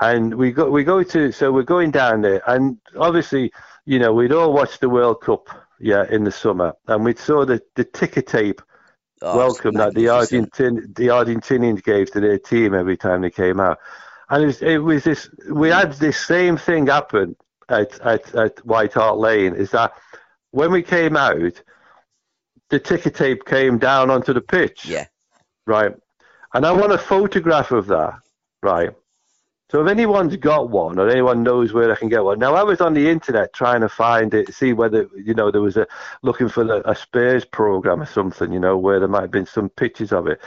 And 0.00 0.34
we 0.36 0.52
go, 0.52 0.70
we 0.70 0.84
go 0.84 1.02
to, 1.02 1.30
so 1.30 1.52
we're 1.52 1.62
going 1.62 1.90
down 1.90 2.22
there. 2.22 2.42
And 2.46 2.78
obviously, 2.98 3.52
you 3.84 3.98
know, 3.98 4.14
we'd 4.14 4.32
all 4.32 4.54
watched 4.54 4.80
the 4.80 4.88
World 4.88 5.20
Cup, 5.20 5.48
yeah, 5.78 6.06
in 6.10 6.24
the 6.24 6.32
summer. 6.32 6.72
And 6.86 7.04
we 7.04 7.14
saw 7.14 7.44
the, 7.44 7.60
the 7.74 7.84
ticker 7.84 8.22
tape 8.22 8.62
oh, 9.20 9.36
welcome 9.36 9.74
that 9.74 9.92
the 9.92 10.06
Argentin, 10.06 10.94
the 10.96 11.08
Argentinians 11.08 11.82
gave 11.82 12.10
to 12.12 12.20
their 12.20 12.38
team 12.38 12.72
every 12.72 12.96
time 12.96 13.20
they 13.20 13.30
came 13.30 13.60
out 13.60 13.78
and 14.30 14.42
it 14.42 14.46
was, 14.46 14.62
it 14.62 14.78
was 14.78 15.04
this. 15.04 15.28
We 15.50 15.68
had 15.68 15.92
mm. 15.92 15.98
this 15.98 16.18
same 16.18 16.56
thing 16.56 16.86
happen 16.86 17.36
at, 17.68 17.98
at, 18.00 18.34
at 18.34 18.64
White 18.66 18.94
Hart 18.94 19.18
Lane. 19.18 19.54
Is 19.54 19.70
that 19.70 19.92
when 20.50 20.70
we 20.72 20.82
came 20.82 21.16
out, 21.16 21.62
the 22.70 22.78
ticker 22.78 23.10
tape 23.10 23.44
came 23.44 23.78
down 23.78 24.10
onto 24.10 24.32
the 24.32 24.40
pitch. 24.40 24.86
Yeah. 24.86 25.06
Right. 25.66 25.94
And 26.54 26.64
I 26.64 26.72
want 26.72 26.92
a 26.92 26.98
photograph 26.98 27.70
of 27.70 27.86
that. 27.86 28.14
Right. 28.62 28.90
So 29.70 29.84
if 29.84 29.90
anyone's 29.90 30.36
got 30.36 30.70
one 30.70 30.98
or 30.98 31.08
anyone 31.08 31.42
knows 31.42 31.72
where 31.72 31.90
I 31.90 31.96
can 31.96 32.08
get 32.08 32.22
one. 32.22 32.38
Now 32.38 32.54
I 32.54 32.62
was 32.62 32.80
on 32.80 32.94
the 32.94 33.08
internet 33.08 33.52
trying 33.52 33.80
to 33.80 33.88
find 33.88 34.32
it, 34.32 34.54
see 34.54 34.72
whether 34.72 35.08
you 35.16 35.34
know 35.34 35.50
there 35.50 35.62
was 35.62 35.76
a 35.76 35.86
looking 36.22 36.48
for 36.48 36.62
the, 36.64 36.88
a 36.88 36.94
Spurs 36.94 37.44
program 37.44 38.00
or 38.00 38.06
something, 38.06 38.52
you 38.52 38.60
know, 38.60 38.76
where 38.78 39.00
there 39.00 39.08
might 39.08 39.22
have 39.22 39.30
been 39.30 39.46
some 39.46 39.68
pictures 39.70 40.12
of 40.12 40.28
it. 40.28 40.40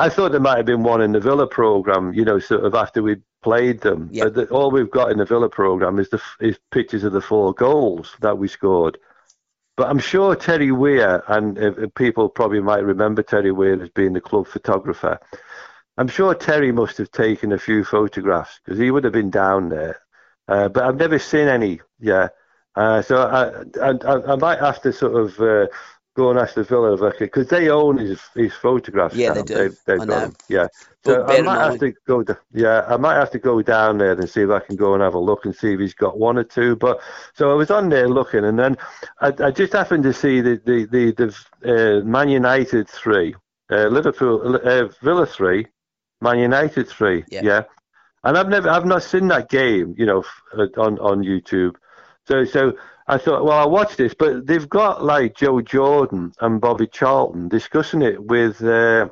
I 0.00 0.08
thought 0.08 0.32
there 0.32 0.40
might 0.40 0.56
have 0.56 0.66
been 0.66 0.82
one 0.82 1.02
in 1.02 1.12
the 1.12 1.20
Villa 1.20 1.46
program, 1.46 2.14
you 2.14 2.24
know, 2.24 2.38
sort 2.38 2.64
of 2.64 2.74
after 2.74 3.02
we 3.02 3.16
played 3.42 3.80
them. 3.82 4.08
The, 4.30 4.46
all 4.50 4.70
we've 4.70 4.90
got 4.90 5.10
in 5.10 5.18
the 5.18 5.26
Villa 5.26 5.50
program 5.50 5.98
is 5.98 6.08
the 6.08 6.22
is 6.40 6.58
pictures 6.70 7.04
of 7.04 7.12
the 7.12 7.20
four 7.20 7.52
goals 7.52 8.16
that 8.20 8.38
we 8.38 8.48
scored. 8.48 8.96
But 9.76 9.88
I'm 9.88 9.98
sure 9.98 10.34
Terry 10.34 10.72
Weir, 10.72 11.22
and 11.28 11.58
uh, 11.58 11.86
people 11.94 12.30
probably 12.30 12.60
might 12.60 12.82
remember 12.84 13.22
Terry 13.22 13.52
Weir 13.52 13.82
as 13.82 13.90
being 13.90 14.14
the 14.14 14.20
club 14.20 14.46
photographer. 14.46 15.18
I'm 15.98 16.08
sure 16.08 16.34
Terry 16.34 16.72
must 16.72 16.96
have 16.96 17.10
taken 17.10 17.52
a 17.52 17.58
few 17.58 17.84
photographs 17.84 18.58
because 18.64 18.78
he 18.78 18.90
would 18.90 19.04
have 19.04 19.12
been 19.12 19.30
down 19.30 19.68
there. 19.68 20.00
Uh, 20.48 20.68
but 20.68 20.84
I've 20.84 20.96
never 20.96 21.18
seen 21.18 21.46
any. 21.46 21.80
Yeah. 21.98 22.28
Uh, 22.74 23.02
so 23.02 23.18
I, 23.18 23.90
I, 23.92 24.32
I, 24.32 24.36
might 24.36 24.60
have 24.60 24.80
to 24.82 24.92
sort 24.92 25.14
of 25.14 25.40
uh, 25.40 25.66
go 26.20 26.30
and 26.30 26.38
ask 26.38 26.54
the 26.54 26.64
Villa 26.64 27.12
because 27.18 27.48
they 27.48 27.70
own 27.70 27.96
his 27.98 28.20
his 28.34 28.52
photographs. 28.52 29.14
Yeah, 29.14 29.28
now. 29.28 29.34
they 29.34 29.42
do. 29.42 29.76
I 29.88 30.04
got. 30.04 30.42
Yeah. 30.48 30.66
So 31.04 31.24
I 31.24 31.40
might 31.40 31.62
have 31.64 31.78
to 31.80 31.92
go. 32.06 32.22
Yeah, 32.52 32.84
I 32.94 32.96
might 32.98 33.14
have 33.14 33.30
to 33.30 33.38
go 33.38 33.62
down 33.62 33.98
there 33.98 34.12
and 34.12 34.28
see 34.28 34.42
if 34.42 34.50
I 34.50 34.60
can 34.60 34.76
go 34.76 34.92
and 34.94 35.02
have 35.02 35.14
a 35.14 35.18
look 35.18 35.46
and 35.46 35.54
see 35.54 35.72
if 35.72 35.80
he's 35.80 35.94
got 35.94 36.18
one 36.18 36.36
or 36.36 36.44
two. 36.44 36.76
But 36.76 37.00
so 37.32 37.50
I 37.50 37.54
was 37.54 37.70
on 37.70 37.88
there 37.88 38.08
looking, 38.08 38.44
and 38.44 38.58
then 38.58 38.76
I, 39.20 39.32
I 39.46 39.50
just 39.50 39.72
happened 39.72 40.04
to 40.04 40.12
see 40.12 40.42
the 40.42 40.60
the 40.64 40.78
the, 40.94 41.04
the 41.20 41.28
uh, 41.72 42.04
Man 42.04 42.28
United 42.28 42.88
three, 42.88 43.34
uh, 43.70 43.86
Liverpool 43.86 44.56
uh, 44.56 44.88
Villa 45.02 45.26
three, 45.26 45.66
Man 46.20 46.38
United 46.38 46.88
three. 46.88 47.24
Yeah. 47.28 47.40
yeah. 47.42 47.62
And 48.22 48.36
I've 48.36 48.50
never, 48.50 48.68
I've 48.68 48.84
not 48.84 49.02
seen 49.02 49.28
that 49.28 49.48
game, 49.48 49.94
you 49.96 50.04
know, 50.04 50.22
on 50.76 50.98
on 50.98 51.24
YouTube. 51.24 51.76
So 52.28 52.44
so 52.44 52.74
I 53.10 53.18
thought, 53.18 53.44
well, 53.44 53.58
I 53.58 53.66
watched 53.66 53.96
this, 53.96 54.14
but 54.14 54.46
they've 54.46 54.68
got 54.68 55.04
like 55.04 55.34
Joe 55.34 55.60
Jordan 55.60 56.32
and 56.40 56.60
Bobby 56.60 56.86
Charlton 56.86 57.48
discussing 57.48 58.02
it 58.02 58.22
with 58.22 58.62
uh, 58.62 59.08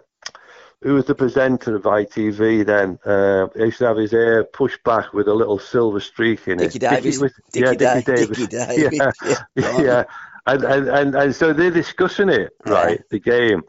who 0.83 0.95
was 0.95 1.07
the 1.07 1.17
presenter 1.17 1.75
of 1.75 1.83
ITV 1.83 2.65
then. 2.65 3.01
Uh, 3.05 3.49
he 3.57 3.65
used 3.65 3.79
to 3.79 3.87
have 3.87 3.97
his 3.97 4.13
hair 4.13 4.45
pushed 4.45 4.81
back 4.85 5.13
with 5.13 5.27
a 5.27 5.35
little 5.35 5.59
silver 5.59 5.99
streak 5.99 6.47
in 6.47 6.61
it. 6.61 6.71
Dickie 6.73 6.79
Davies. 6.79 7.19
Dickie, 7.19 7.35
Dickie, 7.51 7.85
yeah, 7.85 7.95
Dickie 7.95 8.13
Davies. 8.13 8.37
Dickie 8.37 8.57
Davies. 8.57 9.01
Yeah, 9.21 9.43
yeah. 9.57 9.81
yeah. 9.83 10.05
And, 10.47 10.63
and, 10.63 10.89
and, 10.89 11.15
and 11.17 11.35
so 11.35 11.53
they're 11.53 11.73
discussing 11.73 12.29
it, 12.29 12.55
right, 12.67 13.03
the 13.11 13.19
game. 13.19 13.63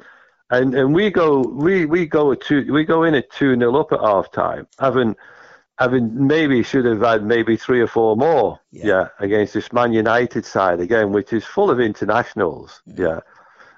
And 0.52 0.74
and 0.74 0.96
we 0.96 1.12
go 1.12 1.42
we, 1.42 1.86
we 1.86 2.08
go 2.08 2.34
two 2.34 2.72
we 2.72 2.84
go 2.84 3.04
in 3.04 3.14
at 3.14 3.30
two 3.32 3.56
nil 3.56 3.78
up 3.78 3.92
at 3.92 4.00
half 4.00 4.32
time, 4.32 4.68
having 4.80 5.16
having 5.80 6.28
maybe 6.28 6.62
should 6.62 6.84
have 6.84 7.00
had 7.00 7.24
maybe 7.24 7.56
three 7.56 7.80
or 7.80 7.88
four 7.88 8.18
more, 8.18 8.60
yeah, 8.72 8.86
yeah 8.86 9.08
against 9.20 9.54
this 9.54 9.72
Man 9.72 9.94
United 9.94 10.46
side 10.46 10.82
again, 10.82 11.14
which 11.14 11.32
is 11.32 11.46
full 11.46 11.72
of 11.72 11.80
internationals, 11.80 12.82
mm. 12.88 13.00
yeah. 13.00 13.20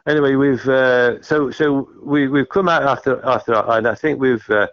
Anyway, 0.08 0.34
we've 0.34 0.68
uh, 0.68 1.22
so 1.22 1.52
so 1.52 1.88
we 2.04 2.28
we've 2.28 2.50
come 2.50 2.68
out 2.68 2.82
after 2.84 3.24
after, 3.24 3.54
and 3.54 3.88
I 3.88 3.94
think 3.94 4.20
we've 4.20 4.50
uh, 4.50 4.68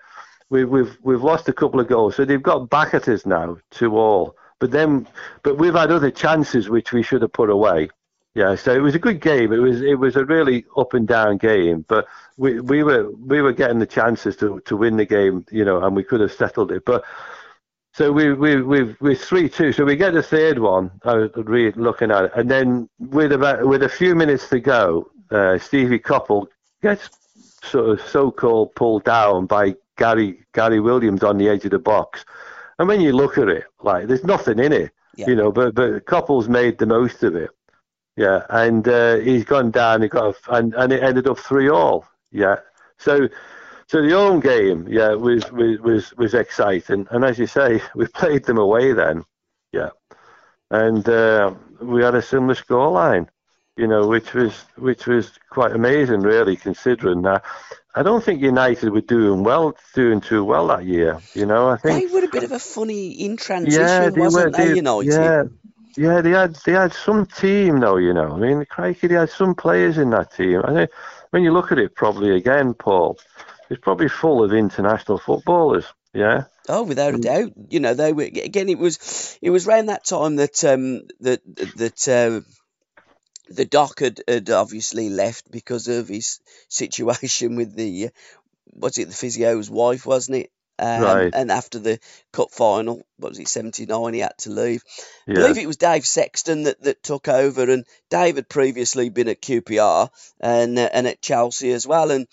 we, 0.48 0.64
we've 0.64 0.96
we've 1.02 1.22
lost 1.22 1.50
a 1.50 1.52
couple 1.52 1.80
of 1.80 1.86
goals, 1.86 2.16
so 2.16 2.24
they've 2.24 2.42
got 2.42 2.70
back 2.70 2.94
at 2.94 3.06
us 3.08 3.26
now 3.26 3.58
two 3.70 3.98
all. 3.98 4.34
But 4.58 4.70
then, 4.70 5.06
but 5.42 5.58
we've 5.58 5.74
had 5.74 5.92
other 5.92 6.10
chances 6.10 6.70
which 6.70 6.92
we 6.92 7.02
should 7.02 7.20
have 7.22 7.32
put 7.32 7.50
away. 7.50 7.90
Yeah, 8.38 8.54
so 8.54 8.72
it 8.72 8.78
was 8.78 8.94
a 8.94 9.00
good 9.00 9.20
game. 9.20 9.52
It 9.52 9.58
was 9.58 9.82
it 9.82 9.98
was 9.98 10.14
a 10.14 10.24
really 10.24 10.64
up 10.76 10.94
and 10.94 11.08
down 11.08 11.38
game, 11.38 11.84
but 11.88 12.06
we 12.36 12.60
we 12.60 12.84
were 12.84 13.10
we 13.10 13.42
were 13.42 13.52
getting 13.52 13.80
the 13.80 13.86
chances 13.86 14.36
to 14.36 14.60
to 14.60 14.76
win 14.76 14.96
the 14.96 15.04
game, 15.04 15.44
you 15.50 15.64
know, 15.64 15.82
and 15.82 15.96
we 15.96 16.04
could 16.04 16.20
have 16.20 16.32
settled 16.32 16.70
it. 16.70 16.84
But 16.84 17.02
so 17.94 18.12
we 18.12 18.32
we 18.34 18.62
we 18.62 18.94
we 19.00 19.16
three 19.16 19.48
two. 19.48 19.72
So 19.72 19.84
we 19.84 19.96
get 19.96 20.14
the 20.14 20.22
third 20.22 20.60
one. 20.60 20.92
I 21.02 21.14
was 21.14 21.30
really 21.34 21.72
looking 21.72 22.12
at 22.12 22.26
it, 22.26 22.32
and 22.36 22.48
then 22.48 22.88
with 23.00 23.32
about 23.32 23.66
with 23.66 23.82
a 23.82 23.88
few 23.88 24.14
minutes 24.14 24.48
to 24.50 24.60
go, 24.60 25.10
uh, 25.32 25.58
Stevie 25.58 25.98
Coppell 25.98 26.46
gets 26.80 27.10
sort 27.64 27.90
of 27.90 28.00
so-called 28.06 28.72
pulled 28.76 29.02
down 29.02 29.46
by 29.46 29.74
Gary 29.96 30.46
Gary 30.54 30.78
Williams 30.78 31.24
on 31.24 31.38
the 31.38 31.48
edge 31.48 31.64
of 31.64 31.72
the 31.72 31.80
box. 31.80 32.24
And 32.78 32.86
when 32.86 33.00
you 33.00 33.10
look 33.10 33.36
at 33.36 33.48
it, 33.48 33.64
like 33.82 34.06
there's 34.06 34.22
nothing 34.22 34.60
in 34.60 34.72
it, 34.72 34.92
yeah. 35.16 35.26
you 35.26 35.34
know. 35.34 35.50
But 35.50 35.74
but 35.74 36.06
Coppell's 36.06 36.48
made 36.48 36.78
the 36.78 36.86
most 36.86 37.24
of 37.24 37.34
it. 37.34 37.50
Yeah, 38.18 38.44
and 38.50 38.86
uh, 38.88 39.18
he's 39.18 39.44
gone 39.44 39.70
down. 39.70 40.02
He 40.02 40.08
got 40.08 40.34
a, 40.34 40.56
and 40.56 40.74
and 40.74 40.92
it 40.92 41.04
ended 41.04 41.28
up 41.28 41.38
three 41.38 41.68
all. 41.68 42.04
Yeah. 42.32 42.56
So, 42.96 43.28
so 43.86 44.02
the 44.02 44.10
home 44.10 44.40
game, 44.40 44.88
yeah, 44.90 45.10
was 45.10 45.48
was 45.52 45.78
was, 45.78 46.16
was 46.16 46.34
exciting. 46.34 47.06
And 47.12 47.24
as 47.24 47.38
you 47.38 47.46
say, 47.46 47.80
we 47.94 48.08
played 48.08 48.44
them 48.44 48.58
away 48.58 48.92
then. 48.92 49.24
Yeah. 49.72 49.90
And 50.72 51.08
uh, 51.08 51.54
we 51.80 52.02
had 52.02 52.16
a 52.16 52.20
similar 52.20 52.56
scoreline, 52.56 53.28
you 53.76 53.86
know, 53.86 54.08
which 54.08 54.34
was 54.34 54.52
which 54.76 55.06
was 55.06 55.30
quite 55.50 55.70
amazing, 55.70 56.22
really, 56.22 56.56
considering 56.56 57.22
that. 57.22 57.44
I 57.94 58.02
don't 58.02 58.24
think 58.24 58.42
United 58.42 58.90
were 58.90 59.00
doing 59.00 59.44
well, 59.44 59.76
doing 59.94 60.20
too 60.20 60.44
well 60.44 60.66
that 60.68 60.84
year. 60.84 61.20
You 61.34 61.46
know, 61.46 61.68
I 61.68 61.76
think 61.76 62.08
they 62.08 62.12
were 62.12 62.24
a 62.24 62.28
bit 62.28 62.42
of 62.42 62.50
a 62.50 62.58
funny 62.58 63.12
in 63.12 63.36
transition, 63.36 63.80
yeah, 63.80 64.10
wasn't 64.10 64.52
were, 64.52 64.58
they, 64.58 64.68
they, 64.70 64.74
United? 64.76 65.12
Yeah, 65.12 65.42
Yeah, 65.98 66.20
they 66.20 66.30
had 66.30 66.54
they 66.64 66.72
had 66.72 66.92
some 66.92 67.26
team 67.26 67.80
though, 67.80 67.96
you 67.96 68.14
know. 68.14 68.30
I 68.30 68.36
mean, 68.36 68.64
crikey, 68.66 69.08
they 69.08 69.16
had 69.16 69.30
some 69.30 69.56
players 69.56 69.98
in 69.98 70.10
that 70.10 70.32
team. 70.32 70.62
I 70.64 70.72
think 70.72 70.90
when 71.30 71.42
you 71.42 71.52
look 71.52 71.72
at 71.72 71.78
it, 71.80 71.96
probably 71.96 72.36
again, 72.36 72.74
Paul, 72.74 73.18
it's 73.68 73.80
probably 73.80 74.08
full 74.08 74.44
of 74.44 74.52
international 74.52 75.18
footballers. 75.18 75.86
Yeah. 76.14 76.44
Oh, 76.68 76.84
without 76.84 77.16
a 77.16 77.18
doubt. 77.18 77.52
You 77.68 77.80
know, 77.80 77.94
they 77.94 78.12
were 78.12 78.22
again. 78.22 78.68
It 78.68 78.78
was 78.78 79.36
it 79.42 79.50
was 79.50 79.66
around 79.66 79.86
that 79.86 80.04
time 80.04 80.36
that 80.36 80.62
um 80.64 81.02
that 81.20 81.40
that. 81.76 82.08
Uh, 82.08 82.46
the 83.50 83.64
doc 83.64 84.00
had, 84.00 84.20
had 84.28 84.50
obviously 84.50 85.08
left 85.08 85.50
because 85.50 85.88
of 85.88 86.06
his 86.06 86.38
situation 86.68 87.56
with 87.56 87.74
the 87.74 88.10
was 88.74 88.98
it 88.98 89.08
the 89.08 89.14
physio's 89.14 89.70
wife 89.70 90.04
wasn't 90.04 90.36
it 90.36 90.50
um, 90.78 91.02
Right. 91.02 91.34
and 91.34 91.50
after 91.50 91.78
the 91.78 91.98
cup 92.32 92.50
final 92.50 93.06
what 93.18 93.30
was 93.30 93.38
it 93.38 93.48
79 93.48 94.14
he 94.14 94.20
had 94.20 94.36
to 94.38 94.50
leave 94.50 94.82
I 95.28 95.32
believe 95.34 95.58
it 95.58 95.66
was 95.66 95.76
Dave 95.76 96.06
Sexton 96.06 96.64
that, 96.64 96.82
that 96.82 97.02
took 97.02 97.28
over 97.28 97.70
and 97.70 97.84
Dave 98.10 98.36
had 98.36 98.48
previously 98.48 99.08
been 99.10 99.28
at 99.28 99.42
QPR 99.42 100.08
and 100.40 100.78
uh, 100.78 100.88
and 100.92 101.06
at 101.06 101.20
Chelsea 101.22 101.72
as 101.72 101.86
well 101.86 102.10
and 102.10 102.26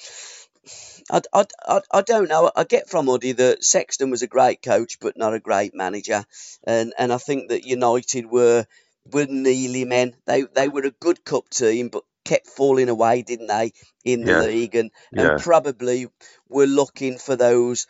I, 1.11 1.21
I, 1.33 1.45
I, 1.67 1.81
I 1.91 2.01
don't 2.01 2.29
know. 2.29 2.51
I 2.55 2.63
get 2.63 2.89
from 2.89 3.05
Uddy 3.07 3.35
that 3.37 3.63
Sexton 3.63 4.09
was 4.09 4.23
a 4.23 4.27
great 4.27 4.61
coach, 4.63 4.97
but 4.99 5.17
not 5.17 5.33
a 5.35 5.39
great 5.39 5.75
manager, 5.75 6.25
and 6.65 6.93
and 6.97 7.13
I 7.13 7.17
think 7.17 7.49
that 7.49 7.65
United 7.65 8.25
were 8.25 8.65
were 9.11 9.27
nearly 9.27 9.85
men. 9.85 10.15
They 10.25 10.43
they 10.43 10.67
were 10.67 10.85
a 10.85 10.91
good 10.91 11.23
cup 11.23 11.49
team, 11.49 11.89
but 11.89 12.03
kept 12.23 12.47
falling 12.47 12.89
away, 12.89 13.21
didn't 13.21 13.47
they, 13.47 13.71
in 14.03 14.25
the 14.25 14.33
Yeah. 14.33 14.41
league, 14.47 14.75
and 14.75 14.91
Yeah. 15.11 15.35
and 15.35 15.37
probably 15.37 16.07
were 16.49 16.65
looking 16.65 17.19
for 17.19 17.35
those 17.35 17.85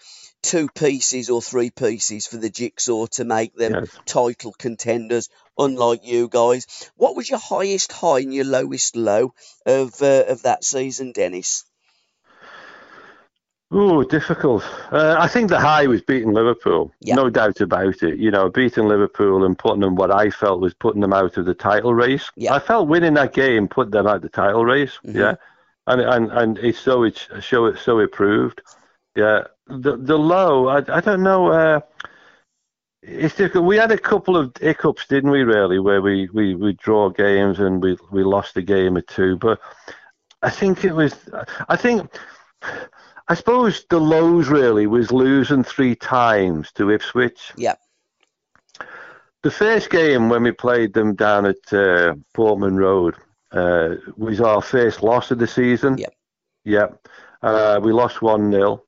two 0.45 0.67
pieces 0.69 1.29
or 1.29 1.41
three 1.41 1.71
pieces 1.71 2.27
for 2.27 2.37
the 2.37 2.49
jigsaw 2.49 3.07
to 3.07 3.25
make 3.25 3.55
them 3.55 3.73
Yes. 3.73 3.89
title 4.05 4.53
contenders. 4.57 5.29
Unlike 5.57 6.01
you 6.03 6.27
guys, 6.29 6.67
what 6.97 7.15
was 7.15 7.29
your 7.29 7.39
highest 7.39 7.91
high 7.91 8.19
and 8.19 8.33
your 8.33 8.45
lowest 8.45 8.95
low 8.95 9.33
of 9.65 10.01
uh, 10.01 10.23
of 10.27 10.43
that 10.43 10.63
season, 10.63 11.11
Dennis? 11.13 11.63
Oh, 13.71 14.03
difficult. 14.03 14.63
Uh, 14.91 15.15
I 15.17 15.27
think 15.27 15.49
the 15.49 15.59
high 15.59 15.87
was 15.87 16.01
beating 16.01 16.33
Liverpool, 16.33 16.93
Yeah. 17.01 17.15
no 17.15 17.29
doubt 17.29 17.61
about 17.61 18.03
it. 18.03 18.19
You 18.19 18.29
know, 18.31 18.49
beating 18.49 18.87
Liverpool 18.87 19.43
and 19.43 19.57
putting 19.57 19.81
them 19.81 19.95
what 19.95 20.11
I 20.11 20.29
felt 20.29 20.61
was 20.61 20.73
putting 20.75 21.01
them 21.01 21.13
out 21.13 21.37
of 21.37 21.45
the 21.45 21.55
title 21.55 21.93
race. 21.93 22.29
Yeah. 22.35 22.53
I 22.53 22.59
felt 22.59 22.87
winning 22.87 23.15
that 23.15 23.33
game 23.33 23.67
put 23.67 23.91
them 23.91 24.07
out 24.07 24.17
of 24.17 24.21
the 24.21 24.29
title 24.29 24.63
race. 24.63 24.99
Mhm. 25.05 25.15
Yeah, 25.15 25.35
and 25.87 25.99
and 26.01 26.31
and 26.31 26.57
it's 26.59 26.79
so 26.79 27.03
it 27.03 27.27
so 27.41 27.65
it 27.65 27.79
so 27.79 27.99
it 27.99 28.11
proved. 28.11 28.61
Yeah, 29.15 29.43
the 29.67 29.97
the 29.97 30.17
low. 30.17 30.67
I 30.67 30.77
I 30.77 30.99
don't 31.01 31.23
know. 31.23 31.51
Uh, 31.51 31.79
it's 33.01 33.35
difficult. 33.35 33.65
We 33.65 33.77
had 33.77 33.91
a 33.91 33.97
couple 33.97 34.35
of 34.35 34.51
hiccups, 34.59 35.07
didn't 35.07 35.31
we? 35.31 35.43
Really, 35.43 35.79
where 35.79 36.01
we 36.01 36.29
we 36.33 36.55
we 36.55 36.73
draw 36.73 37.09
games 37.09 37.59
and 37.59 37.81
we 37.81 37.97
we 38.11 38.23
lost 38.23 38.57
a 38.57 38.61
game 38.61 38.97
or 38.97 39.01
two, 39.01 39.37
but 39.37 39.59
I 40.41 40.49
think 40.49 40.83
it 40.83 40.93
was. 40.93 41.15
I 41.69 41.75
think. 41.75 42.11
I 43.27 43.33
suppose 43.33 43.85
the 43.89 43.99
lows 43.99 44.49
really 44.49 44.85
was 44.85 45.11
losing 45.11 45.63
three 45.63 45.95
times 45.95 46.71
to 46.73 46.91
Ipswich. 46.91 47.53
Yeah. 47.57 47.73
The 49.41 49.49
first 49.49 49.89
game 49.89 50.29
when 50.29 50.43
we 50.43 50.51
played 50.51 50.93
them 50.93 51.15
down 51.15 51.47
at 51.47 51.73
uh, 51.73 52.15
Portman 52.33 52.77
Road 52.77 53.15
uh, 53.51 53.95
was 54.15 54.41
our 54.41 54.61
first 54.61 55.01
loss 55.01 55.31
of 55.31 55.39
the 55.39 55.47
season. 55.47 55.97
Yep. 55.97 56.13
Yeah. 56.63 56.87
Uh, 57.41 57.79
we 57.81 57.91
lost 57.91 58.21
1 58.21 58.51
0. 58.51 58.84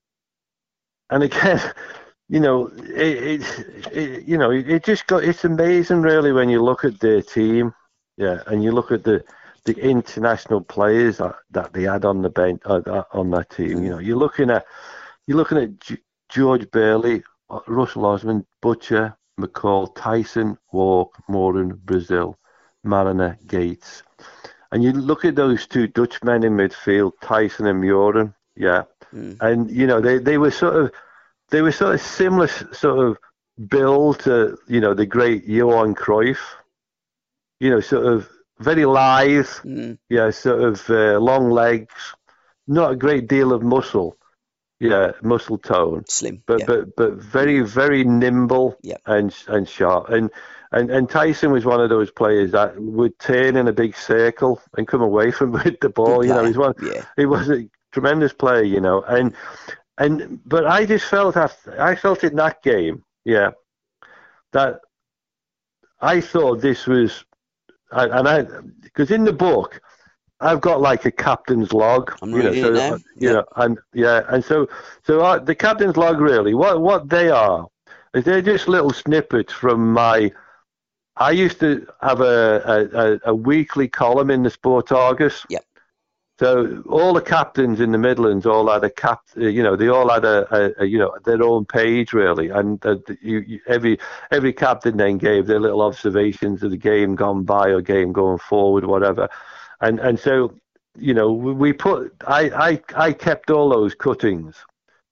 And 1.09 1.23
again, 1.23 1.61
you 2.29 2.39
know, 2.39 2.67
it, 2.77 3.41
it, 3.41 3.87
it, 3.91 4.23
you 4.27 4.37
know, 4.37 4.51
it 4.51 4.83
just 4.83 5.07
got, 5.07 5.23
it's 5.23 5.45
amazing 5.45 6.01
really 6.01 6.31
when 6.31 6.49
you 6.49 6.61
look 6.63 6.83
at 6.85 6.99
their 6.99 7.21
team. 7.21 7.73
Yeah. 8.17 8.41
And 8.47 8.63
you 8.63 8.71
look 8.71 8.91
at 8.91 9.03
the, 9.03 9.23
the 9.67 9.77
international 9.77 10.61
players 10.61 11.17
that, 11.17 11.35
that 11.51 11.73
they 11.73 11.83
had 11.83 12.05
on 12.05 12.21
the 12.21 12.29
bench 12.29 12.61
uh, 12.65 13.03
on 13.11 13.29
that 13.31 13.49
team. 13.49 13.83
You 13.83 13.89
know, 13.91 13.99
you're 13.99 14.17
looking 14.17 14.49
at 14.49 14.65
you're 15.27 15.37
looking 15.37 15.57
at 15.57 15.79
G- 15.81 15.97
George 16.29 16.71
Burley, 16.71 17.21
uh, 17.49 17.59
Russell 17.67 18.05
Osman, 18.05 18.45
Butcher, 18.61 19.17
McCall, 19.39 19.93
Thijssen, 19.93 20.57
Wark, 20.71 21.11
Moran, 21.27 21.81
Brazil, 21.83 22.39
Mariner, 22.85 23.37
Gates, 23.45 24.03
and 24.71 24.81
you 24.83 24.93
look 24.93 25.25
at 25.25 25.35
those 25.35 25.67
two 25.67 25.87
Dutchmen 25.87 26.45
in 26.45 26.55
midfield, 26.55 27.11
Thijssen 27.21 27.69
and 27.69 27.83
Mühren. 27.83 28.33
Yeah, 28.55 28.83
Mm. 29.13 29.37
and 29.41 29.71
you 29.71 29.87
know 29.87 30.01
they, 30.01 30.17
they 30.19 30.37
were 30.37 30.51
sort 30.51 30.75
of 30.75 30.91
they 31.49 31.61
were 31.61 31.71
sort 31.71 31.95
of 31.95 32.01
similar 32.01 32.47
sort 32.47 32.99
of 33.07 33.17
build 33.69 34.19
to 34.21 34.57
you 34.67 34.79
know 34.81 34.93
the 34.93 35.05
great 35.05 35.45
Johan 35.45 35.95
Cruyff. 35.95 36.39
You 37.59 37.71
know, 37.71 37.79
sort 37.79 38.05
of 38.05 38.29
very 38.59 38.85
lithe, 38.85 39.47
Mm. 39.65 39.97
yeah, 40.09 40.29
sort 40.29 40.61
of 40.61 40.87
uh, 40.89 41.17
long 41.19 41.49
legs, 41.49 41.93
not 42.67 42.91
a 42.91 42.95
great 42.95 43.27
deal 43.27 43.51
of 43.51 43.63
muscle, 43.63 44.15
yeah, 44.79 45.13
muscle 45.23 45.57
tone, 45.57 46.03
Slim. 46.07 46.43
but 46.45 46.59
yeah. 46.59 46.65
but 46.67 46.95
but 46.95 47.13
very 47.13 47.61
very 47.61 48.03
nimble 48.03 48.77
Yeah. 48.83 48.97
and 49.07 49.33
and 49.47 49.67
sharp. 49.67 50.09
And, 50.09 50.29
and 50.71 50.91
and 50.91 51.07
Thijssen 51.09 51.49
was 51.51 51.65
one 51.65 51.81
of 51.81 51.89
those 51.89 52.11
players 52.11 52.51
that 52.51 52.79
would 52.79 53.17
turn 53.17 53.55
in 53.55 53.67
a 53.67 53.73
big 53.73 53.95
circle 53.95 54.61
and 54.77 54.87
come 54.87 55.01
away 55.01 55.31
from 55.31 55.51
with 55.57 55.79
the 55.79 55.89
ball. 55.89 56.19
Good 56.21 56.27
You 56.27 56.33
know, 56.35 56.43
he's 56.45 56.57
one. 56.57 56.75
yeah. 56.81 57.05
He 57.15 57.25
was 57.25 57.49
a 57.49 57.67
tremendous 57.97 58.33
player, 58.33 58.61
you 58.63 58.79
know, 58.79 59.01
and 59.03 59.33
and 59.97 60.39
but 60.45 60.67
I 60.67 60.85
just 60.85 61.05
felt 61.05 61.35
after, 61.35 61.81
I 61.81 61.95
felt 61.95 62.23
in 62.23 62.35
that 62.35 62.61
game, 62.61 63.03
yeah, 63.25 63.51
that 64.51 64.81
I 65.99 66.21
thought 66.21 66.61
this 66.61 66.85
was, 66.85 67.25
and 67.91 68.27
I 68.27 68.43
because 68.83 69.09
in 69.09 69.23
the 69.23 69.33
book 69.33 69.81
I've 70.39 70.61
got 70.61 70.79
like 70.79 71.05
a 71.05 71.11
captain's 71.11 71.73
log, 71.73 72.15
I'm 72.21 72.31
you 72.31 72.43
know, 72.43 72.53
so, 72.53 72.69
now. 72.69 72.91
you 72.93 73.01
Yeah. 73.15 73.31
know, 73.33 73.45
and 73.55 73.79
yeah, 73.93 74.21
and 74.29 74.45
so 74.45 74.67
so 75.03 75.23
I, 75.23 75.39
the 75.39 75.55
captain's 75.55 75.97
log 75.97 76.21
really, 76.21 76.53
what 76.53 76.79
what 76.81 77.09
they 77.09 77.29
are 77.29 77.65
is 78.13 78.23
they're 78.25 78.43
just 78.43 78.67
little 78.67 78.93
snippets 78.93 79.51
from 79.51 79.91
my. 79.91 80.31
I 81.19 81.31
used 81.31 81.59
to 81.61 81.87
have 82.03 82.21
a, 82.21 83.19
a, 83.25 83.31
a, 83.31 83.33
weekly 83.33 83.87
column 83.87 84.29
in 84.29 84.43
the 84.43 84.51
Sport 84.51 84.91
Argus. 84.91 85.43
Yep. 85.49 85.63
So 86.39 86.83
all 86.87 87.13
the 87.13 87.21
captains 87.21 87.79
in 87.79 87.91
the 87.91 87.97
Midlands 87.97 88.45
all 88.45 88.71
had 88.71 88.83
a 88.83 88.91
cap, 88.91 89.21
uh, 89.37 89.47
you 89.47 89.63
know, 89.63 89.75
they 89.75 89.87
all 89.87 90.09
had 90.09 90.23
a, 90.23 90.47
a, 90.55 90.83
a 90.83 90.85
you 90.85 90.99
know 90.99 91.15
their 91.25 91.41
own 91.41 91.65
page 91.65 92.13
really, 92.13 92.49
and 92.49 92.83
uh, 92.85 92.97
you, 93.21 93.39
you, 93.39 93.59
every 93.67 93.97
every 94.29 94.53
captain 94.53 94.97
then 94.97 95.17
gave 95.17 95.47
their 95.47 95.59
little 95.59 95.81
observations 95.81 96.61
of 96.61 96.69
the 96.69 96.77
game 96.77 97.15
gone 97.15 97.43
by 97.43 97.69
or 97.69 97.81
game 97.81 98.13
going 98.13 98.37
forward, 98.37 98.85
whatever, 98.85 99.27
and 99.81 99.99
and 99.99 100.19
so 100.19 100.53
you 100.95 101.15
know 101.15 101.31
we 101.31 101.53
we 101.53 101.73
put 101.73 102.13
I 102.27 102.81
I 102.95 103.07
I 103.07 103.13
kept 103.13 103.49
all 103.49 103.69
those 103.69 103.95
cuttings, 103.95 104.57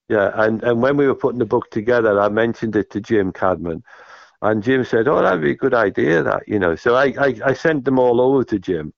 yeah, 0.09 0.29
and 0.35 0.61
and 0.61 0.79
when 0.79 0.95
we 0.95 1.07
were 1.07 1.15
putting 1.15 1.39
the 1.39 1.45
book 1.45 1.71
together, 1.71 2.21
I 2.21 2.29
mentioned 2.29 2.75
it 2.75 2.91
to 2.91 3.01
Jim 3.01 3.31
Cadman, 3.31 3.83
and 4.43 4.61
Jim 4.61 4.85
said, 4.85 5.07
"Oh, 5.07 5.23
that'd 5.23 5.41
be 5.41 5.51
a 5.51 5.55
good 5.55 5.73
idea, 5.73 6.21
that 6.21 6.47
you 6.47 6.59
know." 6.59 6.75
So 6.75 6.93
I 6.93 7.05
I, 7.17 7.35
I 7.45 7.53
sent 7.53 7.83
them 7.83 7.97
all 7.97 8.21
over 8.21 8.43
to 8.43 8.59
Jim 8.59 8.93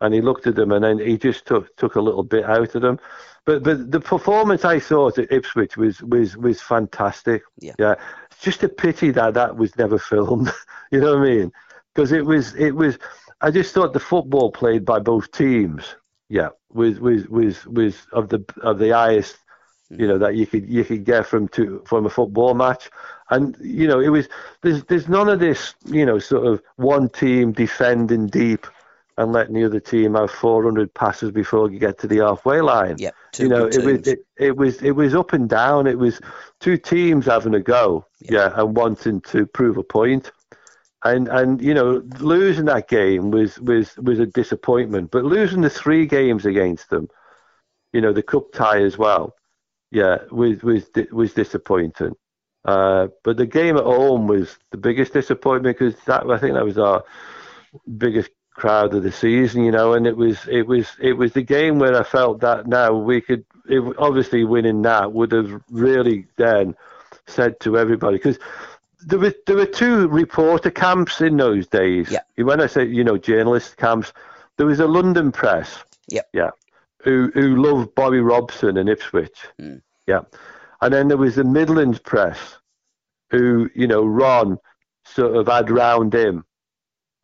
and 0.00 0.14
he 0.14 0.20
looked 0.20 0.46
at 0.46 0.54
them 0.54 0.72
and 0.72 0.84
then 0.84 0.98
he 0.98 1.18
just 1.18 1.46
took 1.46 1.74
took 1.76 1.96
a 1.96 2.00
little 2.00 2.22
bit 2.22 2.44
out 2.44 2.74
of 2.74 2.82
them. 2.82 2.98
But 3.44 3.62
but 3.62 3.90
the 3.90 4.00
performance 4.00 4.64
I 4.64 4.78
thought 4.78 5.18
at 5.18 5.32
Ipswich 5.32 5.76
was 5.76 6.02
was 6.02 6.36
was 6.36 6.60
fantastic. 6.60 7.42
Yeah. 7.58 7.72
yeah. 7.78 7.94
It's 8.30 8.40
just 8.40 8.62
a 8.62 8.68
pity 8.68 9.10
that 9.12 9.34
that 9.34 9.56
was 9.56 9.76
never 9.76 9.98
filmed. 10.10 10.50
you 10.92 11.00
know 11.00 11.18
what 11.18 11.28
I 11.28 11.30
mean? 11.30 11.52
Because 11.94 12.12
it 12.12 12.24
was 12.24 12.54
it 12.54 12.72
was. 12.72 12.98
I 13.40 13.50
just 13.50 13.72
thought 13.72 13.92
the 13.92 14.00
football 14.00 14.50
played 14.50 14.84
by 14.84 14.98
both 14.98 15.30
teams. 15.30 15.96
Yeah, 16.28 16.50
was 16.72 17.00
was 17.00 17.26
was 17.28 17.66
was 17.66 18.06
of 18.12 18.28
the 18.28 18.44
of 18.62 18.78
the 18.78 18.90
highest. 18.90 19.38
You 19.90 19.96
mm. 19.96 20.08
know 20.08 20.18
that 20.18 20.36
you 20.36 20.46
could 20.46 20.68
you 20.68 20.84
could 20.84 21.04
get 21.04 21.26
from 21.26 21.48
to 21.48 21.82
from 21.86 22.04
a 22.04 22.10
football 22.10 22.52
match, 22.54 22.90
and 23.30 23.56
you 23.60 23.88
know 23.88 24.00
it 24.00 24.10
was 24.10 24.28
there's 24.62 24.84
there's 24.84 25.08
none 25.08 25.28
of 25.28 25.40
this 25.40 25.74
you 25.86 26.04
know 26.04 26.18
sort 26.18 26.46
of 26.46 26.62
one 26.76 27.08
team 27.08 27.52
defending 27.52 28.26
deep 28.26 28.66
and 29.18 29.32
letting 29.32 29.54
the 29.54 29.64
other 29.64 29.80
team 29.80 30.14
have 30.14 30.30
400 30.30 30.94
passes 30.94 31.32
before 31.32 31.70
you 31.70 31.78
get 31.78 31.98
to 31.98 32.06
the 32.06 32.18
halfway 32.18 32.60
line. 32.60 32.96
Yep, 32.98 33.14
two 33.32 33.42
you 33.42 33.48
know, 33.48 33.66
it 33.66 33.84
was 33.84 34.06
it, 34.06 34.20
it 34.38 34.56
was 34.56 34.80
it 34.80 34.92
was 34.92 35.14
up 35.14 35.32
and 35.32 35.48
down. 35.48 35.86
It 35.88 35.98
was 35.98 36.20
two 36.60 36.78
teams 36.78 37.26
having 37.26 37.54
a 37.54 37.60
go, 37.60 38.06
Yeah. 38.20 38.32
yeah, 38.32 38.60
and 38.60 38.76
wanting 38.76 39.20
to 39.22 39.44
prove 39.44 39.76
a 39.76 39.82
point. 39.82 40.30
And 41.04 41.28
and 41.28 41.60
you 41.60 41.74
know, 41.74 42.02
losing 42.20 42.66
that 42.66 42.88
game 42.88 43.30
was 43.30 43.58
was 43.60 43.96
was 43.98 44.20
a 44.20 44.26
disappointment. 44.26 45.10
But 45.10 45.24
losing 45.24 45.62
the 45.62 45.70
three 45.70 46.06
games 46.06 46.46
against 46.46 46.90
them, 46.90 47.08
you 47.92 48.00
know, 48.00 48.12
the 48.12 48.22
cup 48.22 48.52
tie 48.52 48.82
as 48.82 48.96
well, 48.96 49.34
yeah, 49.90 50.18
was 50.30 50.62
was 50.62 50.88
was 51.10 51.34
disappointing. 51.34 52.14
Uh, 52.64 53.08
but 53.24 53.36
the 53.36 53.46
game 53.46 53.76
at 53.76 53.84
home 53.84 54.26
was 54.28 54.58
the 54.70 54.76
biggest 54.76 55.12
disappointment 55.12 55.76
because 55.78 55.96
that 56.04 56.28
I 56.28 56.38
think 56.38 56.54
that 56.54 56.64
was 56.64 56.78
our 56.78 57.02
biggest 57.96 58.30
crowd 58.58 58.94
of 58.94 59.02
the 59.02 59.12
season, 59.12 59.64
you 59.64 59.70
know, 59.70 59.94
and 59.94 60.06
it 60.06 60.16
was 60.16 60.46
it 60.48 60.66
was 60.66 60.88
it 61.00 61.14
was 61.14 61.32
the 61.32 61.42
game 61.42 61.78
where 61.78 61.98
I 61.98 62.02
felt 62.02 62.40
that 62.40 62.66
now 62.66 62.92
we 62.92 63.20
could 63.20 63.44
it, 63.68 63.80
obviously 63.98 64.44
winning 64.44 64.82
that 64.82 65.12
would 65.12 65.32
have 65.32 65.62
really 65.70 66.26
then 66.36 66.74
said 67.26 67.60
to 67.60 67.78
everybody 67.78 68.16
because 68.16 68.38
there 69.06 69.18
were 69.18 69.34
there 69.46 69.56
were 69.56 69.66
two 69.66 70.08
reporter 70.08 70.70
camps 70.70 71.20
in 71.20 71.36
those 71.36 71.66
days. 71.66 72.10
Yeah. 72.10 72.44
When 72.44 72.60
I 72.60 72.66
say 72.66 72.86
you 72.86 73.04
know 73.04 73.16
journalist 73.16 73.76
camps, 73.76 74.12
there 74.56 74.66
was 74.66 74.80
a 74.80 74.86
London 74.86 75.32
press. 75.32 75.84
Yep. 76.08 76.28
Yeah. 76.32 76.50
Who 77.04 77.30
who 77.34 77.62
loved 77.62 77.94
Bobby 77.94 78.20
Robson 78.20 78.76
and 78.76 78.88
Ipswich. 78.88 79.38
Mm. 79.60 79.82
Yeah. 80.06 80.22
And 80.80 80.92
then 80.92 81.08
there 81.08 81.16
was 81.16 81.36
the 81.36 81.44
Midlands 81.44 81.98
press, 81.98 82.58
who 83.30 83.70
you 83.74 83.86
know 83.86 84.04
Ron 84.04 84.58
sort 85.04 85.36
of 85.36 85.46
had 85.46 85.70
round 85.70 86.14
him. 86.14 86.44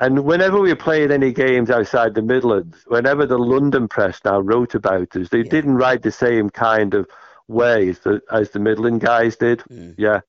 And 0.01 0.25
whenever 0.25 0.61
we 0.61 0.75
played 0.75 1.11
any 1.11 1.33
games 1.33 1.71
outside 1.71 2.15
the 2.15 2.23
Midlands, 2.23 2.83
whenever 2.87 3.27
the 3.27 3.39
London 3.39 3.89
press 3.89 4.21
now 4.25 4.41
wrote 4.41 4.75
about 4.75 5.15
us, 5.16 5.29
they 5.29 5.43
Yeah. 5.43 5.51
didn't 5.51 5.77
write 5.77 6.03
the 6.03 6.11
same 6.11 6.51
kind 6.51 6.95
of 6.95 7.09
way 7.49 7.91
as 7.91 8.01
the, 8.01 8.21
as 8.31 8.51
the 8.51 8.59
Midland 8.59 9.01
guys 9.01 9.37
did. 9.37 9.61
Mm. 9.71 9.95
Yeah, 9.97 10.21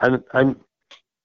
and 0.00 0.22
and 0.32 0.56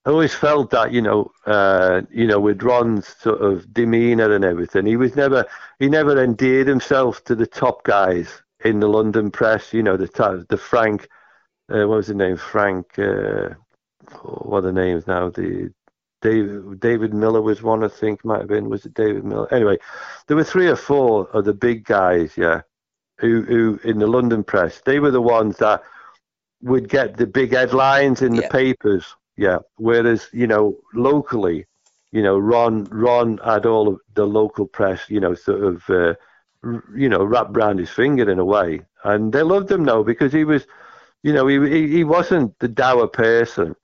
I 0.06 0.12
always 0.12 0.34
felt 0.34 0.70
that 0.72 0.92
you 0.94 1.02
know, 1.02 1.32
uh, 1.46 2.02
you 2.10 2.28
know, 2.28 2.40
with 2.40 2.64
Ron's 2.64 3.08
sort 3.08 3.42
of 3.42 3.74
demeanour 3.74 4.34
and 4.34 4.46
everything, 4.46 4.86
he 4.86 4.98
was 4.98 5.16
never 5.16 5.46
he 5.80 5.90
never 5.90 6.22
endeared 6.24 6.68
himself 6.68 7.24
to 7.26 7.36
the 7.36 7.48
top 7.48 7.84
guys 7.84 8.42
in 8.64 8.80
the 8.80 8.88
London 8.88 9.32
press. 9.32 9.74
You 9.74 9.84
know, 9.84 9.98
the 9.98 10.46
the 10.50 10.58
Frank, 10.58 11.10
uh, 11.70 11.88
what 11.88 11.98
was 11.98 12.08
his 12.08 12.16
name? 12.16 12.38
Frank. 12.38 12.98
Uh, 12.98 13.50
what 14.22 14.60
are 14.60 14.62
the 14.62 14.72
names 14.72 15.08
now? 15.08 15.30
The 15.30 15.72
David 16.26 16.80
David 16.90 17.14
Miller 17.14 17.42
was 17.42 17.62
one, 17.62 17.84
I 17.84 17.90
think, 18.02 18.26
might 18.26 18.42
have 18.44 18.54
been. 18.56 18.70
Was 18.70 18.86
it 18.86 18.94
David 19.04 19.24
Miller? 19.26 19.48
Anyway, 19.54 19.78
there 20.28 20.38
were 20.38 20.44
three 20.54 20.68
or 20.68 20.76
four 20.76 21.28
of 21.38 21.46
the 21.46 21.54
big 21.68 21.86
guys, 21.86 22.38
yeah, 22.38 22.62
who 23.22 23.32
who 23.52 23.80
in 23.92 23.98
the 24.00 24.08
London 24.18 24.44
press, 24.44 24.82
they 24.90 25.00
were 25.00 25.12
the 25.12 25.22
ones 25.38 25.58
that 25.58 25.82
would 26.62 26.88
get 26.90 27.18
the 27.18 27.28
big 27.40 27.52
headlines 27.54 28.22
in 28.22 28.36
the 28.36 28.44
Yeah. 28.44 28.50
papers, 28.62 29.16
yeah. 29.38 29.60
Whereas 29.78 30.30
you 30.34 30.48
know 30.48 30.76
locally, 30.94 31.66
you 32.12 32.24
know 32.24 32.38
Ron 32.40 32.86
Ron 33.06 33.38
had 33.44 33.66
all 33.66 33.88
of 33.88 34.00
the 34.14 34.26
local 34.26 34.66
press, 34.66 35.10
you 35.10 35.20
know, 35.20 35.34
sort 35.36 35.64
of, 35.64 35.90
uh, 35.90 36.14
you 36.96 37.10
know, 37.10 37.24
wrapped 37.24 37.56
around 37.58 37.80
his 37.80 37.90
finger 37.90 38.30
in 38.30 38.40
a 38.40 38.46
way, 38.46 38.82
and 39.04 39.32
they 39.34 39.44
loved 39.44 39.72
him 39.72 39.84
though 39.86 40.04
because 40.04 40.34
he 40.34 40.44
was, 40.46 40.66
you 41.24 41.34
know, 41.34 41.48
he 41.48 41.58
he, 41.76 41.88
he 41.98 42.04
wasn't 42.04 42.58
the 42.60 42.68
dour 42.84 43.08
person 43.08 43.76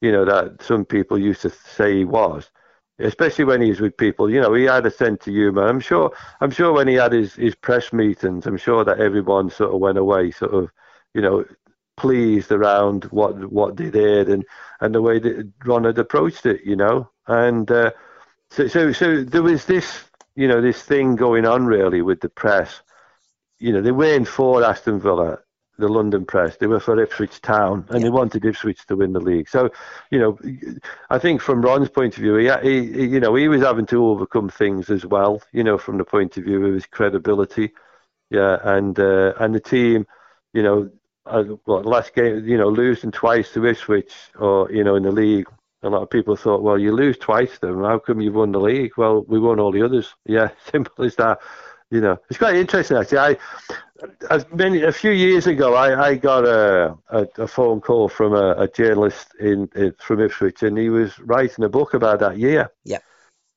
you 0.00 0.12
know, 0.12 0.24
that 0.24 0.62
some 0.62 0.84
people 0.84 1.18
used 1.18 1.42
to 1.42 1.50
say 1.50 1.98
he 1.98 2.04
was, 2.04 2.50
especially 2.98 3.44
when 3.44 3.60
he 3.60 3.70
was 3.70 3.80
with 3.80 3.96
people. 3.96 4.30
You 4.30 4.40
know, 4.40 4.54
he 4.54 4.64
had 4.64 4.86
a 4.86 4.90
sense 4.90 5.26
of 5.26 5.34
humour. 5.34 5.66
I'm 5.66 5.80
sure. 5.80 6.12
I'm 6.40 6.50
sure 6.50 6.72
when 6.72 6.88
he 6.88 6.94
had 6.94 7.12
his, 7.12 7.34
his 7.34 7.54
press 7.54 7.92
meetings, 7.92 8.46
I'm 8.46 8.56
sure 8.56 8.84
that 8.84 9.00
everyone 9.00 9.50
sort 9.50 9.74
of 9.74 9.80
went 9.80 9.98
away, 9.98 10.30
sort 10.30 10.54
of, 10.54 10.70
you 11.14 11.20
know, 11.22 11.44
pleased 11.96 12.50
around 12.50 13.04
what 13.04 13.52
what 13.52 13.76
they 13.76 13.90
did 13.90 14.30
and 14.30 14.44
and 14.80 14.94
the 14.94 15.02
way 15.02 15.18
that 15.18 15.52
Ron 15.66 15.84
had 15.84 15.98
approached 15.98 16.46
it. 16.46 16.62
You 16.64 16.76
know, 16.76 17.10
and 17.26 17.70
uh, 17.70 17.90
so 18.50 18.68
so 18.68 18.92
so 18.92 19.22
there 19.22 19.42
was 19.42 19.66
this, 19.66 20.04
you 20.34 20.48
know, 20.48 20.60
this 20.60 20.82
thing 20.82 21.16
going 21.16 21.46
on 21.46 21.66
really 21.66 22.02
with 22.02 22.20
the 22.20 22.28
press. 22.30 22.82
You 23.58 23.74
know, 23.74 23.82
they 23.82 23.92
weren't 23.92 24.26
for 24.26 24.64
Aston 24.64 25.00
Villa 25.00 25.40
the 25.80 25.88
London 25.88 26.24
press. 26.26 26.56
They 26.56 26.66
were 26.66 26.80
for 26.80 27.00
Ipswich 27.00 27.40
Town, 27.40 27.86
and 27.90 28.00
Yeah. 28.00 28.04
they 28.04 28.10
wanted 28.10 28.44
Ipswich 28.44 28.86
to 28.86 28.96
win 28.96 29.12
the 29.12 29.20
league. 29.20 29.48
So, 29.48 29.70
you 30.10 30.18
know, 30.18 30.38
I 31.10 31.18
think 31.18 31.40
from 31.40 31.62
Ron's 31.62 31.88
point 31.90 32.16
of 32.16 32.22
view, 32.22 32.36
he, 32.36 32.48
he, 32.62 33.06
you 33.06 33.20
know, 33.20 33.34
he 33.34 33.48
was 33.48 33.62
having 33.62 33.86
to 33.86 34.04
overcome 34.06 34.48
things 34.48 34.90
as 34.90 35.04
well. 35.06 35.42
You 35.52 35.64
know, 35.64 35.78
from 35.78 35.98
the 35.98 36.04
point 36.04 36.36
of 36.36 36.44
view 36.44 36.64
of 36.66 36.74
his 36.74 36.86
credibility, 36.86 37.72
yeah, 38.30 38.58
and 38.62 38.98
uh, 38.98 39.34
and 39.40 39.54
the 39.54 39.60
team, 39.60 40.06
you 40.52 40.62
know, 40.62 40.90
uh, 41.26 41.44
well, 41.66 41.82
last 41.82 42.14
game, 42.14 42.46
you 42.46 42.56
know, 42.58 42.68
losing 42.68 43.10
twice 43.10 43.52
to 43.52 43.66
Ipswich, 43.66 44.12
or 44.38 44.70
you 44.70 44.84
know, 44.84 44.94
in 44.96 45.02
the 45.04 45.12
league. 45.12 45.46
A 45.82 45.88
lot 45.88 46.02
of 46.02 46.10
people 46.10 46.36
thought, 46.36 46.62
well, 46.62 46.78
you 46.78 46.92
lose 46.92 47.16
twice 47.16 47.54
to 47.58 47.68
them. 47.68 47.82
How 47.82 47.98
come 47.98 48.20
you've 48.20 48.34
won 48.34 48.52
the 48.52 48.60
league? 48.60 48.92
Well, 48.98 49.24
we 49.26 49.38
won 49.38 49.58
all 49.58 49.72
the 49.72 49.82
others. 49.82 50.14
Yeah, 50.26 50.50
simple 50.70 51.04
as 51.06 51.16
that. 51.16 51.38
You 51.90 52.00
know, 52.00 52.18
it's 52.28 52.38
quite 52.38 52.56
interesting 52.56 52.96
actually. 52.96 53.18
I, 53.18 53.36
as 54.30 54.46
many 54.52 54.82
a 54.82 54.92
few 54.92 55.10
years 55.10 55.46
ago, 55.46 55.74
I, 55.74 56.08
I 56.08 56.14
got 56.14 56.44
a, 56.46 56.96
a, 57.10 57.26
a 57.38 57.46
phone 57.46 57.80
call 57.80 58.08
from 58.08 58.32
a, 58.32 58.52
a 58.52 58.68
journalist 58.68 59.34
in, 59.38 59.68
in 59.74 59.94
from 59.98 60.20
Ipswich, 60.20 60.62
and 60.62 60.78
he 60.78 60.88
was 60.88 61.18
writing 61.18 61.64
a 61.64 61.68
book 61.68 61.94
about 61.94 62.20
that 62.20 62.38
year. 62.38 62.70
Yeah. 62.84 62.98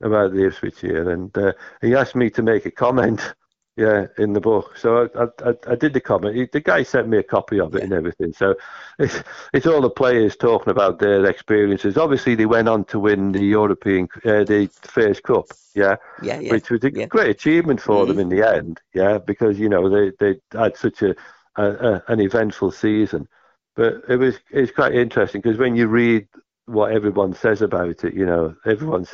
About 0.02 0.34
the 0.34 0.48
Ipswich 0.48 0.84
year, 0.84 1.12
and 1.12 1.36
uh, 1.38 1.54
he 1.82 1.96
asked 1.96 2.16
me 2.16 2.30
to 2.32 2.42
make 2.42 2.66
a 2.66 2.72
comment. 2.72 3.36
Yeah, 3.76 4.06
in 4.20 4.34
the 4.34 4.40
book. 4.40 4.78
So 4.78 5.10
I, 5.16 5.50
I, 5.50 5.54
I 5.72 5.76
did 5.76 5.94
the 5.94 6.00
comment. 6.02 6.52
The 6.52 6.60
guy 6.60 6.84
sent 6.84 7.08
me 7.08 7.18
a 7.18 7.24
copy 7.24 7.60
of 7.60 7.74
it 7.74 7.80
Yeah. 7.80 7.86
and 7.86 7.94
everything. 7.94 8.32
So 8.32 8.56
it's, 9.00 9.24
it's 9.52 9.66
all 9.66 9.82
the 9.82 9.90
players 9.90 10.36
talking 10.36 10.70
about 10.70 11.00
their 11.00 11.26
experiences. 11.26 11.98
Obviously, 11.98 12.36
they 12.36 12.46
went 12.46 12.70
on 12.70 12.86
to 12.86 13.00
win 13.00 13.32
the 13.32 13.44
European, 13.44 14.08
uh, 14.26 14.44
the 14.44 14.70
first 14.84 15.24
cup. 15.24 15.46
Yeah 15.74 15.96
Yeah, 16.22 16.40
yeah. 16.40 16.52
which 16.52 16.70
was 16.70 16.84
a 16.84 16.92
yeah. 16.94 17.08
great 17.08 17.32
achievement 17.32 17.82
for 17.82 18.06
them 18.06 18.18
Mhm. 18.18 18.22
in 18.22 18.30
the 18.30 18.44
end. 18.48 18.80
Yeah, 18.94 19.18
because 19.18 19.58
you 19.60 19.70
know 19.70 19.90
they 19.90 20.12
they 20.20 20.40
had 20.52 20.78
such 20.78 21.02
a, 21.02 21.16
a, 21.58 21.64
a 21.90 22.04
an 22.10 22.20
eventful 22.20 22.72
season, 22.72 23.28
but 23.76 24.04
it 24.08 24.18
was 24.18 24.36
it's 24.52 24.72
quite 24.72 24.94
interesting 24.94 25.42
because 25.42 25.58
when 25.58 25.76
you 25.76 25.88
read 25.88 26.28
what 26.66 26.92
everyone 26.92 27.34
says 27.34 27.62
about 27.64 28.04
it, 28.04 28.14
you 28.14 28.26
know 28.26 28.56
everyone's 28.66 29.14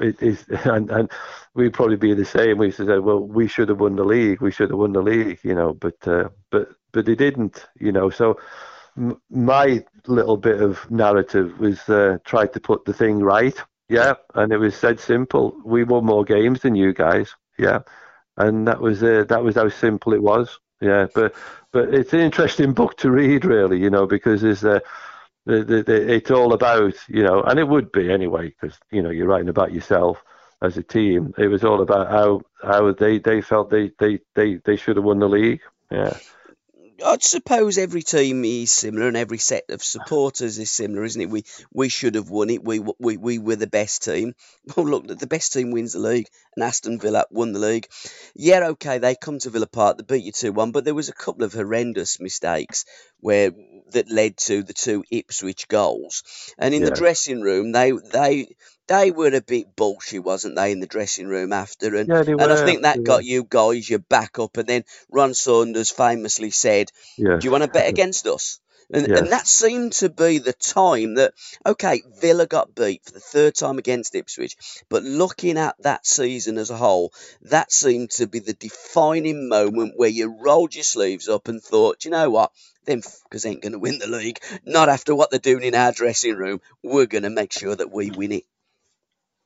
it 0.00 0.20
is 0.22 0.44
and 0.64 0.90
and 0.90 1.10
we'd 1.54 1.72
probably 1.74 1.96
be 1.96 2.14
the 2.14 2.24
same. 2.24 2.58
We 2.58 2.70
say, 2.70 2.98
well, 2.98 3.20
we 3.20 3.46
should 3.48 3.68
have 3.68 3.80
won 3.80 3.96
the 3.96 4.04
league, 4.04 4.40
we 4.40 4.50
should 4.52 4.70
have 4.70 4.78
won 4.78 4.92
the 4.92 5.02
league, 5.02 5.40
you 5.42 5.54
know, 5.54 5.74
but 5.74 5.96
uh, 6.06 6.28
but 6.50 6.68
but 6.92 7.06
they 7.06 7.14
didn't, 7.14 7.66
you 7.78 7.92
know. 7.92 8.10
So 8.10 8.38
m- 8.96 9.20
my 9.30 9.84
little 10.06 10.36
bit 10.36 10.60
of 10.60 10.90
narrative 10.90 11.58
was 11.58 11.88
uh, 11.88 12.18
try 12.24 12.46
to 12.46 12.60
put 12.60 12.84
the 12.84 12.92
thing 12.94 13.20
right. 13.20 13.56
Yeah, 13.88 14.14
and 14.34 14.52
it 14.52 14.58
was 14.58 14.74
said 14.76 14.98
simple. 15.00 15.56
We 15.64 15.84
won 15.84 16.06
more 16.06 16.24
games 16.24 16.62
than 16.62 16.74
you 16.74 16.92
guys. 16.94 17.34
Yeah, 17.58 17.80
and 18.36 18.66
that 18.68 18.80
was 18.80 19.02
uh, 19.02 19.24
that 19.28 19.42
was 19.42 19.56
how 19.56 19.68
simple 19.68 20.12
it 20.14 20.22
was. 20.22 20.58
Yeah, 20.80 21.06
but 21.14 21.34
but 21.72 21.94
it's 21.94 22.12
an 22.12 22.20
interesting 22.20 22.72
book 22.80 22.96
to 22.98 23.10
read, 23.10 23.44
really. 23.44 23.78
You 23.80 23.90
know, 23.90 24.06
because 24.06 24.42
there's 24.42 24.64
uh, 24.64 24.80
the, 25.46 25.62
the, 25.64 25.82
the, 25.82 26.14
it's 26.14 26.30
all 26.30 26.52
about 26.52 26.94
you 27.08 27.22
know, 27.22 27.42
and 27.42 27.58
it 27.58 27.68
would 27.68 27.92
be 27.92 28.10
anyway, 28.10 28.48
because 28.48 28.78
you 28.90 29.02
know 29.02 29.10
you're 29.10 29.26
writing 29.26 29.48
about 29.48 29.72
yourself 29.72 30.22
as 30.62 30.76
a 30.76 30.82
team. 30.82 31.34
It 31.38 31.48
was 31.48 31.64
all 31.64 31.82
about 31.82 32.10
how 32.10 32.42
how 32.62 32.92
they, 32.92 33.18
they 33.18 33.40
felt 33.40 33.70
they, 33.70 33.92
they, 33.98 34.20
they, 34.34 34.56
they 34.64 34.76
should 34.76 34.96
have 34.96 35.04
won 35.04 35.18
the 35.18 35.28
league. 35.28 35.60
Yeah. 35.90 36.16
I 37.04 37.18
suppose 37.20 37.76
every 37.76 38.02
team 38.02 38.44
is 38.44 38.72
similar, 38.72 39.08
and 39.08 39.16
every 39.16 39.36
set 39.36 39.64
of 39.68 39.84
supporters 39.84 40.58
is 40.58 40.70
similar, 40.70 41.04
isn't 41.04 41.20
it? 41.20 41.28
We 41.28 41.44
we 41.72 41.90
should 41.90 42.14
have 42.14 42.30
won 42.30 42.48
it. 42.48 42.64
We 42.64 42.80
we 42.98 43.18
we 43.18 43.38
were 43.38 43.56
the 43.56 43.66
best 43.66 44.04
team. 44.04 44.34
Well, 44.64 44.74
oh, 44.86 44.90
look, 44.90 45.06
the 45.06 45.26
best 45.26 45.52
team 45.52 45.70
wins 45.70 45.92
the 45.92 45.98
league, 45.98 46.28
and 46.56 46.64
Aston 46.64 46.98
Villa 46.98 47.26
won 47.30 47.52
the 47.52 47.58
league. 47.58 47.88
Yeah, 48.34 48.68
okay, 48.68 48.98
they 48.98 49.14
come 49.16 49.38
to 49.40 49.50
Villa 49.50 49.66
Park, 49.66 49.98
they 49.98 50.04
beat 50.16 50.24
you 50.24 50.32
two 50.32 50.52
one, 50.52 50.72
but 50.72 50.84
there 50.84 50.94
was 50.94 51.10
a 51.10 51.14
couple 51.14 51.44
of 51.44 51.52
horrendous 51.52 52.20
mistakes 52.20 52.86
where 53.20 53.52
that 53.92 54.10
led 54.10 54.36
to 54.38 54.62
the 54.62 54.72
two 54.72 55.04
Ipswich 55.10 55.68
goals. 55.68 56.22
And 56.58 56.74
in 56.74 56.84
the 56.84 56.90
dressing 56.90 57.42
room, 57.42 57.72
they 57.72 57.92
they 57.92 58.56
they 58.86 59.10
were 59.10 59.34
a 59.34 59.40
bit 59.40 59.74
bullshit, 59.76 60.22
wasn't 60.24 60.56
they? 60.56 60.72
In 60.72 60.80
the 60.80 60.86
dressing 60.86 61.26
room 61.26 61.52
after, 61.52 61.94
and 61.96 62.08
Yeah, 62.08 62.22
and 62.38 62.52
I 62.52 62.64
think 62.64 62.82
that 62.82 62.98
they 62.98 63.02
got 63.02 63.24
you 63.24 63.46
guys 63.48 63.88
your 63.88 63.98
back 64.00 64.38
up. 64.38 64.56
And 64.56 64.68
then 64.68 64.84
Ron 65.10 65.34
Saunders 65.34 65.90
famously 65.90 66.50
said. 66.50 66.90
Yeah. 67.16 67.36
Do 67.38 67.46
you 67.46 67.50
want 67.50 67.64
to 67.64 67.70
bet 67.70 67.88
against 67.88 68.26
us? 68.26 68.60
And, 68.92 69.08
Yes. 69.08 69.18
and 69.18 69.32
that 69.32 69.46
seemed 69.46 69.92
to 69.94 70.10
be 70.10 70.38
the 70.38 70.52
time 70.52 71.14
that, 71.14 71.32
okay, 71.64 72.02
Villa 72.20 72.46
got 72.46 72.74
beat 72.74 73.02
for 73.04 73.12
the 73.12 73.20
third 73.20 73.54
time 73.54 73.78
against 73.78 74.14
Ipswich, 74.14 74.56
but 74.90 75.02
looking 75.02 75.56
at 75.56 75.74
that 75.80 76.06
season 76.06 76.58
as 76.58 76.70
a 76.70 76.76
whole, 76.76 77.12
that 77.42 77.72
seemed 77.72 78.10
to 78.12 78.26
be 78.26 78.40
the 78.40 78.52
defining 78.52 79.48
moment 79.48 79.94
where 79.96 80.10
you 80.10 80.36
rolled 80.38 80.74
your 80.74 80.84
sleeves 80.84 81.28
up 81.28 81.48
and 81.48 81.62
thought, 81.62 82.04
you 82.04 82.10
know 82.10 82.28
what? 82.28 82.52
Them 82.84 83.00
fuckers 83.00 83.46
ain't 83.46 83.62
going 83.62 83.72
to 83.72 83.78
win 83.78 83.98
the 83.98 84.06
league. 84.06 84.38
Not 84.66 84.90
after 84.90 85.14
what 85.14 85.30
they're 85.30 85.40
doing 85.40 85.64
in 85.64 85.74
our 85.74 85.92
dressing 85.92 86.36
room. 86.36 86.60
We're 86.82 87.06
going 87.06 87.24
to 87.24 87.30
make 87.30 87.52
sure 87.52 87.74
that 87.74 87.90
we 87.90 88.10
win 88.10 88.32
it. 88.32 88.44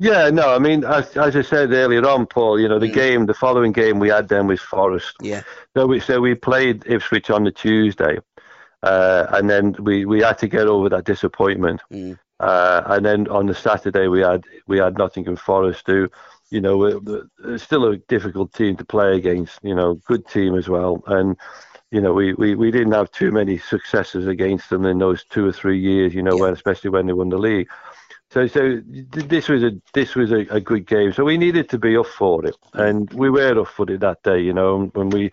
Yeah, 0.01 0.31
no, 0.31 0.55
I 0.55 0.59
mean, 0.61 0.85
as, 0.85 1.17
as 1.17 1.35
I 1.35 1.43
said 1.43 1.73
earlier 1.73 2.07
on, 2.07 2.27
Paul, 2.27 2.61
you 2.61 2.69
know, 2.69 2.79
the 2.79 2.89
Mm. 2.89 2.95
game, 2.95 3.27
the 3.27 3.35
following 3.35 3.73
game 3.73 3.99
we 3.99 4.09
had 4.09 4.29
then 4.29 4.47
was 4.47 4.61
Forest. 4.61 5.17
Yeah. 5.21 5.43
So 5.77 5.87
we, 5.87 5.99
so 5.99 6.21
we 6.21 6.35
played 6.37 6.85
Ipswich 6.87 7.31
on 7.31 7.43
the 7.43 7.51
Tuesday, 7.51 8.19
uh, 8.85 9.27
and 9.31 9.51
then 9.51 9.75
we, 9.81 10.05
we 10.05 10.21
had 10.21 10.39
to 10.39 10.47
get 10.49 10.69
over 10.69 10.89
that 10.91 11.05
disappointment. 11.05 11.81
Mm. 11.93 12.17
Uh, 12.39 12.83
and 12.87 13.05
then 13.05 13.27
on 13.29 13.47
the 13.47 13.55
Saturday 13.55 14.07
we 14.07 14.21
had 14.21 14.45
we 14.69 14.79
had 14.79 14.97
Nottingham 14.97 15.35
Forest, 15.35 15.85
who, 15.89 16.09
you 16.51 16.61
know, 16.61 16.77
were- 16.77 17.01
were 17.45 17.59
still 17.59 17.85
a 17.87 17.97
difficult 17.97 18.53
team 18.53 18.77
to 18.77 18.85
play 18.85 19.17
against. 19.17 19.59
You 19.65 19.75
know, 19.75 19.95
good 20.07 20.25
team 20.29 20.55
as 20.55 20.69
well, 20.69 21.03
and 21.09 21.37
you 21.91 22.01
know 22.01 22.13
we, 22.13 22.35
we, 22.35 22.55
we 22.55 22.71
didn't 22.71 22.93
have 22.93 23.11
too 23.11 23.33
many 23.33 23.59
successes 23.59 24.29
against 24.29 24.71
them 24.71 24.85
in 24.87 24.99
those 24.99 25.25
two 25.25 25.45
or 25.49 25.53
three 25.53 25.81
years. 25.81 26.15
You 26.15 26.23
know, 26.23 26.37
Yeah. 26.37 26.43
when 26.43 26.53
especially 26.53 26.91
when 26.91 27.07
they 27.07 27.13
won 27.13 27.31
the 27.31 27.39
league. 27.39 27.69
So 28.31 28.47
so 28.47 28.83
this 28.85 29.49
was 29.49 29.63
a 29.63 29.73
this 29.95 30.15
was 30.15 30.33
a, 30.33 30.47
a 30.51 30.61
good 30.61 30.87
game. 30.87 31.13
So 31.13 31.25
we 31.25 31.39
needed 31.39 31.69
to 31.71 31.79
be 31.79 31.97
up 31.97 32.07
for 32.07 32.45
it, 32.45 32.57
and 32.75 33.11
we 33.15 33.31
were 33.31 33.59
up 33.61 33.69
for 33.69 33.91
it 33.91 34.01
that 34.01 34.23
day. 34.23 34.41
You 34.41 34.53
know, 34.53 34.91
when 34.93 35.09
we 35.09 35.31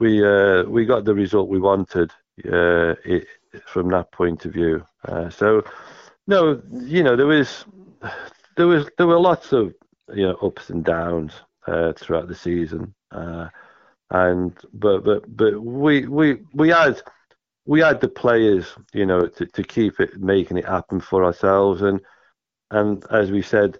we 0.00 0.26
uh, 0.26 0.64
we 0.64 0.86
got 0.86 1.04
the 1.04 1.14
result 1.14 1.48
we 1.48 1.60
wanted 1.60 2.10
uh, 2.44 2.94
it, 3.04 3.28
from 3.64 3.90
that 3.90 4.10
point 4.10 4.44
of 4.44 4.52
view. 4.52 4.84
Uh, 5.06 5.30
so 5.30 5.62
no, 6.26 6.60
you 6.72 7.04
know 7.04 7.14
there 7.14 7.26
was 7.26 7.64
there 8.56 8.66
was 8.66 8.88
there 8.98 9.06
were 9.06 9.20
lots 9.20 9.52
of 9.52 9.72
you 10.12 10.26
know 10.26 10.34
ups 10.42 10.70
and 10.70 10.84
downs 10.84 11.32
uh, 11.68 11.92
throughout 11.92 12.26
the 12.26 12.34
season, 12.34 12.92
uh, 13.12 13.48
and 14.10 14.52
but 14.72 15.04
but 15.04 15.36
but 15.36 15.60
we 15.62 16.08
we 16.08 16.38
we 16.54 16.70
had 16.70 17.00
we 17.66 17.80
had 17.80 18.00
the 18.00 18.08
players, 18.08 18.66
you 18.92 19.06
know, 19.06 19.26
to, 19.26 19.46
to 19.46 19.62
keep 19.62 20.00
it 20.00 20.20
making 20.20 20.56
it 20.56 20.64
happen 20.64 21.00
for 21.00 21.24
ourselves, 21.24 21.82
and 21.82 22.00
and 22.70 23.04
as 23.10 23.30
we 23.30 23.42
said, 23.42 23.78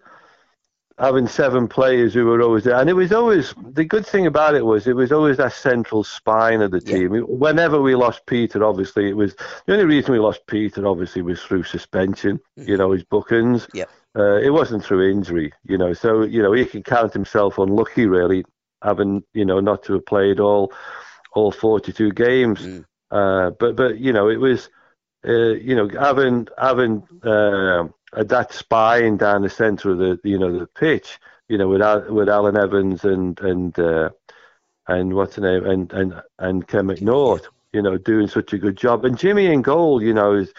having 0.99 1.27
seven 1.27 1.69
players 1.69 2.15
who 2.15 2.25
were 2.25 2.41
always 2.41 2.65
there. 2.65 2.77
And 2.77 2.89
it 2.89 2.95
was 2.95 3.13
always 3.13 3.55
the 3.73 3.85
good 3.85 4.07
thing 4.07 4.27
about 4.27 4.55
it 4.55 4.65
was 4.65 4.87
it 4.87 4.97
was 4.97 5.13
always 5.13 5.37
that 5.37 5.53
central 5.53 6.05
spine 6.05 6.63
of 6.63 6.71
the 6.71 6.81
team. 6.81 7.15
Yeah. 7.15 7.21
Whenever 7.23 7.81
we 7.81 7.95
lost 7.95 8.25
Peter, 8.27 8.65
obviously 8.65 9.09
it 9.09 9.17
was 9.17 9.35
the 9.67 9.75
only 9.75 9.85
reason 9.85 10.13
we 10.13 10.21
lost 10.21 10.47
Peter, 10.47 10.87
obviously, 10.87 11.23
was 11.23 11.43
through 11.43 11.65
suspension. 11.65 12.41
Mm-hmm. 12.59 12.71
You 12.71 12.77
know, 12.77 12.93
his 12.93 13.05
bookings. 13.05 13.69
Yeah. 13.75 13.85
Uh, 14.17 14.39
it 14.41 14.51
wasn't 14.51 14.83
through 14.83 15.11
injury, 15.11 15.53
you 15.65 15.77
know. 15.77 15.93
So 15.93 16.23
you 16.23 16.43
know 16.43 16.53
he 16.53 16.65
can 16.65 16.83
count 16.83 17.13
himself 17.13 17.59
unlucky, 17.59 18.07
really, 18.07 18.45
having 18.83 19.23
you 19.35 19.45
know 19.45 19.61
not 19.61 19.83
to 19.85 19.95
have 19.95 20.07
played 20.07 20.41
all 20.41 20.73
all 21.35 21.53
42 21.53 22.13
games. 22.13 22.61
Mm. 22.61 22.85
Uh, 23.11 23.51
but 23.61 23.77
but 23.77 23.99
you 23.99 24.15
know 24.15 24.31
it 24.31 24.41
was 24.41 24.71
uh, 25.29 25.53
you 25.53 25.77
know 25.77 25.87
having 26.01 26.49
having 26.59 27.03
uh, 27.23 27.89
that 28.13 28.53
spine 28.53 29.17
down 29.17 29.43
the 29.43 29.51
centre 29.51 29.91
of 29.91 29.99
the 29.99 30.19
you 30.25 30.39
know 30.39 30.59
the 30.59 30.67
pitch, 30.67 31.19
you 31.49 31.59
know, 31.59 31.69
with 31.69 31.83
with 32.11 32.29
Allan 32.29 32.57
Evans 32.57 33.05
and 33.05 33.39
and 33.41 33.79
uh, 33.79 34.11
and 34.89 35.15
what's 35.15 35.37
the 35.37 35.43
name 35.43 35.67
and 35.67 35.93
and 35.93 36.23
and 36.39 36.67
Ken 36.67 36.87
McNaught, 36.87 37.47
you 37.73 37.83
know, 37.83 37.97
doing 37.99 38.29
such 38.29 38.53
a 38.53 38.59
good 38.59 38.77
job, 38.77 39.05
and 39.05 39.19
Jimmy 39.19 39.47
in 39.47 39.63
goal, 39.63 40.03
you 40.03 40.15
know, 40.15 40.35
is 40.35 40.53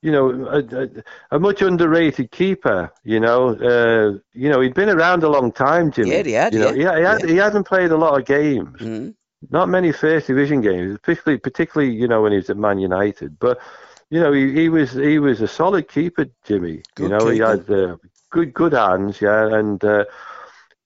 you 0.00 0.10
know 0.10 0.30
a, 0.46 0.58
a, 0.58 0.88
a 1.32 1.38
much 1.38 1.62
underrated 1.62 2.30
keeper. 2.30 2.92
You 3.04 3.20
know, 3.20 3.50
uh, 3.50 4.18
you 4.32 4.48
know 4.48 4.60
he'd 4.60 4.74
been 4.74 4.90
around 4.90 5.22
a 5.22 5.28
long 5.28 5.52
time, 5.52 5.90
Jimmy. 5.90 6.10
Yeah, 6.10 6.22
he 6.22 6.32
had. 6.32 6.54
You 6.54 6.60
know, 6.60 6.70
yeah, 6.70 6.96
he, 6.98 7.02
had, 7.02 7.20
yeah. 7.22 7.26
he 7.26 7.36
hasn't 7.36 7.66
played 7.66 7.90
a 7.90 7.96
lot 7.96 8.18
of 8.18 8.26
games. 8.26 8.78
Mm-hmm. 8.78 9.10
Not 9.50 9.68
many 9.68 9.90
first 9.90 10.28
division 10.28 10.60
games, 10.60 10.98
particularly 11.02 11.38
particularly 11.38 11.94
you 11.94 12.06
know 12.06 12.22
when 12.22 12.32
he 12.32 12.38
was 12.38 12.50
at 12.50 12.56
Man 12.56 12.78
United, 12.78 13.38
but 13.38 13.60
you 14.12 14.20
know, 14.20 14.30
he, 14.30 14.52
he 14.52 14.68
was 14.68 14.92
he 14.92 15.18
was 15.18 15.40
a 15.40 15.48
solid 15.48 15.88
keeper, 15.88 16.26
Jimmy. 16.44 16.82
Good 16.96 17.04
you 17.04 17.08
know, 17.08 17.18
keeper. 17.20 17.32
he 17.32 17.38
had 17.40 17.70
uh, 17.70 17.96
good 18.28 18.52
good 18.52 18.74
hands, 18.74 19.22
yeah, 19.22 19.56
and 19.58 19.82
uh, 19.82 20.04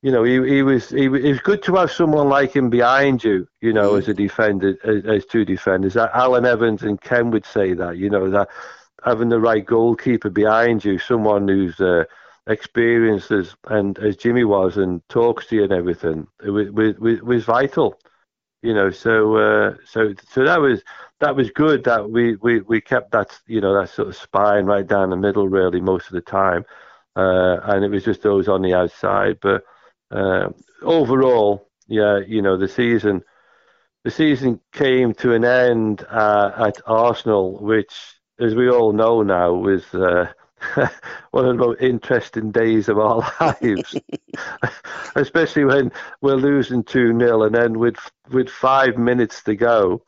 you 0.00 0.12
know, 0.12 0.22
he 0.22 0.34
he 0.46 0.62
was 0.62 0.90
he, 0.90 1.06
it 1.06 1.10
was 1.10 1.40
good 1.40 1.60
to 1.64 1.74
have 1.74 1.90
someone 1.90 2.28
like 2.28 2.54
him 2.54 2.70
behind 2.70 3.24
you, 3.24 3.48
you 3.60 3.72
know, 3.72 3.94
mm. 3.94 3.98
as 3.98 4.06
a 4.06 4.14
defender, 4.14 4.78
as, 4.84 5.04
as 5.06 5.26
two 5.26 5.44
defenders. 5.44 5.96
Allan 5.96 6.46
Evans 6.46 6.84
and 6.84 7.00
Ken 7.00 7.32
would 7.32 7.44
say 7.44 7.74
that, 7.74 7.96
you 7.96 8.08
know, 8.08 8.30
that 8.30 8.48
having 9.04 9.28
the 9.28 9.40
right 9.40 9.66
goalkeeper 9.66 10.30
behind 10.30 10.84
you, 10.84 10.96
someone 10.96 11.48
who's 11.48 11.80
uh, 11.80 12.04
experienced 12.46 13.32
as 13.32 13.56
and 13.66 13.98
as 13.98 14.16
Jimmy 14.16 14.44
was 14.44 14.76
and 14.76 15.02
talks 15.08 15.48
to 15.48 15.56
you 15.56 15.64
and 15.64 15.72
everything, 15.72 16.28
it 16.44 16.50
was 16.50 16.70
was, 16.70 17.20
was 17.22 17.44
vital, 17.44 17.98
you 18.66 18.74
know. 18.74 18.90
So 18.90 19.36
uh, 19.36 19.76
so 19.84 20.14
so 20.28 20.44
that 20.44 20.60
was 20.60 20.82
that 21.20 21.36
was 21.36 21.50
good 21.50 21.84
that 21.84 22.10
we, 22.10 22.36
we, 22.36 22.60
we 22.60 22.80
kept 22.80 23.12
that 23.12 23.38
you 23.46 23.60
know 23.60 23.74
that 23.80 23.90
sort 23.90 24.08
of 24.08 24.16
spine 24.16 24.66
right 24.66 24.86
down 24.86 25.10
the 25.10 25.16
middle 25.16 25.48
really 25.48 25.80
most 25.80 26.06
of 26.08 26.12
the 26.14 26.20
time, 26.20 26.64
uh, 27.16 27.58
and 27.64 27.84
it 27.84 27.90
was 27.90 28.04
just 28.04 28.22
those 28.22 28.48
on 28.48 28.62
the 28.62 28.74
outside. 28.74 29.38
But 29.40 29.62
uh, 30.10 30.50
overall, 30.82 31.68
yeah, 31.88 32.18
you 32.26 32.42
know 32.42 32.56
the 32.56 32.68
season 32.68 33.22
the 34.04 34.10
season 34.10 34.60
came 34.72 35.14
to 35.14 35.32
an 35.34 35.44
end 35.44 36.04
uh, 36.10 36.52
at 36.68 36.80
Arsenal, 36.86 37.58
which, 37.60 38.20
as 38.40 38.54
we 38.54 38.70
all 38.70 38.92
know 38.92 39.22
now, 39.22 39.52
was 39.54 39.84
uh, 39.94 40.32
one 41.30 41.44
of 41.44 41.56
the 41.56 41.66
most 41.66 41.80
interesting 41.80 42.50
days 42.50 42.88
of 42.88 42.98
our 42.98 43.20
lives, 43.62 43.96
especially 45.16 45.64
when 45.64 45.92
we're 46.20 46.34
losing 46.34 46.82
2 46.82 47.18
0 47.18 47.42
and 47.42 47.54
then 47.54 47.78
with, 47.78 47.96
with 48.30 48.48
five 48.48 48.96
minutes 48.96 49.42
to 49.42 49.54
go, 49.54 50.02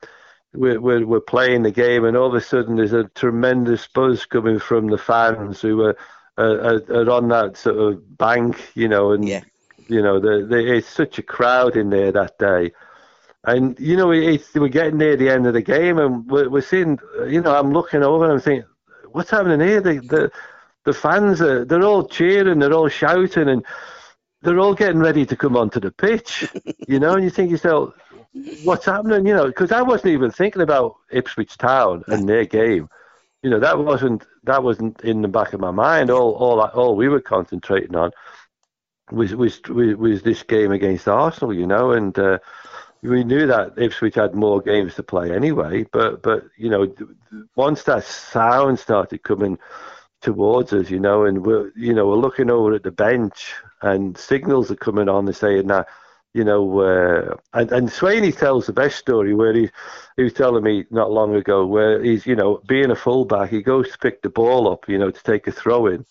we're, 0.54 0.80
we're, 0.80 1.06
we're 1.06 1.20
playing 1.20 1.62
the 1.62 1.70
game, 1.70 2.04
and 2.04 2.16
all 2.16 2.28
of 2.28 2.34
a 2.34 2.40
sudden 2.40 2.76
there's 2.76 2.94
a 2.94 3.04
tremendous 3.14 3.86
buzz 3.86 4.24
coming 4.24 4.58
from 4.58 4.88
the 4.88 4.98
fans 4.98 5.60
who 5.60 5.82
are, 5.82 5.96
are, 6.38 6.82
are 6.90 7.10
on 7.10 7.28
that 7.28 7.56
sort 7.56 7.76
of 7.76 8.18
bank, 8.18 8.70
you 8.74 8.88
know, 8.88 9.12
and 9.12 9.28
yeah. 9.28 9.42
you 9.88 10.02
know, 10.02 10.18
the, 10.18 10.46
the, 10.46 10.76
it's 10.76 10.88
such 10.88 11.18
a 11.18 11.22
crowd 11.22 11.76
in 11.76 11.90
there 11.90 12.12
that 12.12 12.38
day. 12.38 12.72
And 13.44 13.78
you 13.78 13.96
know, 13.96 14.10
it's, 14.10 14.52
we're 14.54 14.68
getting 14.68 14.98
near 14.98 15.16
the 15.16 15.28
end 15.28 15.46
of 15.46 15.54
the 15.54 15.62
game, 15.62 15.98
and 15.98 16.26
we're, 16.26 16.48
we're 16.48 16.62
seeing, 16.62 16.98
you 17.26 17.40
know, 17.40 17.54
I'm 17.54 17.72
looking 17.72 18.02
over 18.02 18.24
and 18.24 18.32
I'm 18.32 18.40
thinking, 18.40 18.68
what's 19.12 19.30
happening 19.30 19.60
here? 19.60 19.80
The, 19.80 20.00
the 20.00 20.32
the 20.84 20.92
fans 20.92 21.40
are 21.40 21.64
they're 21.64 21.82
all 21.82 22.06
cheering, 22.06 22.58
they're 22.58 22.72
all 22.72 22.88
shouting, 22.88 23.48
and 23.48 23.64
they're 24.42 24.58
all 24.58 24.74
getting 24.74 25.00
ready 25.00 25.26
to 25.26 25.36
come 25.36 25.56
onto 25.56 25.80
the 25.80 25.92
pitch, 25.92 26.48
you 26.88 26.98
know. 26.98 27.14
And 27.14 27.24
you 27.24 27.30
think 27.30 27.50
yourself, 27.50 27.94
what's 28.64 28.86
happening, 28.86 29.26
you 29.26 29.34
know, 29.34 29.46
because 29.46 29.72
I 29.72 29.82
wasn't 29.82 30.12
even 30.12 30.30
thinking 30.30 30.62
about 30.62 30.96
Ipswich 31.10 31.58
Town 31.58 32.04
and 32.08 32.28
their 32.28 32.44
game. 32.44 32.88
You 33.42 33.50
know, 33.50 33.60
that 33.60 33.78
wasn't 33.78 34.26
that 34.44 34.62
wasn't 34.62 35.00
in 35.02 35.22
the 35.22 35.28
back 35.28 35.52
of 35.52 35.60
my 35.60 35.70
mind. 35.70 36.10
All 36.10 36.32
all 36.32 36.60
all 36.60 36.96
we 36.96 37.08
were 37.08 37.20
concentrating 37.20 37.94
on 37.94 38.10
was 39.10 39.34
was 39.34 39.60
was 39.68 40.22
this 40.22 40.42
game 40.42 40.72
against 40.72 41.08
Arsenal, 41.08 41.54
you 41.54 41.66
know, 41.66 41.92
and 41.92 42.18
uh, 42.18 42.38
we 43.02 43.24
knew 43.24 43.46
that 43.46 43.74
Ipswich 43.76 44.16
had 44.16 44.34
more 44.34 44.60
games 44.60 44.94
to 44.96 45.02
play 45.02 45.34
anyway. 45.34 45.84
But 45.92 46.22
but 46.22 46.44
you 46.56 46.70
know, 46.70 46.94
once 47.56 47.82
that 47.84 48.04
sound 48.04 48.78
started 48.78 49.22
coming 49.22 49.58
towards 50.20 50.72
us, 50.72 50.90
you 50.90 51.00
know, 51.00 51.24
and 51.24 51.44
we're 51.44 51.72
you 51.76 51.94
know 51.94 52.06
we're 52.08 52.16
looking 52.16 52.50
over 52.50 52.74
at 52.74 52.82
the 52.82 52.90
bench 52.90 53.54
and 53.82 54.16
signals 54.16 54.70
are 54.70 54.76
coming 54.76 55.08
on 55.08 55.26
and 55.26 55.36
saying 55.36 55.68
that 55.68 55.88
you 56.34 56.44
know, 56.44 56.80
uh, 56.80 57.36
and, 57.54 57.72
and 57.72 57.88
Swaney 57.88 58.36
tells 58.36 58.66
the 58.66 58.72
best 58.72 58.98
story 58.98 59.34
where 59.34 59.52
he, 59.52 59.70
he 60.16 60.22
was 60.22 60.34
telling 60.34 60.62
me 60.62 60.84
not 60.90 61.10
long 61.10 61.34
ago 61.34 61.66
where 61.66 62.02
he's, 62.02 62.26
you 62.26 62.36
know, 62.36 62.60
being 62.68 62.90
a 62.90 62.96
fullback, 62.96 63.50
he 63.50 63.62
goes 63.62 63.90
to 63.90 63.98
pick 63.98 64.22
the 64.22 64.30
ball 64.30 64.70
up, 64.70 64.88
you 64.88 64.98
know, 64.98 65.10
to 65.10 65.22
take 65.22 65.46
a 65.46 65.52
throw 65.52 65.86
in. 65.86 66.04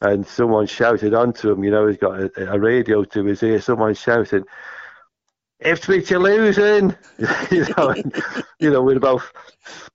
And 0.00 0.26
someone 0.26 0.66
shouted 0.66 1.14
onto 1.14 1.52
him, 1.52 1.62
you 1.62 1.70
know, 1.70 1.86
he's 1.86 1.98
got 1.98 2.18
a, 2.18 2.52
a 2.52 2.58
radio 2.58 3.04
to 3.04 3.24
his 3.24 3.42
ear, 3.42 3.60
someone 3.60 3.94
shouting, 3.94 4.44
Ipswich 5.64 6.10
are 6.12 6.18
losing, 6.18 6.94
you 7.50 7.66
know, 7.76 7.90
and, 7.90 8.22
you 8.58 8.70
know, 8.70 8.82
with 8.82 8.96
about 8.96 9.22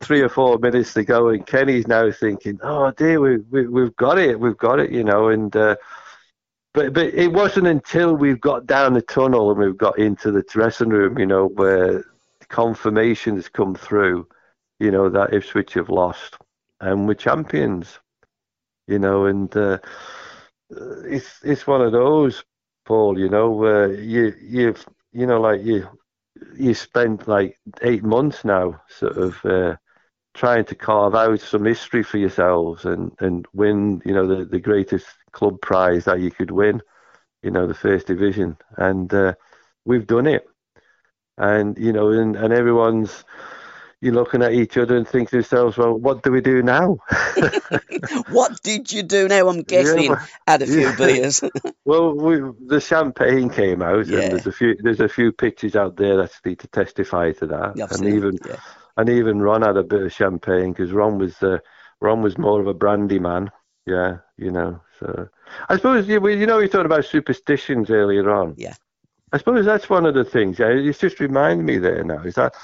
three 0.02 0.22
or 0.22 0.30
four 0.30 0.58
minutes 0.60 0.94
to 0.94 1.04
go, 1.04 1.30
and 1.30 1.46
Kenny's 1.46 1.88
now 1.88 2.12
thinking, 2.12 2.60
"Oh 2.64 2.92
dear, 2.92 3.20
we, 3.20 3.38
we 3.38 3.68
we've 3.68 3.96
got 3.96 4.18
it, 4.18 4.40
we've 4.40 4.58
got 4.58 4.80
it," 4.80 4.92
you 4.92 5.04
know, 5.04 5.30
and 5.30 5.56
uh, 5.56 5.76
but 6.74 6.94
but 6.94 7.14
it 7.14 7.32
wasn't 7.32 7.68
until 7.68 8.16
we've 8.16 8.42
got 8.42 8.66
down 8.66 8.94
the 8.94 9.02
tunnel 9.02 9.52
and 9.52 9.60
we've 9.60 9.78
got 9.78 9.98
into 9.98 10.32
the 10.32 10.44
dressing 10.44 10.90
room, 10.90 11.18
you 11.18 11.26
know, 11.26 11.48
where 11.48 12.04
confirmation 12.50 13.36
has 13.36 13.50
come 13.50 13.76
through, 13.76 14.28
you 14.80 14.92
know, 14.92 15.10
that 15.10 15.34
Ipswich 15.34 15.74
have 15.74 15.90
lost 15.90 16.38
and 16.80 17.08
we're 17.08 17.16
champions, 17.16 18.00
you 18.88 19.00
know, 19.00 19.26
and 19.26 19.56
uh, 19.58 19.80
it's 20.70 21.40
it's 21.44 21.66
one 21.68 21.82
of 21.82 21.92
those, 21.92 22.44
Paul, 22.86 23.20
you 23.20 23.30
know, 23.30 23.52
where 23.52 23.94
you 23.94 24.34
you've 24.42 24.86
you 25.18 25.26
know 25.26 25.42
like 25.42 25.62
you 25.64 25.88
you 26.56 26.74
spent 26.74 27.28
like 27.28 27.58
eight 27.82 28.04
months 28.04 28.46
now, 28.46 28.82
sort 28.90 29.18
of. 29.18 29.46
Uh, 29.46 29.76
trying 30.38 30.64
to 30.64 30.76
carve 30.76 31.16
out 31.16 31.40
some 31.40 31.66
history 31.66 32.04
for 32.04 32.20
yourselves 32.20 32.86
and, 32.86 33.12
and 33.20 33.48
win, 33.54 34.00
you 34.06 34.14
know, 34.14 34.28
the, 34.28 34.46
the 34.46 34.60
greatest 34.60 35.08
club 35.32 35.60
prize 35.62 36.06
that 36.06 36.20
you 36.20 36.30
could 36.30 36.52
win, 36.52 36.80
you 37.42 37.50
know, 37.50 37.66
the 37.66 37.74
first 37.74 38.06
division. 38.06 38.56
And 38.78 39.12
uh, 39.12 39.34
we've 39.84 40.06
done 40.06 40.28
it. 40.28 40.48
And, 41.40 41.76
you 41.80 41.92
know, 41.92 42.12
and, 42.12 42.36
and 42.36 42.54
everyone's, 42.54 43.26
you're 44.00 44.14
looking 44.14 44.44
at 44.44 44.54
each 44.54 44.78
other 44.78 44.96
and 44.96 45.08
think 45.08 45.30
to 45.30 45.38
yourselves, 45.38 45.78
well, 45.78 45.98
what 45.98 46.22
do 46.22 46.32
we 46.32 46.42
do 46.42 46.62
now? 46.62 46.98
what 48.30 48.62
did 48.62 48.92
you 48.92 49.02
do 49.02 49.28
now? 49.28 49.50
I'm 49.50 49.64
guessing 49.64 50.12
yeah, 50.12 50.26
had 50.48 50.62
a 50.62 50.68
few 50.68 50.82
yeah. 50.82 50.96
beers. 50.96 51.42
well, 51.86 52.14
we, 52.14 52.40
the 52.68 52.80
champagne 52.80 53.50
came 53.50 53.82
out, 53.82 54.06
yeah. 54.06 54.20
and 54.20 54.32
there's 54.34 54.48
a 54.48 54.52
few 54.52 54.76
there's 54.82 55.00
a 55.00 55.10
few 55.10 55.32
pictures 55.32 55.76
out 55.76 55.98
there 55.98 56.18
that 56.18 56.32
need 56.46 56.60
to 56.60 56.68
testify 56.68 57.32
to 57.34 57.48
that. 57.48 57.92
and 57.92 58.08
even 58.08 58.38
and 58.98 59.10
even 59.10 59.42
Ron 59.42 59.64
had 59.64 59.78
a 59.78 59.84
bit 59.84 60.04
of 60.04 60.14
champagne 60.14 60.74
because 60.74 60.92
Ron 60.92 61.18
was 61.18 61.42
uh, 61.42 61.58
Ron 62.00 62.22
was 62.22 62.38
more 62.38 62.60
of 62.62 62.68
a 62.68 62.74
brandy 62.76 63.20
man. 63.20 63.50
Yeah, 63.88 64.18
you 64.38 64.52
know. 64.52 64.82
So 65.00 65.30
I 65.70 65.76
suppose 65.78 66.08
you, 66.08 66.26
you 66.28 66.46
know 66.46 66.60
you 66.60 66.68
talked 66.68 66.86
about 66.86 67.06
superstitions 67.06 67.90
earlier 67.90 68.30
on. 68.30 68.56
Yeah. 68.58 68.76
I 69.34 69.40
suppose 69.40 69.66
that's 69.66 69.90
one 69.90 70.06
of 70.06 70.14
the 70.14 70.24
things. 70.24 70.60
Yeah, 70.60 70.68
it's 70.68 71.00
just 71.00 71.20
reminded 71.20 71.66
me 71.66 71.78
there 71.80 72.04
now. 72.04 72.22
Is 72.22 72.36
that 72.36 72.56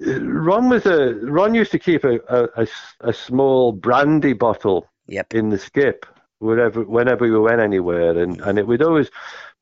Ron 0.00 0.68
was 0.68 0.86
a 0.86 1.14
Ron 1.22 1.54
used 1.54 1.72
to 1.72 1.78
keep 1.78 2.04
a, 2.04 2.18
a, 2.28 2.66
a 3.00 3.12
small 3.12 3.72
brandy 3.72 4.32
bottle 4.32 4.86
yep. 5.06 5.32
in 5.34 5.48
the 5.48 5.58
skip 5.58 6.06
wherever 6.38 6.82
whenever 6.82 7.24
we 7.24 7.38
went 7.38 7.60
anywhere, 7.60 8.18
and 8.18 8.40
and 8.42 8.58
it 8.58 8.66
would 8.66 8.82
always 8.82 9.10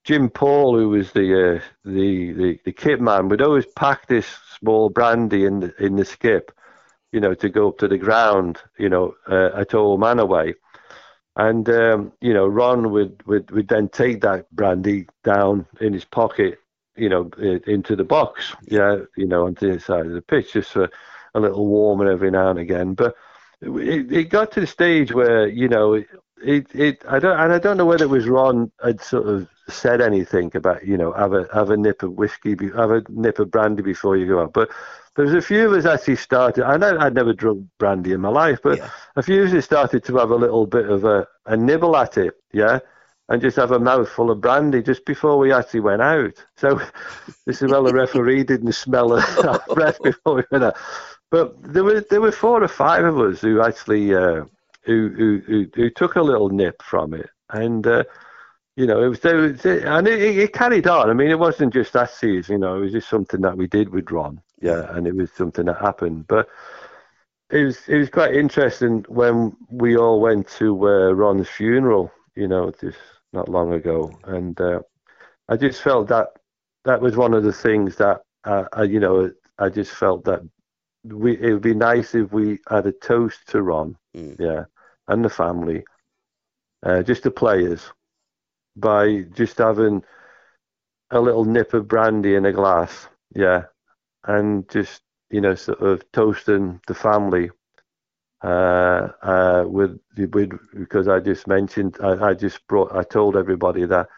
Jim 0.04 0.30
Paul, 0.30 0.78
who 0.78 0.88
was 0.88 1.12
the 1.12 1.58
uh, 1.58 1.60
the, 1.84 2.32
the 2.32 2.58
the 2.64 2.72
kit 2.72 3.00
man, 3.00 3.28
would 3.28 3.42
always 3.42 3.66
pack 3.76 4.06
this 4.06 4.26
small 4.58 4.88
brandy 4.88 5.44
in 5.44 5.60
the 5.60 5.74
in 5.84 5.96
the 5.96 6.04
skip, 6.04 6.50
you 7.12 7.20
know, 7.20 7.34
to 7.34 7.48
go 7.48 7.68
up 7.68 7.78
to 7.78 7.88
the 7.88 7.98
ground, 7.98 8.58
you 8.78 8.88
know, 8.88 9.14
uh, 9.28 9.50
at 9.54 9.74
Old 9.74 10.00
Manaway. 10.00 10.54
And 11.36 11.68
um, 11.68 12.12
you 12.20 12.34
know, 12.34 12.46
Ron 12.46 12.90
would, 12.92 13.24
would 13.26 13.50
would 13.50 13.68
then 13.68 13.88
take 13.88 14.22
that 14.22 14.50
brandy 14.50 15.06
down 15.22 15.66
in 15.80 15.92
his 15.92 16.04
pocket, 16.04 16.58
you 16.96 17.08
know, 17.08 17.30
into 17.66 17.96
the 17.96 18.04
box, 18.04 18.54
yeah, 18.66 18.98
you 19.16 19.26
know, 19.26 19.46
onto 19.46 19.72
the 19.72 19.80
side 19.80 20.06
of 20.06 20.12
the 20.12 20.22
pitch, 20.22 20.52
just 20.52 20.72
for 20.72 20.88
a 21.34 21.40
little 21.40 21.66
warmer 21.66 22.10
every 22.10 22.30
now 22.30 22.50
and 22.50 22.58
again. 22.58 22.94
But 22.94 23.14
it, 23.60 24.12
it 24.12 24.24
got 24.30 24.52
to 24.52 24.60
the 24.60 24.66
stage 24.66 25.12
where 25.12 25.46
you 25.46 25.68
know 25.68 25.94
it, 26.42 26.74
it 26.74 27.02
I 27.08 27.18
don't 27.18 27.38
and 27.38 27.52
I 27.52 27.58
don't 27.58 27.76
know 27.76 27.86
whether 27.86 28.04
it 28.04 28.10
was 28.10 28.26
Ron 28.26 28.70
had 28.82 29.00
sort 29.00 29.26
of 29.26 29.48
said 29.68 30.00
anything 30.00 30.50
about 30.54 30.86
you 30.86 30.96
know 30.96 31.12
have 31.12 31.32
a 31.32 31.46
have 31.52 31.70
a 31.70 31.76
nip 31.76 32.02
of 32.02 32.12
whiskey 32.12 32.56
have 32.74 32.90
a 32.90 33.02
nip 33.08 33.38
of 33.38 33.50
brandy 33.50 33.82
before 33.82 34.16
you 34.16 34.26
go 34.26 34.42
out 34.42 34.52
but 34.52 34.70
there 35.14 35.24
was 35.24 35.34
a 35.34 35.42
few 35.42 35.66
of 35.66 35.72
us 35.72 35.84
actually 35.84 36.16
started 36.16 36.64
I 36.64 36.76
know 36.76 36.98
I'd 36.98 37.14
never 37.14 37.32
drunk 37.32 37.66
brandy 37.78 38.12
in 38.12 38.20
my 38.20 38.30
life 38.30 38.60
but 38.62 38.78
yeah. 38.78 38.90
a 39.16 39.22
few 39.22 39.44
of 39.44 39.52
us 39.52 39.64
started 39.64 40.04
to 40.04 40.16
have 40.16 40.30
a 40.30 40.36
little 40.36 40.66
bit 40.66 40.88
of 40.88 41.04
a, 41.04 41.26
a 41.46 41.56
nibble 41.56 41.96
at 41.96 42.16
it 42.16 42.34
yeah 42.52 42.80
and 43.30 43.40
just 43.40 43.56
have 43.56 43.72
a 43.72 43.78
mouthful 43.78 44.30
of 44.30 44.40
brandy 44.40 44.82
just 44.82 45.04
before 45.06 45.38
we 45.38 45.52
actually 45.52 45.80
went 45.80 46.02
out 46.02 46.34
so 46.56 46.80
this 47.46 47.62
is 47.62 47.70
well 47.70 47.84
the 47.84 47.94
referee 47.94 48.44
didn't 48.44 48.72
smell 48.72 49.12
our 49.12 49.60
breath 49.74 50.02
before 50.02 50.34
we 50.34 50.42
went 50.50 50.64
out 50.64 50.76
but 51.30 51.54
there 51.62 51.84
were 51.84 52.00
there 52.10 52.20
were 52.20 52.32
four 52.32 52.62
or 52.62 52.68
five 52.68 53.04
of 53.04 53.18
us 53.18 53.40
who 53.40 53.62
actually 53.62 54.14
uh, 54.14 54.44
who, 54.82 55.08
who, 55.10 55.42
who 55.46 55.66
who 55.74 55.90
took 55.90 56.16
a 56.16 56.22
little 56.22 56.48
nip 56.48 56.82
from 56.82 57.14
it, 57.14 57.30
and 57.50 57.86
uh, 57.86 58.04
you 58.76 58.86
know 58.86 59.02
it 59.02 59.08
was, 59.08 59.24
it 59.24 59.34
was 59.34 59.64
and 59.64 60.08
it, 60.08 60.38
it, 60.38 60.52
carried 60.52 60.88
on. 60.88 61.08
I 61.08 61.12
mean, 61.12 61.30
it 61.30 61.38
wasn't 61.38 61.72
just 61.72 61.92
that 61.92 62.10
season. 62.10 62.54
You 62.54 62.58
know, 62.58 62.76
it 62.76 62.80
was 62.80 62.92
just 62.92 63.08
something 63.08 63.40
that 63.42 63.56
we 63.56 63.68
did 63.68 63.90
with 63.90 64.10
Ron. 64.10 64.40
Yeah, 64.60 64.94
and 64.94 65.06
it 65.06 65.14
was 65.14 65.30
something 65.32 65.66
that 65.66 65.80
happened, 65.80 66.26
but. 66.26 66.48
It 67.52 67.64
was 67.64 67.88
it 67.88 67.96
was 67.96 68.08
quite 68.10 68.36
interesting 68.36 69.04
when 69.08 69.56
we 69.70 69.96
all 69.96 70.20
went 70.20 70.46
to 70.58 70.86
uh, 70.86 71.10
Ron's 71.10 71.48
funeral, 71.48 72.12
you 72.36 72.46
know, 72.46 72.72
just 72.80 72.96
not 73.32 73.48
long 73.48 73.72
ago, 73.72 74.12
and 74.24 74.60
uh, 74.60 74.80
I 75.48 75.56
just 75.56 75.82
felt 75.82 76.08
that 76.08 76.28
that 76.84 77.00
was 77.00 77.16
one 77.16 77.34
of 77.34 77.44
the 77.44 77.52
things 77.52 77.96
that 77.96 78.22
uh, 78.44 78.64
I, 78.72 78.84
you 78.84 79.00
know 79.00 79.30
I 79.58 79.68
just 79.68 79.92
felt 79.92 80.24
that 80.24 80.40
we 81.04 81.38
it 81.40 81.52
would 81.52 81.62
be 81.62 81.74
nice 81.74 82.14
if 82.14 82.32
we 82.32 82.58
had 82.68 82.86
a 82.86 82.92
toast 82.92 83.46
to 83.48 83.62
Ron, 83.62 83.96
mm. 84.16 84.36
yeah, 84.38 84.64
and 85.08 85.24
the 85.24 85.30
family, 85.30 85.84
uh, 86.82 87.02
just 87.02 87.22
the 87.22 87.30
players, 87.30 87.82
by 88.76 89.22
just 89.32 89.58
having 89.58 90.02
a 91.10 91.20
little 91.20 91.44
nip 91.44 91.74
of 91.74 91.88
brandy 91.88 92.34
in 92.34 92.46
a 92.46 92.52
glass, 92.52 93.08
yeah, 93.34 93.64
and 94.24 94.68
just 94.68 95.02
you 95.30 95.40
know 95.40 95.54
sort 95.54 95.80
of 95.80 96.02
toasting 96.12 96.80
the 96.86 96.94
family. 96.94 97.50
Uh, 98.42 99.08
uh, 99.22 99.64
with 99.66 99.98
with 100.16 100.50
because 100.74 101.08
I 101.08 101.20
just 101.20 101.46
mentioned 101.46 101.96
I, 102.02 102.30
I 102.30 102.34
just 102.34 102.66
brought 102.68 102.92
I 102.94 103.02
told 103.02 103.36
everybody 103.36 103.84
that 103.86 104.08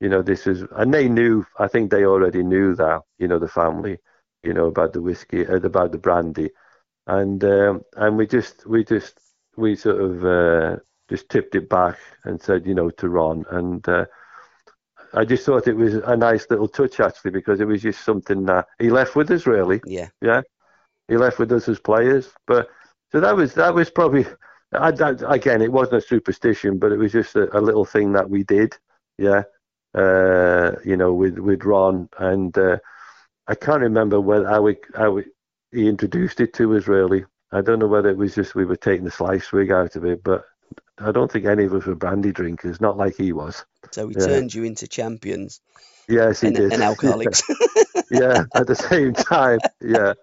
you 0.00 0.08
know 0.08 0.22
this 0.22 0.46
is 0.46 0.64
and 0.76 0.92
they 0.92 1.08
knew 1.08 1.46
I 1.58 1.66
think 1.66 1.90
they 1.90 2.04
already 2.04 2.42
knew 2.42 2.74
that 2.76 3.02
you 3.18 3.26
know 3.26 3.38
the 3.38 3.48
family 3.48 3.98
you 4.42 4.54
know, 4.54 4.66
about 4.66 4.92
the 4.92 5.02
whiskey, 5.02 5.46
uh, 5.46 5.56
about 5.56 5.92
the 5.92 5.98
brandy, 5.98 6.50
and 7.06 7.42
um, 7.44 7.82
and 7.96 8.16
we 8.16 8.26
just 8.26 8.66
we 8.66 8.84
just 8.84 9.20
we 9.56 9.74
sort 9.76 10.00
of 10.00 10.24
uh, 10.24 10.76
just 11.08 11.28
tipped 11.28 11.54
it 11.54 11.68
back 11.68 11.98
and 12.24 12.40
said, 12.40 12.66
you 12.66 12.74
know, 12.74 12.90
to 12.90 13.08
Ron, 13.08 13.44
and 13.50 13.86
uh, 13.88 14.06
I 15.12 15.24
just 15.24 15.44
thought 15.44 15.68
it 15.68 15.76
was 15.76 15.94
a 15.94 16.16
nice 16.16 16.46
little 16.50 16.68
touch 16.68 17.00
actually 17.00 17.32
because 17.32 17.60
it 17.60 17.66
was 17.66 17.82
just 17.82 18.04
something 18.04 18.44
that 18.46 18.66
he 18.78 18.90
left 18.90 19.16
with 19.16 19.30
us 19.30 19.46
really. 19.46 19.80
Yeah. 19.84 20.08
Yeah. 20.22 20.42
He 21.08 21.16
left 21.16 21.40
with 21.40 21.50
us 21.50 21.68
as 21.68 21.80
players, 21.80 22.30
but 22.46 22.68
so 23.12 23.20
that 23.20 23.36
was 23.36 23.54
that 23.54 23.74
was 23.74 23.90
probably. 23.90 24.26
I, 24.72 24.90
I, 24.90 25.34
again, 25.34 25.62
it 25.62 25.72
wasn't 25.72 26.04
a 26.04 26.06
superstition, 26.06 26.78
but 26.78 26.92
it 26.92 26.96
was 26.96 27.10
just 27.10 27.34
a, 27.34 27.56
a 27.56 27.60
little 27.60 27.84
thing 27.84 28.12
that 28.12 28.30
we 28.30 28.44
did, 28.44 28.76
yeah. 29.18 29.42
Uh, 29.92 30.76
you 30.84 30.96
know, 30.96 31.12
with 31.12 31.38
with 31.38 31.64
Ron, 31.64 32.08
and 32.18 32.56
uh, 32.56 32.78
I 33.48 33.56
can't 33.56 33.82
remember 33.82 34.20
whether 34.20 34.48
how, 34.48 34.62
we, 34.62 34.76
how 34.94 35.10
we, 35.10 35.24
he 35.72 35.88
introduced 35.88 36.40
it 36.40 36.52
to 36.54 36.76
us 36.76 36.86
really. 36.86 37.24
I 37.50 37.62
don't 37.62 37.80
know 37.80 37.88
whether 37.88 38.08
it 38.08 38.16
was 38.16 38.36
just 38.36 38.54
we 38.54 38.64
were 38.64 38.76
taking 38.76 39.04
the 39.04 39.10
slice 39.10 39.52
rig 39.52 39.72
out 39.72 39.96
of 39.96 40.04
it, 40.04 40.22
but 40.22 40.44
I 40.98 41.10
don't 41.10 41.30
think 41.32 41.46
any 41.46 41.64
of 41.64 41.74
us 41.74 41.86
were 41.86 41.96
brandy 41.96 42.30
drinkers, 42.30 42.80
not 42.80 42.96
like 42.96 43.16
he 43.16 43.32
was. 43.32 43.64
So 43.90 44.06
he 44.06 44.14
yeah. 44.16 44.26
turned 44.26 44.54
you 44.54 44.62
into 44.62 44.86
champions. 44.86 45.60
Yes, 46.08 46.42
he 46.42 46.48
and, 46.48 46.56
did. 46.56 46.72
And 46.72 46.82
alcoholics. 46.82 47.42
yeah, 48.12 48.44
at 48.54 48.68
the 48.68 48.76
same 48.76 49.12
time. 49.14 49.58
Yeah 49.80 50.14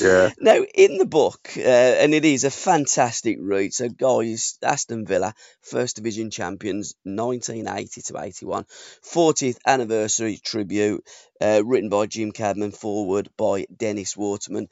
yeah. 0.00 0.30
Now, 0.40 0.62
in 0.74 0.98
the 0.98 1.06
book, 1.06 1.50
uh, 1.56 1.60
and 1.60 2.14
it 2.14 2.24
is 2.24 2.44
a 2.44 2.50
fantastic 2.50 3.38
read. 3.40 3.72
So, 3.74 3.88
guys, 3.88 4.58
Aston 4.62 5.06
Villa, 5.06 5.34
First 5.62 5.96
Division 5.96 6.30
champions, 6.30 6.94
1980 7.04 8.02
to 8.02 8.18
81, 8.20 8.66
40th 9.02 9.58
anniversary 9.66 10.38
tribute, 10.38 11.04
uh, 11.40 11.62
written 11.64 11.88
by 11.88 12.06
Jim 12.06 12.32
Cadman, 12.32 12.72
foreword 12.72 13.28
by 13.36 13.66
Dennis 13.76 14.16
Waterman 14.16 14.68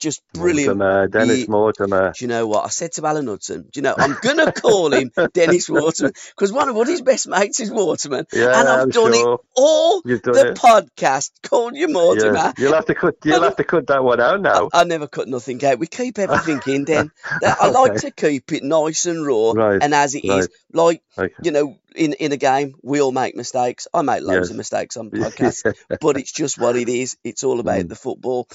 just 0.00 0.22
brilliant. 0.32 0.78
Mortimer, 0.78 1.08
Dennis 1.08 1.48
Mortimer. 1.48 2.12
Do 2.16 2.24
you 2.24 2.28
know 2.28 2.46
what? 2.46 2.64
I 2.64 2.68
said 2.68 2.92
to 2.92 3.06
Alan 3.06 3.26
Hudson, 3.26 3.62
do 3.62 3.68
you 3.74 3.82
know, 3.82 3.94
I'm 3.96 4.16
going 4.20 4.38
to 4.38 4.50
call 4.52 4.92
him 4.92 5.12
Dennis 5.32 5.68
Waterman 5.68 6.12
because 6.34 6.52
one 6.52 6.68
of 6.68 6.74
what 6.74 6.88
his 6.88 7.02
best 7.02 7.28
mates 7.28 7.60
is 7.60 7.70
Waterman. 7.70 8.26
Yeah, 8.32 8.58
and 8.58 8.68
I've 8.68 8.80
I'm 8.82 8.88
done 8.90 9.12
sure. 9.12 9.34
it 9.34 9.40
all 9.54 10.00
done 10.00 10.20
the 10.22 10.48
it. 10.52 10.56
podcast 10.56 11.30
called 11.42 11.76
you 11.76 11.88
Mortimer. 11.88 12.34
Yeah. 12.34 12.52
You'll 12.58 12.74
have 12.74 12.86
to 12.86 12.94
cut. 12.94 13.16
You'll 13.24 13.42
have 13.42 13.56
to 13.56 13.64
cut 13.64 13.86
that 13.88 14.02
one 14.02 14.20
out 14.20 14.40
now. 14.40 14.70
I, 14.72 14.80
I 14.80 14.84
never 14.84 15.06
cut 15.06 15.28
nothing 15.28 15.64
out. 15.64 15.78
We 15.78 15.86
keep 15.86 16.18
everything 16.18 16.60
in. 16.66 16.84
Then 16.90 17.10
I 17.42 17.68
like 17.68 17.96
to 18.00 18.10
keep 18.10 18.50
it 18.52 18.64
nice 18.64 19.06
and 19.06 19.24
raw 19.24 19.52
right, 19.52 19.82
and 19.82 19.94
as 19.94 20.14
it 20.14 20.24
right. 20.26 20.40
is. 20.40 20.48
Like 20.72 21.02
Okay. 21.18 21.34
you 21.42 21.50
know, 21.50 21.76
in 21.94 22.14
in 22.14 22.32
a 22.32 22.36
game, 22.36 22.74
we 22.82 23.00
all 23.00 23.12
make 23.12 23.36
mistakes. 23.36 23.88
I 23.94 24.02
make 24.02 24.22
loads 24.22 24.48
Yes. 24.48 24.50
of 24.50 24.56
mistakes 24.56 24.96
on 24.96 25.10
podcasts, 25.12 25.64
but 26.00 26.16
it's 26.16 26.32
just 26.32 26.58
what 26.58 26.76
it 26.76 26.88
is. 26.88 27.16
It's 27.24 27.44
all 27.44 27.60
about 27.60 27.88
the 27.88 27.96
football. 27.96 28.48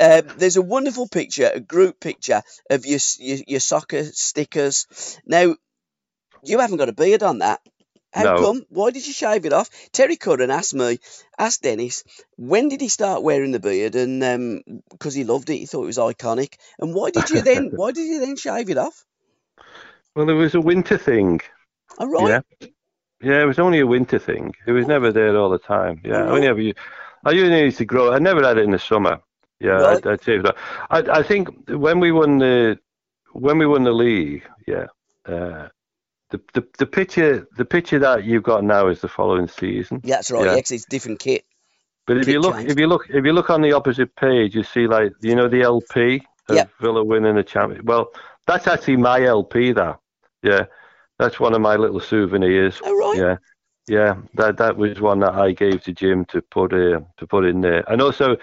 Um, 0.00 0.22
there's 0.38 0.56
a 0.56 0.62
wonderful 0.62 1.08
picture, 1.08 1.50
a 1.52 1.60
group 1.60 2.00
picture 2.00 2.42
of 2.70 2.86
your, 2.86 3.00
your 3.18 3.38
your 3.46 3.60
soccer 3.60 4.04
stickers. 4.04 4.86
Now, 5.26 5.56
you 6.42 6.58
haven't 6.60 6.78
got 6.78 6.88
a 6.88 6.94
beard 6.94 7.22
on 7.22 7.38
that. 7.40 7.60
How 8.12 8.24
No. 8.24 8.38
come? 8.38 8.64
Why 8.70 8.90
did 8.90 9.06
you 9.06 9.12
shave 9.12 9.44
it 9.44 9.52
off? 9.52 9.70
Terry 9.92 10.16
Curran 10.16 10.50
asked 10.50 10.74
me, 10.74 10.98
asked 11.38 11.62
Dennis, 11.62 12.04
when 12.36 12.68
did 12.68 12.80
he 12.80 12.88
start 12.88 13.22
wearing 13.22 13.52
the 13.52 13.60
beard? 13.60 13.94
And 13.96 14.62
because 14.90 15.14
he 15.14 15.24
loved 15.24 15.50
it, 15.50 15.58
he 15.58 15.66
thought 15.66 15.84
it 15.84 15.86
was 15.86 15.98
iconic. 15.98 16.54
And 16.78 16.94
why 16.94 17.10
did 17.10 17.30
you 17.30 17.42
then? 17.42 17.70
why 17.74 17.92
did 17.92 18.06
you 18.06 18.20
then 18.20 18.36
shave 18.36 18.70
it 18.70 18.78
off? 18.78 19.04
Well, 20.16 20.30
it 20.30 20.34
was 20.34 20.54
a 20.54 20.60
winter 20.60 20.98
thing. 20.98 21.40
All 21.98 22.08
right. 22.08 22.24
Yeah. 22.28 22.40
Yeah, 23.20 23.42
it 23.42 23.46
was 23.46 23.58
only 23.58 23.80
a 23.80 23.86
winter 23.86 24.18
thing. 24.18 24.54
It 24.66 24.72
was 24.72 24.86
never 24.86 25.10
there 25.12 25.36
all 25.36 25.50
the 25.50 25.58
time. 25.58 26.00
Yeah, 26.04 26.24
I 26.24 26.28
only 26.28 26.46
ever. 26.46 26.60
I 27.24 27.30
usually 27.32 27.62
used 27.62 27.78
to 27.78 27.84
grow. 27.84 28.12
I 28.12 28.18
never 28.18 28.42
had 28.46 28.58
it 28.58 28.64
in 28.64 28.70
the 28.70 28.78
summer. 28.78 29.20
Yeah, 29.60 29.70
Right. 29.72 30.06
I'd, 30.06 30.12
I'd 30.12 30.22
say 30.22 30.38
that. 30.38 30.56
I, 30.90 30.98
I 31.18 31.22
think 31.22 31.48
when 31.68 31.98
we 31.98 32.12
won 32.12 32.38
the 32.38 32.78
when 33.32 33.58
we 33.58 33.66
won 33.66 33.82
the 33.82 33.92
league, 33.92 34.44
yeah, 34.66 34.86
uh, 35.26 35.68
the, 36.30 36.40
the 36.54 36.64
the 36.78 36.86
picture 36.86 37.48
the 37.56 37.64
picture 37.64 37.98
that 37.98 38.22
you've 38.24 38.44
got 38.44 38.62
now 38.62 38.86
is 38.86 39.00
the 39.00 39.08
following 39.08 39.48
season. 39.48 40.00
Yeah, 40.04 40.16
that's 40.16 40.30
right. 40.30 40.44
Yeah. 40.44 40.52
Yeah, 40.52 40.58
it's 40.70 40.84
different 40.84 41.18
kit. 41.18 41.44
But 42.06 42.18
if 42.18 42.24
Kit 42.26 42.34
you 42.34 42.40
look, 42.40 42.56
if 42.60 42.78
you 42.78 42.86
look, 42.86 43.06
if 43.10 43.24
you 43.24 43.32
look 43.32 43.50
on 43.50 43.60
the 43.62 43.72
opposite 43.72 44.14
page, 44.14 44.54
you 44.54 44.62
see 44.62 44.86
like 44.86 45.12
you 45.20 45.34
know 45.34 45.48
the 45.48 45.62
LP 45.62 46.22
of 46.48 46.56
Yep. 46.56 46.70
Villa 46.80 47.04
winning 47.04 47.34
the 47.34 47.42
champion. 47.42 47.84
Well, 47.84 48.12
that's 48.46 48.66
actually 48.66 48.96
my 48.96 49.22
LP. 49.24 49.72
That, 49.72 49.98
yeah, 50.42 50.64
that's 51.18 51.40
one 51.40 51.54
of 51.54 51.60
my 51.60 51.76
little 51.76 52.00
souvenirs. 52.00 52.80
All 52.84 52.96
right. 52.96 53.18
Yeah, 53.18 53.36
yeah, 53.88 54.16
that 54.34 54.56
that 54.58 54.76
was 54.76 55.00
one 55.00 55.20
that 55.20 55.34
I 55.34 55.52
gave 55.52 55.82
to 55.84 55.92
Jim 55.92 56.24
to 56.26 56.42
put 56.42 56.72
uh, 56.72 57.00
to 57.16 57.26
put 57.26 57.44
in 57.44 57.60
there. 57.60 57.84
And 57.90 58.02
also, 58.02 58.36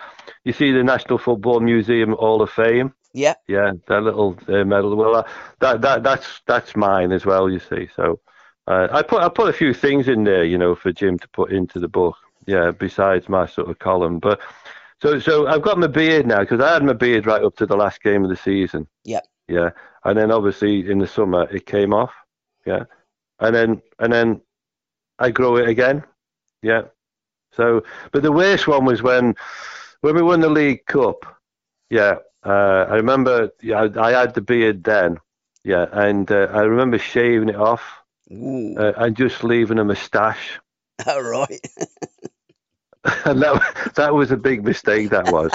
you 0.44 0.54
see 0.54 0.72
the 0.72 0.84
National 0.84 1.18
Football 1.18 1.60
Museum 1.60 2.14
Hall 2.14 2.42
of 2.42 2.50
Fame. 2.50 2.94
Yeah. 3.14 3.36
Yeah, 3.48 3.72
that 3.88 4.02
little 4.02 4.38
uh, 4.48 4.66
medal. 4.66 4.96
Well, 4.96 5.16
uh, 5.16 5.24
that 5.60 5.82
that 5.82 6.04
that's 6.04 6.42
that's 6.48 6.76
mine 6.76 7.12
as 7.12 7.26
well. 7.26 7.50
You 7.50 7.60
see, 7.60 7.88
so 7.96 8.20
uh, 8.68 8.88
I 8.92 9.04
put 9.04 9.22
I 9.22 9.30
put 9.30 9.50
a 9.50 9.54
few 9.54 9.74
things 9.74 10.08
in 10.08 10.24
there, 10.24 10.44
you 10.44 10.58
know, 10.58 10.76
for 10.76 10.92
Jim 10.92 11.18
to 11.20 11.28
put 11.30 11.52
into 11.52 11.80
the 11.80 11.88
book. 11.88 12.18
Yeah, 12.48 12.72
besides 12.72 13.30
my 13.30 13.46
sort 13.46 13.70
of 13.70 13.80
column, 13.80 14.20
but. 14.20 14.40
So, 15.02 15.20
so 15.20 15.46
I've 15.46 15.62
got 15.62 15.78
my 15.78 15.88
beard 15.88 16.26
now 16.26 16.40
because 16.40 16.62
I 16.62 16.74
had 16.74 16.82
my 16.82 16.94
beard 16.94 17.26
right 17.26 17.44
up 17.44 17.58
to 17.58 17.66
the 17.66 17.76
last 17.76 18.02
game 18.02 18.24
of 18.24 18.30
the 18.30 18.38
season. 18.38 18.88
Yep. 19.04 19.28
Yeah, 19.50 19.70
and 20.06 20.18
then 20.18 20.32
obviously 20.32 20.90
in 20.90 21.00
the 21.00 21.06
summer 21.06 21.44
it 21.52 21.66
came 21.66 21.94
off. 21.94 22.14
Yeah, 22.66 22.86
and 23.40 23.56
then 23.56 23.82
and 24.00 24.12
then 24.12 24.42
I 25.20 25.32
grow 25.32 25.58
it 25.58 25.70
again. 25.70 26.04
Yeah. 26.62 26.84
So, 27.54 27.84
but 28.12 28.24
the 28.24 28.32
worst 28.32 28.68
one 28.68 28.86
was 28.86 29.02
when 29.02 29.36
when 30.02 30.16
we 30.16 30.22
won 30.22 30.42
the 30.42 30.50
League 30.50 30.86
Cup. 30.86 31.26
Yeah, 31.90 32.18
uh, 32.46 32.86
I 32.90 32.96
remember. 32.96 33.50
Yeah, 33.62 33.88
I, 33.96 34.08
I 34.08 34.12
had 34.12 34.34
the 34.34 34.42
beard 34.42 34.84
then. 34.84 35.20
Yeah, 35.64 35.88
and 35.92 36.30
uh, 36.32 36.48
I 36.52 36.62
remember 36.62 37.00
shaving 37.00 37.50
it 37.50 37.56
off 37.56 37.82
uh, 38.32 38.94
and 38.98 39.16
just 39.16 39.44
leaving 39.44 39.80
a 39.80 39.84
moustache. 39.84 40.60
All 41.08 41.24
right. 41.24 41.68
and 43.26 43.42
that 43.42 43.94
that 43.96 44.14
was 44.14 44.32
a 44.32 44.38
big 44.38 44.64
mistake. 44.64 45.10
That 45.10 45.32
was 45.32 45.52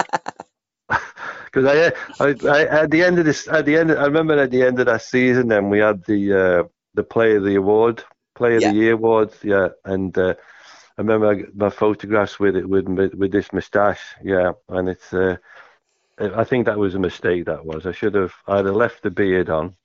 because 1.45 1.65
I, 1.65 1.93
I, 2.23 2.35
I 2.47 2.63
at 2.81 2.91
the 2.91 3.03
end 3.03 3.19
of 3.19 3.25
this 3.25 3.47
at 3.47 3.65
the 3.65 3.77
end 3.77 3.91
I 3.91 4.05
remember 4.05 4.37
at 4.37 4.51
the 4.51 4.63
end 4.63 4.79
of 4.79 4.85
that 4.85 5.01
season 5.01 5.47
then 5.47 5.69
we 5.69 5.79
had 5.79 6.03
the 6.05 6.33
uh, 6.33 6.63
the 6.93 7.03
Player 7.03 7.37
of 7.37 7.43
the 7.43 7.55
Award, 7.55 8.03
Player 8.35 8.59
Yeah. 8.59 8.69
of 8.69 8.73
the 8.75 8.79
Year 8.79 8.93
awards. 8.93 9.35
Yeah, 9.43 9.69
and 9.85 10.17
uh, 10.17 10.35
I 10.97 11.01
remember 11.01 11.47
my 11.53 11.69
photographs 11.69 12.39
with 12.39 12.55
it 12.55 12.67
with 12.67 12.87
with 12.87 13.31
this 13.31 13.51
moustache. 13.53 14.15
Yeah, 14.23 14.53
and 14.69 14.89
it's. 14.89 15.13
Uh, 15.13 15.37
I 16.19 16.43
think 16.43 16.65
that 16.65 16.77
was 16.77 16.93
a 16.95 16.99
mistake. 16.99 17.45
That 17.45 17.65
was. 17.65 17.85
I 17.87 17.93
should 17.93 18.13
have 18.15 18.33
either 18.47 18.71
left 18.73 19.01
the 19.01 19.09
beard 19.09 19.49
on, 19.49 19.75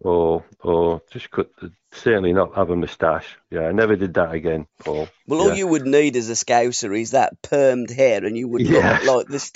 or 0.00 0.44
or 0.60 1.02
just 1.10 1.30
cut. 1.30 1.50
The, 1.60 1.72
Certainly 1.94 2.32
not 2.32 2.54
have 2.54 2.70
a 2.70 2.76
moustache. 2.76 3.36
Yeah, 3.50 3.66
I 3.68 3.72
never 3.72 3.96
did 3.96 4.14
that 4.14 4.32
again, 4.32 4.66
Paul. 4.78 5.10
Well, 5.28 5.40
all 5.42 5.48
Yeah. 5.48 5.54
you 5.56 5.66
would 5.66 5.86
need 5.86 6.16
as 6.16 6.30
a 6.30 6.32
scouser 6.34 6.98
is 6.98 7.10
that 7.10 7.42
permed 7.42 7.90
hair, 7.90 8.24
and 8.24 8.34
you 8.34 8.48
would 8.48 8.62
Yeah. 8.62 9.00
look 9.04 9.16
like 9.16 9.26
the 9.26 9.36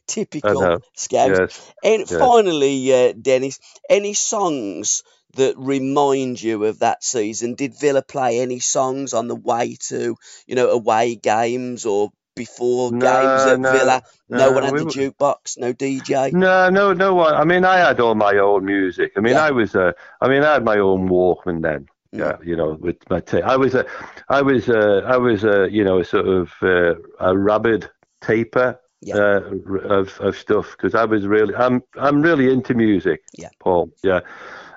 stereotypical 0.00 0.54
know. 0.62 0.78
scout. 0.94 1.36
Yes. 1.38 1.72
And 1.84 2.10
yeah. 2.10 2.18
finally, 2.18 2.92
uh, 2.94 3.12
Dennis, 3.20 3.60
any 3.90 4.14
songs 4.14 5.02
that 5.36 5.54
remind 5.56 6.42
you 6.42 6.64
of 6.64 6.80
that 6.80 7.02
season? 7.04 7.54
Did 7.54 7.78
Villa 7.78 8.02
play 8.02 8.40
any 8.40 8.58
songs 8.58 9.14
on 9.14 9.28
the 9.28 9.36
way 9.36 9.76
to, 9.88 10.16
you 10.46 10.54
know, 10.54 10.70
away 10.70 11.14
games 11.16 11.86
or 11.86 12.10
before 12.34 12.92
No, 12.92 12.98
games 13.00 13.42
at 13.52 13.60
no, 13.60 13.72
Villa? 13.72 14.02
No, 14.28 14.38
no, 14.38 14.52
one 14.52 14.62
had 14.64 14.72
we 14.74 14.78
the 14.80 14.84
jukebox, 14.86 15.58
no 15.58 15.72
DJ. 15.72 16.32
No, 16.32 16.68
no, 16.68 16.92
no 16.92 17.14
one. 17.14 17.34
I 17.34 17.44
mean, 17.44 17.64
I 17.64 17.78
had 17.78 18.00
all 18.00 18.14
my 18.14 18.34
own 18.36 18.64
music. 18.64 19.12
I 19.16 19.20
mean, 19.20 19.34
Yeah. 19.34 19.44
I 19.44 19.50
was 19.52 19.74
a. 19.74 19.94
I 20.20 20.28
mean, 20.28 20.42
I 20.42 20.54
had 20.54 20.64
my 20.64 20.78
own 20.78 21.08
Walkman 21.08 21.62
then. 21.62 21.88
Mm. 22.14 22.18
Yeah, 22.18 22.36
you 22.44 22.56
know, 22.56 22.76
with 22.80 22.96
my 23.10 23.20
tape. 23.20 23.44
I 23.44 23.56
was 23.56 23.74
a, 23.74 23.84
I 24.28 24.42
was 24.42 24.68
a, 24.68 25.02
I 25.06 25.16
was 25.16 25.44
a, 25.44 25.68
you 25.70 25.82
know, 25.84 25.98
a 26.00 26.04
sort 26.04 26.26
of 26.26 26.52
uh, 26.62 26.94
a 27.20 27.36
rabid 27.36 27.88
taper 28.20 28.78
Yeah. 29.00 29.16
uh, 29.16 29.40
of 29.88 30.18
of 30.20 30.36
stuff 30.36 30.70
because 30.76 30.94
I 30.94 31.04
was 31.04 31.26
really, 31.26 31.54
I'm, 31.54 31.82
I'm 31.96 32.22
really 32.22 32.50
into 32.52 32.74
music. 32.74 33.22
Yeah. 33.36 33.48
Paul. 33.60 33.90
Yeah, 34.02 34.20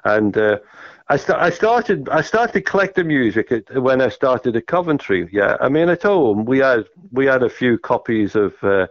and 0.03 0.38
uh, 0.38 0.57
I, 1.07 1.17
sta- 1.17 1.39
I 1.39 1.49
started, 1.49 2.09
I 2.09 2.21
started 2.21 2.65
collecting 2.65 3.07
music 3.07 3.51
at, 3.51 3.81
when 3.81 4.01
I 4.01 4.09
started 4.09 4.55
at 4.55 4.67
Coventry. 4.67 5.30
Yeah, 5.31 5.57
I 5.59 5.69
mean, 5.69 5.89
at 5.89 6.03
home 6.03 6.45
we 6.45 6.59
had, 6.59 6.85
we 7.11 7.26
had 7.26 7.43
a 7.43 7.49
few 7.49 7.77
copies 7.77 8.35
of. 8.35 8.53
Uh, 8.63 8.88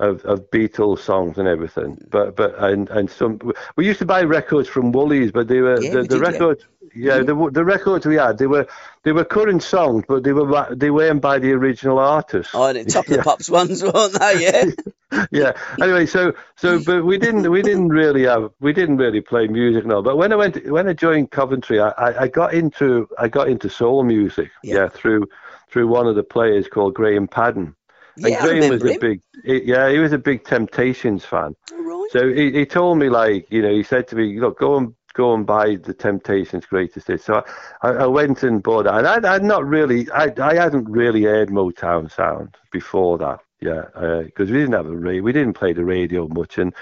of, 0.00 0.24
of 0.24 0.50
Beatles 0.50 1.00
songs 1.00 1.36
and 1.38 1.46
everything. 1.46 1.98
But 2.08 2.34
but 2.34 2.58
and 2.58 2.88
and 2.88 3.10
some 3.10 3.38
we 3.76 3.86
used 3.86 3.98
to 3.98 4.06
buy 4.06 4.22
records 4.22 4.66
from 4.66 4.92
Woolies, 4.92 5.30
but 5.30 5.46
they 5.46 5.60
were 5.60 5.78
Yeah, 5.78 5.90
the, 5.90 6.02
the 6.04 6.08
did, 6.08 6.12
yeah. 6.16 6.28
records. 6.30 6.66
Yeah, 6.94 7.18
the 7.18 7.50
the 7.52 7.64
records 7.64 8.06
we 8.06 8.16
had 8.16 8.38
they 8.38 8.46
were 8.46 8.66
they 9.04 9.12
were 9.12 9.24
current 9.24 9.62
songs, 9.62 10.04
but 10.08 10.24
they 10.24 10.32
were 10.32 10.74
they 10.74 10.90
weren't 10.90 11.20
by 11.20 11.38
the 11.38 11.52
original 11.52 11.98
artist. 11.98 12.50
Oh, 12.54 12.64
and 12.66 12.90
top 12.90 13.08
of 13.08 13.16
the 13.16 13.22
pops 13.22 13.50
ones, 13.50 13.82
weren't 13.82 14.18
they? 14.18 14.42
Yeah. 14.42 14.64
yeah. 15.30 15.52
Anyway, 15.80 16.06
so 16.06 16.32
so 16.56 16.82
but 16.84 17.04
we 17.04 17.18
didn't 17.18 17.50
we 17.50 17.62
didn't 17.62 17.88
really 17.88 18.24
have 18.24 18.50
we 18.60 18.72
didn't 18.72 18.96
really 18.98 19.20
play 19.20 19.46
music 19.48 19.84
and 19.84 19.92
all. 19.92 20.02
But 20.02 20.16
when 20.16 20.32
I 20.32 20.36
went 20.36 20.70
when 20.70 20.88
I 20.88 20.92
joined 20.92 21.30
Coventry, 21.30 21.80
I, 21.80 21.88
I, 21.90 22.22
I 22.22 22.28
got 22.28 22.54
into 22.54 23.08
I 23.18 23.28
got 23.28 23.48
into 23.48 23.68
soul 23.68 24.04
music. 24.04 24.50
Yeah. 24.62 24.74
Yeah. 24.74 24.88
through 24.88 25.26
through 25.70 25.88
one 25.88 26.06
of 26.06 26.16
the 26.16 26.22
players 26.22 26.68
called 26.68 26.94
Graham 26.94 27.26
Paddon. 27.28 27.74
Yeah, 28.16 28.28
and 28.28 28.36
I 28.36 28.40
Graham 28.46 28.70
was 28.70 28.84
a 28.84 28.92
him. 28.92 29.00
big 29.00 29.20
he- 29.44 29.64
yeah 29.64 29.88
he 29.90 29.98
was 29.98 30.12
a 30.12 30.18
big 30.18 30.44
Temptations 30.44 31.24
fan. 31.24 31.54
All 31.72 31.82
right. 31.82 32.08
So 32.12 32.32
he, 32.32 32.52
he 32.52 32.66
told 32.66 32.98
me 32.98 33.08
like 33.08 33.46
you 33.50 33.62
know 33.62 33.72
he 33.72 33.82
said 33.82 34.06
to 34.08 34.16
me 34.16 34.38
look 34.38 34.58
go 34.58 34.76
and 34.76 34.94
go 35.14 35.34
and 35.34 35.44
buy 35.44 35.74
the 35.74 35.94
Temptations 35.94 36.66
greatest 36.66 37.08
hits. 37.08 37.24
So 37.24 37.42
I, 37.82 37.88
I 37.88 38.06
went 38.06 38.44
and 38.44 38.62
bought 38.62 38.86
it, 38.86 38.92
and 38.94 39.06
I'd, 39.08 39.24
I'd 39.24 39.42
not 39.42 39.64
really 39.66 40.08
I 40.12 40.32
I 40.40 40.54
hadn't 40.54 40.88
really 40.88 41.24
heard 41.24 41.48
Motown 41.48 42.10
sound 42.12 42.56
before 42.70 43.18
that. 43.18 43.40
Yeah, 43.60 43.84
because 44.24 44.50
we 44.50 44.58
didn't 44.58 44.72
have 44.72 44.86
a 44.86 45.20
we 45.20 45.32
didn't 45.32 45.52
play 45.54 45.72
the 45.74 45.84
radio 45.84 46.26
much, 46.28 46.56
and 46.58 46.74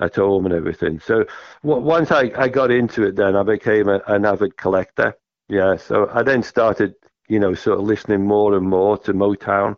at 0.00 0.16
home 0.16 0.46
and 0.46 0.54
everything. 0.54 1.00
So 1.00 1.24
w- 1.64 1.82
once 1.82 2.10
I, 2.12 2.32
I 2.36 2.48
got 2.48 2.70
into 2.70 3.04
it, 3.04 3.16
then 3.16 3.36
I 3.36 3.42
became 3.44 3.88
a, 3.88 4.00
an 4.08 4.26
avid 4.26 4.56
collector. 4.56 5.14
Yeah, 5.48 5.76
so 5.76 6.10
I 6.12 6.22
then 6.24 6.42
started 6.42 6.94
you 7.28 7.40
know 7.40 7.54
sort 7.54 7.78
of 7.80 7.86
listening 7.86 8.26
more 8.26 8.56
and 8.56 8.68
more 8.68 8.98
to 8.98 9.14
Motown. 9.14 9.76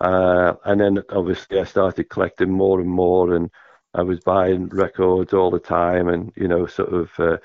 Uh, 0.00 0.54
and 0.66 0.80
then 0.80 1.02
obviously 1.10 1.60
I 1.60 1.64
started 1.64 2.10
collecting 2.10 2.50
more 2.52 2.80
and 2.80 2.90
more, 2.90 3.34
and 3.34 3.50
I 3.94 4.02
was 4.02 4.20
buying 4.20 4.68
records 4.68 5.34
all 5.34 5.50
the 5.50 5.60
time, 5.60 6.08
and 6.08 6.32
you 6.36 6.48
know, 6.48 6.66
sort 6.66 6.92
of 6.94 7.10
uh, 7.18 7.38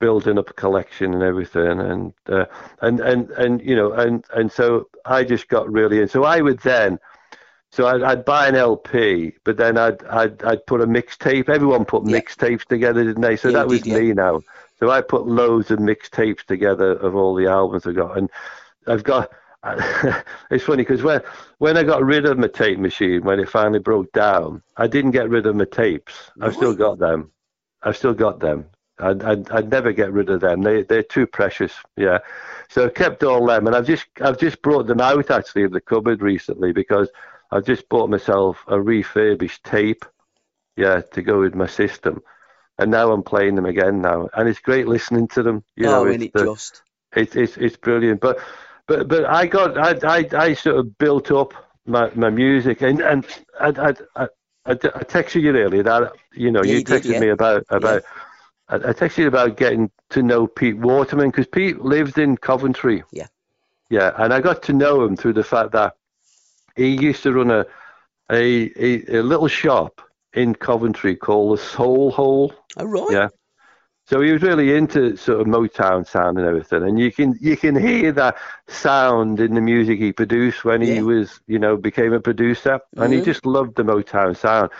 building 0.00 0.38
up 0.38 0.50
a 0.50 0.52
collection 0.54 1.12
and 1.14 1.22
everything, 1.22 1.80
and 1.80 2.12
uh, 2.28 2.44
and 2.82 3.00
and 3.00 3.30
and 3.32 3.60
you 3.62 3.74
know, 3.74 3.92
and 3.92 4.24
and 4.34 4.50
so 4.50 4.88
I 5.04 5.24
just 5.24 5.48
got 5.48 5.70
really 5.70 6.00
in. 6.00 6.08
So 6.08 6.24
I 6.24 6.40
would 6.40 6.60
then, 6.60 6.98
so 7.70 7.86
I'd, 7.86 8.02
I'd 8.02 8.24
buy 8.24 8.48
an 8.48 8.54
LP, 8.54 9.34
but 9.44 9.56
then 9.56 9.76
I'd 9.76 10.02
I'd 10.06 10.42
I'd 10.42 10.66
put 10.66 10.80
a 10.80 10.86
mixtape. 10.86 11.48
Everyone 11.48 11.84
put 11.84 12.04
Yeah. 12.04 12.20
mixtapes 12.20 12.64
together, 12.64 13.04
didn't 13.04 13.22
they? 13.22 13.36
So 13.36 13.48
Yeah, 13.48 13.58
that 13.58 13.68
was 13.68 13.82
did, 13.82 13.86
yeah. 13.86 13.98
me 13.98 14.12
now. 14.12 14.42
So 14.78 14.90
I 14.90 15.00
put 15.02 15.26
loads 15.26 15.70
of 15.70 15.78
mixtapes 15.78 16.44
together 16.44 16.92
of 16.92 17.14
all 17.14 17.34
the 17.34 17.46
albums 17.46 17.86
I 17.86 17.92
got, 17.92 18.16
and 18.18 18.30
I've 18.86 19.04
got. 19.04 19.30
it's 20.50 20.64
funny 20.64 20.82
because 20.82 21.02
when 21.02 21.20
when 21.58 21.76
I 21.76 21.82
got 21.82 22.04
rid 22.04 22.26
of 22.26 22.38
my 22.38 22.46
tape 22.46 22.78
machine, 22.78 23.22
when 23.24 23.40
it 23.40 23.48
finally 23.48 23.80
broke 23.80 24.10
down, 24.12 24.62
I 24.76 24.86
didn't 24.86 25.10
get 25.10 25.28
rid 25.28 25.46
of 25.46 25.56
my 25.56 25.64
tapes. 25.64 26.30
I've 26.40 26.54
still 26.54 26.74
got 26.74 26.98
them. 27.00 27.32
I've 27.82 27.96
still 27.96 28.14
got 28.14 28.38
them. 28.40 28.66
I'd, 29.00 29.22
I'd, 29.22 29.50
I'd 29.50 29.70
never 29.70 29.92
get 29.92 30.12
rid 30.12 30.30
of 30.30 30.40
them. 30.40 30.62
They 30.62 30.82
they're 30.82 31.02
too 31.02 31.26
precious. 31.26 31.72
Yeah. 31.96 32.18
So 32.68 32.86
I 32.86 32.88
kept 32.88 33.22
all 33.24 33.44
them, 33.46 33.66
and 33.66 33.74
I've 33.74 33.86
just 33.86 34.06
I've 34.20 34.38
just 34.38 34.62
brought 34.62 34.86
them 34.86 35.00
out 35.00 35.30
actually 35.30 35.64
of 35.64 35.72
the 35.72 35.80
cupboard 35.80 36.22
recently 36.22 36.72
because 36.72 37.10
I've 37.50 37.64
just 37.64 37.88
bought 37.88 38.10
myself 38.10 38.62
a 38.66 38.80
refurbished 38.80 39.64
tape. 39.64 40.04
Yeah, 40.76 41.00
to 41.00 41.22
go 41.22 41.40
with 41.40 41.56
my 41.56 41.66
system, 41.66 42.22
and 42.78 42.88
now 42.90 43.10
I'm 43.10 43.24
playing 43.24 43.56
them 43.56 43.66
again 43.66 44.00
now, 44.00 44.28
and 44.32 44.48
it's 44.48 44.60
great 44.60 44.86
listening 44.86 45.26
to 45.28 45.42
them. 45.42 45.64
You 45.74 45.86
oh, 45.88 45.90
know, 45.90 46.00
oh, 46.02 46.04
it's 46.04 46.14
and 46.14 46.22
it 46.22 46.32
the- 46.34 46.44
just. 46.44 46.82
it's 47.16 47.34
it's 47.34 47.56
it's 47.56 47.76
brilliant. 47.76 48.20
But 48.20 48.38
but 48.86 49.08
but 49.08 49.24
I 49.24 49.46
got 49.46 49.76
I 49.76 49.98
I, 50.18 50.28
I 50.32 50.54
sort 50.54 50.76
of 50.76 50.96
built 50.98 51.32
up 51.32 51.52
my, 51.84 52.10
my 52.14 52.30
music 52.30 52.82
and 52.82 53.00
and 53.00 53.26
I 53.58 53.68
I, 53.68 53.94
I 54.16 54.28
I 54.66 54.74
texted 54.74 55.42
you 55.42 55.56
earlier 55.56 55.82
that 55.82 56.12
you 56.32 56.52
know 56.52 56.62
Yeah, 56.62 56.72
you 56.72 56.78
you 56.78 56.84
did, 56.84 57.02
texted 57.02 57.12
yeah. 57.14 57.20
me 57.20 57.28
about 57.30 57.64
about 57.70 58.04
I, 58.68 58.76
I 58.76 58.92
texted 58.92 59.18
you 59.18 59.26
about 59.28 59.56
getting 59.56 59.90
to 60.10 60.22
know 60.22 60.46
Pete 60.46 60.78
Waterman 60.78 61.30
because 61.30 61.46
Pete 61.48 61.80
lived 61.80 62.18
in 62.18 62.36
Coventry. 62.36 63.02
Yeah. 63.10 63.26
Yeah, 63.90 64.12
and 64.16 64.32
I 64.32 64.40
got 64.40 64.62
to 64.64 64.72
know 64.74 65.02
him 65.02 65.16
through 65.16 65.32
the 65.32 65.42
fact 65.42 65.72
that 65.72 65.94
he 66.78 66.96
used 66.96 67.22
to 67.24 67.32
run 67.32 67.50
a 67.50 67.66
a 68.32 68.70
a, 68.88 69.18
a 69.18 69.22
little 69.22 69.48
shop 69.48 70.00
in 70.34 70.54
Coventry 70.54 71.16
called 71.16 71.58
the 71.58 71.62
Soul 71.62 72.10
Hole. 72.12 72.52
Oh, 72.76 72.84
right. 72.86 73.06
Yeah. 73.10 73.28
So 74.06 74.20
he 74.22 74.32
was 74.32 74.42
really 74.42 74.74
into 74.74 75.16
sort 75.16 75.40
of 75.42 75.46
Motown 75.46 76.06
sound 76.06 76.38
and 76.38 76.46
everything, 76.46 76.82
and 76.84 76.98
you 76.98 77.12
can 77.12 77.36
you 77.40 77.56
can 77.56 77.76
hear 77.76 78.12
that 78.12 78.36
sound 78.66 79.40
in 79.40 79.54
the 79.54 79.60
music 79.60 79.98
he 79.98 80.12
produced 80.12 80.64
when 80.64 80.80
he 80.80 81.02
was 81.02 81.40
you 81.46 81.58
know 81.58 81.76
became 81.76 82.12
a 82.14 82.20
producer, 82.20 82.80
and 82.96 83.12
he 83.12 83.20
Mhm. 83.20 83.24
just 83.24 83.44
loved 83.46 83.76
the 83.76 83.82
Motown 83.84 84.36
sound. 84.36 84.70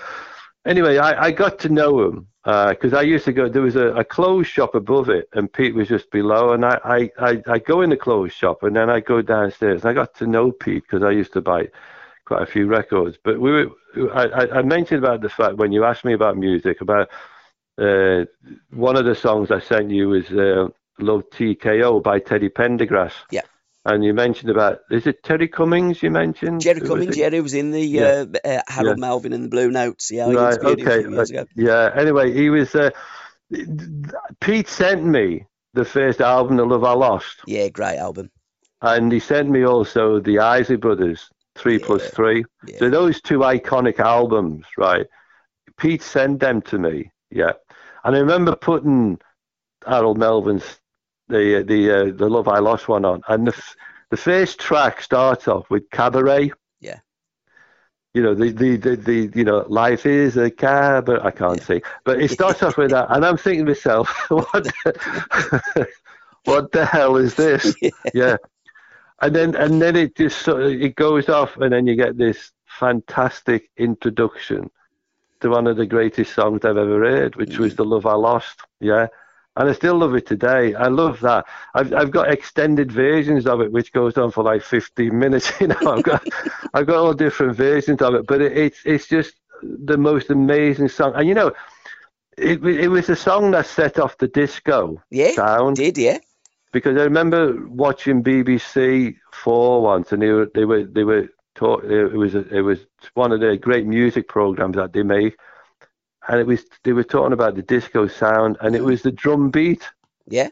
Anyway, 0.67 0.99
I, 0.99 1.27
I 1.27 1.31
got 1.33 1.59
to 1.61 1.69
know 1.69 2.07
him 2.07 2.29
because 2.45 2.93
I 2.95 3.03
used 3.03 3.25
to 3.27 3.33
go. 3.33 3.49
There 3.49 3.63
was 3.63 3.77
a, 3.77 3.89
a 3.95 4.05
clothes 4.05 4.47
shop 4.47 4.75
above 4.75 5.09
it, 5.09 5.29
and 5.33 5.53
Pete 5.53 5.75
was 5.75 5.89
just 5.89 6.11
below. 6.11 6.53
And 6.53 6.65
I 6.65 6.79
I, 6.85 7.11
I, 7.19 7.43
I 7.47 7.59
go 7.59 7.83
in 7.83 7.91
the 7.91 7.97
clothes 7.97 8.33
shop, 8.33 8.63
and 8.63 8.77
then 8.77 8.91
I 8.91 9.01
go 9.01 9.23
downstairs. 9.23 9.83
And 9.83 9.91
I 9.91 9.95
got 9.95 10.15
to 10.17 10.27
know 10.27 10.53
Pete 10.53 10.83
because 10.85 11.03
I 11.03 11.11
used 11.11 11.33
to 11.35 11.41
buy 11.41 11.69
quite 12.27 12.43
a 12.43 12.47
few 12.47 12.67
records. 12.67 13.19
But 13.23 13.41
we 13.41 13.51
were, 13.53 13.67
I, 14.15 14.25
I- 14.27 14.59
I 14.59 14.63
mentioned 14.63 15.03
about 15.05 15.21
the 15.23 15.29
fact 15.31 15.57
when 15.57 15.73
you 15.73 15.85
asked 15.85 16.05
me 16.05 16.13
about 16.15 16.37
music 16.37 16.81
about 16.81 17.09
uh, 17.79 18.25
one 18.71 18.97
of 18.97 19.05
the 19.05 19.15
songs 19.15 19.51
I 19.51 19.61
sent 19.61 19.91
you 19.91 20.09
was 20.11 20.31
uh, 20.31 20.69
Love 20.99 21.23
TKO 21.31 22.03
by 22.03 22.19
Teddy 22.19 22.49
Pendergrass. 22.49 23.13
Yeah. 23.31 23.43
And 23.85 24.05
you 24.05 24.13
mentioned 24.13 24.51
about, 24.51 24.81
is 24.91 25.07
it 25.07 25.23
Terry 25.23 25.49
Cummings 25.49 26.03
you 26.03 26.11
mentioned? 26.11 26.61
Jerry 26.61 26.81
Cummings, 26.81 27.17
yeah, 27.17 27.31
he 27.31 27.41
was 27.41 27.55
in 27.55 27.71
the 27.71 27.81
Yeah. 27.81 28.25
uh, 28.45 28.49
uh, 28.49 28.61
Harold 28.69 28.99
Yeah. 28.99 29.01
Melvin 29.01 29.33
and 29.33 29.45
the 29.45 29.49
Blue 29.49 29.71
Notes. 29.71 30.11
Yeah, 30.11 30.31
Right, 30.31 30.53
interviewed 30.55 30.81
him 30.81 30.87
a 30.87 30.91
okay. 30.91 31.03
few 31.03 31.11
years 31.15 31.31
uh, 31.31 31.35
ago. 31.35 31.45
yeah, 31.55 31.91
anyway, 31.95 32.33
he 32.33 32.51
was, 32.51 32.75
uh, 32.75 32.91
Pete 34.41 34.69
sent 34.69 35.05
me 35.05 35.47
the 35.75 35.85
first 35.85 36.21
album, 36.21 36.57
The 36.57 36.65
Love 36.67 36.85
I 36.85 36.93
Lost. 36.93 37.41
Yeah, 37.47 37.69
great 37.69 37.97
album. 37.99 38.31
And 38.83 39.11
he 39.11 39.21
sent 39.21 39.49
me 39.49 39.65
also 39.65 40.21
the 40.21 40.39
Isley 40.41 40.77
Brothers, 40.77 41.31
Three 41.57 41.79
Plus 41.79 42.03
Yeah. 42.05 42.11
Three. 42.11 42.45
Yeah. 42.67 42.79
So 42.79 42.91
those 42.91 43.21
two 43.21 43.39
iconic 43.41 43.99
albums, 43.99 44.67
right? 44.77 45.07
Pete 45.79 46.03
sent 46.03 46.41
them 46.41 46.61
to 46.63 46.79
me, 46.79 47.11
yeah. 47.31 47.53
And 48.05 48.15
I 48.17 48.19
remember 48.21 48.55
putting 48.57 49.19
Harold 49.87 50.19
Melvin's 50.19 50.81
the 51.29 51.63
the 51.67 51.91
uh, 51.91 52.05
the 52.17 52.29
Love 52.29 52.49
I 52.49 52.59
Lost 52.59 52.89
one 52.89 53.05
on, 53.05 53.23
and 53.29 53.47
the 53.47 53.53
f- 53.55 53.77
the 54.11 54.17
first 54.17 54.59
track 54.59 55.01
starts 55.03 55.49
off 55.49 55.69
with 55.71 55.89
Cabaret. 55.91 56.53
Yeah. 56.81 57.01
You 58.15 58.23
know 58.23 58.35
the 58.35 58.51
the 58.51 58.77
the, 58.77 58.97
the 58.97 59.31
you 59.35 59.45
know 59.45 59.65
life 59.69 60.07
is 60.07 60.37
a 60.37 60.51
cabaret. 60.51 61.21
I 61.23 61.31
can't 61.31 61.59
Yeah. 61.59 61.65
sing, 61.65 61.83
but 62.05 62.21
it 62.21 62.31
starts 62.31 62.63
off 62.63 62.77
with 62.77 62.91
that, 62.91 63.07
and 63.11 63.25
I'm 63.25 63.37
thinking 63.37 63.67
to 63.67 63.71
myself, 63.73 64.09
what 64.31 64.65
the, 64.65 65.89
what 66.45 66.73
the 66.73 66.87
hell 66.87 67.17
is 67.17 67.35
this? 67.35 67.75
yeah. 68.15 68.37
And 69.21 69.35
then 69.35 69.55
and 69.57 69.83
then 69.83 69.97
it 69.97 70.17
just 70.17 70.43
sort 70.43 70.63
of, 70.63 70.71
it 70.73 70.95
goes 70.97 71.29
off, 71.29 71.57
and 71.59 71.73
then 71.73 71.87
you 71.87 71.97
get 71.97 72.17
this 72.17 72.53
fantastic 72.67 73.71
introduction 73.77 74.71
to 75.41 75.51
one 75.51 75.67
of 75.67 75.77
the 75.77 75.87
greatest 75.87 76.35
songs 76.35 76.65
I've 76.65 76.77
ever 76.77 77.01
heard, 77.05 77.37
which 77.37 77.59
was 77.59 77.75
Mm. 77.75 77.77
"The 77.77 77.85
Love 77.85 78.07
I 78.07 78.15
Lost." 78.15 78.61
Yeah, 78.81 79.09
and 79.59 79.69
I 79.71 79.75
still 79.75 79.99
love 79.99 80.15
it 80.17 80.27
today. 80.27 80.75
I 80.75 80.89
love 80.89 81.21
that. 81.21 81.47
I've 81.75 81.93
I've 81.95 82.13
got 82.13 82.31
extended 82.33 82.93
versions 82.93 83.47
of 83.47 83.61
it, 83.61 83.73
which 83.73 83.93
goes 83.93 84.19
on 84.19 84.33
for 84.33 84.45
like 84.45 84.63
15 84.63 85.19
minutes. 85.19 85.53
You 85.61 85.69
know, 85.69 85.77
I've 85.87 86.05
got 86.05 86.25
I've 86.75 86.87
got 86.87 86.97
all 86.99 87.15
different 87.15 87.57
versions 87.57 88.03
of 88.03 88.15
it, 88.15 88.27
but 88.27 88.43
it, 88.43 88.57
it's 88.57 88.81
it's 88.87 89.09
just 89.09 89.35
the 89.63 89.99
most 89.99 90.31
amazing 90.31 90.89
song. 90.89 91.15
And 91.17 91.29
you 91.29 91.35
know, 91.35 91.53
it 92.39 92.65
it 92.65 92.89
was 92.89 93.11
a 93.11 93.17
song 93.17 93.53
that 93.53 93.67
set 93.67 93.99
off 93.99 94.19
the 94.19 94.29
disco 94.29 95.03
Yeah, 95.11 95.37
sound 95.37 95.77
did 95.77 95.99
yeah? 95.99 96.19
because 96.73 96.97
I 96.99 97.05
remember 97.05 97.67
watching 97.69 98.23
BBC 98.23 99.17
Four 99.33 99.83
once, 99.83 100.13
and 100.13 100.23
they 100.23 100.31
were 100.31 100.51
they 100.55 100.65
were 100.65 100.85
they 100.85 101.05
were 101.05 101.29
taught. 101.55 101.85
It 101.85 102.13
was 102.15 102.35
a, 102.35 102.47
it 102.55 102.63
was 102.63 102.81
one 103.15 103.33
of 103.33 103.41
the 103.41 103.57
great 103.57 103.87
music 103.87 104.29
programs 104.29 104.77
that 104.77 104.93
they 104.93 105.03
make, 105.03 105.37
and 106.29 106.41
it 106.41 106.47
was 106.47 106.65
they 106.85 106.93
were 106.93 107.05
talking 107.05 107.33
about 107.33 107.55
the 107.57 107.63
disco 107.63 108.07
sound, 108.07 108.57
and 108.61 108.77
it 108.77 108.85
was 108.85 109.03
the 109.03 109.13
drum 109.13 109.51
beat 109.51 109.89
Yeah, 110.27 110.51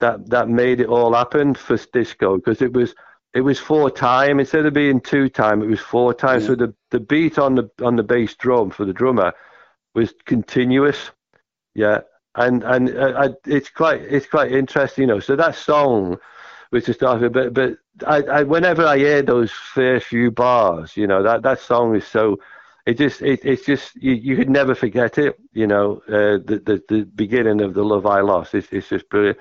that 0.00 0.28
that 0.30 0.48
made 0.48 0.80
it 0.80 0.88
all 0.88 1.14
happen 1.14 1.54
for 1.54 1.76
disco 1.92 2.36
because 2.36 2.62
it 2.62 2.72
was 2.72 2.94
it 3.34 3.40
was 3.40 3.58
four 3.58 3.90
time 3.90 4.40
instead 4.40 4.66
of 4.66 4.74
being 4.74 5.00
two 5.00 5.28
time, 5.28 5.62
it 5.62 5.68
was 5.68 5.80
four 5.80 6.14
time. 6.14 6.40
So 6.40 6.54
the 6.54 6.74
the 6.90 7.00
beat 7.00 7.38
on 7.38 7.54
the 7.54 7.70
on 7.82 7.96
the 7.96 8.02
bass 8.02 8.34
drum 8.36 8.70
for 8.70 8.84
the 8.84 8.92
drummer 8.92 9.32
was 9.94 10.14
continuous. 10.26 11.10
Yeah, 11.74 12.00
and 12.34 12.62
and 12.64 12.96
uh, 12.96 13.12
I, 13.16 13.28
it's 13.46 13.70
quite 13.70 14.02
it's 14.02 14.26
quite 14.26 14.52
interesting, 14.52 15.02
you 15.02 15.08
know. 15.08 15.20
So 15.20 15.36
that 15.36 15.54
song, 15.54 16.18
which 16.70 16.88
is 16.88 16.96
started, 16.96 17.32
but 17.32 17.54
but 17.54 17.78
I, 18.06 18.22
I 18.22 18.42
whenever 18.44 18.84
I 18.86 18.98
hear 18.98 19.22
those 19.22 19.50
first 19.52 20.06
few 20.06 20.30
bars, 20.30 20.96
you 20.96 21.06
know, 21.06 21.22
that 21.22 21.42
that 21.42 21.60
song 21.60 21.94
is 21.96 22.06
so. 22.06 22.38
It 22.88 22.96
just 22.96 23.20
it, 23.20 23.40
it's 23.44 23.66
just 23.66 23.94
you, 23.96 24.14
you 24.14 24.34
could 24.34 24.48
never 24.48 24.74
forget 24.74 25.18
it, 25.18 25.38
you 25.52 25.66
know. 25.66 26.00
Uh, 26.08 26.38
the, 26.48 26.62
the 26.64 26.82
the 26.88 27.04
beginning 27.04 27.60
of 27.60 27.74
the 27.74 27.84
love 27.84 28.06
I 28.06 28.20
lost. 28.20 28.54
It's 28.54 28.68
it's 28.72 28.88
just 28.88 29.10
brilliant. 29.10 29.38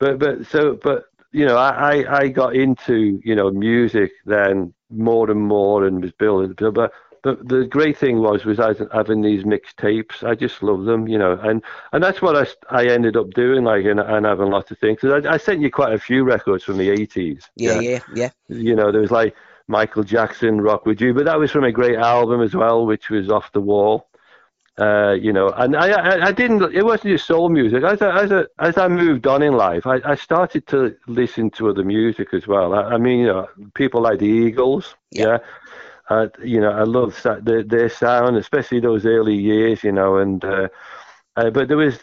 But 0.00 0.18
but 0.18 0.44
so 0.46 0.76
but 0.82 1.04
you 1.30 1.46
know 1.46 1.56
I 1.56 2.20
I 2.22 2.28
got 2.28 2.56
into 2.56 3.20
you 3.24 3.36
know 3.36 3.48
music 3.52 4.10
then 4.26 4.74
more 4.90 5.30
and 5.30 5.40
more 5.40 5.86
and 5.86 6.02
was 6.02 6.10
building 6.12 6.54
but 6.58 6.92
but 7.22 7.48
the 7.48 7.64
great 7.64 7.96
thing 7.96 8.18
was 8.18 8.44
was 8.44 8.58
I 8.58 8.70
was 8.70 8.82
having 8.92 9.22
these 9.22 9.44
mixed 9.44 9.76
tapes. 9.76 10.24
I 10.24 10.34
just 10.34 10.62
love 10.62 10.84
them, 10.84 11.06
you 11.06 11.18
know, 11.18 11.38
and 11.42 11.62
and 11.92 12.02
that's 12.02 12.20
what 12.20 12.36
I, 12.36 12.46
I 12.76 12.86
ended 12.86 13.16
up 13.16 13.30
doing, 13.30 13.64
like 13.64 13.84
and, 13.84 14.00
and 14.00 14.26
having 14.26 14.50
lots 14.50 14.70
of 14.72 14.78
things. 14.78 14.98
Cause 15.00 15.24
I, 15.24 15.34
I 15.34 15.36
sent 15.36 15.60
you 15.60 15.70
quite 15.70 15.92
a 15.92 15.98
few 15.98 16.24
records 16.24 16.64
from 16.64 16.78
the 16.78 16.90
eighties. 16.90 17.48
yeah, 17.56 17.80
yeah, 17.80 18.00
yeah. 18.14 18.30
You 18.48 18.74
know, 18.74 18.90
there 18.90 19.02
was 19.02 19.10
like 19.10 19.36
Michael 19.70 20.02
Jackson, 20.02 20.60
Rock 20.60 20.84
with 20.84 21.00
You, 21.00 21.14
but 21.14 21.24
that 21.24 21.38
was 21.38 21.50
from 21.50 21.64
a 21.64 21.72
great 21.72 21.96
album 21.96 22.42
as 22.42 22.54
well, 22.54 22.84
which 22.84 23.08
was 23.08 23.30
Off 23.30 23.52
the 23.52 23.60
Wall. 23.60 24.06
Uh, 24.78 25.12
you 25.12 25.32
know, 25.32 25.48
and 25.50 25.76
I, 25.76 25.90
I, 25.90 26.26
I 26.28 26.32
didn't. 26.32 26.74
It 26.74 26.84
wasn't 26.84 27.12
just 27.12 27.26
soul 27.26 27.50
music. 27.50 27.84
As 27.84 28.00
I, 28.00 28.22
as 28.22 28.32
I, 28.32 28.44
as 28.58 28.78
I 28.78 28.88
moved 28.88 29.26
on 29.26 29.42
in 29.42 29.52
life, 29.52 29.86
I, 29.86 30.00
I 30.04 30.14
started 30.14 30.66
to 30.68 30.96
listen 31.06 31.50
to 31.52 31.68
other 31.68 31.84
music 31.84 32.32
as 32.32 32.46
well. 32.46 32.72
I, 32.74 32.94
I 32.94 32.96
mean, 32.98 33.20
you 33.20 33.26
know, 33.26 33.48
people 33.74 34.00
like 34.00 34.18
the 34.18 34.26
Eagles. 34.26 34.94
Yeah. 35.10 35.26
Yeah. 35.26 35.38
Uh, 36.08 36.26
you 36.42 36.60
know, 36.60 36.72
I 36.72 36.82
love 36.82 37.20
their, 37.42 37.62
their 37.62 37.88
sound, 37.88 38.36
especially 38.36 38.80
those 38.80 39.06
early 39.06 39.36
years. 39.36 39.84
You 39.84 39.92
know, 39.92 40.16
and 40.16 40.42
uh, 40.44 40.68
uh, 41.36 41.50
but 41.50 41.68
there 41.68 41.76
was 41.76 41.98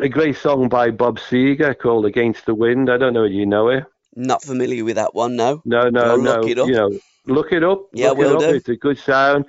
a 0.00 0.08
great 0.08 0.36
song 0.36 0.68
by 0.68 0.90
Bob 0.90 1.18
Seger 1.18 1.78
called 1.78 2.06
"Against 2.06 2.44
the 2.44 2.54
Wind." 2.54 2.90
I 2.90 2.98
don't 2.98 3.14
know 3.14 3.24
if 3.24 3.32
you 3.32 3.46
know 3.46 3.68
it. 3.68 3.84
Not 4.16 4.42
familiar 4.42 4.84
with 4.84 4.96
that 4.96 5.14
one, 5.14 5.36
no. 5.36 5.62
No, 5.64 5.88
no, 5.88 6.16
no. 6.16 6.40
look 6.40 6.48
it 6.48 6.58
up. 6.58 6.68
You 6.68 6.74
know, 6.74 6.98
look 7.26 7.52
it 7.52 7.62
up. 7.62 7.86
Yeah, 7.92 8.08
look 8.08 8.18
will 8.18 8.30
it 8.30 8.34
up. 8.36 8.40
do. 8.50 8.56
It's 8.56 8.68
a 8.68 8.76
good 8.76 8.98
sound. 8.98 9.46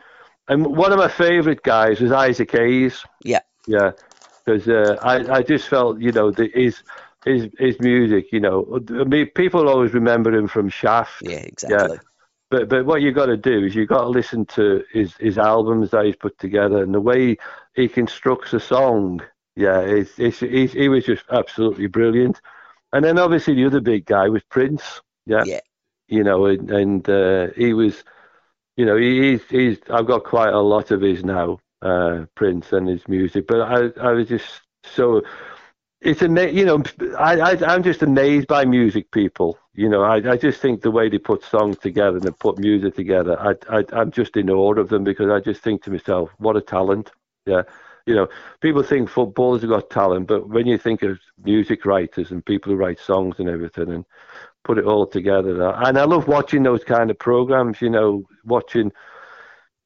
And 0.48 0.66
one 0.66 0.92
of 0.92 0.98
my 0.98 1.08
favourite 1.08 1.64
guys 1.64 2.00
was 2.00 2.12
Isaac 2.12 2.52
Hayes. 2.52 3.04
Yeah, 3.24 3.40
Yeah, 3.68 3.92
because 4.44 4.68
uh, 4.68 4.98
I 5.02 5.38
I 5.38 5.42
just 5.44 5.68
felt 5.68 6.00
you 6.00 6.12
know 6.12 6.32
the, 6.32 6.50
his 6.54 6.84
his 7.26 7.50
his 7.58 7.80
music. 7.80 8.32
You 8.32 8.42
know, 8.42 8.80
I 8.90 9.04
mean, 9.04 9.28
people 9.28 9.70
always 9.70 9.94
remember 9.94 10.34
him 10.34 10.48
from 10.48 10.70
Shaft. 10.70 11.22
yeah, 11.22 11.38
exactly. 11.38 11.98
Yeah. 11.98 12.08
But 12.50 12.70
but 12.70 12.86
what 12.86 13.02
you've 13.02 13.16
got 13.16 13.28
to 13.28 13.38
do 13.38 13.66
is 13.66 13.76
you've 13.76 13.88
got 13.88 14.02
to 14.02 14.10
listen 14.10 14.46
to 14.48 14.84
his 14.92 15.16
his 15.16 15.38
albums 15.38 15.92
that 15.92 16.06
he's 16.06 16.18
put 16.18 16.38
together 16.38 16.84
and 16.84 16.94
the 16.94 17.00
way 17.00 17.38
he 17.74 17.88
constructs 17.88 18.54
a 18.54 18.60
song. 18.60 19.22
Yeah, 19.56 19.80
it's, 19.80 20.18
it's, 20.18 20.40
he's, 20.40 20.72
he 20.72 20.88
was 20.88 21.06
just 21.06 21.24
absolutely 21.30 21.88
brilliant. 21.88 22.42
And 22.94 23.04
then 23.04 23.18
obviously 23.20 23.56
the 23.56 23.66
other 23.66 23.82
big 23.82 24.06
guy 24.06 24.30
was 24.30 24.44
Prince. 24.50 25.02
Yeah, 25.26 25.46
Yeah. 25.46 25.60
you 26.08 26.24
know, 26.24 26.46
and, 26.46 26.70
and 26.72 27.10
uh, 27.10 27.48
he 27.56 27.74
was, 27.74 28.04
you 28.78 28.86
know, 28.86 28.98
he, 28.98 29.32
he's 29.32 29.44
he's 29.50 29.78
I've 29.90 30.08
got 30.08 30.24
quite 30.24 30.54
a 30.54 30.60
lot 30.60 30.92
of 30.92 31.02
his 31.02 31.24
now, 31.24 31.60
uh, 31.82 32.26
Prince 32.36 32.74
and 32.74 32.88
his 32.88 33.08
music. 33.08 33.48
But 33.48 33.62
I 33.62 34.10
I 34.10 34.12
was 34.14 34.28
just 34.30 34.62
so 34.84 35.22
it's 36.02 36.22
ama- 36.24 36.48
you 36.50 36.66
know 36.66 36.84
I, 37.18 37.40
I 37.40 37.74
I'm 37.74 37.84
just 37.84 38.02
amazed 38.04 38.48
by 38.48 38.66
music 38.66 39.12
people. 39.12 39.58
You 39.74 39.90
know, 39.90 40.02
I 40.04 40.16
I 40.32 40.38
just 40.38 40.62
think 40.62 40.82
the 40.82 40.92
way 40.92 41.10
they 41.10 41.20
put 41.20 41.44
songs 41.44 41.78
together 41.78 42.18
and 42.18 42.26
they 42.26 42.32
put 42.32 42.58
music 42.60 42.96
together, 42.96 43.40
I 43.40 43.54
I 43.80 43.84
I'm 43.94 44.12
just 44.12 44.36
in 44.38 44.50
awe 44.50 44.74
of 44.80 44.90
them 44.90 45.04
because 45.04 45.30
I 45.30 45.40
just 45.40 45.62
think 45.62 45.84
to 45.84 45.92
myself, 45.92 46.32
what 46.38 46.58
a 46.58 46.62
talent. 46.62 47.12
Yeah. 47.46 47.64
You 48.12 48.18
know, 48.18 48.28
people 48.60 48.84
think 48.84 49.08
footballers 49.08 49.62
have 49.62 49.70
got 49.70 49.90
talent, 49.90 50.28
but 50.28 50.50
when 50.50 50.68
you 50.68 50.78
think 50.78 51.02
of 51.02 51.18
music 51.46 51.86
writers 51.86 52.32
and 52.32 52.46
people 52.46 52.70
who 52.70 52.78
write 52.78 53.00
songs 53.00 53.40
and 53.40 53.48
everything 53.48 53.90
and 53.90 54.04
put 54.66 54.78
it 54.78 54.84
all 54.84 55.08
together, 55.08 55.72
and 55.78 55.98
I 55.98 56.04
love 56.04 56.28
watching 56.28 56.64
those 56.64 56.84
kind 56.84 57.10
of 57.10 57.18
programs. 57.18 57.82
You 57.82 57.90
know, 57.90 58.26
watching 58.44 58.92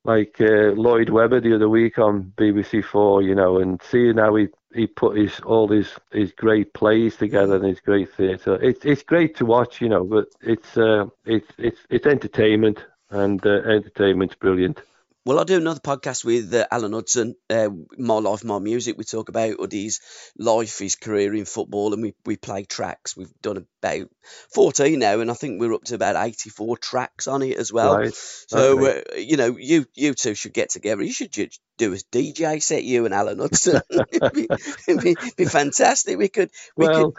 like 0.05 0.41
uh, 0.41 0.73
Lloyd 0.73 1.09
Webber 1.09 1.39
the 1.39 1.53
other 1.53 1.69
week 1.69 1.99
on 1.99 2.33
BBC 2.35 2.83
Four, 2.83 3.21
you 3.21 3.35
know, 3.35 3.59
and 3.59 3.79
seeing 3.83 4.17
how 4.17 4.33
he, 4.33 4.47
he 4.73 4.87
put 4.87 5.17
his 5.17 5.39
all 5.41 5.67
his 5.67 5.91
his 6.11 6.31
great 6.31 6.73
plays 6.73 7.17
together 7.17 7.57
and 7.57 7.65
his 7.65 7.79
great 7.79 8.11
theatre. 8.11 8.59
It's 8.59 8.83
it's 8.85 9.03
great 9.03 9.35
to 9.37 9.45
watch, 9.45 9.81
you 9.81 9.89
know, 9.89 10.03
but 10.03 10.29
it's 10.41 10.75
uh, 10.77 11.05
it's 11.25 11.51
it's 11.59 11.81
it's 11.91 12.07
entertainment 12.07 12.83
and 13.11 13.45
uh, 13.45 13.61
entertainment's 13.67 14.33
brilliant. 14.33 14.81
Well, 15.25 15.39
I 15.39 15.43
do 15.43 15.57
another 15.57 15.79
podcast 15.79 16.23
with 16.23 16.53
uh, 16.53 16.67
Alan 16.69 16.93
Hudson, 16.93 17.35
uh, 17.49 17.69
My 17.97 18.19
Life, 18.19 18.43
My 18.43 18.59
Music. 18.59 18.95
We 18.95 19.05
talk 19.05 19.27
about 19.27 19.57
Uddy's 19.57 19.99
life, 20.37 20.77
his 20.77 20.95
career 20.95 21.33
in 21.33 21.45
football, 21.45 21.93
and 21.93 22.03
we, 22.03 22.13
we 22.27 22.37
play 22.37 22.63
tracks. 22.63 23.17
We've 23.17 23.33
done 23.41 23.65
about 23.81 24.07
14 24.53 24.99
now, 24.99 25.21
and 25.21 25.31
I 25.31 25.33
think 25.33 25.59
we're 25.59 25.73
up 25.73 25.83
to 25.85 25.95
about 25.95 26.15
84 26.15 26.77
tracks 26.77 27.27
on 27.27 27.41
it 27.41 27.57
as 27.57 27.73
well. 27.73 27.97
Right. 27.97 28.13
So, 28.13 28.85
uh, 28.85 29.01
you 29.17 29.37
know, 29.37 29.57
you 29.57 29.87
you 29.95 30.13
two 30.13 30.35
should 30.35 30.53
get 30.53 30.69
together. 30.69 31.01
You 31.01 31.11
should 31.11 31.31
ju- 31.31 31.49
do 31.79 31.93
a 31.93 31.97
DJ 31.97 32.61
set, 32.61 32.83
you 32.83 33.05
and 33.05 33.13
Alan 33.13 33.39
Hudson. 33.39 33.81
it'd, 33.89 34.31
be, 34.31 34.47
it'd 34.87 35.01
be, 35.01 35.15
be 35.37 35.45
fantastic. 35.45 36.19
We 36.19 36.29
could, 36.29 36.51
we 36.77 36.87
Well, 36.87 37.15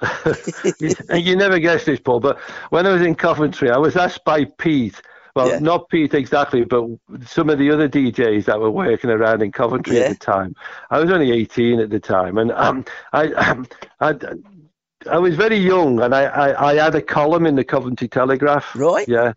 you, 0.80 0.94
and 1.08 1.24
you 1.24 1.36
never 1.36 1.60
guess 1.60 1.84
this, 1.84 2.00
Paul, 2.00 2.18
but 2.18 2.40
when 2.70 2.88
I 2.88 2.92
was 2.92 3.02
in 3.02 3.14
Coventry, 3.14 3.70
I 3.70 3.78
was 3.78 3.94
asked 3.96 4.24
by 4.24 4.46
Pete. 4.46 5.00
Well, 5.36 5.48
Yeah. 5.50 5.58
not 5.58 5.88
Pete 5.90 6.14
exactly, 6.14 6.64
but 6.64 6.86
some 7.26 7.50
of 7.50 7.58
the 7.58 7.70
other 7.70 7.88
DJs 7.88 8.46
that 8.46 8.58
were 8.58 8.70
working 8.70 9.10
around 9.10 9.42
in 9.42 9.52
Coventry 9.52 9.98
Yeah. 9.98 10.04
at 10.04 10.18
the 10.18 10.24
time. 10.24 10.56
I 10.90 10.98
was 10.98 11.10
only 11.10 11.30
18 11.30 11.78
at 11.78 11.90
the 11.90 12.00
time, 12.00 12.38
and 12.38 12.50
um, 12.52 12.84
I, 13.12 13.64
I, 14.00 14.14
I 15.10 15.18
was 15.18 15.36
very 15.36 15.58
young, 15.58 16.00
and 16.00 16.14
I, 16.14 16.24
I, 16.24 16.70
I 16.70 16.74
had 16.76 16.94
a 16.94 17.02
column 17.02 17.44
in 17.46 17.54
the 17.54 17.64
Coventry 17.64 18.08
Telegraph. 18.08 18.74
Right. 18.74 19.06
Yeah, 19.06 19.34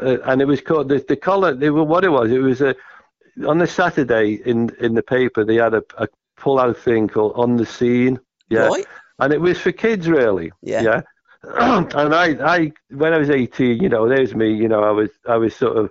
uh, 0.00 0.18
and 0.26 0.42
it 0.42 0.44
was 0.44 0.60
called 0.60 0.90
the 0.90 1.02
the 1.08 1.16
column. 1.16 1.62
It 1.62 1.70
what 1.70 2.04
it 2.04 2.10
was. 2.10 2.30
It 2.30 2.38
was 2.42 2.60
a 2.60 2.76
on 3.46 3.56
the 3.58 3.66
Saturday 3.66 4.40
in 4.44 4.70
in 4.80 4.94
the 4.94 5.02
paper. 5.02 5.44
They 5.44 5.56
had 5.56 5.72
a, 5.72 5.82
a 5.96 6.08
pull 6.36 6.60
out 6.60 6.76
thing 6.76 7.08
called 7.08 7.32
on 7.36 7.56
the 7.56 7.64
scene. 7.66 8.20
Yeah, 8.50 8.66
Right. 8.68 8.86
and 9.18 9.32
it 9.32 9.40
was 9.40 9.58
for 9.58 9.72
kids 9.72 10.08
really. 10.08 10.52
Yeah. 10.62 10.82
Yeah. 10.82 11.00
and 11.42 12.14
I, 12.14 12.36
I, 12.56 12.72
when 12.90 13.12
I 13.14 13.18
was 13.18 13.30
18, 13.30 13.80
you 13.80 13.88
know, 13.88 14.08
there's 14.08 14.34
me. 14.34 14.52
You 14.52 14.68
know, 14.68 14.82
I 14.82 14.90
was, 14.90 15.10
I 15.28 15.36
was 15.36 15.54
sort 15.54 15.76
of, 15.76 15.90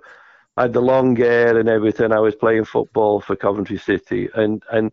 I 0.56 0.62
had 0.62 0.72
the 0.72 0.82
long 0.82 1.16
hair 1.16 1.58
and 1.58 1.68
everything. 1.68 2.12
I 2.12 2.20
was 2.20 2.34
playing 2.34 2.64
football 2.64 3.20
for 3.20 3.36
Coventry 3.36 3.78
City, 3.78 4.28
and 4.34 4.62
and 4.70 4.92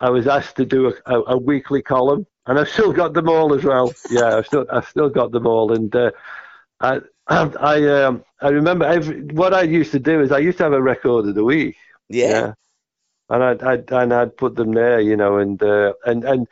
I 0.00 0.10
was 0.10 0.26
asked 0.26 0.56
to 0.56 0.64
do 0.66 0.88
a, 0.88 0.92
a, 1.14 1.22
a 1.34 1.38
weekly 1.38 1.82
column, 1.82 2.26
and 2.46 2.58
I've 2.58 2.68
still 2.68 2.92
got 2.92 3.14
them 3.14 3.28
all 3.28 3.54
as 3.54 3.64
well. 3.64 3.92
Yeah, 4.10 4.36
I've 4.36 4.46
still, 4.46 4.66
I've 4.70 4.88
still 4.88 5.08
got 5.08 5.32
them 5.32 5.46
all, 5.46 5.72
and 5.72 5.94
uh, 5.94 6.10
I, 6.80 7.00
I, 7.28 8.02
um, 8.02 8.24
I 8.40 8.48
remember 8.48 8.84
every, 8.84 9.22
what 9.22 9.54
I 9.54 9.62
used 9.62 9.92
to 9.92 9.98
do 9.98 10.20
is 10.20 10.32
I 10.32 10.38
used 10.38 10.58
to 10.58 10.64
have 10.64 10.72
a 10.72 10.82
record 10.82 11.26
of 11.26 11.34
the 11.34 11.44
week. 11.44 11.76
Yeah. 12.08 12.54
And 13.30 13.42
I'd, 13.42 13.62
I'd 13.62 13.90
and 13.92 14.12
I'd 14.12 14.36
put 14.36 14.54
them 14.56 14.72
there, 14.72 15.00
you 15.00 15.16
know, 15.16 15.38
and 15.38 15.62
uh, 15.62 15.94
and 16.04 16.24
and 16.24 16.46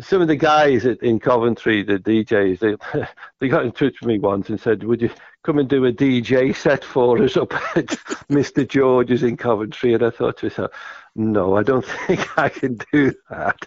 some 0.00 0.22
of 0.22 0.28
the 0.28 0.36
guys 0.36 0.84
at, 0.86 1.02
in 1.02 1.20
Coventry, 1.20 1.82
the 1.82 1.98
DJs, 1.98 2.58
they 2.58 3.06
they 3.40 3.48
got 3.48 3.64
in 3.64 3.72
touch 3.72 3.94
with 4.00 4.08
me 4.08 4.18
once 4.18 4.48
and 4.48 4.60
said, 4.60 4.82
"Would 4.82 5.02
you 5.02 5.10
come 5.44 5.58
and 5.58 5.68
do 5.68 5.84
a 5.84 5.92
DJ 5.92 6.54
set 6.54 6.84
for 6.84 7.22
us 7.22 7.36
up 7.36 7.52
at 7.76 7.86
Mr. 8.30 8.66
George's 8.68 9.22
in 9.22 9.36
Coventry?" 9.36 9.94
And 9.94 10.02
I 10.02 10.10
thought 10.10 10.38
to 10.38 10.46
myself, 10.46 10.72
"No, 11.14 11.56
I 11.56 11.62
don't 11.62 11.84
think 12.06 12.38
I 12.38 12.48
can 12.48 12.78
do 12.92 13.12
that. 13.30 13.66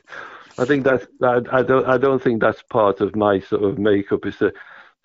I 0.58 0.66
think 0.66 0.84
that's 0.84 1.06
I, 1.22 1.42
I 1.52 1.64
don't 1.64 1.88
I 1.88 1.98
don't 1.98 2.22
think 2.22 2.42
that's 2.42 2.62
part 2.64 3.00
of 3.00 3.16
my 3.16 3.40
sort 3.40 3.64
of 3.64 3.78
makeup 3.78 4.26
is 4.26 4.38
to 4.38 4.54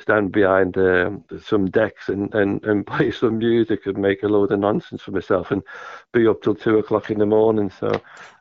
stand 0.03 0.33
behind 0.33 0.77
um, 0.77 1.25
some 1.43 1.67
decks 1.71 2.09
and, 2.09 2.35
and, 2.35 2.63
and 2.65 2.87
play 2.95 3.11
some 3.11 3.39
music 3.39 3.87
and 3.87 3.99
make 3.99 4.23
a 4.23 4.29
load 4.29 4.53
of 4.53 4.61
nonsense 4.61 5.03
for 5.03 5.13
myself 5.13 5.51
and 5.51 5.63
be 6.13 6.27
up 6.27 6.43
till 6.43 6.55
two 6.55 6.79
o'clock 6.79 7.11
in 7.11 7.19
the 7.19 7.27
morning. 7.27 7.71
So 7.71 7.91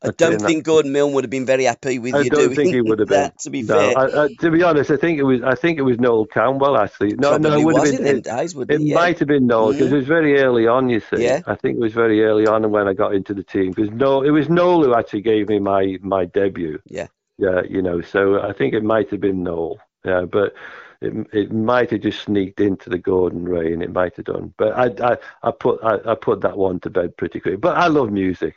I 0.04 0.10
don't 0.12 0.42
think 0.42 0.66
Gordon 0.66 0.92
Milne 0.92 1.14
would 1.14 1.24
have 1.24 1.32
been 1.32 1.46
very 1.46 1.64
happy 1.66 2.00
with 2.00 2.16
I 2.16 2.22
you 2.22 2.30
don't 2.30 2.54
doing 2.54 2.56
think 2.56 2.74
he 2.74 2.82
would 2.82 3.00
have 3.00 3.08
that. 3.10 3.34
been. 3.34 3.38
To 3.40 3.50
be 3.50 3.62
No, 3.64 3.76
fair, 3.76 3.98
I, 3.98 4.24
I, 4.24 4.28
to 4.40 4.52
be 4.52 4.64
honest, 4.64 4.92
I 4.92 4.98
think 4.98 5.20
it 5.20 5.24
was 5.24 5.42
I 5.44 5.56
think 5.56 5.78
it 5.80 5.84
was 5.84 6.00
Noel 6.00 6.26
Cantwell 6.26 6.78
actually. 6.78 7.14
No, 7.14 7.38
no, 7.38 7.54
it 7.58 7.64
would 7.64 7.76
have 7.78 7.84
been. 7.98 8.06
It, 8.06 8.24
days, 8.24 8.56
it 8.56 8.70
it? 8.70 8.82
Yeah. 8.82 8.96
might 8.96 9.20
have 9.20 9.28
been 9.28 9.48
Noel 9.48 9.72
because 9.74 9.90
Mhm. 9.90 9.94
it 9.94 9.96
was 9.98 10.08
very 10.08 10.40
early 10.42 10.68
on. 10.68 10.90
You 10.90 11.00
see, 11.00 11.24
Yeah. 11.24 11.42
I 11.46 11.56
think 11.56 11.78
it 11.78 11.82
was 11.82 11.94
very 11.94 12.24
early 12.24 12.48
on 12.48 12.70
when 12.72 12.88
I 12.88 12.94
got 12.94 13.14
into 13.14 13.34
the 13.34 13.44
team 13.44 13.72
because 13.72 13.92
no, 13.92 14.22
it 14.24 14.32
was 14.32 14.50
Noel 14.50 14.84
who 14.84 14.94
actually 14.96 15.22
gave 15.22 15.50
me 15.50 15.60
my 15.60 15.98
my 16.02 16.26
debut. 16.26 16.80
Yeah. 16.86 17.08
Yeah, 17.38 17.62
you 17.68 17.82
know, 17.82 18.02
so 18.02 18.40
I 18.42 18.54
think 18.54 18.74
it 18.74 18.84
might 18.84 19.10
have 19.10 19.20
been 19.22 19.44
Noel. 19.44 19.80
Yeah, 20.06 20.26
but 20.26 20.54
it 21.02 21.14
it 21.34 21.52
might 21.52 21.92
have 21.92 22.02
just 22.02 22.22
sneaked 22.24 22.62
into 22.62 22.90
the 22.90 22.98
Gordon 23.00 23.48
era, 23.48 23.66
and 23.72 23.84
it 23.84 23.92
might 23.94 24.16
have 24.18 24.26
done. 24.26 24.54
But 24.58 24.74
I 24.74 25.14
I, 25.14 25.18
I 25.44 25.52
put 25.52 25.80
I, 25.84 26.00
I 26.12 26.16
put 26.16 26.42
that 26.42 26.58
one 26.58 26.80
to 26.82 26.90
bed 26.90 27.18
pretty 27.18 27.40
quick. 27.40 27.62
But 27.62 27.78
I 27.78 27.88
love 27.88 28.12
music. 28.12 28.56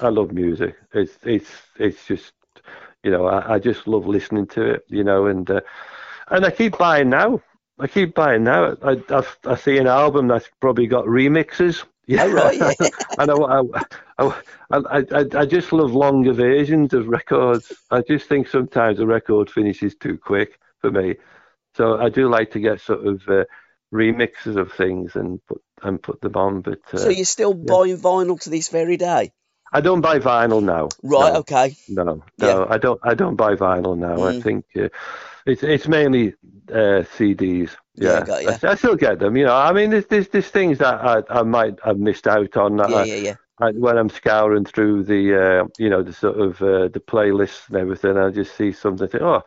I 0.00 0.08
love 0.08 0.32
music. 0.32 0.76
It's 0.92 1.18
it's 1.24 1.50
it's 1.78 2.06
just 2.06 2.32
you 3.02 3.10
know 3.10 3.26
I, 3.26 3.54
I 3.54 3.58
just 3.58 3.86
love 3.86 4.06
listening 4.06 4.46
to 4.48 4.62
it. 4.74 4.84
You 4.88 5.04
know, 5.04 5.26
and 5.26 5.48
uh, 5.50 5.60
and 6.30 6.44
I 6.44 6.50
keep 6.50 6.78
buying 6.78 7.10
now. 7.10 7.40
I 7.78 7.86
keep 7.88 8.14
buying 8.14 8.44
now. 8.44 8.76
I 8.82 8.96
I, 9.10 9.22
I 9.46 9.56
see 9.56 9.78
an 9.78 9.86
album 9.86 10.28
that's 10.28 10.50
probably 10.60 10.86
got 10.86 11.06
remixes. 11.06 11.84
Yeah, 12.06 12.26
Oh, 12.38 12.50
right, 12.50 12.56
yeah. 12.60 12.72
and 13.18 13.30
I, 13.30 13.34
I, 13.34 13.62
I, 14.70 15.04
I, 15.12 15.24
I 15.34 15.46
just 15.46 15.72
love 15.72 15.92
longer 15.92 16.32
versions 16.32 16.92
of 16.94 17.08
records. 17.08 17.72
I 17.90 18.00
just 18.02 18.28
think 18.28 18.48
sometimes 18.48 19.00
a 19.00 19.06
record 19.06 19.50
finishes 19.50 19.94
too 19.96 20.18
quick 20.18 20.58
for 20.80 20.90
me. 20.90 21.16
So 21.76 21.98
I 21.98 22.08
do 22.08 22.28
like 22.28 22.52
to 22.52 22.60
get 22.60 22.80
sort 22.80 23.06
of 23.06 23.22
uh, 23.28 23.44
remixes 23.92 24.56
of 24.56 24.72
things 24.72 25.16
and 25.16 25.44
put 25.46 25.62
and 25.82 26.02
put 26.02 26.20
them 26.20 26.36
on. 26.36 26.60
But 26.62 26.80
uh, 26.92 26.98
so 26.98 27.08
you're 27.08 27.24
still 27.24 27.54
buying 27.54 27.98
vinyl 27.98 28.40
to 28.40 28.50
this 28.50 28.68
very 28.68 28.96
day, 28.96 29.32
I 29.72 29.80
don't 29.80 30.00
buy 30.00 30.18
vinyl 30.18 30.62
now. 30.62 30.88
right? 31.02 31.32
No. 31.32 31.38
Okay. 31.40 31.76
No, 31.88 32.02
no, 32.04 32.22
Yeah. 32.38 32.66
I 32.68 32.78
don't. 32.78 33.00
I 33.02 33.14
don't 33.14 33.36
buy 33.36 33.54
vinyl 33.54 33.96
now. 33.96 34.24
I 34.24 34.32
Mm. 34.32 34.42
think 34.42 34.64
uh, 34.76 34.88
it's 35.44 35.62
it's 35.62 35.86
mainly 35.86 36.34
uh, 36.70 37.04
CDs. 37.16 37.70
Yeah, 37.94 38.20
Yeah, 38.20 38.20
got. 38.26 38.64
I, 38.64 38.72
I 38.72 38.74
still 38.74 38.96
get 38.96 39.18
them. 39.18 39.36
You 39.36 39.44
know, 39.46 39.54
I 39.54 39.72
mean, 39.72 39.90
there's 39.90 40.06
there's, 40.06 40.28
there's 40.28 40.48
things 40.48 40.78
that 40.78 40.94
I, 40.94 41.22
I 41.40 41.42
might 41.42 41.78
have 41.84 41.98
missed 41.98 42.26
out 42.26 42.56
on. 42.56 42.78
Yeah, 42.78 42.84
I, 42.86 43.04
yeah, 43.04 43.14
yeah. 43.14 43.34
I, 43.58 43.70
when 43.70 43.96
I'm 43.98 44.10
scouring 44.10 44.64
through 44.64 45.04
the 45.04 45.62
uh, 45.62 45.68
you 45.78 45.88
know 45.90 46.02
the 46.02 46.12
sort 46.12 46.38
of 46.40 46.60
uh, 46.60 46.88
the 46.88 47.00
playlists 47.00 47.68
and 47.68 47.76
everything, 47.76 48.16
I 48.16 48.30
just 48.30 48.56
see 48.56 48.72
something. 48.72 49.08
Think, 49.08 49.22
oh, 49.22 49.42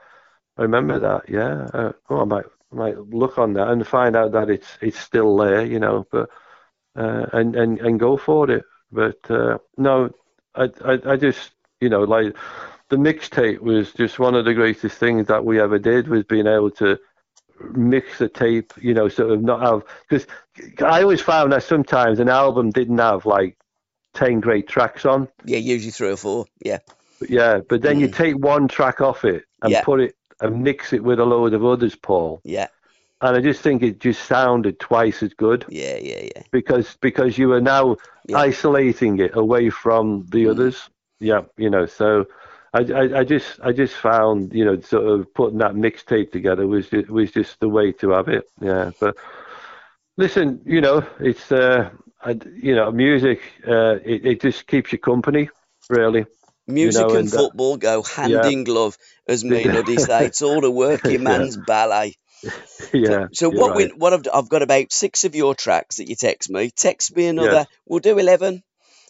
I 0.59 0.63
remember 0.63 0.99
that. 0.99 1.29
Yeah. 1.29 1.67
Uh, 1.73 1.91
oh, 2.09 2.21
I 2.21 2.25
might 2.25 2.45
I 2.71 2.75
might 2.75 2.97
look 2.97 3.37
on 3.37 3.53
that 3.53 3.69
and 3.69 3.87
find 3.87 4.15
out 4.15 4.33
that 4.33 4.49
it's 4.49 4.67
it's 4.81 4.99
still 4.99 5.37
there. 5.37 5.65
You 5.65 5.79
know, 5.79 6.05
but 6.11 6.29
uh, 6.95 7.25
and 7.33 7.55
and 7.55 7.79
and 7.79 7.99
go 7.99 8.17
for 8.17 8.51
it. 8.51 8.65
But 8.91 9.19
uh, 9.31 9.59
no, 9.77 10.11
I, 10.55 10.69
I 10.83 10.99
I 11.05 11.15
just 11.15 11.51
you 11.79 11.89
know 11.89 12.03
like 12.03 12.35
the 12.89 12.97
mixtape 12.97 13.59
was 13.59 13.93
just 13.93 14.19
one 14.19 14.35
of 14.35 14.45
the 14.45 14.53
greatest 14.53 14.97
things 14.97 15.27
that 15.27 15.45
we 15.45 15.59
ever 15.61 15.79
did 15.79 16.07
was 16.07 16.23
being 16.25 16.47
able 16.47 16.71
to 16.71 16.99
mix 17.73 18.17
the 18.17 18.27
tape. 18.27 18.73
You 18.81 18.93
know, 18.93 19.07
sort 19.07 19.31
of 19.31 19.41
not 19.41 19.61
have 19.61 19.83
because 20.09 20.27
I 20.83 21.01
always 21.03 21.21
found 21.21 21.53
that 21.53 21.63
sometimes 21.63 22.19
an 22.19 22.29
album 22.29 22.71
didn't 22.71 22.97
have 22.97 23.25
like 23.25 23.57
ten 24.13 24.41
great 24.41 24.67
tracks 24.67 25.05
on. 25.05 25.29
Yeah, 25.45 25.59
usually 25.59 25.91
three 25.91 26.11
or 26.11 26.17
four. 26.17 26.45
Yeah. 26.63 26.79
Yeah, 27.27 27.59
but 27.67 27.81
then 27.81 27.99
you 27.99 28.07
take 28.07 28.37
one 28.37 28.67
track 28.69 29.01
off 29.01 29.25
it 29.25 29.43
and 29.61 29.71
Mm. 29.71 29.75
Yeah. 29.75 29.83
put 29.83 29.99
it 29.99 30.15
and 30.41 30.63
mix 30.63 30.93
it 30.93 31.03
with 31.03 31.19
a 31.19 31.25
load 31.25 31.53
of 31.53 31.63
others, 31.65 31.95
Paul. 31.95 32.41
Yeah. 32.43 32.67
And 33.21 33.35
I 33.35 33.41
just 33.41 33.61
think 33.61 33.83
it 33.83 33.99
just 33.99 34.23
sounded 34.25 34.79
twice 34.79 35.21
as 35.23 35.33
good 35.33 35.65
Yeah, 35.67 35.97
yeah, 35.97 36.21
yeah. 36.35 36.43
because 36.51 36.97
because 37.01 37.37
you 37.37 37.51
are 37.53 37.61
now 37.61 37.97
Yeah. 38.27 38.37
isolating 38.37 39.19
it 39.19 39.35
away 39.35 39.69
from 39.69 40.25
the 40.29 40.45
Mm. 40.45 40.51
others. 40.51 40.89
Yeah, 41.19 41.41
you 41.57 41.69
know. 41.69 41.85
So 41.85 42.27
I, 42.73 42.79
I 43.01 43.19
I 43.19 43.23
just 43.25 43.59
I 43.61 43.73
just 43.73 43.95
found 43.95 44.53
you 44.53 44.63
know 44.63 44.79
sort 44.79 45.05
of 45.05 45.33
putting 45.33 45.57
that 45.59 45.73
mixtape 45.75 46.31
together 46.31 46.65
was 46.67 46.87
just, 46.89 47.09
was 47.09 47.31
just 47.31 47.59
the 47.59 47.67
way 47.67 47.91
to 47.93 48.11
have 48.11 48.29
it. 48.29 48.45
Yeah, 48.61 48.91
but 49.01 49.17
listen, 50.17 50.61
you 50.65 50.81
know, 50.81 51.03
it's 51.19 51.51
uh, 51.51 51.89
I, 52.23 52.37
you 52.55 52.75
know, 52.75 52.91
music. 52.91 53.41
Uh, 53.67 53.97
it 54.05 54.25
it 54.25 54.41
just 54.41 54.67
keeps 54.67 54.91
you 54.93 54.97
company, 54.99 55.49
really. 55.89 56.25
Music 56.69 57.01
know, 57.01 57.09
and, 57.15 57.19
and, 57.19 57.33
uh, 57.33 57.37
football 57.37 57.77
go 57.77 58.03
hand 58.03 58.31
yeah. 58.31 58.47
in 58.47 58.63
glove, 58.63 58.97
as 59.27 59.43
me 59.43 59.63
and 59.63 59.75
Uddy 59.75 59.99
say. 59.99 60.27
It's 60.27 60.41
all 60.41 60.63
a 60.65 60.71
working 60.71 61.11
Yeah. 61.27 61.37
man's 61.37 61.57
ballet. 61.57 62.15
yeah. 62.93 63.27
So 63.33 63.49
you're 63.49 63.61
what 63.61 63.75
we 63.75 63.87
what 63.87 64.13
I've 64.13 64.27
I've 64.33 64.49
got 64.49 64.61
about 64.61 64.91
six 64.91 65.25
of 65.25 65.35
your 65.35 65.55
tracks 65.55 65.97
that 65.97 66.07
you 66.07 66.15
text 66.15 66.49
me. 66.49 66.69
Text 66.71 67.15
me 67.15 67.27
another. 67.27 67.51
Yes. 67.51 67.67
We'll 67.85 67.99
do 67.99 68.17
eleven 68.17 68.63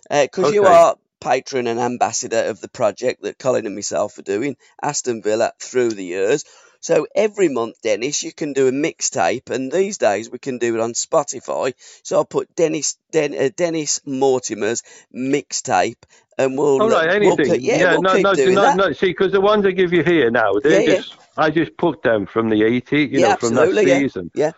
because 0.09 0.53
you 0.53 0.63
Okay. 0.65 0.73
are 0.73 0.95
patron 1.21 1.67
and 1.67 1.79
ambassador 1.79 2.45
of 2.45 2.61
the 2.61 2.69
project 2.69 3.23
that 3.23 3.37
Colin 3.37 3.65
and 3.65 3.75
myself 3.75 4.17
are 4.17 4.23
doing, 4.23 4.55
Aston 4.81 5.21
Villa 5.21 5.53
through 5.59 5.91
the 5.91 6.05
years. 6.05 6.45
So 6.81 7.07
every 7.13 7.49
month, 7.49 7.81
Dennis, 7.81 8.23
you 8.23 8.31
can 8.31 8.53
do 8.53 8.67
a 8.67 8.71
mixtape, 8.71 9.49
and 9.49 9.71
these 9.71 9.97
days 9.97 10.29
we 10.29 10.39
can 10.39 10.57
do 10.59 10.75
it 10.75 10.79
on 10.81 10.93
Spotify. 10.93 11.73
So 12.03 12.17
I'll 12.17 12.25
put 12.25 12.55
Dennis 12.55 12.97
Den, 13.11 13.33
uh, 13.35 13.49
Dennis 13.55 13.99
Mortimer's 14.05 14.83
mixtape, 15.13 16.03
and 16.37 16.57
we'll 16.57 16.81
All 16.81 16.91
uh, 16.93 16.95
right, 17.05 17.21
we'll 17.21 17.35
anything. 17.35 17.53
keep- 17.55 17.63
yeah, 17.63 17.91
we'll 17.91 18.01
no, 18.01 18.15
no, 18.21 18.33
doing 18.33 18.55
no, 18.55 18.61
that. 18.63 18.77
no. 18.77 18.91
See, 18.93 19.07
because 19.07 19.31
the 19.31 19.41
ones 19.41 19.65
I 19.65 19.71
give 19.71 19.91
you 19.91 20.03
here 20.03 20.31
now, 20.31 20.53
they 20.63 20.85
Yeah, 20.85 20.93
yeah. 20.95 21.01
I 21.37 21.49
just 21.49 21.75
put 21.77 22.01
them 22.01 22.25
from 22.25 22.49
the 22.49 22.63
80, 22.63 22.97
you 23.03 23.19
Yeah, 23.19 23.31
know, 23.31 23.37
from 23.37 23.55
that 23.55 23.73
yeah. 23.85 23.99
season. 23.99 24.31
Yeah. 24.33 24.51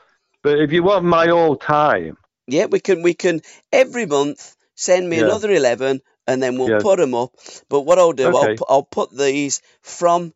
But 0.43 0.59
if 0.59 0.71
you 0.71 0.83
want 0.83 1.05
my 1.05 1.29
all 1.29 1.55
time, 1.55 2.17
Yeah, 2.47 2.65
we 2.65 2.79
can 2.79 3.01
we 3.03 3.13
can 3.13 3.41
every 3.71 4.05
month 4.05 4.55
send 4.75 5.07
me 5.09 5.17
Yeah. 5.17 5.25
another 5.25 5.51
eleven, 5.51 6.01
and 6.27 6.41
then 6.41 6.57
we'll 6.57 6.69
Yeah. 6.69 6.79
put 6.81 6.97
them 6.97 7.13
up. 7.13 7.31
But 7.69 7.81
what 7.81 7.99
I'll 7.99 8.13
do, 8.13 8.25
I'll 8.35 8.55
I'll 8.67 8.83
put 8.83 9.15
these 9.15 9.61
from 9.81 10.33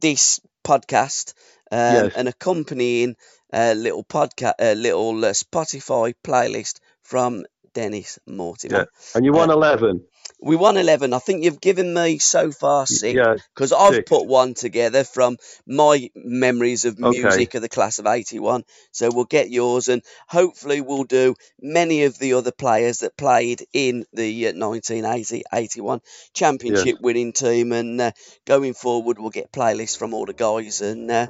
this 0.00 0.40
podcast 0.64 1.34
um, 1.70 1.78
Yes. 1.78 2.14
an 2.16 2.26
accompanying 2.26 3.16
uh, 3.52 3.74
little 3.76 4.04
podcast, 4.04 4.54
uh, 4.60 4.72
little 4.72 5.24
uh, 5.24 5.30
Spotify 5.32 6.14
playlist 6.24 6.80
from 7.02 7.44
Dennis 7.74 8.18
Mortimer. 8.26 8.78
Yeah. 8.78 8.84
and 9.14 9.24
you 9.24 9.32
want 9.32 9.50
11. 9.50 10.04
We 10.40 10.56
won 10.56 10.76
eleven. 10.76 11.12
I 11.12 11.18
think 11.20 11.44
you've 11.44 11.60
given 11.60 11.94
me 11.94 12.18
so 12.18 12.50
far 12.50 12.86
six 12.86 13.16
Yeah, 13.16 13.34
because 13.54 13.72
I've 13.72 13.94
six. 13.94 14.08
put 14.10 14.26
one 14.26 14.54
together 14.54 15.04
from 15.04 15.36
my 15.66 16.10
memories 16.16 16.84
of 16.84 16.98
Okay. 16.98 17.10
music 17.10 17.54
of 17.54 17.62
the 17.62 17.68
class 17.68 17.98
of 18.00 18.06
81. 18.06 18.64
So 18.90 19.10
we'll 19.12 19.24
get 19.24 19.50
yours 19.50 19.88
and 19.88 20.02
hopefully 20.28 20.80
we'll 20.80 21.04
do 21.04 21.34
many 21.60 22.04
of 22.04 22.18
the 22.18 22.34
other 22.34 22.50
players 22.50 23.00
that 23.00 23.16
played 23.16 23.64
in 23.72 24.04
the 24.12 24.48
uh, 24.48 24.52
1980 24.54 25.44
81 25.52 26.00
championship 26.34 26.96
winning 27.00 27.32
team. 27.32 27.72
And 27.72 28.00
uh, 28.00 28.10
going 28.44 28.74
forward, 28.74 29.18
we'll 29.20 29.30
get 29.30 29.52
playlists 29.52 29.96
from 29.96 30.12
all 30.12 30.26
the 30.26 30.32
guys 30.32 30.80
and 30.80 31.08
uh, 31.10 31.26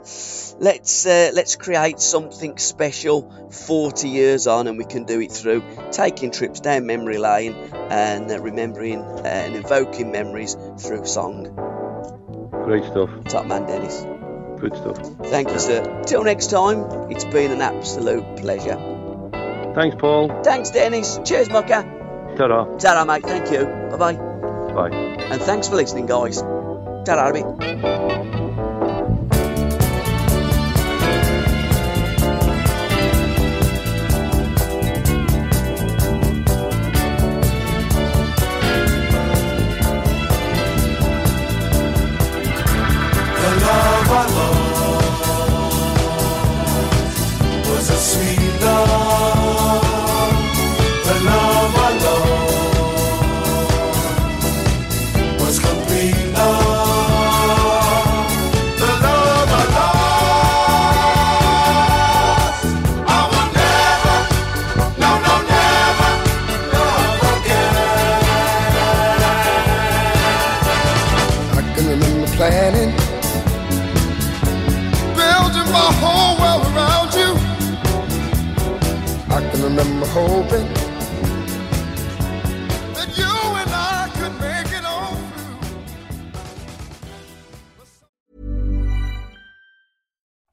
let's 0.59 1.07
uh, 1.07 1.31
let's 1.35 1.57
create 1.57 2.01
something 2.01 2.57
special 2.59 3.31
40 3.51 4.09
years 4.09 4.47
on 4.47 4.67
and 4.67 4.79
we 4.79 4.85
can 4.85 5.05
do 5.05 5.21
it 5.21 5.33
through 5.33 5.63
taking 5.91 6.31
trips 6.31 6.61
down 6.61 6.87
memory 6.87 7.19
lane 7.19 7.55
and 7.91 8.31
uh, 8.31 8.41
remembering 8.83 9.25
uh, 9.25 9.29
and 9.29 9.57
evoking 9.57 10.13
memories 10.13 10.57
through 10.79 11.05
song. 11.07 11.45
great 12.65 12.85
stuff. 12.85 13.11
Top 13.25 13.47
man 13.47 13.67
Dennis. 13.67 14.07
Good 14.61 14.77
stuff. 14.77 14.99
Thank 15.31 15.51
you, 15.51 15.59
sir. 15.59 16.03
Till 16.07 16.23
next 16.25 16.51
time, 16.51 17.11
it's 17.11 17.25
been 17.25 17.51
an 17.51 17.61
absolute 17.61 18.37
pleasure. 18.37 18.79
Thanks, 19.75 19.97
Paul. 19.99 20.43
Thanks, 20.45 20.71
Dennis. 20.71 21.19
Cheers, 21.25 21.49
Mucker. 21.51 21.83
Ta-ra. 22.37 22.77
Ta 22.77 23.05
mate. 23.05 23.25
Thank 23.25 23.51
you. 23.51 23.65
Bye 23.65 23.97
bye. 23.97 24.15
Bye. 24.75 24.91
And 24.91 25.43
thanks 25.43 25.69
for 25.69 25.77
listening, 25.77 26.07
guys. 26.07 26.41
Ta-ra, 26.41 27.33
mate. 27.33 28.49